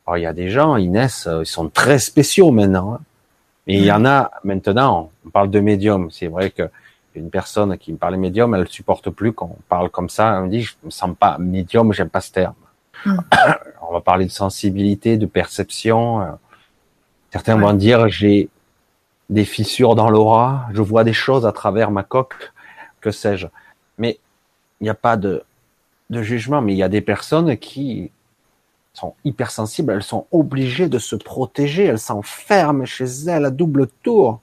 oh, 0.06 0.14
il 0.16 0.22
y 0.22 0.26
a 0.26 0.32
des 0.32 0.48
gens, 0.50 0.76
ils 0.76 0.90
naissent, 0.90 1.26
euh, 1.26 1.42
ils 1.42 1.46
sont 1.46 1.68
très 1.68 1.98
spéciaux 1.98 2.52
maintenant. 2.52 2.94
Hein. 2.94 3.00
Mais 3.66 3.74
il 3.74 3.84
y 3.84 3.92
en 3.92 4.04
a 4.04 4.30
maintenant. 4.44 5.10
On 5.26 5.30
parle 5.30 5.50
de 5.50 5.60
médium. 5.60 6.10
C'est 6.10 6.26
vrai 6.26 6.50
que 6.50 6.62
une 7.14 7.30
personne 7.30 7.76
qui 7.76 7.92
me 7.92 7.96
parlait 7.96 8.16
médium, 8.16 8.54
elle 8.54 8.68
supporte 8.68 9.10
plus 9.10 9.32
qu'on 9.32 9.56
parle 9.68 9.90
comme 9.90 10.08
ça. 10.08 10.36
Elle 10.36 10.44
me 10.44 10.48
dit, 10.48 10.62
je 10.62 10.74
me 10.84 10.90
sens 10.90 11.10
pas 11.18 11.38
médium, 11.38 11.92
j'aime 11.92 12.08
pas 12.08 12.20
ce 12.20 12.32
terme. 12.32 12.54
Hmm. 13.04 13.18
On 13.90 13.94
va 13.94 14.00
parler 14.00 14.24
de 14.24 14.30
sensibilité, 14.30 15.16
de 15.16 15.26
perception. 15.26 16.38
Certains 17.32 17.56
vont 17.56 17.72
dire 17.72 18.08
j'ai 18.08 18.48
des 19.30 19.44
fissures 19.44 19.96
dans 19.96 20.10
l'aura, 20.10 20.68
je 20.72 20.80
vois 20.80 21.02
des 21.02 21.12
choses 21.12 21.44
à 21.44 21.50
travers 21.50 21.90
ma 21.90 22.04
coque, 22.04 22.52
que 23.00 23.10
sais-je. 23.10 23.48
Mais 23.98 24.20
il 24.80 24.84
n'y 24.84 24.90
a 24.90 24.94
pas 24.94 25.16
de, 25.16 25.42
de 26.10 26.22
jugement, 26.22 26.62
mais 26.62 26.72
il 26.72 26.76
y 26.76 26.84
a 26.84 26.88
des 26.88 27.00
personnes 27.00 27.56
qui 27.56 28.12
sont 28.92 29.14
hypersensibles, 29.24 29.92
elles 29.92 30.04
sont 30.04 30.28
obligées 30.30 30.88
de 30.88 31.00
se 31.00 31.16
protéger, 31.16 31.86
elles 31.86 31.98
s'enferment 31.98 32.84
chez 32.84 33.06
elles 33.26 33.44
à 33.44 33.50
double 33.50 33.88
tour, 34.04 34.38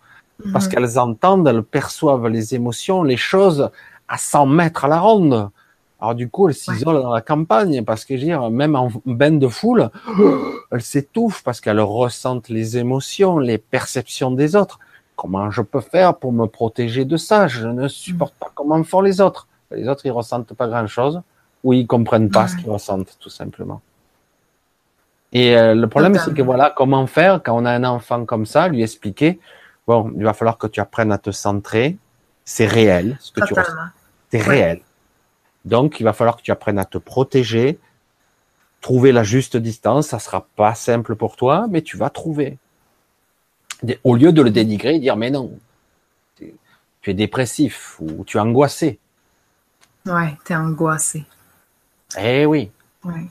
parce 0.52 0.66
mhm. 0.66 0.72
qu'elles 0.74 1.00
entendent, 1.00 1.48
elles 1.48 1.64
perçoivent 1.64 2.28
les 2.28 2.54
émotions, 2.54 3.02
les 3.04 3.18
choses 3.18 3.70
à 4.10 4.18
100 4.18 4.46
mètres 4.46 4.84
à 4.84 4.88
la 4.90 5.00
ronde. 5.00 5.50
Alors 6.00 6.14
du 6.14 6.30
coup, 6.30 6.48
elles 6.48 6.56
s'isolent 6.56 7.02
dans 7.02 7.14
la 7.14 7.22
campagne, 7.22 7.84
parce 7.84 8.06
que 8.06 8.16
je 8.16 8.22
veux 8.22 8.28
dire, 8.28 8.50
même 8.52 8.76
en 8.76 8.92
bain 9.06 9.32
de 9.32 9.48
foule, 9.48 9.90
elles 10.72 10.82
s'étouffent 10.82 11.44
parce 11.44 11.60
qu'elles 11.60 11.80
ressentent 11.80 12.50
les 12.50 12.78
émotions, 12.78 13.40
les 13.40 13.58
perceptions 13.58 14.32
des 14.32 14.56
autres. 14.56 14.80
Comment 15.16 15.50
je 15.50 15.64
peux 15.64 15.82
faire 15.82 16.16
pour 16.16 16.32
me 16.32 16.46
protéger 16.46 17.04
de 17.04 17.18
ça? 17.18 17.48
Je 17.48 17.68
ne 17.68 17.88
supporte 17.88 18.36
pas 18.36 18.52
comment 18.54 18.84
font 18.84 19.02
les 19.02 19.20
autres. 19.20 19.48
Les 19.72 19.88
autres, 19.88 20.06
ils 20.06 20.12
ressentent 20.12 20.54
pas 20.54 20.68
grand-chose, 20.68 21.22
ou 21.64 21.74
ils 21.74 21.88
comprennent 21.88 22.30
pas 22.30 22.48
ce 22.48 22.56
qu'ils 22.56 22.70
ressentent, 22.70 23.18
tout 23.20 23.30
simplement. 23.30 23.82
Et 25.34 25.58
euh, 25.58 25.74
le 25.74 25.88
problème, 25.88 26.16
c'est 26.24 26.34
que 26.34 26.42
voilà, 26.42 26.74
comment 26.76 27.06
faire 27.08 27.42
quand 27.44 27.58
on 27.58 27.66
a 27.66 27.72
un 27.72 27.84
enfant 27.84 28.26
comme 28.26 28.46
ça, 28.46 28.68
lui 28.68 28.84
expliquer, 28.84 29.40
bon, 29.88 30.12
il 30.16 30.24
va 30.24 30.34
falloir 30.34 30.58
que 30.58 30.68
tu 30.68 30.80
apprennes 30.80 31.12
à 31.12 31.18
te 31.18 31.32
centrer, 31.32 31.98
c'est 32.46 32.68
réel, 32.68 33.18
ce 33.20 33.32
que 33.32 33.46
tu 33.46 33.54
ressens, 33.54 33.74
c'est 34.32 34.42
réel. 34.42 34.82
Donc, 35.68 36.00
il 36.00 36.04
va 36.04 36.14
falloir 36.14 36.38
que 36.38 36.42
tu 36.42 36.52
apprennes 36.52 36.80
à 36.80 36.86
te 36.86 36.98
protéger, 36.98 37.78
trouver 38.80 39.12
la 39.12 39.24
juste 39.24 39.58
distance, 39.58 40.08
ça 40.08 40.20
sera 40.20 40.48
pas 40.56 40.74
simple 40.76 41.16
pour 41.16 41.36
toi, 41.36 41.68
mais 41.70 41.82
tu 41.82 41.98
vas 41.98 42.10
trouver. 42.10 42.58
Au 44.06 44.16
lieu 44.16 44.32
de 44.32 44.42
le 44.42 44.50
dénigrer 44.50 44.96
et 44.96 45.00
dire, 45.00 45.18
mais 45.18 45.30
non, 45.30 45.52
tu 46.38 47.12
es 47.12 47.14
dépressif 47.14 47.98
ou 48.00 48.24
tu 48.26 48.38
es 48.38 48.40
angoissé. 48.40 48.98
Ouais, 50.06 50.38
tu 50.46 50.54
es 50.54 50.56
angoissé. 50.56 51.26
Eh 52.18 52.46
oui. 52.46 52.72
Ouais. 53.04 53.28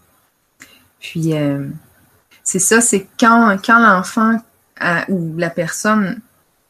Puis, 1.01 1.33
euh, 1.33 1.67
c'est 2.45 2.59
ça, 2.59 2.83
c'est 2.83 3.07
quand, 3.19 3.57
quand 3.65 3.79
l'enfant 3.79 4.39
euh, 4.83 5.01
ou 5.09 5.35
la 5.39 5.49
personne 5.49 6.21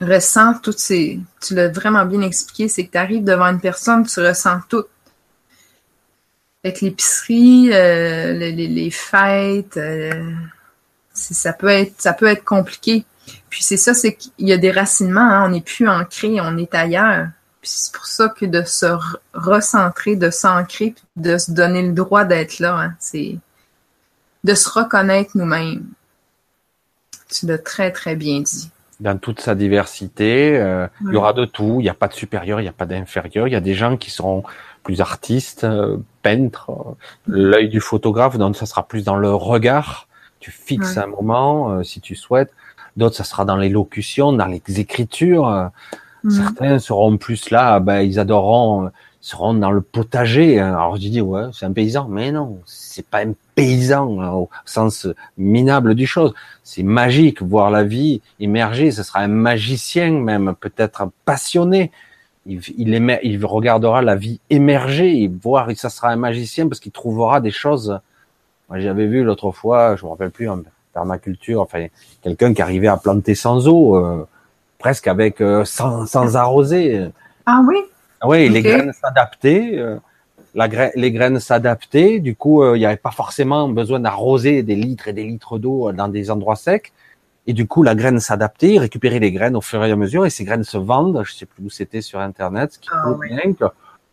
ressent 0.01 0.61
toutes 0.61 0.79
ces. 0.79 1.19
Tu 1.41 1.55
l'as 1.55 1.69
vraiment 1.69 2.07
bien 2.07 2.21
expliqué, 2.21 2.69
c'est 2.69 2.87
que 2.87 2.93
tu 2.93 2.99
arrives 2.99 3.25
devant 3.25 3.47
une 3.47 3.61
personne, 3.61 4.07
tu 4.07 4.21
ressens 4.21 4.61
tout. 4.69 4.85
Avec 6.67 6.81
l'épicerie, 6.81 7.71
euh, 7.73 8.33
les, 8.33 8.91
fêtes, 8.91 9.77
euh, 9.77 10.33
ça 11.15 11.53
peut 11.53 11.69
être 11.69 11.95
ça 12.01 12.13
peut 12.13 12.27
être 12.27 12.45
compliqué. 12.45 13.05
Puis 13.51 13.63
c'est 13.63 13.77
ça, 13.77 13.95
c'est 13.95 14.15
qu'il 14.15 14.33
y 14.49 14.53
a 14.53 14.57
des 14.57 14.73
racinements, 14.73 15.21
hein, 15.21 15.47
on 15.47 15.51
n'est 15.51 15.61
plus 15.61 15.89
ancré, 15.89 16.41
on 16.41 16.57
est 16.57 16.75
ailleurs. 16.75 17.29
Puis 17.61 17.71
c'est 17.73 17.95
pour 17.95 18.07
ça 18.07 18.29
que 18.31 18.47
de 18.47 18.65
se 18.65 18.87
recentrer, 19.33 20.17
de 20.17 20.29
s'ancrer, 20.31 20.97
de 21.15 21.39
se 21.39 21.53
donner 21.53 21.83
le 21.83 21.93
droit 21.93 22.25
d'être 22.25 22.59
là, 22.59 22.77
hein, 22.77 22.95
c'est 22.99 23.39
de 24.43 24.55
se 24.55 24.69
reconnaître 24.69 25.37
nous-mêmes. 25.37 25.87
Tu 27.29 27.47
l'as 27.47 27.59
très, 27.59 27.93
très 27.93 28.17
bien 28.17 28.41
dit. 28.41 28.71
Dans 29.01 29.19
toute 29.19 29.41
sa 29.41 29.55
diversité, 29.55 30.57
euh, 30.57 30.87
il 31.03 31.13
y 31.13 31.17
aura 31.17 31.33
de 31.33 31.45
tout. 31.45 31.77
Il 31.81 31.83
n'y 31.83 31.89
a 31.89 31.95
pas 31.95 32.09
de 32.09 32.15
supérieur, 32.15 32.61
il 32.61 32.63
n'y 32.63 32.69
a 32.69 32.73
pas 32.73 32.87
d'inférieur. 32.87 33.47
Il 33.47 33.53
y 33.53 33.57
a 33.57 33.61
des 33.61 33.75
gens 33.75 33.97
qui 33.97 34.11
seront 34.11 34.43
plus 34.83 35.01
artistes, 35.01 35.65
euh, 35.65 35.99
peintres, 36.23 36.71
euh, 36.71 36.95
l'œil 37.27 37.69
du 37.69 37.81
photographe, 37.81 38.39
donc 38.39 38.57
ça 38.57 38.65
sera 38.65 38.87
plus 38.87 39.05
dans 39.05 39.17
le 39.17 39.35
regard. 39.35 40.09
Tu 40.41 40.51
fixes 40.51 40.97
un 40.97 41.07
moment, 41.07 41.83
si 41.83 42.01
tu 42.01 42.15
souhaites. 42.15 42.53
D'autres, 42.97 43.17
ça 43.17 43.25
sera 43.25 43.45
dans 43.45 43.57
l'élocution, 43.57 44.33
dans 44.33 44.47
les 44.47 44.63
écritures. 44.79 45.71
Certains 46.29 46.79
seront 46.79 47.17
plus 47.17 47.51
là, 47.51 47.81
ben, 47.81 48.01
ils 48.01 48.19
adoreront 48.21 48.91
se 49.21 49.35
rendre 49.35 49.61
dans 49.61 49.71
le 49.73 49.81
potager. 49.81 50.61
Alors 50.61 50.97
je 50.97 51.01
dis 51.01 51.21
ouais, 51.21 51.47
c'est 51.53 51.67
un 51.67 51.73
paysan, 51.73 52.07
mais 52.09 52.31
non, 52.31 52.61
c'est 52.65 53.07
pas 53.07 53.25
un 53.25 53.33
paysan 53.57 54.21
hein, 54.21 54.31
au 54.31 54.49
sens 54.65 55.09
minable 55.37 55.97
du 55.97 56.07
chose. 56.07 56.33
C'est 56.63 56.85
magique, 56.85 57.43
voir 57.43 57.73
la 57.73 57.83
vie 57.83 58.23
émerger. 58.39 58.93
Ce 58.93 59.03
sera 59.03 59.21
un 59.21 59.29
magicien 59.29 60.13
même, 60.13 60.55
peut-être 60.61 61.09
passionné. 61.25 61.91
Il, 62.47 62.61
il, 62.79 63.19
il 63.25 63.45
regardera 63.45 64.03
la 64.03 64.15
vie 64.15 64.39
émerger 64.51 65.23
et 65.23 65.27
voir. 65.29 65.69
Ça 65.75 65.91
sera 65.91 66.11
un 66.11 66.17
magicien 66.17 66.69
parce 66.69 66.79
qu'il 66.79 66.93
trouvera 66.93 67.41
des 67.41 67.51
choses. 67.51 67.99
Moi, 68.69 68.79
j'avais 68.79 69.07
vu 69.07 69.25
l'autre 69.25 69.51
fois, 69.51 69.97
je 69.97 70.05
me 70.05 70.11
rappelle 70.11 70.31
plus 70.31 70.49
en 70.49 70.61
permaculture, 70.93 71.61
enfin 71.61 71.87
quelqu'un 72.23 72.55
qui 72.55 72.63
arrivait 72.63 72.87
à 72.87 72.97
planter 72.97 73.35
sans 73.35 73.69
eau, 73.69 73.97
euh, 73.97 74.27
presque 74.79 75.09
avec 75.09 75.41
euh, 75.41 75.65
sans, 75.65 76.07
sans 76.07 76.37
arroser. 76.37 77.09
Ah 77.45 77.61
oui? 77.67 77.77
Ah 78.21 78.29
oui, 78.29 78.49
les 78.49 78.63
graines 78.63 78.93
s'adaptaient. 78.93 79.73
Euh, 79.75 79.99
les 80.95 81.13
graines 81.13 81.41
s'adaptaient. 81.41 82.19
Du 82.19 82.35
coup, 82.35 82.63
euh, 82.63 82.77
il 82.77 82.81
n'y 82.81 82.87
avait 82.87 82.97
pas 82.97 83.11
forcément 83.11 83.69
besoin 83.69 84.01
d'arroser 84.01 84.63
des 84.63 84.75
litres 84.75 85.09
et 85.09 85.13
des 85.13 85.25
litres 85.25 85.59
d'eau 85.59 85.93
dans 85.93 86.09
des 86.09 86.31
endroits 86.31 86.57
secs. 86.57 86.93
Et 87.47 87.53
du 87.53 87.67
coup, 87.67 87.83
la 87.83 87.95
graine 87.95 88.19
s'adaptait, 88.19 88.79
récupérer 88.79 89.21
les 89.21 89.31
graines 89.31 89.55
au 89.55 89.61
fur 89.61 89.85
et 89.85 89.91
à 89.91 89.97
mesure, 89.97 90.27
et 90.27 90.31
ces 90.31 90.45
graines 90.45 90.65
se 90.65 90.79
vendent. 90.79 91.23
Je 91.25 91.33
sais 91.33 91.47
plus 91.47 91.65
où 91.65 91.71
c'était 91.71 92.01
sur 92.01 92.19
Internet, 92.19 92.73
ce 92.73 92.79
qui 92.81 92.89
ah, 92.91 93.15
bien 93.23 93.39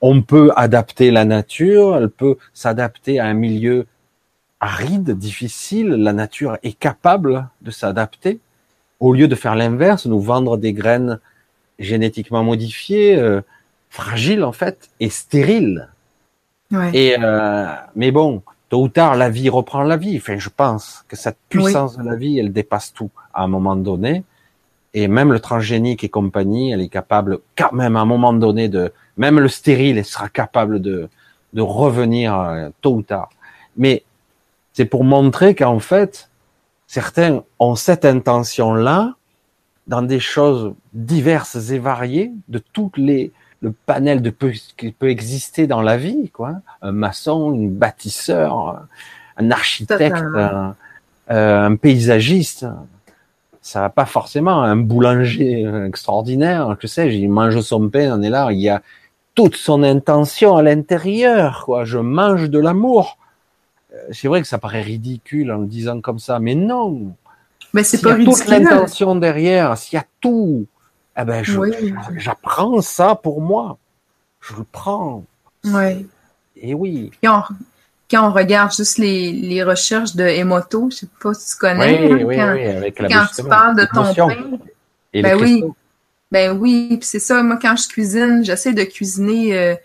on 0.06 0.22
peut 0.22 0.52
adapter 0.58 1.12
la 1.12 1.24
nature, 1.24 1.96
elle 1.96 2.10
peut 2.10 2.36
s'adapter 2.54 3.22
à 3.22 3.26
un 3.26 3.34
milieu 3.34 3.88
aride, 4.60 5.12
difficile. 5.12 5.88
La 5.88 6.12
nature 6.12 6.58
est 6.62 6.78
capable 6.78 7.48
de 7.62 7.72
s'adapter. 7.72 8.42
Au 9.00 9.14
lieu 9.14 9.30
de 9.30 9.36
faire 9.36 9.56
l'inverse, 9.56 10.06
nous 10.06 10.20
vendre 10.20 10.58
des 10.58 10.74
graines 10.74 11.20
génétiquement 11.80 12.44
modifiées, 12.44 13.16
euh, 13.16 13.40
fragile 13.90 14.44
en 14.44 14.52
fait 14.52 14.90
et 15.00 15.10
Et 16.94 17.16
euh, 17.20 17.68
mais 17.96 18.12
bon, 18.12 18.42
tôt 18.70 18.84
ou 18.84 18.90
tard, 18.90 19.16
la 19.16 19.30
vie 19.30 19.50
reprend 19.50 19.84
la 19.84 19.98
vie. 19.98 20.18
Enfin, 20.18 20.38
je 20.38 20.50
pense 20.50 21.06
que 21.08 21.16
cette 21.16 21.38
puissance 21.50 21.98
de 21.98 22.04
la 22.04 22.16
vie, 22.16 22.40
elle 22.40 22.52
dépasse 22.52 22.94
tout 22.94 23.12
à 23.34 23.44
un 23.44 23.48
moment 23.48 23.76
donné. 23.76 24.24
Et 24.96 25.08
même 25.08 25.32
le 25.32 25.40
transgénique 25.40 26.04
et 26.04 26.10
compagnie, 26.10 26.72
elle 26.72 26.82
est 26.82 26.90
capable 26.90 27.40
quand 27.58 27.72
même 27.72 27.96
à 27.96 28.02
un 28.02 28.06
moment 28.06 28.34
donné 28.34 28.70
de, 28.70 28.94
même 29.18 29.40
le 29.40 29.48
stérile, 29.48 29.98
elle 29.98 30.06
sera 30.06 30.30
capable 30.30 30.82
de 30.82 31.10
de 31.54 31.62
revenir 31.62 32.38
euh, 32.38 32.70
tôt 32.82 32.96
ou 32.96 33.02
tard. 33.02 33.30
Mais 33.78 34.04
c'est 34.74 34.86
pour 34.86 35.04
montrer 35.04 35.56
qu'en 35.56 35.80
fait, 35.80 36.30
certains 36.88 37.44
ont 37.60 37.76
cette 37.76 38.06
intention-là 38.06 39.16
dans 39.88 40.02
des 40.02 40.20
choses 40.20 40.74
diverses 40.94 41.70
et 41.70 41.80
variées 41.80 42.32
de 42.48 42.60
toutes 42.60 42.98
les 42.98 43.32
le 43.64 43.74
panel 43.86 44.22
de 44.22 44.34
qui 44.78 44.92
peut 44.92 45.10
exister 45.10 45.68
dans 45.68 45.82
la 45.82 45.96
vie, 45.96 46.30
quoi. 46.30 46.56
Un 46.82 46.92
maçon, 46.92 47.54
une 47.54 47.72
bâtisseur, 47.72 48.82
un 49.38 49.52
architecte, 49.52 50.18
un, 50.18 50.76
euh, 51.32 51.66
un, 51.66 51.76
paysagiste. 51.78 52.66
Ça 53.62 53.80
va 53.80 53.90
pas 53.90 54.06
forcément 54.06 54.62
un 54.62 54.76
boulanger 54.76 55.66
extraordinaire, 55.88 56.76
que 56.78 56.88
sais-je, 56.88 57.16
il 57.16 57.30
mange 57.30 57.60
son 57.62 57.90
pain, 57.90 58.20
on 58.20 58.22
est 58.22 58.30
là, 58.30 58.52
il 58.52 58.60
y 58.60 58.68
a 58.68 58.82
toute 59.34 59.56
son 59.56 59.82
intention 59.82 60.58
à 60.58 60.62
l'intérieur, 60.62 61.64
quoi. 61.66 61.86
Je 61.86 61.98
mange 61.98 62.50
de 62.50 62.60
l'amour. 62.60 63.18
Euh, 63.94 63.98
c'est 64.12 64.28
vrai 64.28 64.42
que 64.42 64.48
ça 64.48 64.58
paraît 64.58 64.82
ridicule 64.82 65.54
en 65.54 65.60
le 65.60 65.68
disant 65.68 66.02
comme 66.02 66.20
ça, 66.20 66.40
mais 66.40 66.56
non. 66.56 67.16
Mais 67.74 67.84
c'est 67.84 68.02
pas 68.02 68.16
ridicule. 68.16 68.36
toute 68.36 68.48
l'intention 68.48 69.16
derrière, 69.16 69.78
s'il 69.78 69.96
y 69.96 70.00
a 70.00 70.06
tout, 70.20 70.68
eh 71.18 71.24
ben, 71.24 71.44
j'apprends 72.18 72.82
ça 72.82 73.16
pour 73.16 73.42
moi. 73.42 73.78
Je 74.42 74.56
le 74.56 74.64
prends. 74.72 75.24
Oui. 75.64 76.08
Et 76.56 76.74
oui. 76.74 77.12
Quand 77.24 77.44
on, 77.50 77.56
quand 78.10 78.30
on 78.30 78.34
regarde 78.34 78.74
juste 78.74 78.98
les, 78.98 79.32
les, 79.32 79.64
recherches 79.64 80.16
de 80.16 80.24
Emoto, 80.24 80.90
je 80.90 80.98
sais 80.98 81.08
pas 81.22 81.34
si 81.34 81.52
tu 81.54 81.58
connais. 81.60 82.00
Oui, 82.00 82.12
hein, 82.12 82.26
oui, 82.26 82.36
quand, 82.36 82.54
oui, 82.54 82.66
avec 82.66 83.00
la 83.00 83.08
quand 83.10 83.26
tu 83.36 83.44
parles 83.44 83.76
de 83.76 83.86
ton 83.94 84.14
pain. 84.14 84.60
ben 85.14 85.42
oui. 85.42 85.64
Ben 86.32 86.58
oui, 86.58 86.98
c'est 87.04 87.20
ça. 87.20 87.44
Moi, 87.44 87.60
quand 87.62 87.76
je 87.76 87.88
cuisine, 87.88 88.44
j'essaie 88.44 88.74
de 88.74 88.84
cuisiner 88.84 89.56
euh, 89.56 89.76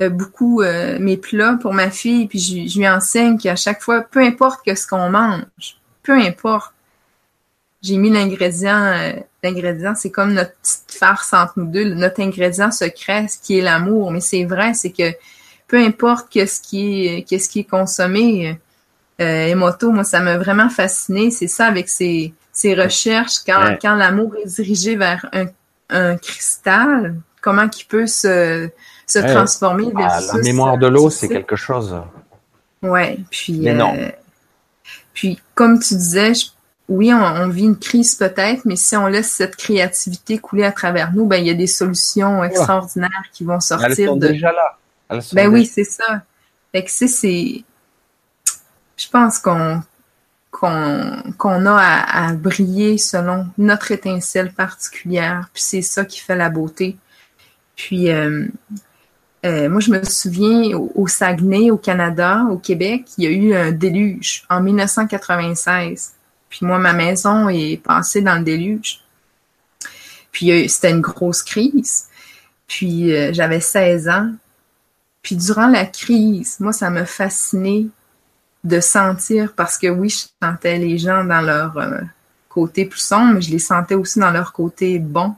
euh, 0.00 0.08
beaucoup 0.08 0.62
euh, 0.62 0.98
mes 0.98 1.18
plats 1.18 1.58
pour 1.60 1.74
ma 1.74 1.90
fille, 1.90 2.26
puis 2.26 2.38
je, 2.38 2.66
je 2.66 2.78
lui 2.78 2.88
enseigne 2.88 3.36
qu'à 3.36 3.54
chaque 3.54 3.82
fois, 3.82 4.00
peu 4.00 4.20
importe 4.20 4.64
que 4.64 4.74
ce 4.74 4.86
qu'on 4.86 5.10
mange, 5.10 5.44
peu 6.02 6.12
importe, 6.12 6.72
j'ai 7.82 7.98
mis 7.98 8.08
l'ingrédient, 8.08 8.82
euh, 8.82 9.12
l'ingrédient, 9.42 9.94
c'est 9.94 10.10
comme 10.10 10.34
notre 10.34 10.52
petite 10.56 10.92
farce 10.92 11.32
entre 11.32 11.54
nous 11.56 11.66
deux, 11.66 11.94
notre 11.94 12.20
ingrédient 12.20 12.70
secret, 12.70 13.26
ce 13.28 13.38
qui 13.38 13.58
est 13.58 13.62
l'amour. 13.62 14.10
Mais 14.10 14.20
c'est 14.20 14.44
vrai, 14.44 14.74
c'est 14.74 14.90
que 14.90 15.14
peu 15.68 15.78
importe 15.78 16.28
qui 16.28 16.40
est, 16.40 17.22
qu'est-ce 17.28 17.48
qui 17.48 17.60
est 17.60 17.64
consommé, 17.64 18.58
euh, 19.20 19.46
Emoto, 19.46 19.92
moi, 19.92 20.04
ça 20.04 20.20
m'a 20.20 20.38
vraiment 20.38 20.68
fasciné. 20.68 21.30
C'est 21.30 21.48
ça 21.48 21.66
avec 21.66 21.88
ses, 21.88 22.34
ses 22.52 22.74
recherches, 22.74 23.38
quand, 23.46 23.76
quand 23.80 23.94
l'amour 23.94 24.34
est 24.42 24.48
dirigé 24.48 24.96
vers 24.96 25.26
un, 25.32 25.46
un 25.90 26.16
cristal, 26.16 27.16
comment 27.40 27.68
qu'il 27.68 27.86
peut 27.86 28.06
se, 28.06 28.68
se 29.06 29.18
transformer 29.18 29.92
ah, 29.96 30.20
La 30.34 30.42
mémoire 30.42 30.78
de 30.78 30.86
l'eau, 30.86 31.10
c'est 31.10 31.28
quelque 31.28 31.56
chose. 31.56 31.96
Ouais, 32.82 33.18
puis, 33.30 33.68
euh, 33.68 34.08
puis 35.12 35.38
comme 35.54 35.78
tu 35.78 35.94
disais, 35.94 36.34
je 36.34 36.46
oui, 36.90 37.14
on, 37.14 37.48
vit 37.48 37.66
une 37.66 37.78
crise 37.78 38.16
peut-être, 38.16 38.64
mais 38.64 38.74
si 38.74 38.96
on 38.96 39.06
laisse 39.06 39.30
cette 39.30 39.54
créativité 39.54 40.38
couler 40.38 40.64
à 40.64 40.72
travers 40.72 41.12
nous, 41.12 41.24
ben 41.24 41.36
il 41.36 41.46
y 41.46 41.50
a 41.50 41.54
des 41.54 41.68
solutions 41.68 42.42
extraordinaires 42.42 43.26
qui 43.32 43.44
vont 43.44 43.60
sortir 43.60 43.88
Elles 44.00 44.06
sont 44.08 44.16
de. 44.16 44.26
Déjà 44.26 44.50
là. 44.50 45.20
ben 45.32 45.48
oui, 45.48 45.66
c'est 45.66 45.84
ça. 45.84 46.22
Fait 46.72 46.84
que 46.84 46.90
c'est, 46.90 47.64
je 48.96 49.08
pense 49.08 49.38
qu'on 49.38 49.82
qu'on 50.50 51.66
a 51.66 51.76
à, 51.76 52.32
briller 52.32 52.98
selon 52.98 53.46
notre 53.56 53.92
étincelle 53.92 54.52
particulière. 54.52 55.48
Puis 55.54 55.62
c'est 55.62 55.82
ça 55.82 56.04
qui 56.04 56.18
fait 56.18 56.34
la 56.34 56.50
beauté. 56.50 56.96
Puis 57.76 58.10
euh, 58.10 58.48
euh, 59.46 59.68
moi, 59.68 59.80
je 59.80 59.92
me 59.92 60.02
souviens 60.02 60.76
au, 60.76 61.06
Saguenay, 61.06 61.70
au 61.70 61.78
Canada, 61.78 62.44
au 62.50 62.58
Québec, 62.58 63.04
il 63.16 63.24
y 63.24 63.26
a 63.28 63.30
eu 63.30 63.54
un 63.54 63.70
déluge 63.70 64.42
en 64.50 64.60
1996. 64.60 66.14
Puis 66.50 66.66
moi, 66.66 66.78
ma 66.78 66.92
maison 66.92 67.48
est 67.48 67.82
passée 67.82 68.20
dans 68.20 68.36
le 68.36 68.44
déluge. 68.44 69.00
Puis 70.32 70.68
c'était 70.68 70.90
une 70.90 71.00
grosse 71.00 71.42
crise. 71.42 72.06
Puis 72.66 73.14
euh, 73.14 73.32
j'avais 73.32 73.60
16 73.60 74.08
ans. 74.08 74.32
Puis 75.22 75.36
durant 75.36 75.68
la 75.68 75.86
crise, 75.86 76.58
moi, 76.60 76.72
ça 76.72 76.90
m'a 76.90 77.06
fasciné 77.06 77.88
de 78.64 78.80
sentir, 78.80 79.54
parce 79.54 79.78
que 79.78 79.86
oui, 79.86 80.10
je 80.10 80.26
sentais 80.42 80.76
les 80.76 80.98
gens 80.98 81.24
dans 81.24 81.40
leur 81.40 81.76
euh, 81.78 82.00
côté 82.48 82.84
plus 82.84 83.00
sombre, 83.00 83.34
mais 83.34 83.40
je 83.40 83.50
les 83.50 83.58
sentais 83.58 83.94
aussi 83.94 84.18
dans 84.18 84.30
leur 84.30 84.52
côté 84.52 84.98
bon. 84.98 85.34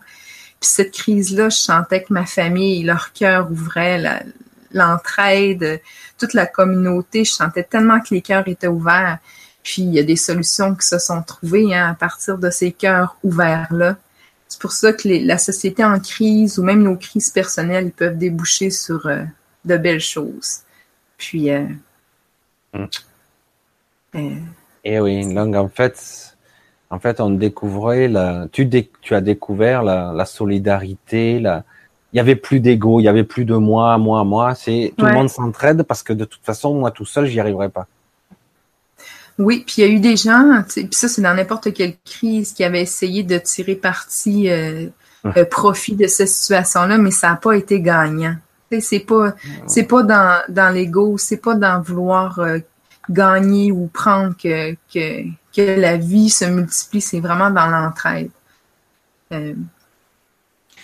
Puis 0.60 0.70
cette 0.70 0.92
crise-là, 0.92 1.48
je 1.48 1.56
sentais 1.56 2.02
que 2.02 2.12
ma 2.12 2.26
famille, 2.26 2.82
leur 2.82 3.12
cœur 3.12 3.50
ouvrait, 3.50 4.24
l'entraide, 4.72 5.80
toute 6.18 6.34
la 6.34 6.46
communauté, 6.46 7.24
je 7.24 7.32
sentais 7.32 7.64
tellement 7.64 8.00
que 8.00 8.14
les 8.14 8.22
cœurs 8.22 8.46
étaient 8.48 8.68
ouverts. 8.68 9.18
Puis 9.62 9.82
il 9.82 9.94
y 9.94 9.98
a 9.98 10.02
des 10.02 10.16
solutions 10.16 10.74
qui 10.74 10.86
se 10.86 10.98
sont 10.98 11.22
trouvées 11.22 11.74
hein, 11.74 11.90
à 11.90 11.94
partir 11.94 12.38
de 12.38 12.50
ces 12.50 12.72
cœurs 12.72 13.16
ouverts-là. 13.22 13.96
C'est 14.48 14.60
pour 14.60 14.72
ça 14.72 14.92
que 14.92 15.08
la 15.08 15.38
société 15.38 15.84
en 15.84 15.98
crise 15.98 16.58
ou 16.58 16.62
même 16.62 16.82
nos 16.82 16.96
crises 16.96 17.30
personnelles, 17.30 17.90
peuvent 17.90 18.18
déboucher 18.18 18.70
sur 18.70 19.06
euh, 19.06 19.22
de 19.64 19.76
belles 19.76 20.00
choses. 20.00 20.60
Puis, 21.16 21.50
euh, 21.50 21.66
mm. 22.74 22.86
Et 24.14 24.36
eh 24.84 25.00
oui, 25.00 25.32
donc 25.32 25.54
en 25.54 25.68
fait, 25.68 26.36
en 26.90 26.98
fait, 26.98 27.20
on 27.20 27.30
découvrait 27.30 28.08
la, 28.08 28.46
tu, 28.52 28.68
tu 29.00 29.14
as 29.14 29.20
découvert 29.22 29.82
la, 29.82 30.12
la 30.14 30.26
solidarité, 30.26 31.40
la, 31.40 31.64
il 32.12 32.18
y 32.18 32.20
avait 32.20 32.36
plus 32.36 32.60
d'ego, 32.60 33.00
il 33.00 33.04
y 33.04 33.08
avait 33.08 33.24
plus 33.24 33.44
de 33.44 33.54
moi, 33.54 33.96
moi, 33.96 34.22
moi. 34.24 34.54
C'est 34.54 34.92
tout 34.96 35.06
le 35.06 35.12
monde 35.12 35.30
s'entraide 35.30 35.82
parce 35.84 36.02
que 36.02 36.12
de 36.12 36.24
toute 36.26 36.44
façon, 36.44 36.74
moi 36.74 36.90
tout 36.90 37.06
seul, 37.06 37.26
j'y 37.26 37.40
arriverai 37.40 37.70
pas. 37.70 37.86
Oui, 39.42 39.64
puis 39.66 39.74
il 39.78 39.80
y 39.80 39.84
a 39.84 39.92
eu 39.92 39.98
des 39.98 40.16
gens, 40.16 40.62
puis 40.68 40.88
ça 40.92 41.08
c'est 41.08 41.20
dans 41.20 41.34
n'importe 41.34 41.72
quelle 41.72 41.94
crise, 42.04 42.52
qui 42.52 42.62
avaient 42.62 42.82
essayé 42.82 43.24
de 43.24 43.38
tirer 43.38 43.74
parti, 43.74 44.48
euh, 44.48 44.86
euh, 45.36 45.44
profit 45.44 45.96
de 45.96 46.06
cette 46.06 46.28
situation-là, 46.28 46.96
mais 46.98 47.10
ça 47.10 47.30
n'a 47.30 47.36
pas 47.36 47.56
été 47.56 47.80
gagnant. 47.80 48.36
C'est 48.80 49.00
pas, 49.00 49.34
c'est 49.66 49.82
pas 49.82 50.02
dans, 50.02 50.42
dans 50.48 50.72
l'ego, 50.72 51.18
c'est 51.18 51.36
pas 51.36 51.54
dans 51.54 51.82
vouloir 51.82 52.38
euh, 52.38 52.58
gagner 53.10 53.70
ou 53.72 53.88
prendre 53.88 54.34
que, 54.36 54.72
que, 54.94 55.24
que 55.54 55.80
la 55.80 55.96
vie 55.96 56.30
se 56.30 56.44
multiplie, 56.44 57.00
c'est 57.00 57.20
vraiment 57.20 57.50
dans 57.50 57.66
l'entraide. 57.66 58.30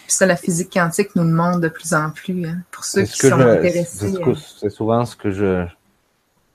Ça, 0.09 0.27
la 0.27 0.37
physique 0.37 0.73
quantique 0.73 1.15
nous 1.15 1.23
le 1.23 1.31
montre 1.31 1.61
de 1.61 1.69
plus 1.69 1.93
en 1.93 2.11
plus. 2.11 2.47
Hein, 2.47 2.59
pour 2.71 2.85
ceux 2.85 3.03
qui 3.03 3.29
sont 3.29 3.39
intéressés. 3.41 4.15
C'est 4.59 4.71
souvent 4.71 5.05
ce 5.05 5.15
que 5.15 5.31
je. 5.31 5.67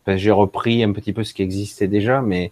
J'ai 0.07 0.31
repris 0.31 0.83
un 0.83 0.91
petit 0.91 1.13
peu 1.13 1.23
ce 1.23 1.33
qui 1.33 1.43
existait 1.43 1.87
déjà, 1.87 2.21
mais 2.21 2.51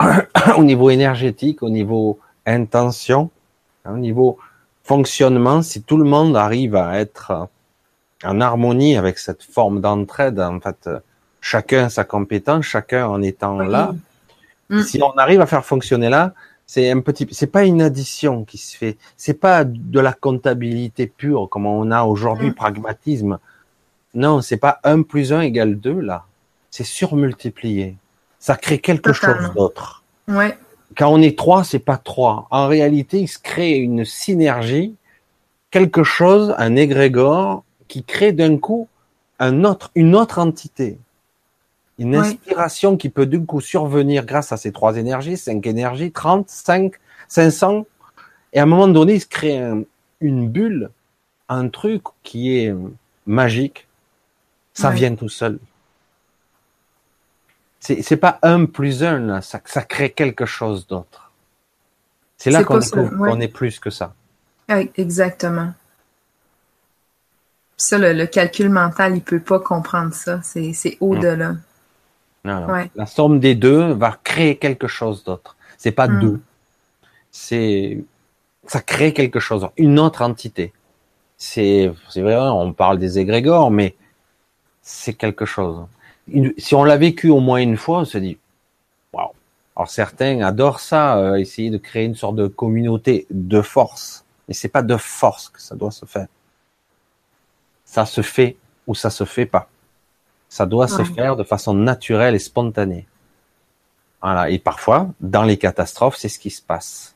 au 0.56 0.64
niveau 0.64 0.90
énergétique, 0.90 1.62
au 1.62 1.70
niveau 1.70 2.18
intention, 2.46 3.30
hein, 3.84 3.94
au 3.94 3.98
niveau 3.98 4.38
fonctionnement, 4.82 5.62
si 5.62 5.82
tout 5.82 5.98
le 5.98 6.04
monde 6.04 6.36
arrive 6.36 6.74
à 6.76 6.98
être 6.98 7.48
en 8.24 8.40
harmonie 8.40 8.96
avec 8.96 9.18
cette 9.18 9.42
forme 9.42 9.80
d'entraide, 9.80 10.40
en 10.40 10.60
fait, 10.60 10.88
chacun 11.40 11.88
sa 11.88 12.04
compétence, 12.04 12.64
chacun 12.64 13.06
en 13.06 13.22
étant 13.22 13.58
là. 13.58 13.94
Mm. 14.70 14.82
Si 14.82 15.02
on 15.02 15.12
arrive 15.18 15.40
à 15.40 15.46
faire 15.46 15.64
fonctionner 15.64 16.08
là, 16.08 16.34
c'est 16.66 16.90
un 16.90 17.00
petit, 17.00 17.26
c'est 17.32 17.46
pas 17.46 17.64
une 17.64 17.80
addition 17.80 18.44
qui 18.44 18.58
se 18.58 18.76
fait, 18.76 18.98
c'est 19.16 19.34
pas 19.40 19.64
de 19.64 20.00
la 20.00 20.12
comptabilité 20.12 21.06
pure 21.06 21.48
comme 21.48 21.66
on 21.66 21.90
a 21.90 22.02
aujourd'hui, 22.04 22.50
mm. 22.50 22.54
pragmatisme. 22.54 23.38
Non, 24.14 24.40
c'est 24.40 24.56
pas 24.56 24.80
1 24.84 25.02
plus 25.02 25.32
1 25.32 25.42
égale 25.42 25.78
2 25.78 26.00
là. 26.00 26.24
C'est 26.70 26.84
surmultiplié. 26.84 27.96
Ça 28.38 28.56
crée 28.56 28.78
quelque 28.78 29.12
chose 29.12 29.52
d'autre. 29.54 30.02
Ouais. 30.28 30.56
Quand 30.96 31.12
on 31.12 31.20
est 31.20 31.36
trois, 31.36 31.64
c'est 31.64 31.78
pas 31.78 31.96
trois. 31.96 32.46
En 32.50 32.66
réalité, 32.66 33.20
il 33.20 33.28
se 33.28 33.38
crée 33.38 33.76
une 33.76 34.04
synergie, 34.04 34.94
quelque 35.70 36.02
chose, 36.02 36.54
un 36.58 36.76
égrégore, 36.76 37.64
qui 37.88 38.04
crée 38.04 38.32
d'un 38.32 38.58
coup 38.58 38.88
un 39.38 39.64
autre, 39.64 39.90
une 39.94 40.14
autre 40.14 40.38
entité 40.38 40.98
une 41.98 42.14
inspiration 42.14 42.96
qui 42.96 43.08
peut 43.08 43.26
du 43.26 43.44
coup 43.44 43.60
survenir 43.60 44.24
grâce 44.24 44.52
à 44.52 44.56
ces 44.56 44.72
trois 44.72 44.96
énergies, 44.96 45.36
cinq 45.36 45.66
énergies, 45.66 46.12
30, 46.12 46.48
5, 46.48 46.92
500, 47.26 47.86
et 48.52 48.60
à 48.60 48.62
un 48.62 48.66
moment 48.66 48.88
donné, 48.88 49.14
il 49.14 49.20
se 49.20 49.26
crée 49.26 49.60
une 50.20 50.48
bulle, 50.48 50.90
un 51.48 51.68
truc 51.68 52.02
qui 52.22 52.56
est 52.56 52.74
magique. 53.26 53.87
Ça 54.82 54.90
vient 54.90 55.14
tout 55.14 55.28
seul. 55.28 55.58
C'est, 57.80 58.02
c'est 58.02 58.16
pas 58.16 58.38
un 58.42 58.64
plus 58.66 59.02
un, 59.02 59.18
là. 59.18 59.40
Ça, 59.40 59.60
ça 59.64 59.82
crée 59.82 60.10
quelque 60.10 60.46
chose 60.46 60.86
d'autre. 60.86 61.32
C'est 62.36 62.50
là 62.50 62.64
qu'on 62.64 62.80
est, 62.80 63.44
est 63.44 63.48
plus 63.48 63.78
que 63.80 63.90
ça. 63.90 64.14
exactement. 64.68 65.72
Ça, 67.76 67.98
le, 67.98 68.26
calcul 68.26 68.70
mental, 68.70 69.16
il 69.16 69.22
peut 69.22 69.40
pas 69.40 69.60
comprendre 69.60 70.12
ça. 70.14 70.40
C'est, 70.42 70.72
c'est 70.72 70.96
au-delà. 71.00 71.56
La 72.44 73.06
somme 73.06 73.40
des 73.40 73.54
deux 73.54 73.92
va 73.92 74.18
créer 74.22 74.56
quelque 74.56 74.86
chose 74.86 75.24
d'autre. 75.24 75.56
C'est 75.76 75.92
pas 75.92 76.08
hmm. 76.08 76.20
deux. 76.20 76.40
C'est, 77.30 78.02
ça 78.66 78.80
crée 78.80 79.12
quelque 79.12 79.40
chose, 79.40 79.68
une 79.76 79.98
autre 79.98 80.22
entité. 80.22 80.72
C'est, 81.36 81.92
c'est 82.08 82.22
vrai, 82.22 82.36
on 82.36 82.72
parle 82.72 82.98
des 82.98 83.18
égrégores, 83.18 83.70
mais 83.70 83.94
c'est 84.88 85.12
quelque 85.12 85.44
chose. 85.44 85.86
si 86.56 86.74
on 86.74 86.82
l'a 86.82 86.96
vécu 86.96 87.28
au 87.28 87.40
moins 87.40 87.58
une 87.58 87.76
fois, 87.76 88.00
on 88.00 88.04
se 88.06 88.16
dit, 88.16 88.38
waouh. 89.12 89.32
Alors 89.76 89.90
certains 89.90 90.40
adorent 90.40 90.80
ça, 90.80 91.18
euh, 91.18 91.34
essayer 91.34 91.68
de 91.68 91.76
créer 91.76 92.06
une 92.06 92.14
sorte 92.14 92.36
de 92.36 92.46
communauté 92.46 93.26
de 93.30 93.60
force. 93.60 94.24
Mais 94.46 94.54
c'est 94.54 94.68
pas 94.68 94.82
de 94.82 94.96
force 94.96 95.50
que 95.50 95.60
ça 95.60 95.76
doit 95.76 95.90
se 95.90 96.06
faire. 96.06 96.26
Ça 97.84 98.06
se 98.06 98.22
fait 98.22 98.56
ou 98.86 98.94
ça 98.94 99.10
se 99.10 99.24
fait 99.24 99.44
pas. 99.44 99.68
Ça 100.48 100.64
doit 100.64 100.88
se 100.88 101.04
faire 101.04 101.36
de 101.36 101.44
façon 101.44 101.74
naturelle 101.74 102.34
et 102.34 102.38
spontanée. 102.38 103.06
Voilà. 104.22 104.48
Et 104.48 104.58
parfois, 104.58 105.10
dans 105.20 105.42
les 105.42 105.58
catastrophes, 105.58 106.16
c'est 106.16 106.30
ce 106.30 106.38
qui 106.38 106.50
se 106.50 106.62
passe. 106.62 107.14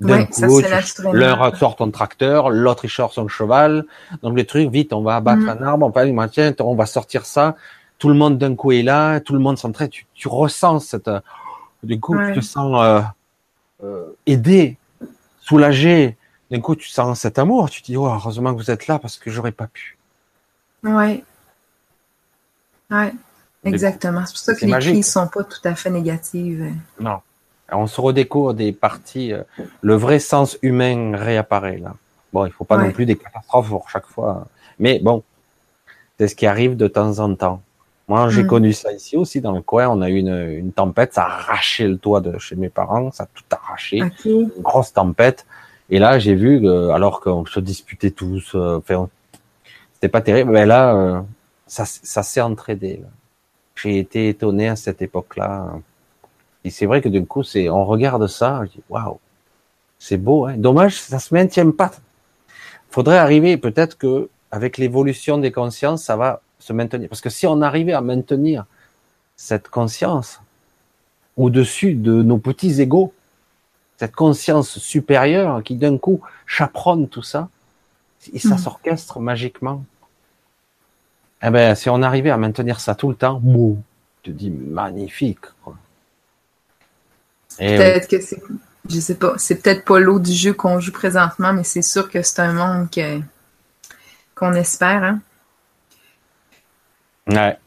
D'un 0.00 0.26
coup, 0.26 0.60
l'un 1.12 1.54
sort 1.56 1.74
ton 1.74 1.90
tracteur, 1.90 2.50
l'autre 2.50 2.84
il 2.84 2.90
sort 2.90 3.12
son 3.12 3.26
cheval. 3.26 3.84
Donc 4.22 4.36
le 4.36 4.44
truc, 4.44 4.70
vite, 4.70 4.92
on 4.92 5.02
va 5.02 5.16
abattre 5.16 5.42
mm. 5.42 5.48
un 5.48 5.62
arbre, 5.62 5.86
on 5.92 6.14
va, 6.14 6.28
tiens, 6.28 6.54
on 6.60 6.74
va 6.76 6.86
sortir 6.86 7.26
ça. 7.26 7.56
Tout 7.98 8.08
le 8.08 8.14
monde 8.14 8.38
d'un 8.38 8.54
coup 8.54 8.70
est 8.70 8.82
là, 8.82 9.18
tout 9.18 9.32
le 9.32 9.40
monde 9.40 9.58
s'entraide. 9.58 9.90
Tu, 9.90 10.06
tu 10.14 10.28
ressens 10.28 10.80
cette, 10.80 11.10
du 11.82 12.00
coup, 12.00 12.16
tu 12.16 12.40
te 12.40 12.40
sens 12.40 12.80
euh, 12.82 13.00
euh, 13.84 14.16
aidé, 14.26 14.76
soulagé. 15.40 16.16
D'un 16.50 16.60
coup, 16.60 16.76
tu 16.76 16.88
sens 16.88 17.20
cet 17.20 17.38
amour. 17.38 17.70
Tu 17.70 17.82
te 17.82 17.86
dis, 17.86 17.96
oh, 17.96 18.06
heureusement 18.06 18.52
que 18.54 18.58
vous 18.58 18.70
êtes 18.70 18.86
là 18.86 18.98
parce 18.98 19.18
que 19.18 19.30
j'aurais 19.30 19.52
pas 19.52 19.66
pu. 19.66 19.98
Ouais. 20.82 21.22
Oui, 22.90 23.06
exactement. 23.64 24.24
C'est 24.24 24.32
pour 24.32 24.38
ça 24.38 24.54
que 24.54 24.64
les 24.64 24.72
crises 24.72 24.96
ne 24.96 25.02
sont 25.02 25.28
pas 25.28 25.44
tout 25.44 25.60
à 25.64 25.74
fait 25.74 25.90
négatives. 25.90 26.72
Non. 26.98 27.20
On 27.70 27.86
se 27.86 28.00
redécouvre 28.00 28.54
des 28.54 28.72
parties. 28.72 29.32
Euh, 29.32 29.42
le 29.82 29.94
vrai 29.94 30.18
sens 30.18 30.58
humain 30.62 31.16
réapparaît 31.16 31.78
là. 31.78 31.94
Bon, 32.32 32.44
il 32.46 32.52
faut 32.52 32.64
pas 32.64 32.76
non 32.76 32.90
plus 32.92 33.06
des 33.06 33.16
catastrophes 33.16 33.68
pour 33.68 33.88
chaque 33.88 34.06
fois. 34.06 34.46
Mais 34.78 34.98
bon, 34.98 35.22
c'est 36.18 36.28
ce 36.28 36.34
qui 36.34 36.46
arrive 36.46 36.76
de 36.76 36.86
temps 36.86 37.18
en 37.20 37.34
temps. 37.34 37.62
Moi, 38.06 38.28
j'ai 38.30 38.42
mm. 38.42 38.46
connu 38.46 38.72
ça 38.72 38.92
ici 38.92 39.16
aussi 39.16 39.40
dans 39.40 39.52
le 39.52 39.62
coin. 39.62 39.88
On 39.88 40.00
a 40.02 40.08
eu 40.08 40.16
une, 40.16 40.50
une, 40.50 40.72
tempête, 40.72 41.14
ça 41.14 41.24
a 41.24 41.38
arraché 41.38 41.86
le 41.86 41.98
toit 41.98 42.20
de 42.20 42.38
chez 42.38 42.56
mes 42.56 42.70
parents, 42.70 43.10
ça 43.12 43.24
a 43.24 43.26
tout 43.26 43.44
arraché, 43.50 44.02
une 44.24 44.50
grosse 44.58 44.92
tempête. 44.92 45.46
Et 45.90 45.98
là, 45.98 46.18
j'ai 46.18 46.34
vu, 46.34 46.60
que, 46.60 46.90
alors 46.90 47.20
qu'on 47.20 47.46
se 47.46 47.60
disputait 47.60 48.10
tous, 48.10 48.54
euh, 48.54 48.78
enfin, 48.78 49.08
c'était 49.94 50.08
pas 50.08 50.20
terrible. 50.20 50.50
Mais 50.50 50.66
là, 50.66 50.94
euh, 50.94 51.20
ça, 51.66 51.84
ça 51.86 52.22
s'est 52.22 52.40
entraidé. 52.40 53.02
J'ai 53.74 53.98
été 53.98 54.28
étonné 54.28 54.68
à 54.68 54.76
cette 54.76 55.02
époque-là. 55.02 55.72
Et 56.64 56.70
c'est 56.70 56.86
vrai 56.86 57.00
que 57.00 57.08
du 57.08 57.24
coup, 57.24 57.42
c'est, 57.42 57.68
on 57.68 57.84
regarde 57.84 58.26
ça, 58.26 58.62
je 58.64 58.70
dis, 58.72 58.80
waouh, 58.88 59.18
c'est 59.98 60.16
beau, 60.16 60.46
hein. 60.46 60.54
Dommage, 60.56 61.00
ça 61.00 61.18
se 61.18 61.34
maintient 61.34 61.70
pas. 61.70 61.92
Faudrait 62.90 63.18
arriver, 63.18 63.56
peut-être 63.56 63.96
que, 63.96 64.28
avec 64.50 64.78
l'évolution 64.78 65.38
des 65.38 65.52
consciences, 65.52 66.04
ça 66.04 66.16
va 66.16 66.40
se 66.58 66.72
maintenir. 66.72 67.08
Parce 67.08 67.20
que 67.20 67.30
si 67.30 67.46
on 67.46 67.60
arrivait 67.62 67.92
à 67.92 68.00
maintenir 68.00 68.64
cette 69.36 69.68
conscience 69.68 70.40
au-dessus 71.36 71.94
de 71.94 72.22
nos 72.22 72.38
petits 72.38 72.80
égaux, 72.80 73.12
cette 73.96 74.14
conscience 74.14 74.78
supérieure 74.78 75.62
qui 75.62 75.76
d'un 75.76 75.98
coup 75.98 76.20
chaperonne 76.46 77.08
tout 77.08 77.22
ça, 77.22 77.48
et 78.32 78.38
ça 78.38 78.54
hmm. 78.54 78.58
s'orchestre 78.58 79.20
magiquement. 79.20 79.84
Eh 81.42 81.50
ben, 81.50 81.74
si 81.74 81.88
on 81.88 82.02
arrivait 82.02 82.30
à 82.30 82.36
maintenir 82.36 82.80
ça 82.80 82.96
tout 82.96 83.08
le 83.08 83.14
temps, 83.14 83.40
bon, 83.40 83.80
te 84.22 84.30
dis 84.30 84.50
magnifique. 84.50 85.46
Peut-être 87.58 88.08
que 88.08 88.20
c'est, 88.20 88.40
je 88.88 89.00
sais 89.00 89.16
pas, 89.16 89.34
c'est 89.36 89.56
peut-être 89.56 89.84
pas 89.84 89.98
l'eau 89.98 90.18
du 90.18 90.32
jeu 90.32 90.52
qu'on 90.52 90.80
joue 90.80 90.92
présentement, 90.92 91.52
mais 91.52 91.64
c'est 91.64 91.82
sûr 91.82 92.08
que 92.08 92.22
c'est 92.22 92.40
un 92.40 92.52
monde 92.52 92.90
que, 92.90 93.20
qu'on 94.34 94.52
espère, 94.54 95.02
hein. 95.02 95.20
Ouais. 97.26 97.58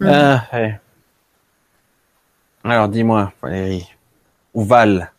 Mm. 0.00 0.06
Ah, 0.08 0.48
Alors, 2.64 2.88
dis-moi, 2.88 3.32
Valérie, 3.42 3.88
ou 4.54 4.64
Val 4.64 5.12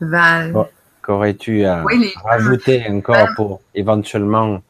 Val. 0.00 0.54
Qu'aurais-tu 1.02 1.64
à 1.64 1.84
rajouter 2.24 2.86
encore 2.88 3.28
pour 3.36 3.60
éventuellement 3.74 4.60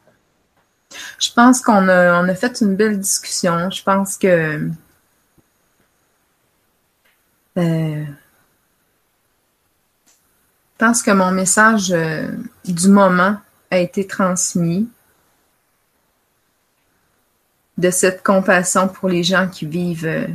je 1.19 1.31
pense 1.33 1.61
qu'on 1.61 1.89
a, 1.89 2.21
on 2.23 2.29
a 2.29 2.35
fait 2.35 2.61
une 2.61 2.75
belle 2.75 2.99
discussion. 2.99 3.69
Je 3.69 3.83
pense 3.83 4.17
que 4.17 4.69
euh, 7.57 8.05
je 10.79 10.85
pense 10.85 11.01
que 11.01 11.11
mon 11.11 11.31
message 11.31 11.91
euh, 11.91 12.31
du 12.65 12.87
moment 12.87 13.37
a 13.71 13.77
été 13.77 14.05
transmis 14.05 14.87
de 17.77 17.89
cette 17.89 18.23
compassion 18.23 18.87
pour 18.87 19.09
les 19.09 19.23
gens 19.23 19.47
qui 19.47 19.65
vivent 19.65 20.05
euh, 20.05 20.27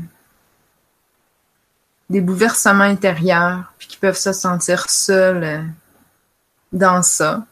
des 2.10 2.20
bouleversements 2.20 2.84
intérieurs 2.84 3.72
puis 3.78 3.88
qui 3.88 3.96
peuvent 3.96 4.18
se 4.18 4.32
sentir 4.32 4.90
seuls 4.90 5.64
dans 6.72 7.02
ça. 7.02 7.46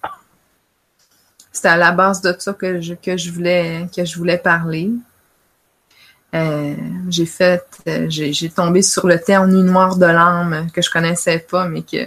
C'était 1.52 1.68
à 1.68 1.76
la 1.76 1.92
base 1.92 2.20
de 2.20 2.34
ça 2.38 2.52
que 2.54 2.80
je, 2.80 3.30
voulais, 3.30 3.88
que 3.94 4.04
je 4.04 4.16
voulais 4.16 4.38
parler. 4.38 4.90
Euh, 6.34 6.74
j'ai 7.08 7.26
fait, 7.26 7.66
euh, 7.88 8.06
j'ai 8.08 8.48
tombé 8.50 8.82
sur 8.82 9.06
le 9.06 9.18
terme 9.18 9.50
nuit 9.50 9.68
noire 9.68 9.96
de 9.96 10.06
l'âme 10.06 10.68
que 10.72 10.80
je 10.80 10.90
connaissais 10.90 11.40
pas, 11.40 11.66
mais 11.66 11.82
que, 11.82 12.04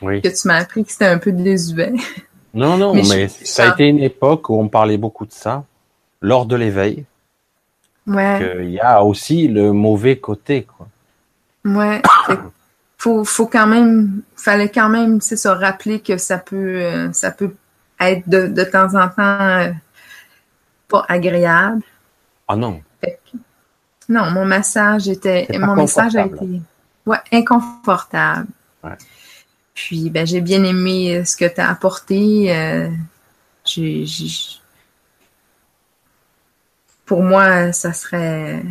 que 0.00 0.28
tu 0.28 0.48
m'as 0.48 0.56
appris 0.56 0.84
que 0.84 0.92
c'était 0.92 1.06
un 1.06 1.18
peu 1.18 1.32
désuet. 1.32 1.94
Non, 2.52 2.76
non, 2.76 2.94
mais, 3.08 3.28
ça 3.28 3.70
a 3.70 3.72
été 3.72 3.86
une 3.86 4.00
époque 4.00 4.50
où 4.50 4.60
on 4.60 4.68
parlait 4.68 4.98
beaucoup 4.98 5.24
de 5.24 5.32
ça, 5.32 5.64
lors 6.20 6.44
de 6.44 6.56
l'éveil. 6.56 7.06
Ouais. 8.06 8.64
Il 8.64 8.70
y 8.70 8.80
a 8.80 9.02
aussi 9.02 9.48
le 9.48 9.72
mauvais 9.72 10.18
côté, 10.18 10.64
quoi. 10.64 10.88
Ouais. 11.64 12.02
faut, 12.98 13.24
faut 13.24 13.46
quand 13.46 13.66
même, 13.66 14.22
fallait 14.36 14.70
quand 14.70 14.88
même, 14.88 15.20
c'est 15.20 15.36
se 15.36 15.48
rappeler 15.48 16.00
que 16.00 16.18
ça 16.18 16.38
peut, 16.38 16.56
euh, 16.82 17.12
ça 17.12 17.30
peut 17.30 17.54
être 18.00 18.28
de, 18.28 18.46
de 18.46 18.64
temps 18.64 18.94
en 18.94 19.08
temps 19.08 19.72
pas 20.88 21.04
agréable. 21.08 21.82
Ah 22.46 22.56
non. 22.56 22.80
Non, 24.08 24.30
mon 24.30 24.44
massage 24.44 25.08
était. 25.08 25.46
Mon 25.58 25.74
message 25.74 26.16
a 26.16 26.26
été 26.26 26.62
ouais, 27.06 27.18
inconfortable. 27.32 28.48
Ouais. 28.82 28.96
Puis 29.74 30.10
ben, 30.10 30.26
j'ai 30.26 30.40
bien 30.40 30.64
aimé 30.64 31.16
euh, 31.16 31.24
ce 31.24 31.36
que 31.36 31.44
tu 31.44 31.60
as 31.60 31.68
apporté. 31.68 32.54
Euh, 32.56 32.90
pour 37.04 37.22
moi, 37.22 37.72
ça 37.72 37.92
serait 37.92 38.62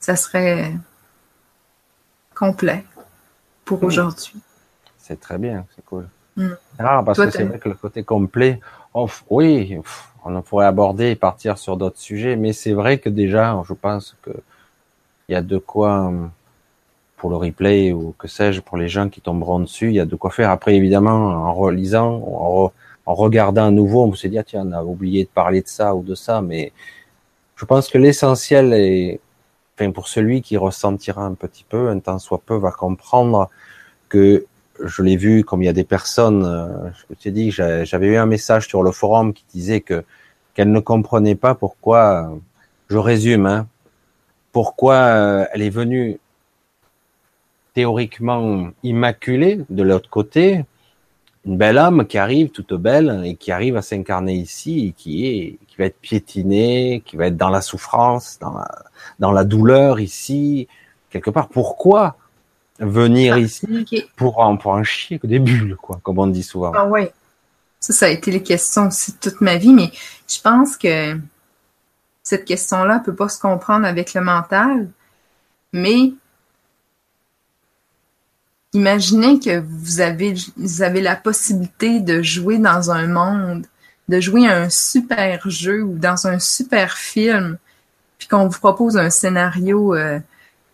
ça 0.00 0.16
serait 0.16 0.72
complet 2.34 2.84
pour 3.64 3.82
aujourd'hui. 3.84 4.34
C'est 4.98 5.20
très 5.20 5.38
bien, 5.38 5.66
c'est 5.74 5.84
cool. 5.84 6.08
Rare 6.78 7.04
parce 7.04 7.18
que 7.18 7.30
c'est 7.30 7.44
vrai 7.44 7.58
que 7.58 7.68
le 7.68 7.74
côté 7.74 8.02
complet, 8.02 8.60
oui, 9.30 9.78
on 10.36 10.42
pourrait 10.42 10.66
aborder 10.66 11.10
et 11.10 11.16
partir 11.16 11.58
sur 11.58 11.76
d'autres 11.76 11.98
sujets, 11.98 12.36
mais 12.36 12.52
c'est 12.52 12.72
vrai 12.72 12.98
que 12.98 13.08
déjà, 13.08 13.60
je 13.66 13.74
pense 13.74 14.16
que 14.22 14.30
il 15.28 15.32
y 15.32 15.36
a 15.36 15.42
de 15.42 15.58
quoi 15.58 16.10
pour 17.18 17.30
le 17.30 17.36
replay 17.36 17.92
ou 17.92 18.14
que 18.18 18.28
sais-je 18.28 18.60
pour 18.60 18.76
les 18.76 18.88
gens 18.88 19.08
qui 19.08 19.20
tomberont 19.20 19.60
dessus, 19.60 19.88
il 19.88 19.94
y 19.94 20.00
a 20.00 20.06
de 20.06 20.16
quoi 20.16 20.30
faire. 20.30 20.50
Après, 20.50 20.74
évidemment, 20.76 21.10
en 21.10 21.52
relisant, 21.52 22.22
en, 22.24 22.72
regardant 23.14 23.66
à 23.66 23.70
nouveau, 23.70 24.04
on 24.04 24.14
se 24.14 24.28
dit 24.28 24.38
ah 24.38 24.44
tiens, 24.44 24.66
on 24.66 24.72
a 24.72 24.82
oublié 24.82 25.24
de 25.24 25.28
parler 25.28 25.62
de 25.62 25.68
ça 25.68 25.94
ou 25.94 26.02
de 26.02 26.14
ça, 26.14 26.40
mais 26.42 26.72
je 27.56 27.64
pense 27.64 27.88
que 27.88 27.98
l'essentiel 27.98 28.72
est, 28.72 29.20
pour 29.94 30.08
celui 30.08 30.42
qui 30.42 30.56
ressentira 30.56 31.24
un 31.24 31.34
petit 31.34 31.64
peu, 31.68 31.88
un 31.88 31.98
temps 32.00 32.18
soit 32.18 32.42
peu, 32.44 32.56
va 32.56 32.70
comprendre 32.70 33.48
que 34.08 34.46
je 34.82 35.02
l'ai 35.02 35.16
vu 35.16 35.44
comme 35.44 35.62
il 35.62 35.66
y 35.66 35.68
a 35.68 35.72
des 35.72 35.84
personnes, 35.84 36.92
je 37.08 37.14
t'ai 37.14 37.30
dit, 37.30 37.50
j'avais 37.50 38.06
eu 38.06 38.16
un 38.16 38.26
message 38.26 38.68
sur 38.68 38.82
le 38.82 38.92
forum 38.92 39.32
qui 39.32 39.44
disait 39.52 39.80
que 39.80 40.04
qu'elle 40.58 40.72
ne 40.72 40.80
comprenait 40.80 41.36
pas 41.36 41.54
pourquoi, 41.54 42.36
je 42.90 42.96
résume, 42.98 43.46
hein, 43.46 43.68
pourquoi 44.50 44.94
euh, 44.94 45.46
elle 45.52 45.62
est 45.62 45.70
venue 45.70 46.18
théoriquement 47.74 48.70
immaculée 48.82 49.60
de 49.70 49.82
l'autre 49.84 50.10
côté, 50.10 50.64
une 51.46 51.56
belle 51.56 51.78
âme 51.78 52.06
qui 52.08 52.18
arrive 52.18 52.48
toute 52.48 52.74
belle 52.74 53.22
et 53.24 53.36
qui 53.36 53.52
arrive 53.52 53.76
à 53.76 53.82
s'incarner 53.82 54.34
ici 54.34 54.94
qui 54.96 55.28
est 55.28 55.58
qui 55.68 55.76
va 55.78 55.84
être 55.84 56.00
piétinée, 56.00 57.04
qui 57.06 57.16
va 57.16 57.26
être 57.26 57.36
dans 57.36 57.50
la 57.50 57.60
souffrance, 57.60 58.40
dans 59.20 59.30
la 59.30 59.44
douleur 59.44 60.00
ici 60.00 60.66
quelque 61.08 61.30
part. 61.30 61.48
Pourquoi 61.48 62.16
venir 62.78 63.34
ah, 63.34 63.38
ici 63.38 64.06
pour, 64.16 64.38
en, 64.38 64.56
pour 64.56 64.72
en 64.72 64.84
chier 64.84 65.18
que 65.18 65.26
des 65.26 65.38
bulles, 65.38 65.76
quoi, 65.76 66.00
comme 66.02 66.18
on 66.18 66.26
dit 66.26 66.42
souvent. 66.42 66.72
Ah 66.74 66.86
ouais. 66.86 67.12
Ça, 67.80 67.92
ça 67.92 68.06
a 68.06 68.08
été 68.08 68.30
les 68.30 68.42
questions 68.42 68.88
aussi 68.88 69.12
de 69.12 69.18
toute 69.18 69.40
ma 69.40 69.56
vie, 69.56 69.72
mais 69.72 69.90
je 70.28 70.40
pense 70.40 70.76
que 70.76 71.16
cette 72.22 72.44
question-là 72.44 73.00
peut 73.00 73.14
pas 73.14 73.28
se 73.28 73.40
comprendre 73.40 73.86
avec 73.86 74.14
le 74.14 74.20
mental, 74.20 74.88
mais 75.72 76.12
imaginez 78.72 79.38
que 79.38 79.60
vous 79.60 80.00
avez, 80.00 80.34
vous 80.56 80.82
avez 80.82 81.00
la 81.00 81.16
possibilité 81.16 82.00
de 82.00 82.22
jouer 82.22 82.58
dans 82.58 82.90
un 82.90 83.06
monde, 83.06 83.66
de 84.08 84.20
jouer 84.20 84.46
un 84.46 84.68
super 84.68 85.48
jeu 85.48 85.82
ou 85.82 85.96
dans 85.96 86.26
un 86.26 86.38
super 86.38 86.96
film, 86.96 87.58
puis 88.18 88.28
qu'on 88.28 88.48
vous 88.48 88.58
propose 88.58 88.96
un 88.96 89.10
scénario 89.10 89.94
euh, 89.94 90.18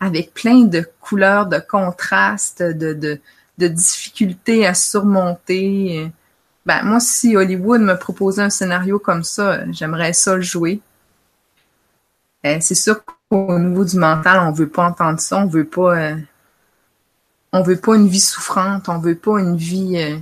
avec 0.05 0.35
plein 0.35 0.65
de 0.65 0.89
couleurs, 1.01 1.47
de 1.47 1.59
contrastes, 1.59 2.63
de, 2.63 3.21
difficultés 3.59 4.67
à 4.67 4.75
surmonter. 4.75 6.11
Ben, 6.67 6.83
moi, 6.83 7.01
si 7.01 7.37
Hollywood 7.37 7.81
me 7.81 7.95
proposait 7.95 8.43
un 8.43 8.51
scénario 8.51 8.99
comme 8.99 9.23
ça, 9.23 9.61
j'aimerais 9.71 10.13
ça 10.13 10.37
le 10.37 10.43
jouer. 10.43 10.81
Euh, 12.47 12.59
c'est 12.61 12.75
sûr 12.75 13.01
qu'au 13.05 13.59
niveau 13.59 13.85
du 13.85 13.97
mental, 13.97 14.41
on 14.41 14.53
veut 14.53 14.69
pas 14.69 14.87
entendre 14.87 15.19
ça, 15.21 15.39
on 15.39 15.47
veut 15.47 15.65
pas, 15.65 15.99
euh, 15.99 16.17
on 17.53 17.63
veut 17.63 17.79
pas 17.79 17.97
une 17.97 18.09
vie 18.09 18.21
souffrante, 18.21 18.89
on 18.89 18.99
veut 18.99 19.17
pas 19.17 19.39
une 19.41 19.57
vie 19.57 19.97
euh, 19.97 20.19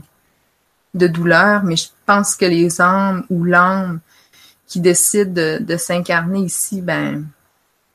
de 0.95 1.07
douleur, 1.09 1.65
mais 1.65 1.77
je 1.77 1.89
pense 2.07 2.37
que 2.37 2.45
les 2.45 2.81
âmes 2.81 3.25
ou 3.29 3.45
l'âme 3.45 4.01
qui 4.67 4.81
décident 4.81 5.33
de, 5.33 5.59
de 5.61 5.77
s'incarner 5.77 6.41
ici, 6.41 6.81
ben, 6.81 7.27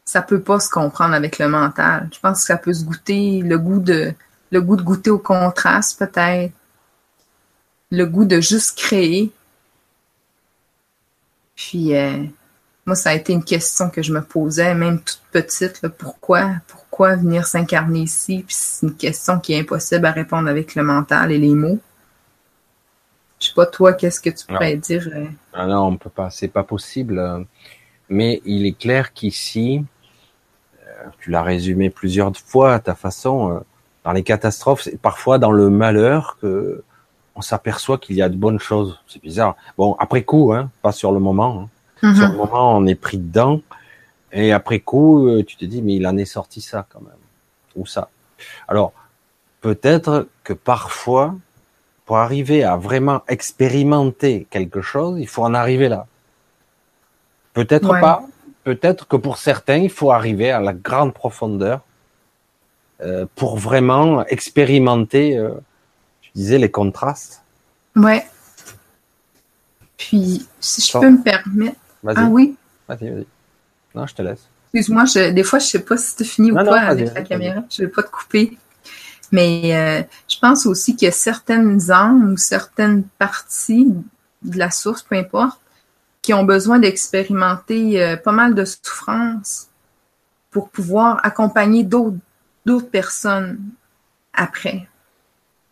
ça 0.08 0.22
peut 0.22 0.40
pas 0.40 0.62
se 0.62 0.70
comprendre 0.70 1.14
avec 1.14 1.38
le 1.38 1.50
mental. 1.50 2.10
Je 2.14 2.20
pense 2.20 2.40
que 2.40 2.46
ça 2.46 2.56
peut 2.58 2.74
se 2.74 2.86
goûter 2.86 3.42
le 3.42 3.60
goût 3.60 3.82
de 3.82 4.14
le 4.52 4.62
goût 4.62 4.78
de 4.78 4.82
goûter 4.82 5.10
au 5.10 5.20
contraste 5.20 6.00
peut-être, 6.00 6.54
le 7.92 8.06
goût 8.06 8.24
de 8.24 8.40
juste 8.40 8.78
créer. 8.78 9.34
Puis 11.58 11.94
euh, 11.94 12.24
moi, 12.86 12.96
ça 12.96 13.10
a 13.10 13.16
été 13.16 13.34
une 13.34 13.44
question 13.44 13.90
que 13.90 14.02
je 14.02 14.14
me 14.14 14.22
posais, 14.22 14.74
même 14.76 15.02
toute 15.02 15.22
petite, 15.34 15.86
pourquoi, 15.90 16.52
pourquoi 16.68 17.18
venir 17.18 17.46
s'incarner 17.46 18.00
ici? 18.00 18.46
Puis 18.48 18.56
c'est 18.58 18.86
une 18.86 18.96
question 18.96 19.42
qui 19.42 19.54
est 19.54 19.60
impossible 19.60 20.06
à 20.06 20.14
répondre 20.14 20.48
avec 20.48 20.74
le 20.76 20.84
mental 20.84 21.34
et 21.34 21.38
les 21.38 21.54
mots. 21.54 21.80
Je 23.42 23.48
sais 23.48 23.54
pas 23.54 23.66
toi, 23.66 23.92
qu'est-ce 23.92 24.22
que 24.22 24.30
tu 24.30 24.46
pourrais 24.46 24.78
dire? 24.78 25.06
Euh? 25.14 25.26
Ah 25.52 25.68
non, 25.68 25.88
on 25.88 25.98
peut 25.98 26.10
pas, 26.10 26.30
c'est 26.30 26.48
pas 26.48 26.64
possible. 26.64 27.46
Mais 28.08 28.42
il 28.46 28.66
est 28.66 28.78
clair 28.78 29.14
qu'ici, 29.14 29.84
tu 31.20 31.32
l'as 31.32 31.44
résumé 31.44 31.90
plusieurs 31.90 32.32
fois 32.36 32.74
à 32.74 32.80
ta 32.80 32.96
façon, 32.96 33.52
euh, 33.52 33.60
dans 34.04 34.12
les 34.12 34.24
catastrophes, 34.24 34.82
c'est 34.84 35.00
parfois 35.00 35.38
dans 35.38 35.52
le 35.52 35.70
malheur 35.70 36.38
que 36.42 36.84
on 37.36 37.42
s'aperçoit 37.42 37.98
qu'il 38.00 38.16
y 38.16 38.22
a 38.22 38.30
de 38.30 38.36
bonnes 38.36 38.60
choses. 38.60 39.00
C'est 39.08 39.22
bizarre. 39.22 39.56
Bon, 39.78 39.96
après 40.00 40.24
coup, 40.24 40.54
hein, 40.54 40.72
pas 40.82 40.92
sur 40.92 41.12
le 41.12 41.20
moment. 41.20 41.70
Hein. 42.02 42.08
Mhm. 42.08 42.16
Sur 42.16 42.28
le 42.30 42.36
moment, 42.36 42.78
on 42.78 42.86
est 42.88 42.96
pris 42.96 43.18
dedans. 43.18 43.62
Et 44.32 44.52
après 44.52 44.80
coup, 44.80 45.28
euh, 45.28 45.44
tu 45.44 45.56
te 45.56 45.66
dis, 45.66 45.82
mais 45.82 45.96
il 45.96 46.08
en 46.08 46.18
est 46.18 46.26
sorti 46.26 46.62
ça 46.62 46.88
quand 46.90 47.02
même. 47.02 47.12
Ou 47.76 47.86
ça. 47.86 48.10
Alors, 48.68 48.92
peut-être 49.62 50.28
que 50.44 50.54
parfois, 50.54 51.36
pour 52.06 52.18
arriver 52.18 52.64
à 52.64 52.76
vraiment 52.76 53.22
expérimenter 53.28 54.48
quelque 54.50 54.82
chose, 54.82 55.20
il 55.20 55.28
faut 55.28 55.44
en 55.44 55.54
arriver 55.54 55.90
là. 55.90 56.08
Peut-être 57.54 58.00
pas, 58.00 58.24
peut-être 58.68 59.08
que 59.08 59.16
pour 59.16 59.38
certains, 59.38 59.78
il 59.78 59.90
faut 59.90 60.12
arriver 60.12 60.52
à 60.52 60.60
la 60.60 60.74
grande 60.74 61.14
profondeur 61.14 61.80
euh, 63.00 63.26
pour 63.34 63.58
vraiment 63.58 64.26
expérimenter, 64.26 65.38
euh, 65.38 65.52
je 66.22 66.30
disais, 66.36 66.58
les 66.58 66.70
contrastes. 66.70 67.42
Ouais. 67.96 68.26
Puis, 69.96 70.46
si 70.60 70.82
je 70.82 71.00
peux 71.00 71.10
me 71.10 71.24
permettre. 71.24 71.78
Ah 72.06 72.28
oui? 72.30 72.58
Vas-y, 72.90 73.10
vas-y. 73.10 73.26
Non, 73.96 74.06
je 74.06 74.14
te 74.14 74.22
laisse. 74.22 74.46
Excuse-moi, 74.74 75.32
des 75.32 75.44
fois, 75.44 75.60
je 75.60 75.66
ne 75.66 75.70
sais 75.70 75.80
pas 75.80 75.96
si 75.96 76.18
tu 76.18 76.26
fini 76.26 76.52
ou 76.52 76.56
pas 76.56 76.82
avec 76.82 77.14
la 77.14 77.22
caméra. 77.22 77.64
Je 77.70 77.84
ne 77.84 77.88
vais 77.88 77.94
pas 77.94 78.04
te 78.04 78.12
couper. 78.12 78.58
Mais 79.32 79.76
euh, 79.78 80.04
je 80.28 80.38
pense 80.40 80.66
aussi 80.66 80.98
qu'il 80.98 81.06
y 81.06 81.10
a 81.10 81.14
certaines 81.14 81.90
âmes 81.90 82.34
ou 82.34 82.36
certaines 82.36 83.04
parties 83.18 83.88
de 84.42 84.58
la 84.58 84.72
source, 84.72 85.04
peu 85.04 85.16
importe, 85.16 85.58
qui 86.28 86.34
ont 86.34 86.44
besoin 86.44 86.78
d'expérimenter 86.78 88.04
euh, 88.04 88.18
pas 88.18 88.34
mal 88.34 88.54
de 88.54 88.66
souffrance 88.66 89.68
pour 90.52 90.70
pouvoir 90.70 91.26
accompagner 91.26 91.86
d'autres 91.86 92.90
personnes 92.92 93.58
après. 94.34 94.90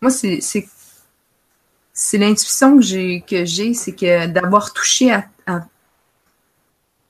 Moi, 0.02 0.12
c'est 0.12 0.40
l'intuition 2.14 2.78
que 2.78 2.84
j'ai 2.84 3.20
que 3.28 3.44
j'ai, 3.44 3.74
c'est 3.74 3.92
que 3.92 4.28
d'avoir 4.28 4.72
touché 4.72 5.12
à, 5.12 5.26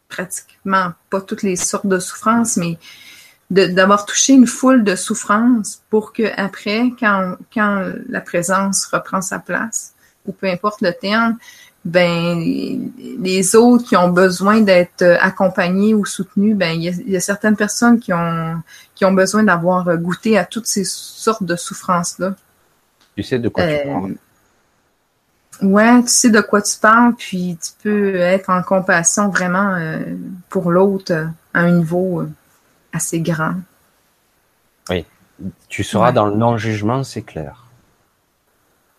pratiquement 0.09 0.93
pas 1.11 1.21
toutes 1.21 1.43
les 1.43 1.55
sortes 1.55 1.85
de 1.85 1.99
souffrances, 1.99 2.57
mais 2.57 2.79
d'avoir 3.51 4.07
touché 4.07 4.33
une 4.33 4.47
foule 4.47 4.83
de 4.83 4.95
souffrances 4.95 5.83
pour 5.91 6.13
que 6.13 6.31
après, 6.35 6.93
quand, 6.99 7.35
quand 7.53 7.93
la 8.09 8.21
présence 8.21 8.87
reprend 8.87 9.21
sa 9.21 9.37
place, 9.37 9.93
ou 10.25 10.31
peu 10.31 10.47
importe 10.47 10.81
le 10.81 10.93
terme, 10.93 11.37
ben 11.85 12.91
les 13.19 13.55
autres 13.55 13.85
qui 13.85 13.95
ont 13.95 14.09
besoin 14.09 14.61
d'être 14.61 15.03
accompagnés 15.21 15.93
ou 15.93 16.03
soutenus, 16.03 16.55
ben 16.55 16.71
il 16.71 17.09
y 17.09 17.15
a, 17.15 17.19
certaines 17.19 17.55
personnes 17.55 17.99
qui 17.99 18.11
ont 18.11 18.61
qui 18.95 19.05
ont 19.05 19.13
besoin 19.13 19.43
d'avoir 19.43 19.95
goûté 19.97 20.37
à 20.37 20.45
toutes 20.45 20.67
ces 20.67 20.83
sortes 20.83 21.43
de 21.43 21.55
souffrances 21.55 22.19
là. 22.19 22.35
Tu 23.15 23.23
sais 23.23 23.39
de 23.39 23.49
quoi 23.49 23.63
tu 23.63 23.73
euh, 23.73 23.83
parles. 23.83 24.15
Ouais, 25.61 26.01
tu 26.01 26.09
sais 26.09 26.29
de 26.29 26.41
quoi 26.41 26.61
tu 26.61 26.77
parles, 26.77 27.13
puis 27.15 27.57
tu 27.61 27.71
peux 27.81 28.15
être 28.15 28.49
en 28.49 28.61
compassion 28.61 29.29
vraiment 29.29 29.75
euh, 29.75 29.99
pour 30.49 30.71
l'autre 30.71 31.13
euh, 31.13 31.27
à 31.53 31.61
un 31.61 31.71
niveau 31.71 32.21
euh, 32.21 32.29
assez 32.91 33.21
grand. 33.21 33.55
Oui, 34.89 35.05
tu 35.69 35.83
seras 35.83 36.11
dans 36.11 36.27
le 36.27 36.35
non-jugement, 36.35 37.03
c'est 37.03 37.21
clair. 37.21 37.63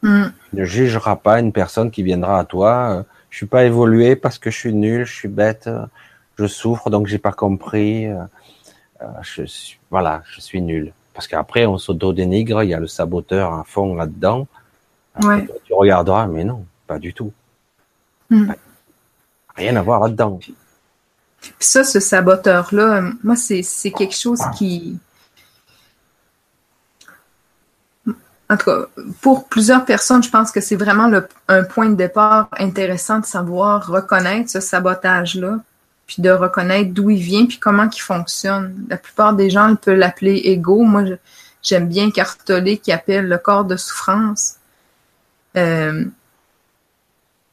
Mm. 0.03 0.27
Ne 0.57 0.65
jugeras 0.65 1.17
pas 1.17 1.41
une 1.41 1.53
personne 1.53 1.91
qui 1.91 2.03
viendra 2.03 2.39
à 2.39 2.45
toi. 2.45 3.05
je 3.31 3.37
suis 3.37 3.47
pas 3.47 3.65
évolué 3.65 4.17
parce 4.17 4.39
que 4.39 4.51
je 4.51 4.59
suis 4.59 4.75
nul, 4.75 5.05
je 5.05 5.15
suis 5.15 5.29
bête, 5.29 5.69
je 6.39 6.47
souffre 6.47 6.91
donc 6.91 7.07
j'ai 7.07 7.19
pas 7.19 7.33
compris. 7.33 8.09
je 9.23 9.45
suis, 9.45 9.79
voilà, 9.91 10.23
je 10.35 10.41
suis 10.41 10.61
nul. 10.61 10.93
Parce 11.15 11.29
qu'après 11.29 11.67
on 11.67 11.79
s'auto-dénigre, 11.79 12.63
il 12.63 12.71
y 12.71 12.75
a 12.75 12.81
le 12.81 12.87
saboteur 12.87 13.53
à 13.53 13.65
fond 13.65 13.95
là-dedans 13.95 14.47
tu 15.65 15.73
regarderas, 15.73 16.27
mais 16.27 16.45
non, 16.45 16.65
pas 16.87 16.99
du 16.99 17.13
tout. 17.15 17.33
Hmm. 18.31 18.53
Rien 19.55 19.77
à 19.77 19.83
voir 19.83 20.01
là-dedans. 20.01 20.39
ça, 21.59 21.85
ce 21.85 22.01
saboteur-là, 22.01 23.13
moi, 23.23 23.37
c'est 23.37 23.91
quelque 23.91 24.15
chose 24.15 24.41
qui. 24.57 24.99
En 28.49 28.57
tout 28.57 28.67
cas, 28.67 28.87
pour 29.21 29.49
plusieurs 29.49 29.85
personnes, 29.85 30.23
je 30.23 30.31
pense 30.31 30.53
que 30.53 30.61
c'est 30.61 30.77
vraiment 30.77 31.11
un 31.49 31.65
point 31.65 31.89
de 31.89 31.97
départ 31.97 32.49
intéressant 32.59 33.19
de 33.19 33.27
savoir 33.27 33.87
reconnaître 33.89 34.51
ce 34.51 34.61
sabotage-là, 34.61 35.59
puis 36.07 36.23
de 36.23 36.31
reconnaître 36.31 36.93
d'où 36.93 37.11
il 37.11 37.21
vient, 37.21 37.47
puis 37.47 37.59
comment 37.59 37.89
il 37.93 38.01
fonctionne. 38.01 38.87
La 38.89 38.97
plupart 38.97 39.35
des 39.35 39.51
gens 39.51 39.75
peuvent 39.75 39.99
l'appeler 39.99 40.43
ego. 40.45 40.83
Moi, 40.83 41.03
j'aime 41.61 41.89
bien 41.89 42.13
Cartolé 42.13 42.79
qui 42.79 42.93
appelle 42.93 43.27
le 43.27 43.39
corps 43.39 43.65
de 43.65 43.77
souffrance. 43.77 44.55
Euh, 45.57 46.05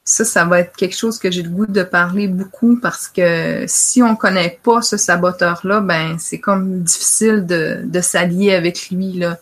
ça, 0.05 0.25
ça 0.25 0.45
va 0.45 0.59
être 0.59 0.75
quelque 0.75 0.95
chose 0.95 1.17
que 1.17 1.31
j'ai 1.31 1.41
le 1.41 1.49
goût 1.49 1.65
de 1.65 1.81
parler 1.81 2.27
beaucoup 2.27 2.77
parce 2.79 3.07
que 3.07 3.63
si 3.67 4.03
on 4.03 4.15
connaît 4.15 4.59
pas 4.61 4.81
ce 4.81 4.97
saboteur-là, 4.97 5.79
ben 5.79 6.17
c'est 6.19 6.39
comme 6.39 6.81
difficile 6.81 7.45
de, 7.45 7.81
de 7.85 8.01
s'allier 8.01 8.53
avec 8.53 8.89
lui. 8.91 9.13
Là. 9.13 9.37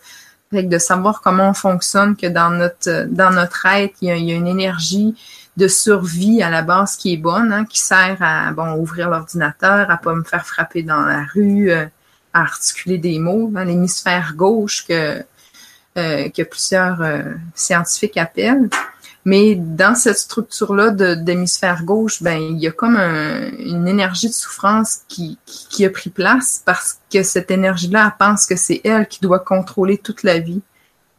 De 0.52 0.78
savoir 0.78 1.20
comment 1.20 1.50
on 1.50 1.54
fonctionne, 1.54 2.16
que 2.16 2.26
dans 2.26 2.50
notre 2.50 3.06
dans 3.08 3.30
notre 3.30 3.66
être, 3.66 3.94
il 4.00 4.08
y 4.08 4.32
a, 4.32 4.36
une 4.36 4.46
énergie 4.46 5.14
de 5.56 5.68
survie 5.68 6.42
à 6.42 6.50
la 6.50 6.62
base 6.62 6.96
qui 6.96 7.14
est 7.14 7.18
bonne, 7.18 7.52
hein, 7.52 7.64
qui 7.64 7.80
sert 7.80 8.16
à 8.20 8.52
bon 8.52 8.74
ouvrir 8.74 9.10
l'ordinateur, 9.10 9.90
à 9.90 9.96
pas 9.96 10.14
me 10.14 10.24
faire 10.24 10.46
frapper 10.46 10.82
dans 10.82 11.02
la 11.02 11.24
rue, 11.34 11.70
euh, 11.70 11.86
à 12.32 12.42
articuler 12.42 12.98
des 12.98 13.18
mots. 13.18 13.50
L'hémisphère 13.54 14.34
gauche 14.34 14.86
que 14.86 15.22
euh, 15.98 16.30
que 16.30 16.42
plusieurs 16.42 17.02
euh, 17.02 17.22
scientifiques 17.54 18.16
appellent. 18.16 18.70
Mais 19.24 19.54
dans 19.54 19.94
cette 19.94 20.18
structure-là 20.18 20.90
d'hémisphère 20.90 21.84
gauche, 21.84 22.22
ben 22.22 22.40
il 22.40 22.58
y 22.58 22.66
a 22.66 22.72
comme 22.72 22.96
une 22.96 23.86
énergie 23.86 24.28
de 24.28 24.34
souffrance 24.34 25.02
qui, 25.08 25.38
a 25.84 25.90
pris 25.90 26.10
place 26.10 26.62
parce 26.64 26.98
que 27.12 27.22
cette 27.22 27.50
énergie-là, 27.50 28.16
pense 28.18 28.46
que 28.46 28.56
c'est 28.56 28.80
elle 28.82 29.06
qui 29.06 29.20
doit 29.20 29.38
contrôler 29.38 29.98
toute 29.98 30.24
la 30.24 30.38
vie. 30.40 30.60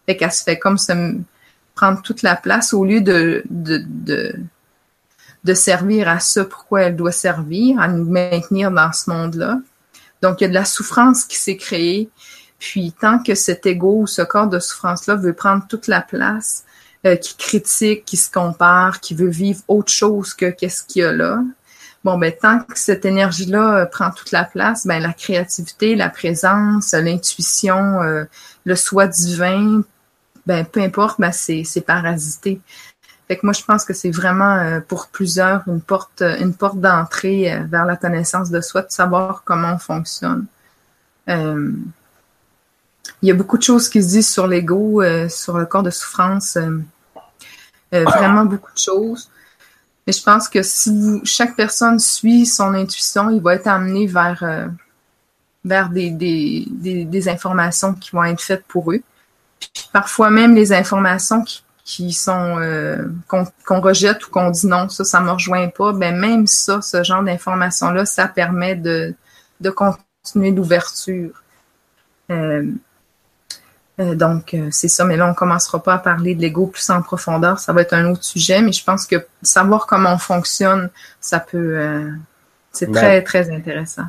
Fait 0.05 0.17
qu'elle 0.17 0.33
se 0.33 0.43
fait 0.43 0.59
comme 0.59 0.77
se 0.77 0.91
prendre 1.75 2.01
toute 2.01 2.23
la 2.23 2.35
place 2.35 2.73
au 2.73 2.83
lieu 2.83 2.99
de, 2.99 3.43
de, 3.49 3.81
de, 3.87 4.35
de 5.45 5.53
servir 5.53 6.09
à 6.09 6.19
ce 6.19 6.41
pourquoi 6.41 6.83
elle 6.83 6.97
doit 6.97 7.13
servir, 7.13 7.79
à 7.79 7.87
nous 7.87 8.05
maintenir 8.05 8.69
dans 8.69 8.91
ce 8.91 9.09
monde-là. 9.09 9.59
Donc, 10.21 10.41
il 10.41 10.43
y 10.43 10.45
a 10.45 10.49
de 10.49 10.53
la 10.53 10.65
souffrance 10.65 11.23
qui 11.23 11.37
s'est 11.37 11.57
créée 11.57 12.09
puis 12.63 12.93
tant 12.93 13.19
que 13.19 13.35
cet 13.35 13.65
ego 13.65 14.03
ou 14.03 14.07
ce 14.07 14.21
corps 14.21 14.47
de 14.47 14.57
souffrance-là 14.57 15.15
veut 15.15 15.33
prendre 15.33 15.67
toute 15.67 15.87
la 15.87 15.99
place, 15.99 16.63
euh, 17.05 17.17
qui 17.17 17.35
critique, 17.35 18.05
qui 18.05 18.15
se 18.15 18.31
compare, 18.31 19.01
qui 19.01 19.13
veut 19.13 19.27
vivre 19.29 19.61
autre 19.67 19.91
chose 19.91 20.33
que 20.33 20.49
qu'est-ce 20.49 20.83
qu'il 20.83 21.01
y 21.01 21.05
a 21.05 21.11
là, 21.11 21.43
bon 22.05 22.17
ben 22.17 22.31
tant 22.31 22.59
que 22.59 22.79
cette 22.79 23.03
énergie-là 23.03 23.79
euh, 23.79 23.85
prend 23.85 24.09
toute 24.11 24.31
la 24.31 24.45
place, 24.45 24.87
ben 24.87 25.01
la 25.01 25.11
créativité, 25.11 25.95
la 25.95 26.09
présence, 26.09 26.93
l'intuition, 26.93 28.01
euh, 28.01 28.23
le 28.63 28.75
soi 28.77 29.07
divin, 29.07 29.83
ben 30.45 30.65
peu 30.65 30.81
importe, 30.81 31.19
ben 31.19 31.33
c'est 31.33 31.65
c'est 31.65 31.81
parasité. 31.81 32.61
Fait 33.27 33.37
que 33.37 33.45
moi 33.45 33.53
je 33.53 33.63
pense 33.63 33.83
que 33.83 33.93
c'est 33.93 34.11
vraiment 34.11 34.81
pour 34.87 35.07
plusieurs 35.07 35.67
une 35.67 35.81
porte 35.81 36.21
une 36.21 36.53
porte 36.53 36.79
d'entrée 36.79 37.57
vers 37.69 37.85
la 37.85 37.97
connaissance 37.97 38.49
de 38.49 38.61
soi, 38.61 38.81
de 38.81 38.91
savoir 38.91 39.43
comment 39.43 39.73
on 39.73 39.77
fonctionne. 39.77 40.45
Il 43.23 43.27
y 43.27 43.31
a 43.31 43.35
beaucoup 43.35 43.57
de 43.57 43.63
choses 43.63 43.87
qui 43.87 44.03
se 44.03 44.09
disent 44.09 44.29
sur 44.29 44.47
l'ego, 44.47 45.01
euh, 45.01 45.29
sur 45.29 45.57
le 45.57 45.65
corps 45.65 45.81
de 45.81 45.89
souffrance. 45.89 46.57
Euh, 46.57 46.77
euh, 47.93 48.03
vraiment 48.03 48.43
beaucoup 48.43 48.73
de 48.73 48.77
choses. 48.77 49.29
Mais 50.05 50.11
je 50.11 50.21
pense 50.21 50.49
que 50.49 50.61
si 50.61 51.21
chaque 51.23 51.55
personne 51.55 51.99
suit 51.99 52.45
son 52.45 52.73
intuition, 52.73 53.29
il 53.29 53.41
va 53.41 53.55
être 53.55 53.67
amené 53.67 54.07
vers, 54.07 54.69
vers 55.63 55.89
des, 55.89 56.09
des, 56.09 56.65
des, 57.05 57.29
informations 57.29 57.93
qui 57.93 58.11
vont 58.11 58.25
être 58.25 58.41
faites 58.41 58.65
pour 58.65 58.91
eux. 58.91 59.01
parfois 59.93 60.29
même 60.29 60.53
les 60.53 60.73
informations 60.73 61.43
qui, 61.43 61.63
qui 61.85 62.11
sont 62.11 62.57
qu'on 63.29 63.79
rejette 63.79 64.27
ou 64.27 64.31
qu'on 64.31 64.49
dit 64.49 64.67
non, 64.67 64.89
ça, 64.89 65.05
ça 65.05 65.21
me 65.21 65.31
rejoint 65.31 65.69
pas, 65.69 65.93
ben 65.93 66.19
même 66.19 66.45
ça, 66.47 66.81
ce 66.81 67.03
genre 67.03 67.23
d'informations-là, 67.23 68.05
ça 68.05 68.27
permet 68.27 68.75
de, 68.75 69.15
de 69.61 69.69
continuer 69.69 70.51
l'ouverture. 70.51 71.41
Euh, 72.29 72.65
donc, 73.97 74.53
euh, 74.53 74.69
c'est 74.71 74.87
ça, 74.87 75.05
mais 75.05 75.17
là, 75.17 75.29
on 75.29 75.33
commencera 75.35 75.81
pas 75.81 75.93
à 75.93 75.97
parler 75.99 76.33
de 76.33 76.41
l'ego 76.41 76.67
plus 76.67 76.89
en 76.89 77.01
profondeur. 77.01 77.59
Ça 77.59 77.73
va 77.73 77.81
être 77.81 77.93
un 77.93 78.09
autre 78.09 78.23
sujet, 78.23 78.61
mais 78.61 78.71
je 78.71 78.83
pense 78.83 79.05
que 79.05 79.27
savoir 79.43 79.85
comment 79.85 80.13
on 80.13 80.17
fonctionne, 80.17 80.89
ça 81.19 81.39
peut. 81.39 81.77
Euh, 81.77 82.09
c'est 82.71 82.87
ben, 82.87 82.95
très, 82.95 83.21
très 83.21 83.51
intéressant. 83.51 84.05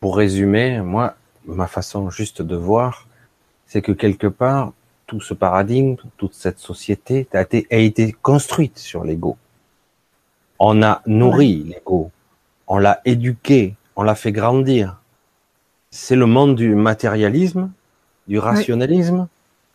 Pour 0.00 0.16
résumer, 0.16 0.80
moi, 0.80 1.16
ma 1.44 1.66
façon 1.66 2.08
juste 2.08 2.40
de 2.40 2.56
voir, 2.56 3.06
c'est 3.66 3.82
que 3.82 3.92
quelque 3.92 4.26
part, 4.26 4.72
tout 5.06 5.20
ce 5.20 5.34
paradigme, 5.34 5.96
toute 6.16 6.32
cette 6.32 6.58
société 6.58 7.28
a 7.34 7.42
été, 7.42 7.66
a 7.70 7.76
été 7.76 8.12
construite 8.22 8.78
sur 8.78 9.04
l'ego. 9.04 9.36
On 10.58 10.82
a 10.82 11.02
nourri 11.04 11.64
l'ego, 11.64 12.10
on 12.66 12.78
l'a 12.78 13.02
éduqué, 13.04 13.74
on 13.96 14.02
l'a 14.02 14.14
fait 14.14 14.32
grandir. 14.32 14.98
C'est 15.90 16.16
le 16.16 16.26
monde 16.26 16.54
du 16.54 16.74
matérialisme 16.74 17.70
du 18.30 18.38
rationalisme. 18.38 19.26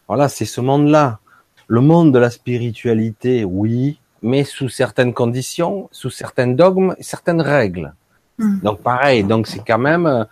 Voilà, 0.07 0.29
c'est 0.29 0.45
ce 0.45 0.61
monde-là. 0.61 1.19
Le 1.67 1.81
monde 1.81 2.13
de 2.13 2.19
la 2.19 2.29
spiritualité, 2.29 3.43
oui, 3.43 3.99
mais 4.21 4.45
sous 4.45 4.69
certaines 4.69 5.13
conditions, 5.13 5.89
sous 5.91 6.09
certains 6.09 6.47
dogmes, 6.47 6.95
certaines 7.01 7.41
règles. 7.41 7.93
Hmm. 8.37 8.59
Donc 8.63 8.81
pareil, 8.81 9.23
donc 9.23 9.45
c'est 9.47 9.63
quand 9.65 9.77
même. 9.77 10.05
Euh, 10.07 10.23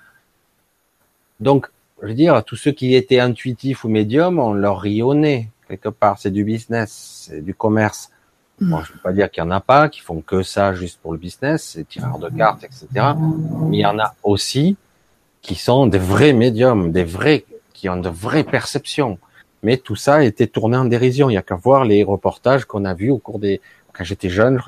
donc, 1.39 1.67
je 2.01 2.07
veux 2.07 2.13
dire, 2.13 2.43
tous 2.45 2.55
ceux 2.55 2.71
qui 2.71 2.95
étaient 2.95 3.19
intuitifs 3.19 3.83
ou 3.83 3.89
médiums, 3.89 4.39
on 4.39 4.53
leur 4.53 4.79
rit 4.79 5.01
quelque 5.67 5.89
part. 5.89 6.17
C'est 6.17 6.31
du 6.31 6.45
business, 6.45 7.25
c'est 7.27 7.41
du 7.41 7.53
commerce. 7.53 8.09
Hmm. 8.61 8.69
Bon, 8.69 8.83
je 8.83 8.91
ne 8.91 8.95
veux 8.95 9.01
pas 9.01 9.11
dire 9.11 9.29
qu'il 9.29 9.43
y 9.43 9.45
en 9.45 9.51
a 9.51 9.59
pas 9.59 9.89
qui 9.89 9.99
font 9.99 10.21
que 10.21 10.43
ça 10.43 10.73
juste 10.73 10.99
pour 11.01 11.11
le 11.11 11.19
business, 11.19 11.71
c'est 11.73 11.85
tireurs 11.87 12.19
de 12.19 12.29
cartes, 12.29 12.63
etc. 12.63 12.87
Mais 13.67 13.77
il 13.77 13.81
y 13.81 13.85
en 13.85 13.99
a 13.99 14.15
aussi 14.23 14.77
qui 15.41 15.55
sont 15.55 15.87
des 15.87 15.97
vrais 15.97 16.31
médiums, 16.31 16.93
des 16.93 17.03
vrais 17.03 17.43
qui 17.83 17.89
ont 17.89 17.97
de 17.97 18.07
vraies 18.07 18.45
perceptions. 18.45 19.17
Mais 19.61 19.75
tout 19.75 19.97
ça 19.97 20.15
a 20.15 20.23
été 20.23 20.47
tourné 20.47 20.77
en 20.77 20.85
dérision. 20.85 21.29
Il 21.29 21.33
y 21.33 21.37
a 21.37 21.41
qu'à 21.41 21.55
voir 21.55 21.83
les 21.83 22.01
reportages 22.01 22.63
qu'on 22.63 22.85
a 22.85 22.93
vus 22.93 23.09
au 23.09 23.17
cours 23.17 23.39
des, 23.39 23.59
quand 23.91 24.05
j'étais 24.05 24.29
jeune, 24.29 24.61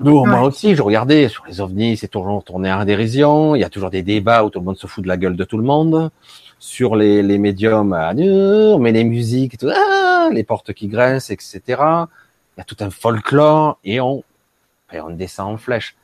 nous, 0.00 0.24
moi 0.24 0.42
aussi, 0.42 0.74
je 0.74 0.82
regardais 0.82 1.28
sur 1.28 1.46
les 1.46 1.60
ovnis, 1.60 1.96
c'est 1.96 2.08
toujours 2.08 2.42
tourné 2.42 2.72
en 2.72 2.84
dérision. 2.84 3.54
Il 3.54 3.60
y 3.60 3.64
a 3.64 3.70
toujours 3.70 3.90
des 3.90 4.02
débats 4.02 4.42
où 4.42 4.50
tout 4.50 4.58
le 4.58 4.64
monde 4.64 4.78
se 4.78 4.88
fout 4.88 5.04
de 5.04 5.06
la 5.06 5.16
gueule 5.16 5.36
de 5.36 5.44
tout 5.44 5.58
le 5.58 5.62
monde. 5.62 6.10
Sur 6.58 6.96
les, 6.96 7.22
les 7.22 7.38
médiums, 7.38 7.92
on 7.92 8.78
met 8.80 8.90
les 8.90 9.04
musiques, 9.04 9.56
tout, 9.58 9.70
ah, 9.72 10.28
les 10.32 10.42
portes 10.42 10.72
qui 10.72 10.88
grincent, 10.88 11.32
etc. 11.32 11.60
Il 11.68 12.58
y 12.58 12.60
a 12.60 12.64
tout 12.64 12.78
un 12.80 12.90
folklore 12.90 13.78
et 13.84 14.00
on, 14.00 14.24
et 14.92 15.00
on 15.00 15.10
descend 15.10 15.54
en 15.54 15.56
flèche. 15.56 15.94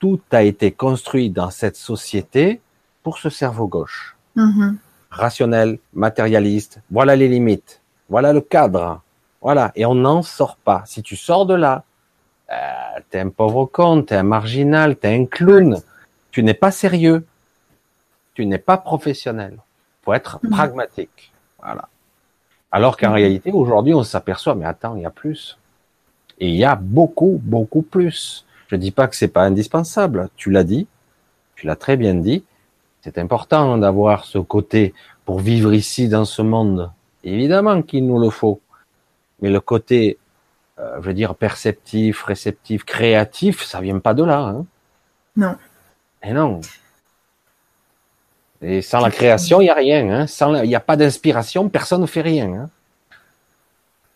Tout 0.00 0.20
a 0.32 0.42
été 0.42 0.70
construit 0.70 1.30
dans 1.30 1.48
cette 1.48 1.76
société 1.76 2.60
pour 3.02 3.16
ce 3.16 3.30
cerveau 3.30 3.68
gauche. 3.68 4.18
Mm-hmm. 4.36 4.76
Rationnel, 5.12 5.78
matérialiste. 5.92 6.80
Voilà 6.90 7.16
les 7.16 7.28
limites. 7.28 7.80
Voilà 8.08 8.32
le 8.32 8.40
cadre. 8.40 9.02
Voilà. 9.40 9.70
Et 9.76 9.84
on 9.86 9.94
n'en 9.94 10.22
sort 10.22 10.56
pas. 10.56 10.82
Si 10.86 11.02
tu 11.02 11.16
sors 11.16 11.44
de 11.46 11.54
là, 11.54 11.84
euh, 12.50 12.54
t'es 13.10 13.20
un 13.20 13.28
pauvre 13.28 13.66
con, 13.66 14.02
t'es 14.02 14.14
un 14.16 14.22
marginal, 14.22 14.96
t'es 14.96 15.14
un 15.14 15.26
clown. 15.26 15.80
Tu 16.30 16.42
n'es 16.42 16.54
pas 16.54 16.70
sérieux. 16.70 17.26
Tu 18.34 18.46
n'es 18.46 18.58
pas 18.58 18.78
professionnel. 18.78 19.58
Faut 20.02 20.14
être 20.14 20.38
Mhm. 20.42 20.50
pragmatique. 20.50 21.32
Voilà. 21.62 21.88
Alors 22.70 22.96
qu'en 22.96 23.08
Mhm. 23.10 23.14
réalité, 23.14 23.52
aujourd'hui, 23.52 23.92
on 23.94 24.02
s'aperçoit, 24.02 24.54
mais 24.54 24.64
attends, 24.64 24.96
il 24.96 25.02
y 25.02 25.06
a 25.06 25.10
plus. 25.10 25.58
Et 26.40 26.48
il 26.48 26.56
y 26.56 26.64
a 26.64 26.74
beaucoup, 26.74 27.38
beaucoup 27.42 27.82
plus. 27.82 28.46
Je 28.68 28.76
dis 28.76 28.90
pas 28.90 29.06
que 29.08 29.14
c'est 29.16 29.28
pas 29.28 29.42
indispensable. 29.42 30.30
Tu 30.36 30.50
l'as 30.50 30.64
dit. 30.64 30.86
Tu 31.54 31.66
l'as 31.66 31.76
très 31.76 31.98
bien 31.98 32.14
dit. 32.14 32.42
C'est 33.02 33.18
important 33.18 33.78
d'avoir 33.78 34.24
ce 34.24 34.38
côté 34.38 34.94
pour 35.24 35.40
vivre 35.40 35.74
ici 35.74 36.08
dans 36.08 36.24
ce 36.24 36.40
monde. 36.40 36.90
Évidemment 37.24 37.82
qu'il 37.82 38.06
nous 38.06 38.20
le 38.20 38.30
faut. 38.30 38.60
Mais 39.40 39.50
le 39.50 39.60
côté, 39.60 40.18
euh, 40.78 40.96
je 41.00 41.06
veux 41.08 41.14
dire, 41.14 41.34
perceptif, 41.34 42.22
réceptif, 42.22 42.84
créatif, 42.84 43.64
ça 43.64 43.80
vient 43.80 43.98
pas 43.98 44.14
de 44.14 44.22
là. 44.22 44.38
Hein. 44.38 44.66
Non. 45.36 45.56
Et 46.22 46.32
non. 46.32 46.60
Et 48.60 48.82
sans 48.82 49.00
la 49.00 49.10
création, 49.10 49.60
il 49.60 49.66
y 49.66 49.70
a 49.70 49.74
rien. 49.74 50.08
Hein. 50.08 50.26
Sans, 50.28 50.54
il 50.62 50.68
n'y 50.68 50.76
a 50.76 50.80
pas 50.80 50.96
d'inspiration, 50.96 51.68
personne 51.68 52.02
ne 52.02 52.06
fait 52.06 52.20
rien. 52.20 52.52
Hein. 52.52 52.70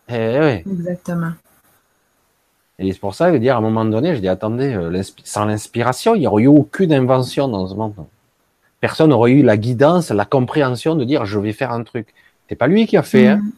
Et, 0.08 0.38
ouais. 0.38 0.64
Exactement. 0.64 1.32
Et 2.78 2.92
c'est 2.92 3.00
pour 3.00 3.16
ça 3.16 3.32
que 3.32 3.36
dire 3.38 3.56
à 3.56 3.58
un 3.58 3.62
moment 3.62 3.84
donné, 3.84 4.14
je 4.14 4.20
dis 4.20 4.28
attendez, 4.28 4.74
euh, 4.74 5.02
sans 5.24 5.46
l'inspiration, 5.46 6.14
il 6.14 6.20
n'y 6.20 6.26
aurait 6.28 6.44
eu 6.44 6.46
aucune 6.46 6.92
invention 6.92 7.48
dans 7.48 7.66
ce 7.66 7.74
monde. 7.74 7.94
Personne 8.80 9.10
n'aurait 9.10 9.32
eu 9.32 9.42
la 9.42 9.56
guidance, 9.56 10.10
la 10.10 10.24
compréhension 10.24 10.94
de 10.94 11.04
dire 11.04 11.24
je 11.24 11.38
vais 11.38 11.52
faire 11.52 11.72
un 11.72 11.82
truc. 11.82 12.14
C'est 12.48 12.56
pas 12.56 12.66
lui 12.66 12.86
qui 12.86 12.96
a 12.96 13.02
fait. 13.02 13.28
Hein. 13.28 13.36
Mhm. 13.38 13.52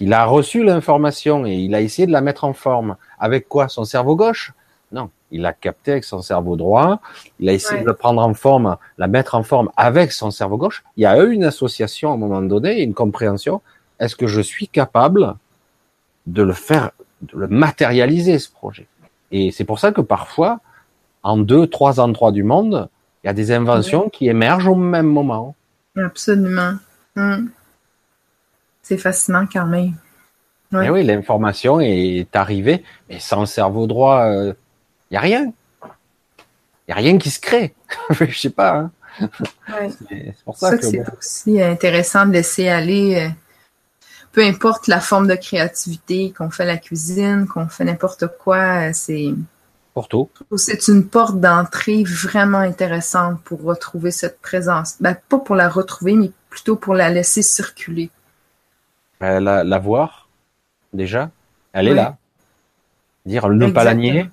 Il 0.00 0.12
a 0.12 0.24
reçu 0.26 0.62
l'information 0.62 1.46
et 1.46 1.54
il 1.54 1.74
a 1.74 1.80
essayé 1.80 2.06
de 2.06 2.12
la 2.12 2.20
mettre 2.20 2.44
en 2.44 2.52
forme. 2.52 2.96
Avec 3.18 3.48
quoi? 3.48 3.68
Son 3.68 3.84
cerveau 3.84 4.14
gauche? 4.16 4.52
Non. 4.92 5.08
Il 5.32 5.40
l'a 5.40 5.52
capté 5.52 5.92
avec 5.92 6.04
son 6.04 6.20
cerveau 6.20 6.56
droit. 6.56 7.00
Il 7.40 7.48
a 7.48 7.52
essayé 7.52 7.78
Ouais. 7.78 7.82
de 7.82 7.86
le 7.88 7.94
prendre 7.94 8.20
en 8.22 8.34
forme, 8.34 8.76
la 8.98 9.06
mettre 9.08 9.34
en 9.34 9.42
forme 9.42 9.70
avec 9.76 10.12
son 10.12 10.30
cerveau 10.30 10.58
gauche. 10.58 10.84
Il 10.96 11.02
y 11.02 11.06
a 11.06 11.18
eu 11.22 11.32
une 11.32 11.44
association 11.44 12.10
à 12.10 12.14
un 12.14 12.18
moment 12.18 12.42
donné, 12.42 12.82
une 12.82 12.92
compréhension. 12.94 13.62
Est-ce 13.98 14.14
que 14.16 14.26
je 14.26 14.40
suis 14.42 14.68
capable 14.68 15.34
de 16.26 16.42
le 16.42 16.52
faire, 16.52 16.90
de 17.22 17.38
le 17.38 17.48
matérialiser, 17.48 18.38
ce 18.38 18.50
projet? 18.50 18.86
Et 19.32 19.50
c'est 19.50 19.64
pour 19.64 19.78
ça 19.78 19.92
que 19.92 20.02
parfois, 20.02 20.60
en 21.22 21.38
deux, 21.38 21.66
trois 21.66 21.98
endroits 22.00 22.32
du 22.32 22.42
monde, 22.44 22.88
il 23.26 23.30
y 23.30 23.30
a 23.30 23.34
des 23.34 23.50
inventions 23.50 24.08
qui 24.08 24.28
émergent 24.28 24.68
au 24.68 24.76
même 24.76 25.08
moment. 25.08 25.56
Absolument. 25.96 26.74
Mm. 27.16 27.46
C'est 28.82 28.98
fascinant 28.98 29.48
quand 29.52 29.66
même. 29.66 29.94
Ouais. 30.70 30.86
Eh 30.86 30.90
oui, 30.90 31.02
l'information 31.02 31.80
est 31.80 32.36
arrivée, 32.36 32.84
mais 33.08 33.18
sans 33.18 33.40
le 33.40 33.46
cerveau 33.46 33.88
droit, 33.88 34.28
il 34.30 34.54
n'y 35.10 35.16
a 35.16 35.20
rien. 35.20 35.52
Il 36.86 36.90
n'y 36.90 36.92
a 36.92 36.96
rien 36.98 37.18
qui 37.18 37.30
se 37.30 37.40
crée. 37.40 37.74
Je 38.10 38.38
sais 38.38 38.50
pas. 38.50 38.76
Hein. 38.76 38.90
Ouais. 39.20 39.90
C'est 40.08 40.44
pour 40.44 40.56
ça, 40.56 40.70
ça 40.70 40.76
que, 40.76 40.82
que 40.82 40.86
c'est 40.88 40.98
bon, 40.98 41.12
aussi 41.18 41.60
intéressant 41.60 42.26
de 42.26 42.32
laisser 42.32 42.68
aller, 42.68 43.26
euh, 43.26 43.28
peu 44.30 44.44
importe 44.44 44.86
la 44.86 45.00
forme 45.00 45.26
de 45.26 45.34
créativité, 45.34 46.32
qu'on 46.36 46.50
fait 46.50 46.64
la 46.64 46.76
cuisine, 46.76 47.48
qu'on 47.48 47.66
fait 47.66 47.82
n'importe 47.82 48.26
quoi, 48.38 48.88
euh, 48.88 48.90
c'est 48.92 49.34
c'est 50.56 50.88
une 50.88 51.08
porte 51.08 51.40
d'entrée 51.40 52.04
vraiment 52.04 52.58
intéressante 52.58 53.40
pour 53.42 53.62
retrouver 53.62 54.10
cette 54.10 54.40
présence. 54.40 54.96
Ben, 55.00 55.16
pas 55.28 55.38
pour 55.38 55.54
la 55.54 55.68
retrouver, 55.68 56.14
mais 56.14 56.30
plutôt 56.50 56.76
pour 56.76 56.94
la 56.94 57.08
laisser 57.08 57.42
circuler. 57.42 58.10
Euh, 59.22 59.40
La, 59.40 59.64
la 59.64 59.78
voir, 59.78 60.28
déjà, 60.92 61.30
elle 61.72 61.88
est 61.88 61.94
là. 61.94 62.16
Dire 63.24 63.48
ne 63.48 63.70
pas 63.70 63.84
la 63.84 63.94
nier, 63.94 64.30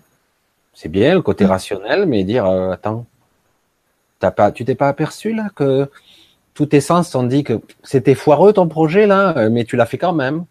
c'est 0.74 0.90
bien 0.90 1.14
le 1.14 1.22
côté 1.22 1.46
rationnel, 1.46 2.06
mais 2.06 2.24
dire 2.24 2.46
euh, 2.46 2.72
attends, 2.72 3.06
t'as 4.20 4.32
pas, 4.32 4.52
tu 4.52 4.66
t'es 4.66 4.76
pas 4.76 4.90
aperçu 4.90 5.34
là 5.34 5.50
que 5.56 5.90
tous 6.54 6.68
tes 6.68 6.82
sens 6.82 7.10
t'ont 7.10 7.24
dit 7.24 7.44
que 7.44 7.60
c'était 7.84 8.16
foireux 8.16 8.54
ton 8.54 8.68
projet 8.68 9.08
là, 9.08 9.36
euh, 9.38 9.50
mais 9.50 9.64
tu 9.64 9.78
l'as 9.78 9.86
fait 9.86 9.98
quand 9.98 10.14
même. 10.14 10.46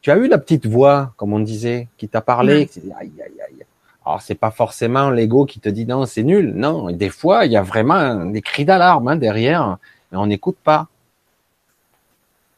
Tu 0.00 0.10
as 0.10 0.16
eu 0.16 0.28
la 0.28 0.38
petite 0.38 0.66
voix, 0.66 1.12
comme 1.16 1.34
on 1.34 1.40
disait, 1.40 1.88
qui 1.98 2.08
t'a 2.08 2.22
parlé. 2.22 2.66
Qui 2.66 2.80
dit, 2.80 2.92
aïe, 2.98 3.12
aïe, 3.22 3.40
aïe. 3.46 3.66
Alors 4.06 4.22
c'est 4.22 4.34
pas 4.34 4.50
forcément 4.50 5.10
l'ego 5.10 5.44
qui 5.46 5.60
te 5.60 5.68
dit 5.68 5.86
non, 5.86 6.06
c'est 6.06 6.22
nul. 6.22 6.52
Non, 6.54 6.90
des 6.90 7.10
fois 7.10 7.46
il 7.46 7.52
y 7.52 7.56
a 7.56 7.62
vraiment 7.62 8.24
des 8.26 8.42
cris 8.42 8.64
d'alarme 8.64 9.08
hein, 9.08 9.16
derrière, 9.16 9.78
mais 10.10 10.18
on 10.18 10.26
n'écoute 10.26 10.56
pas. 10.62 10.88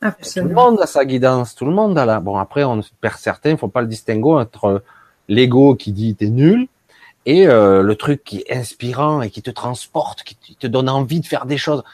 Tout 0.01 0.07
le 0.07 0.09
Absolument. 0.09 0.71
monde 0.71 0.81
a 0.81 0.87
sa 0.87 1.05
guidance, 1.05 1.55
tout 1.55 1.65
le 1.65 1.73
monde 1.73 1.97
a 1.97 2.05
la. 2.05 2.19
Bon, 2.19 2.37
après, 2.37 2.65
on 2.65 2.81
perd 3.01 3.17
certains, 3.19 3.51
il 3.51 3.59
faut 3.59 3.69
pas 3.69 3.83
le 3.83 3.87
distinguer 3.87 4.31
entre 4.33 4.83
l'ego 5.29 5.77
qui 5.77 5.93
dit 5.93 6.15
t'es 6.17 6.29
nul 6.29 6.67
et 7.25 7.47
euh, 7.47 7.83
le 7.83 7.95
truc 7.95 8.25
qui 8.25 8.39
est 8.41 8.57
inspirant 8.57 9.23
et 9.23 9.31
qui 9.31 9.43
te 9.43 9.51
transporte, 9.51 10.25
qui 10.25 10.35
te- 10.37 10.55
te 10.55 10.67
donne 10.67 10.89
envie 10.89 11.21
de 11.21 11.27
faire 11.27 11.47
des 11.47 11.57
choses. 11.57 11.85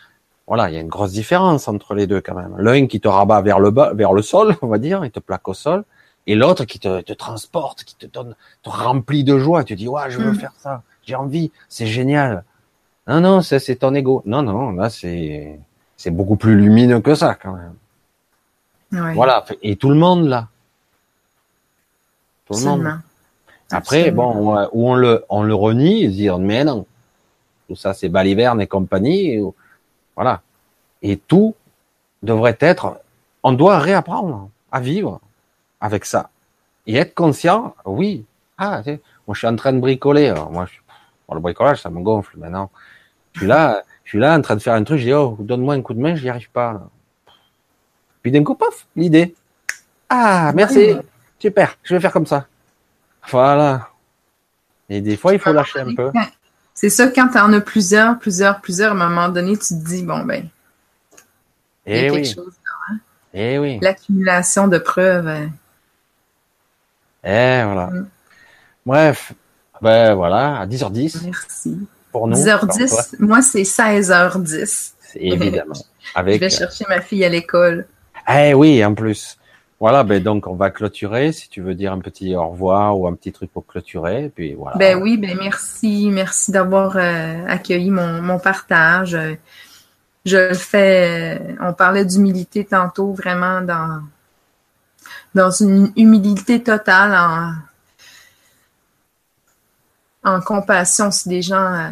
Voilà, 0.47 0.71
il 0.71 0.75
y 0.75 0.79
a 0.79 0.81
une 0.81 0.89
grosse 0.89 1.13
différence 1.13 1.69
entre 1.69 1.95
les 1.95 2.07
deux 2.07 2.23
quand 2.23 2.35
même. 2.35 2.55
L'un 2.59 2.87
qui 2.87 2.99
te 3.01 3.09
rabat 3.09 3.43
vers 3.43 3.61
le 3.61 3.71
bas, 3.71 3.93
vers 3.93 4.15
le 4.15 4.23
sol, 4.23 4.57
on 4.63 4.69
va 4.69 4.79
dire, 4.79 5.05
il 5.05 5.11
te 5.11 5.21
plaque 5.21 5.47
au 5.47 5.53
sol, 5.55 5.85
et 6.29 6.35
l'autre 6.35 6.65
qui 6.65 6.79
te, 6.79 7.01
te 7.01 7.13
transporte, 7.13 7.85
qui 7.85 7.97
te 7.97 8.07
donne, 8.07 8.37
te 8.63 8.69
remplit 8.71 9.25
de 9.25 9.39
joie. 9.39 9.65
Tu 9.65 9.75
dis 9.75 9.89
ouais, 9.89 10.11
je 10.11 10.19
veux 10.19 10.33
Mm. 10.33 10.35
faire 10.37 10.53
ça, 10.59 10.83
j'ai 11.05 11.15
envie, 11.17 11.51
c'est 11.69 11.87
génial. 11.87 12.45
Non, 13.07 13.21
non, 13.21 13.41
ça 13.41 13.59
c'est 13.59 13.77
ton 13.77 13.95
ego. 13.95 14.23
Non, 14.27 14.43
non, 14.43 14.71
là 14.73 14.91
c'est 14.91 15.59
c'est 15.97 16.11
beaucoup 16.13 16.37
plus 16.37 16.55
lumineux 16.55 17.01
que 17.01 17.15
ça 17.15 17.35
quand 17.35 17.55
même. 17.55 17.75
Ouais. 18.93 19.15
Voilà, 19.15 19.45
et 19.63 19.77
tout 19.77 19.89
le 19.89 19.97
monde 19.97 20.27
là. 20.29 20.49
Tout 22.47 22.55
le 22.59 22.65
monde. 22.65 22.87
Après, 23.71 23.99
Absolument. 24.01 24.35
bon, 24.35 24.57
on- 24.59 24.69
où 24.73 24.91
on 24.91 24.95
le, 24.95 25.25
on 25.29 25.43
le 25.43 25.55
renie, 25.55 26.05
et 26.05 26.09
dire, 26.09 26.39
mais 26.39 26.65
non, 26.65 26.87
tout 27.69 27.77
ça 27.77 27.93
c'est 27.95 28.09
baliverne 28.09 28.61
et 28.63 28.67
compagnie, 28.67 29.33
et- 29.35 29.45
voilà. 30.17 30.41
Et 31.03 31.17
tout 31.19 31.55
devrait 32.23 32.57
être, 32.61 33.01
on 33.43 33.53
doit 33.53 33.79
réapprendre 33.79 34.49
à 34.73 34.81
vivre 34.81 35.21
avec 35.81 36.05
ça. 36.05 36.31
Et 36.87 36.97
être 36.97 37.15
conscient, 37.15 37.75
oui, 37.85 38.25
ah, 38.57 38.79
tu 38.79 38.91
sais, 38.93 39.01
moi 39.27 39.35
je 39.35 39.39
suis 39.39 39.47
en 39.47 39.57
train 39.57 39.73
de 39.73 39.79
bricoler, 39.81 40.29
alors 40.29 40.51
moi, 40.51 40.67
je, 40.67 40.79
bon, 41.29 41.35
le 41.35 41.41
bricolage 41.41 41.83
ça 41.83 41.91
me 41.91 42.01
gonfle 42.01 42.39
maintenant. 42.39 42.71
Je 43.35 43.41
suis 43.41 43.47
là, 43.49 43.83
je 44.05 44.11
suis 44.11 44.19
là 44.19 44.37
en 44.37 44.41
train 44.43 44.57
de 44.57 44.61
faire 44.63 44.75
un 44.75 44.85
truc, 44.85 44.99
je 44.99 45.05
dis, 45.05 45.13
oh, 45.13 45.37
donne-moi 45.41 45.75
un 45.75 45.83
coup 45.83 45.95
de 45.95 46.01
main, 46.01 46.15
j'y 46.15 46.29
arrive 46.29 46.51
pas. 46.51 46.73
là. 46.73 46.89
Puis 48.23 48.33
d'un 48.33 48.43
coup, 48.43 48.55
paf, 48.55 48.87
l'idée. 48.97 49.35
Ah, 50.09 50.53
merci, 50.55 50.97
super, 51.39 51.77
je 51.83 51.95
vais 51.95 52.01
faire 52.01 52.13
comme 52.13 52.27
ça. 52.27 52.47
Voilà. 53.31 53.91
Et 54.89 55.01
des 55.03 55.17
fois, 55.19 55.35
il 55.35 55.39
faut 55.39 55.53
lâcher 55.53 55.81
un 55.81 55.95
peu. 55.95 56.11
C'est 56.73 56.89
ça, 56.91 57.09
quand 57.09 57.29
tu 57.29 57.39
en 57.39 57.53
as 57.53 57.61
plusieurs, 57.61 58.19
plusieurs, 58.19 58.61
plusieurs, 58.61 58.93
à 58.93 58.95
un 59.05 59.09
moment 59.09 59.29
donné, 59.29 59.53
tu 59.53 59.69
te 59.69 59.75
dis, 59.75 60.03
bon, 60.03 60.25
ben, 60.25 60.49
il 61.87 61.93
y 61.93 61.99
a 61.99 62.07
Eh 62.07 62.11
quelque 62.11 62.15
oui, 62.15 62.25
chose. 62.25 62.55
eh 63.35 63.59
oui. 63.59 63.79
L'accumulation 63.83 64.67
de 64.69 64.79
preuves. 64.79 65.27
euh, 65.29 65.47
Eh 67.29 67.63
voilà. 67.65 67.91
Mm. 67.93 68.09
Bref, 68.87 69.33
ben 69.83 70.15
voilà, 70.15 70.61
à 70.61 70.67
10h10 70.67 71.27
Merci. 71.27 71.79
pour 72.11 72.27
nous. 72.27 72.41
Alors, 72.49 72.61
toi, 72.61 72.69
10h10, 72.71 73.17
moi, 73.19 73.43
c'est 73.43 73.63
16h10. 73.63 74.93
c'est 75.01 75.19
évidemment. 75.21 75.75
Je 76.01 76.11
Avec. 76.15 76.41
vais 76.41 76.49
chercher 76.49 76.87
ma 76.89 77.03
fille 77.03 77.23
à 77.23 77.29
l'école. 77.29 77.87
Eh 78.35 78.55
oui, 78.55 78.83
en 78.83 78.95
plus. 78.95 79.37
Voilà, 79.79 80.03
ben 80.05 80.23
donc 80.23 80.47
on 80.47 80.55
va 80.55 80.71
clôturer. 80.71 81.33
Si 81.33 81.51
tu 81.51 81.61
veux 81.61 81.75
dire 81.75 81.93
un 81.93 82.01
petit 82.01 82.35
au 82.35 82.49
revoir 82.49 82.99
ou 82.99 83.07
un 83.07 83.15
petit 83.15 83.31
truc 83.31 83.53
pour 83.53 83.67
clôturer, 83.67 84.33
puis 84.35 84.55
voilà. 84.55 84.77
Ben 84.79 84.99
oui, 85.01 85.19
ben 85.19 85.37
merci. 85.39 86.09
Merci 86.11 86.51
d'avoir 86.51 86.97
euh, 86.97 87.45
accueilli 87.47 87.91
mon, 87.91 88.23
mon 88.23 88.39
partage. 88.39 89.17
Je 90.25 90.37
le 90.49 90.55
fais, 90.55 91.39
euh, 91.39 91.55
on 91.61 91.73
parlait 91.75 92.05
d'humilité 92.05 92.65
tantôt, 92.65 93.13
vraiment 93.13 93.61
dans, 93.61 94.01
dans 95.35 95.51
une 95.51 95.93
humilité 95.97 96.63
totale, 96.63 97.15
en, 100.25 100.35
en 100.37 100.41
compassion 100.41 101.11
si 101.11 101.29
des 101.29 101.43
gens 101.43 101.73
euh, 101.75 101.91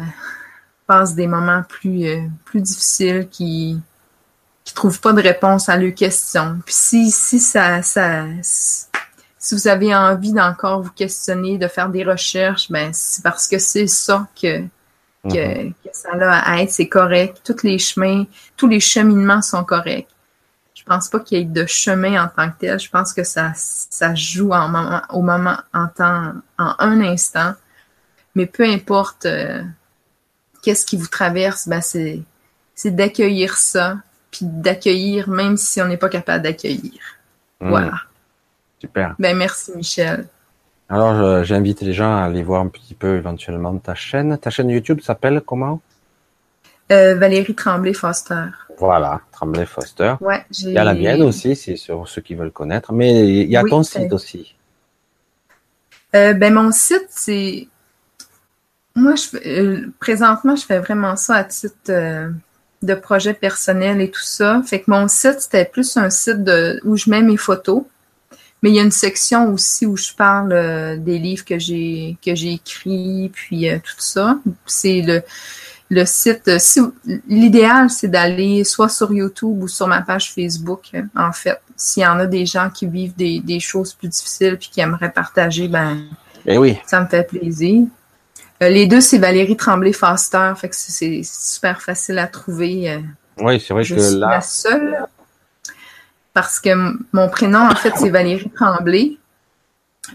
passent 0.85 1.15
des 1.15 1.27
moments 1.27 1.63
plus, 1.63 2.05
euh, 2.05 2.21
plus 2.45 2.61
difficiles, 2.61 3.27
qui 3.29 3.79
qui 4.67 4.73
trouvent 4.73 4.99
pas 4.99 5.13
de 5.13 5.21
réponse 5.21 5.69
à 5.69 5.77
leurs 5.77 5.95
questions. 5.95 6.59
Puis 6.65 6.75
si, 6.75 7.09
si 7.09 7.39
ça, 7.39 7.81
ça 7.81 8.25
si 8.41 9.55
vous 9.55 9.67
avez 9.69 9.95
envie 9.95 10.33
d'encore 10.33 10.81
vous 10.81 10.91
questionner, 10.91 11.57
de 11.57 11.69
faire 11.69 11.87
des 11.87 12.03
recherches, 12.03 12.69
ben 12.69 12.91
c'est 12.91 13.23
parce 13.23 13.47
que 13.47 13.59
c'est 13.59 13.87
ça 13.87 14.27
que, 14.39 14.59
que, 15.23 15.63
Mhm. 15.63 15.73
que 15.85 15.89
ça 15.93 16.09
a 16.11 16.51
à 16.51 16.61
être, 16.61 16.71
c'est 16.71 16.89
correct. 16.89 17.39
Tous 17.45 17.63
les 17.65 17.79
chemins, 17.79 18.25
tous 18.57 18.67
les 18.67 18.81
cheminements 18.81 19.41
sont 19.41 19.63
corrects. 19.63 20.09
Je 20.87 20.93
pense 20.93 21.09
pas 21.09 21.19
qu'il 21.19 21.37
y 21.37 21.41
ait 21.41 21.43
de 21.43 21.65
chemin 21.65 22.23
en 22.23 22.29
tant 22.29 22.49
que 22.49 22.59
tel. 22.59 22.79
Je 22.79 22.89
pense 22.89 23.11
que 23.11 23.25
ça, 23.25 23.51
ça 23.55 24.15
joue 24.15 24.51
en 24.51 24.69
moment, 24.69 25.01
au 25.09 25.21
moment, 25.21 25.57
en 25.73 25.89
temps, 25.89 26.31
en 26.57 26.75
un 26.79 27.01
instant. 27.01 27.55
Mais 28.35 28.45
peu 28.45 28.63
importe 28.63 29.25
euh, 29.25 29.61
qu'est-ce 30.63 30.85
qui 30.85 30.95
vous 30.95 31.07
traverse, 31.07 31.67
ben 31.67 31.81
c'est, 31.81 32.21
c'est 32.73 32.91
d'accueillir 32.91 33.57
ça, 33.57 33.97
puis 34.31 34.45
d'accueillir 34.45 35.27
même 35.27 35.57
si 35.57 35.81
on 35.81 35.89
n'est 35.89 35.97
pas 35.97 36.07
capable 36.07 36.45
d'accueillir. 36.45 37.01
Mhm. 37.59 37.69
Voilà. 37.69 37.93
Super. 38.79 39.15
Ben 39.19 39.35
merci 39.35 39.73
Michel. 39.75 40.25
Alors, 40.87 41.43
j'invite 41.43 41.81
les 41.81 41.91
gens 41.91 42.15
à 42.15 42.21
aller 42.21 42.43
voir 42.43 42.61
un 42.61 42.69
petit 42.69 42.93
peu 42.93 43.17
éventuellement 43.17 43.77
ta 43.77 43.93
chaîne. 43.93 44.37
Ta 44.37 44.49
chaîne 44.51 44.69
YouTube 44.69 45.01
s'appelle 45.01 45.41
comment? 45.45 45.81
Euh, 46.93 47.15
Valérie 47.15 47.55
Tremblay-Foster. 47.55 48.51
Voilà, 48.77 49.21
Tremblay 49.31 49.65
Foster. 49.65 50.15
Ouais. 50.21 50.45
Il 50.59 50.71
y 50.71 50.77
a 50.77 50.83
la 50.83 50.93
mienne 50.93 51.23
aussi, 51.23 51.55
c'est 51.55 51.75
sur 51.75 52.07
ceux 52.07 52.21
qui 52.21 52.35
veulent 52.35 52.51
connaître. 52.51 52.93
Mais 52.93 53.27
il 53.27 53.49
y 53.49 53.57
a 53.57 53.63
Oui, 53.63 53.69
ton 53.69 53.83
site 53.83 54.13
aussi. 54.13 54.55
Euh, 56.15 56.33
ben 56.33 56.53
mon 56.53 56.71
site, 56.71 57.07
c'est... 57.09 57.67
Moi, 58.95 59.13
je 59.15 59.37
euh, 59.47 59.93
présentement, 59.99 60.55
je 60.55 60.65
fais 60.65 60.79
vraiment 60.79 61.15
ça 61.15 61.35
à 61.35 61.43
titre 61.43 61.75
euh, 61.89 62.29
de 62.81 62.93
projet 62.95 63.33
personnel 63.33 64.01
et 64.01 64.09
tout 64.09 64.23
ça. 64.23 64.61
Fait 64.65 64.81
que 64.81 64.89
mon 64.89 65.07
site, 65.07 65.41
c'était 65.41 65.65
plus 65.65 65.97
un 65.97 66.09
site 66.09 66.43
de, 66.43 66.79
où 66.83 66.97
je 66.97 67.09
mets 67.09 67.21
mes 67.21 67.37
photos. 67.37 67.83
Mais 68.63 68.71
il 68.71 68.75
y 68.75 68.79
a 68.79 68.83
une 68.83 68.91
section 68.91 69.53
aussi 69.53 69.85
où 69.85 69.97
je 69.97 70.13
parle 70.13 70.51
euh, 70.51 70.97
des 70.97 71.19
livres 71.19 71.45
que 71.45 71.59
j'ai 71.59 72.17
que 72.25 72.33
j'ai 72.33 72.53
écrits, 72.53 73.29
puis 73.33 73.69
euh, 73.69 73.77
tout 73.77 73.99
ça. 73.99 74.39
C'est 74.65 75.01
le, 75.01 75.21
le 75.89 76.05
site. 76.05 76.47
euh, 76.47 76.57
si- 76.59 76.81
L'idéal, 77.27 77.89
c'est 77.89 78.07
d'aller 78.09 78.63
soit 78.63 78.89
sur 78.89 79.11
YouTube 79.13 79.63
ou 79.63 79.67
sur 79.67 79.87
ma 79.87 80.01
page 80.01 80.33
Facebook, 80.33 80.89
euh, 80.93 81.03
en 81.15 81.31
fait. 81.31 81.59
S'il 81.75 82.03
y 82.03 82.07
en 82.07 82.19
a 82.19 82.25
des 82.25 82.45
gens 82.45 82.69
qui 82.69 82.87
vivent 82.87 83.15
des, 83.15 83.39
des 83.39 83.59
choses 83.59 83.93
plus 83.93 84.07
difficiles 84.07 84.57
puis 84.57 84.69
qui 84.71 84.81
aimeraient 84.81 85.11
partager, 85.11 85.67
ben 85.67 85.97
Eh 86.45 86.57
oui, 86.57 86.77
ça 86.85 86.99
me 87.01 87.07
fait 87.07 87.23
plaisir. 87.27 87.85
Euh, 88.63 88.69
les 88.69 88.87
deux, 88.87 89.01
c'est 89.01 89.19
Valérie 89.19 89.55
Tremblay-Foster. 89.55 90.53
Fait 90.57 90.69
que 90.69 90.75
c'est- 90.75 91.21
super 91.23 91.81
facile 91.81 92.17
à 92.19 92.27
trouver. 92.27 92.99
oui, 93.37 93.59
c'est 93.59 93.73
vrai 93.73 93.83
je 93.83 93.95
que 93.95 94.01
suis 94.01 94.17
là, 94.17 94.29
la 94.31 94.41
seule 94.41 95.05
parce 96.33 96.59
que 96.59 96.69
mon 97.13 97.29
prénom, 97.29 97.67
en 97.67 97.75
fait, 97.75 97.93
c'est 97.97 98.09
Valérie 98.09 98.49
Tremblay. 98.51 99.17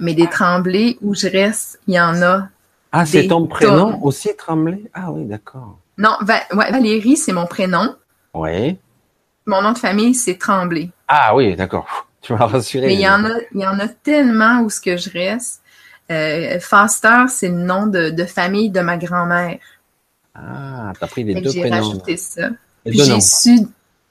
Mais 0.01 0.15
des 0.15 0.27
Tremblay 0.29 0.97
où 1.03 1.15
je 1.15 1.27
reste, 1.29 1.79
il 1.87 1.95
y 1.95 2.01
en 2.01 2.21
a. 2.23 2.49
ah, 2.93 3.07
c'est 3.07 3.27
ton 3.27 3.47
prénom 3.47 4.03
aussi, 4.03 4.31
Tremblay? 4.37 4.83
Ah 4.95 5.11
oui, 5.11 5.25
d'accord. 5.25 5.79
Non, 5.99 6.17
Va- 6.21 6.43
ouais, 6.53 6.71
Valérie, 6.71 7.17
c'est 7.17 7.33
mon 7.33 7.47
prénom. 7.47 7.95
Oui. 8.35 8.79
Mon 9.47 9.63
nom 9.63 9.73
de 9.73 9.79
famille, 9.79 10.15
c'est 10.15 10.39
Tremblay. 10.39 10.91
Ah 11.09 11.35
oui, 11.35 11.57
d'accord. 11.57 12.07
Tu 12.23 12.33
m'as 12.35 12.47
rassuré. 12.47 12.87
Mais 12.87 12.95
il 12.95 13.01
y 13.01 13.09
en 13.09 13.25
a, 13.25 13.33
il 13.53 13.61
y 13.61 13.67
en 13.67 13.81
a 13.81 13.89
tellement 13.89 14.61
où 14.61 14.71
ce 14.71 14.81
que 14.81 14.97
je 14.97 15.11
reste. 15.11 15.61
Euh, 16.09 16.61
Foster, 16.61 17.25
c'est 17.29 17.49
le 17.49 17.57
nom 17.57 17.87
de, 17.89 18.11
de 18.11 18.25
famille 18.25 18.71
de 18.71 18.79
ma 18.81 18.97
grand-mère. 18.97 19.59
Ah, 20.35 20.93
t'as 20.99 21.09
pris 21.09 21.25
les 21.25 21.35
deux 21.35 21.51
J'ai 21.51 21.61
prénoms. 21.61 21.77
rajouté 21.89 22.17
ça. 22.17 22.51
J'ai 22.87 23.21
su, 23.21 23.59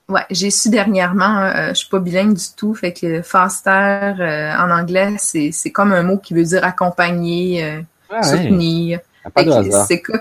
ouais, 0.10 0.26
j'ai 0.30 0.52
su 0.52 0.70
dernièrement, 0.70 1.40
euh, 1.40 1.70
je 1.70 1.74
suis 1.76 1.90
pas 1.90 2.00
bilingue 2.00 2.34
du 2.36 2.46
tout, 2.56 2.74
fait 2.76 2.94
que 2.94 3.22
foster 3.22 3.70
euh, 4.20 4.54
en 4.58 4.70
anglais, 4.72 5.16
c'est, 5.18 5.52
c'est 5.52 5.72
comme 5.72 5.94
un 5.94 6.04
mot 6.04 6.18
qui 6.18 6.34
veut 6.34 6.44
dire 6.44 6.64
accompagner, 6.64 7.64
euh, 7.64 7.82
Ah, 8.12 8.24
soutenir. 8.24 9.00
C'est 9.88 10.02
que, 10.02 10.12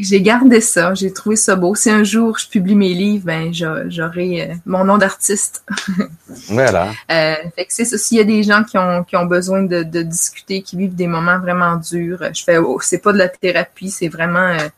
j'ai 0.00 0.22
gardé 0.22 0.60
ça, 0.62 0.94
j'ai 0.94 1.12
trouvé 1.12 1.36
ça 1.36 1.54
beau. 1.54 1.74
Si 1.74 1.90
un 1.90 2.02
jour 2.02 2.38
je 2.38 2.48
publie 2.48 2.74
mes 2.74 2.94
livres, 2.94 3.26
ben 3.26 3.52
j'a- 3.52 3.86
j'aurai 3.90 4.50
euh, 4.50 4.54
mon 4.64 4.84
nom 4.84 4.96
d'artiste. 4.98 5.64
Voilà. 6.48 6.90
Euh, 7.10 7.34
fait 7.54 7.66
que 7.66 7.72
c'est 7.74 7.84
ça. 7.84 7.98
S'il 7.98 8.16
y 8.16 8.20
a 8.20 8.24
des 8.24 8.42
gens 8.42 8.64
qui 8.64 8.78
ont, 8.78 9.04
qui 9.04 9.16
ont 9.16 9.26
besoin 9.26 9.62
de, 9.62 9.82
de 9.82 10.02
discuter, 10.02 10.62
qui 10.62 10.76
vivent 10.76 10.94
des 10.94 11.06
moments 11.06 11.38
vraiment 11.38 11.76
durs, 11.76 12.22
je 12.34 12.42
fais, 12.42 12.56
oh, 12.58 12.78
c'est 12.80 12.98
pas 12.98 13.12
de 13.12 13.18
la 13.18 13.28
thérapie, 13.28 13.90
c'est 13.90 14.08
vraiment, 14.08 14.38
euh, 14.38 14.68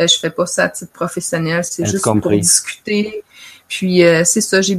euh, 0.00 0.06
je 0.06 0.18
fais 0.18 0.30
pas 0.30 0.46
ça 0.46 0.64
à 0.64 0.68
titre 0.70 0.92
professionnel, 0.92 1.62
c'est 1.64 1.84
juste 1.92 2.04
compris? 2.04 2.20
pour 2.20 2.30
discuter. 2.40 3.22
Puis 3.68 4.02
euh, 4.02 4.22
c'est 4.24 4.40
ça, 4.40 4.60
j'ai, 4.62 4.78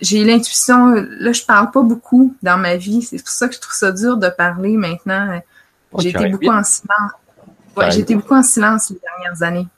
j'ai 0.00 0.24
l'intuition. 0.24 0.94
Là, 0.94 1.32
je 1.32 1.42
parle 1.42 1.70
pas 1.72 1.82
beaucoup 1.82 2.34
dans 2.42 2.56
ma 2.58 2.76
vie, 2.76 3.02
c'est 3.02 3.18
pour 3.18 3.28
ça 3.28 3.48
que 3.48 3.54
je 3.54 3.60
trouve 3.60 3.74
ça 3.74 3.90
dur 3.92 4.16
de 4.16 4.28
parler 4.28 4.76
maintenant. 4.76 5.40
J'ai 5.98 6.10
été 6.10 6.28
beaucoup 6.28 6.48
en 6.50 6.62
silence. 6.64 7.12
Ouais, 7.76 7.90
j'ai 7.90 8.00
été 8.00 8.14
beaucoup 8.14 8.34
en 8.34 8.42
silence 8.42 8.90
les 8.90 8.98
dernières 9.00 9.42
années. 9.42 9.68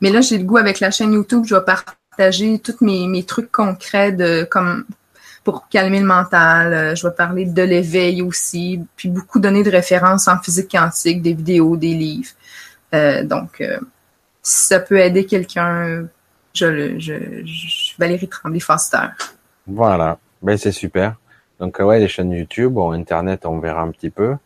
Mais 0.00 0.10
là, 0.10 0.20
j'ai 0.20 0.38
le 0.38 0.44
goût 0.44 0.56
avec 0.56 0.80
la 0.80 0.90
chaîne 0.90 1.12
YouTube, 1.12 1.44
je 1.46 1.54
vais 1.54 1.64
partager 1.64 2.58
tous 2.58 2.76
mes, 2.84 3.06
mes 3.06 3.22
trucs 3.24 3.52
concrets 3.52 4.12
de 4.12 4.44
comme 4.50 4.84
pour 5.44 5.68
calmer 5.68 6.00
le 6.00 6.06
mental. 6.06 6.72
Euh, 6.72 6.94
Je 6.94 7.06
vais 7.06 7.14
parler 7.14 7.44
de 7.44 7.62
l'éveil 7.62 8.22
aussi, 8.22 8.80
puis 8.96 9.08
beaucoup 9.08 9.38
donner 9.38 9.62
de 9.62 9.70
références 9.70 10.26
en 10.28 10.38
physique 10.38 10.70
quantique, 10.70 11.22
des 11.22 11.34
vidéos, 11.34 11.76
des 11.76 11.94
livres. 11.94 12.30
Euh, 12.94 13.22
donc, 13.24 13.60
euh, 13.60 13.78
si 14.42 14.66
ça 14.68 14.80
peut 14.80 14.98
aider 14.98 15.26
quelqu'un, 15.26 16.06
je, 16.54 16.66
le- 16.66 16.98
je, 16.98 17.14
je 17.44 17.92
Valérie 17.98 18.28
Tremblay 18.28 18.60
Foster. 18.60 19.06
Voilà. 19.66 20.18
Ben, 20.42 20.56
c'est 20.56 20.72
super. 20.72 21.16
Donc, 21.60 21.78
ouais, 21.78 21.98
les 22.00 22.08
chaînes 22.08 22.32
YouTube, 22.32 22.72
bon, 22.72 22.92
Internet, 22.92 23.46
on 23.46 23.58
verra 23.58 23.82
un 23.82 23.90
petit 23.90 24.10
peu. 24.10 24.36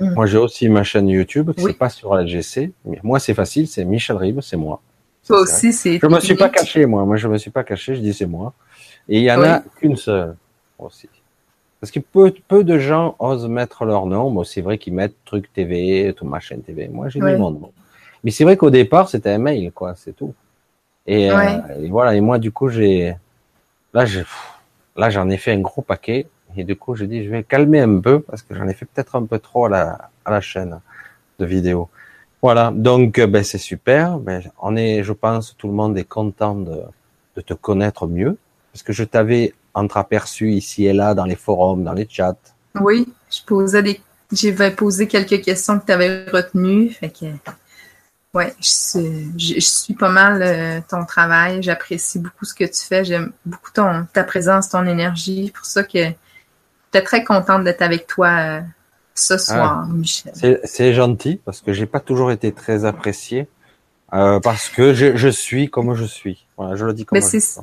Mm. 0.00 0.14
Moi, 0.14 0.26
j'ai 0.26 0.38
aussi 0.38 0.68
ma 0.68 0.82
chaîne 0.82 1.08
YouTube, 1.08 1.50
Oui. 1.56 1.64
c'est 1.66 1.78
pas 1.78 1.88
sur 1.88 2.14
LGC. 2.16 2.72
Mais 2.84 2.98
moi, 3.02 3.20
c'est 3.20 3.34
facile, 3.34 3.68
c'est 3.68 3.84
Michel 3.84 4.16
Ribes, 4.16 4.40
c'est 4.40 4.56
moi. 4.56 4.80
Toi 5.26 5.40
aussi, 5.40 5.72
c'est. 5.72 5.98
Je 6.00 6.06
me 6.06 6.20
suis 6.20 6.34
pas 6.34 6.48
caché, 6.50 6.84
moi. 6.86 7.04
Moi, 7.04 7.16
je 7.16 7.28
me 7.28 7.38
suis 7.38 7.50
pas 7.50 7.64
caché, 7.64 7.94
je 7.94 8.00
dis 8.00 8.12
c'est 8.12 8.26
moi. 8.26 8.52
Et 9.08 9.18
il 9.18 9.24
y 9.24 9.32
en 9.32 9.40
Oui. 9.40 9.46
a 9.46 9.62
qu'une 9.76 9.96
seule 9.96 10.36
aussi. 10.78 11.08
Parce 11.80 11.90
que 11.90 12.00
peu, 12.00 12.32
peu 12.48 12.64
de 12.64 12.78
gens 12.78 13.14
osent 13.18 13.48
mettre 13.48 13.84
leur 13.84 14.06
nom. 14.06 14.30
Bon, 14.30 14.42
c'est 14.44 14.60
vrai 14.62 14.78
qu'ils 14.78 14.94
mettent 14.94 15.14
truc 15.24 15.52
TV, 15.52 16.12
tout 16.16 16.24
ma 16.26 16.40
chaîne 16.40 16.62
TV. 16.62 16.88
Moi, 16.88 17.08
j'ai 17.08 17.22
Oui. 17.22 17.32
mis 17.32 17.38
mon 17.38 17.50
nom. 17.50 17.72
Mais 18.22 18.30
c'est 18.30 18.44
vrai 18.44 18.56
qu'au 18.56 18.70
départ, 18.70 19.08
c'était 19.08 19.30
un 19.30 19.38
mail, 19.38 19.70
quoi, 19.72 19.94
c'est 19.94 20.12
tout. 20.14 20.34
Et, 21.06 21.30
euh, 21.30 21.36
Ouais. 21.36 21.60
et 21.82 21.88
voilà. 21.88 22.14
Et 22.14 22.20
moi, 22.20 22.38
du 22.38 22.50
coup, 22.52 22.68
j'ai, 22.68 23.14
là, 23.92 24.06
j'ai, 24.06 24.24
là, 24.96 25.10
j'en 25.10 25.28
ai 25.30 25.36
fait 25.36 25.52
un 25.52 25.60
gros 25.60 25.82
paquet. 25.82 26.26
Et 26.56 26.64
du 26.64 26.76
coup, 26.76 26.94
j'ai 26.94 27.06
dit, 27.06 27.24
je 27.24 27.30
vais 27.30 27.42
calmer 27.42 27.80
un 27.80 28.00
peu 28.00 28.20
parce 28.20 28.42
que 28.42 28.54
j'en 28.54 28.68
ai 28.68 28.74
fait 28.74 28.86
peut-être 28.86 29.16
un 29.16 29.24
peu 29.24 29.38
trop 29.38 29.66
à 29.66 29.68
la, 29.68 30.10
à 30.24 30.30
la 30.30 30.40
chaîne 30.40 30.80
de 31.38 31.46
vidéos. 31.46 31.88
Voilà. 32.42 32.72
Donc, 32.74 33.18
euh, 33.18 33.26
ben, 33.26 33.42
c'est 33.42 33.58
super. 33.58 34.18
Ben, 34.18 34.42
on 34.60 34.76
est, 34.76 35.02
je 35.02 35.12
pense, 35.12 35.56
tout 35.56 35.66
le 35.66 35.74
monde 35.74 35.96
est 35.96 36.04
content 36.04 36.54
de, 36.54 36.82
de 37.36 37.40
te 37.40 37.54
connaître 37.54 38.06
mieux 38.06 38.36
parce 38.72 38.82
que 38.82 38.92
je 38.92 39.04
t'avais 39.04 39.54
entreaperçu 39.72 40.52
ici 40.52 40.86
et 40.86 40.92
là 40.92 41.14
dans 41.14 41.24
les 41.24 41.36
forums, 41.36 41.84
dans 41.84 41.92
les 41.92 42.08
chats. 42.08 42.36
Oui, 42.80 43.06
je 43.30 43.38
posais 43.46 43.82
des. 43.82 44.00
J'avais 44.32 44.72
posé 44.72 45.06
quelques 45.06 45.42
questions 45.42 45.78
que 45.78 45.86
tu 45.86 45.92
avais 45.92 46.24
retenues. 46.26 46.90
Fait 46.90 47.10
que. 47.10 47.26
Ouais, 48.32 48.52
je 48.60 48.68
suis, 48.68 49.30
je, 49.38 49.60
suis 49.60 49.94
pas 49.94 50.10
mal 50.10 50.42
euh, 50.42 50.80
ton 50.88 51.04
travail. 51.04 51.62
J'apprécie 51.62 52.18
beaucoup 52.18 52.44
ce 52.44 52.52
que 52.52 52.64
tu 52.64 52.84
fais. 52.84 53.04
J'aime 53.04 53.30
beaucoup 53.46 53.70
ton, 53.72 54.06
ta 54.12 54.24
présence, 54.24 54.70
ton 54.70 54.86
énergie. 54.86 55.52
Pour 55.54 55.66
ça 55.66 55.84
que 55.84 56.10
j'étais 56.94 57.04
très 57.04 57.24
contente 57.24 57.64
d'être 57.64 57.82
avec 57.82 58.06
toi 58.06 58.28
euh, 58.28 58.60
ce 59.14 59.36
soir, 59.38 59.86
Michel. 59.88 60.32
C'est, 60.64 60.94
gentil 60.94 61.40
parce 61.44 61.60
que 61.60 61.72
j'ai 61.72 61.86
pas 61.86 62.00
toujours 62.00 62.30
été 62.30 62.52
très 62.52 62.84
apprécié 62.84 63.48
euh, 64.12 64.38
parce 64.40 64.68
que 64.68 64.94
je, 64.94 65.16
je 65.16 65.28
suis 65.28 65.68
comme 65.70 65.94
je 65.94 66.04
suis. 66.04 66.46
Voilà, 66.56 66.76
je 66.76 66.84
le 66.84 66.92
dis 66.94 67.04
comme 67.04 67.16
Mais 67.16 67.20
je 67.24 67.26
c'est- 67.26 67.40
suis. 67.40 67.60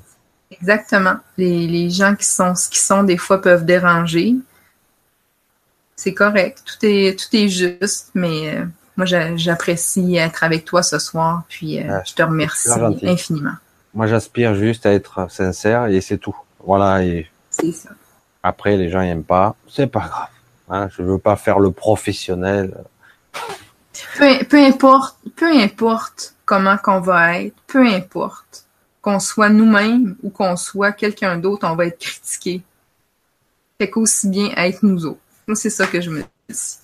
Exactement. 0.59 1.15
Les, 1.37 1.65
les 1.65 1.89
gens 1.89 2.13
qui 2.15 2.25
sont 2.25 2.55
ce 2.55 2.67
qu'ils 2.67 2.81
sont, 2.81 3.03
des 3.03 3.15
fois, 3.15 3.41
peuvent 3.41 3.63
déranger. 3.65 4.35
C'est 5.95 6.13
correct. 6.13 6.61
Tout 6.65 6.85
est, 6.85 7.17
tout 7.17 7.33
est 7.33 7.47
juste, 7.47 8.09
mais 8.15 8.53
euh, 8.57 8.65
moi, 8.97 9.05
j'a- 9.05 9.37
j'apprécie 9.37 10.17
être 10.17 10.43
avec 10.43 10.65
toi 10.65 10.83
ce 10.83 10.99
soir. 10.99 11.43
Puis, 11.47 11.79
euh, 11.79 11.87
Ah, 11.89 12.03
je 12.05 12.13
te 12.13 12.21
remercie 12.21 12.69
infiniment. 13.03 13.53
Moi, 13.93 14.07
j'aspire 14.07 14.55
juste 14.55 14.85
à 14.85 14.91
être 14.91 15.31
sincère 15.31 15.85
et 15.85 16.01
c'est 16.01 16.17
tout. 16.17 16.35
Voilà. 16.65 17.01
Et 17.05 17.29
C'est 17.49 17.71
ça. 17.71 17.89
Après, 18.43 18.77
les 18.77 18.89
gens 18.89 19.01
n'aiment 19.01 19.23
pas, 19.23 19.55
c'est 19.67 19.87
pas 19.87 19.99
grave. 20.07 20.27
Hein, 20.69 20.89
je 20.95 21.01
veux 21.03 21.17
pas 21.17 21.35
faire 21.35 21.59
le 21.59 21.71
professionnel. 21.71 22.73
Peu, 24.17 24.43
peu 24.45 24.57
importe, 24.57 25.17
peu 25.35 25.51
importe 25.51 26.35
comment 26.45 26.77
qu'on 26.77 27.01
va 27.01 27.39
être, 27.41 27.55
peu 27.67 27.85
importe 27.85 28.65
qu'on 29.01 29.19
soit 29.19 29.49
nous-mêmes 29.49 30.15
ou 30.23 30.29
qu'on 30.29 30.55
soit 30.55 30.91
quelqu'un 30.91 31.37
d'autre, 31.37 31.67
on 31.69 31.75
va 31.75 31.87
être 31.87 31.99
critiqué. 31.99 32.61
Fait 33.79 33.89
qu'aussi 33.89 34.29
bien 34.29 34.49
être 34.55 34.83
nous 34.83 35.05
autres. 35.05 35.19
Moi, 35.47 35.55
c'est 35.55 35.69
ça 35.69 35.87
que 35.87 35.99
je 35.99 36.09
me 36.09 36.21
dis. 36.49 36.77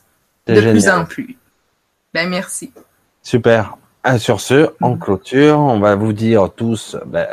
De 0.48 0.72
plus 0.72 0.90
en 0.90 1.06
plus. 1.06 1.38
Ben, 2.14 2.30
merci. 2.30 2.72
Super. 3.22 3.78
Ah, 4.04 4.18
sur 4.18 4.40
ce, 4.40 4.70
en 4.82 4.92
Mhm. 4.92 5.00
clôture, 5.00 5.60
on 5.60 5.80
va 5.80 5.96
vous 5.96 6.14
dire 6.14 6.50
tous 6.56 6.96
ben, 7.06 7.28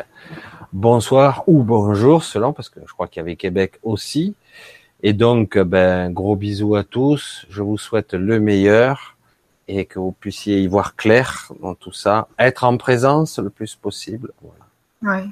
bonsoir 0.75 1.45
ou 1.47 1.63
bonjour, 1.63 2.25
selon, 2.25 2.53
parce 2.53 2.69
que 2.69 2.81
je 2.85 2.93
crois 2.93 3.07
qu'il 3.07 3.21
y 3.21 3.23
avait 3.23 3.37
Québec 3.37 3.79
aussi. 3.85 4.35
Et 5.03 5.13
donc, 5.13 5.57
ben, 5.57 6.11
gros 6.11 6.37
bisous 6.37 6.75
à 6.75 6.83
tous. 6.83 7.47
Je 7.49 7.63
vous 7.63 7.79
souhaite 7.79 8.13
le 8.13 8.41
meilleur 8.41 9.17
et 9.69 9.87
que 9.87 9.99
vous 9.99 10.13
puissiez 10.13 10.61
y 10.61 10.67
voir 10.67 10.97
clair 10.97 11.53
dans 11.63 11.75
tout 11.75 11.93
ça. 11.93 12.29
Être 12.39 12.65
en 12.65 12.77
présence 12.77 13.39
le 13.39 13.51
plus 13.51 13.77
possible. 13.77 14.33
Voilà. 14.43 15.21
Ouais. 15.23 15.29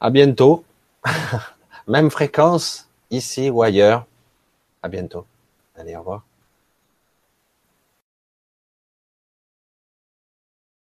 À 0.00 0.10
bientôt. 0.10 0.64
Même 1.88 2.10
fréquence, 2.10 2.88
ici 3.10 3.50
ou 3.50 3.62
ailleurs. 3.62 4.06
À 4.82 4.88
bientôt. 4.88 5.26
Allez, 5.76 5.96
au 5.96 6.00
revoir. 6.00 6.24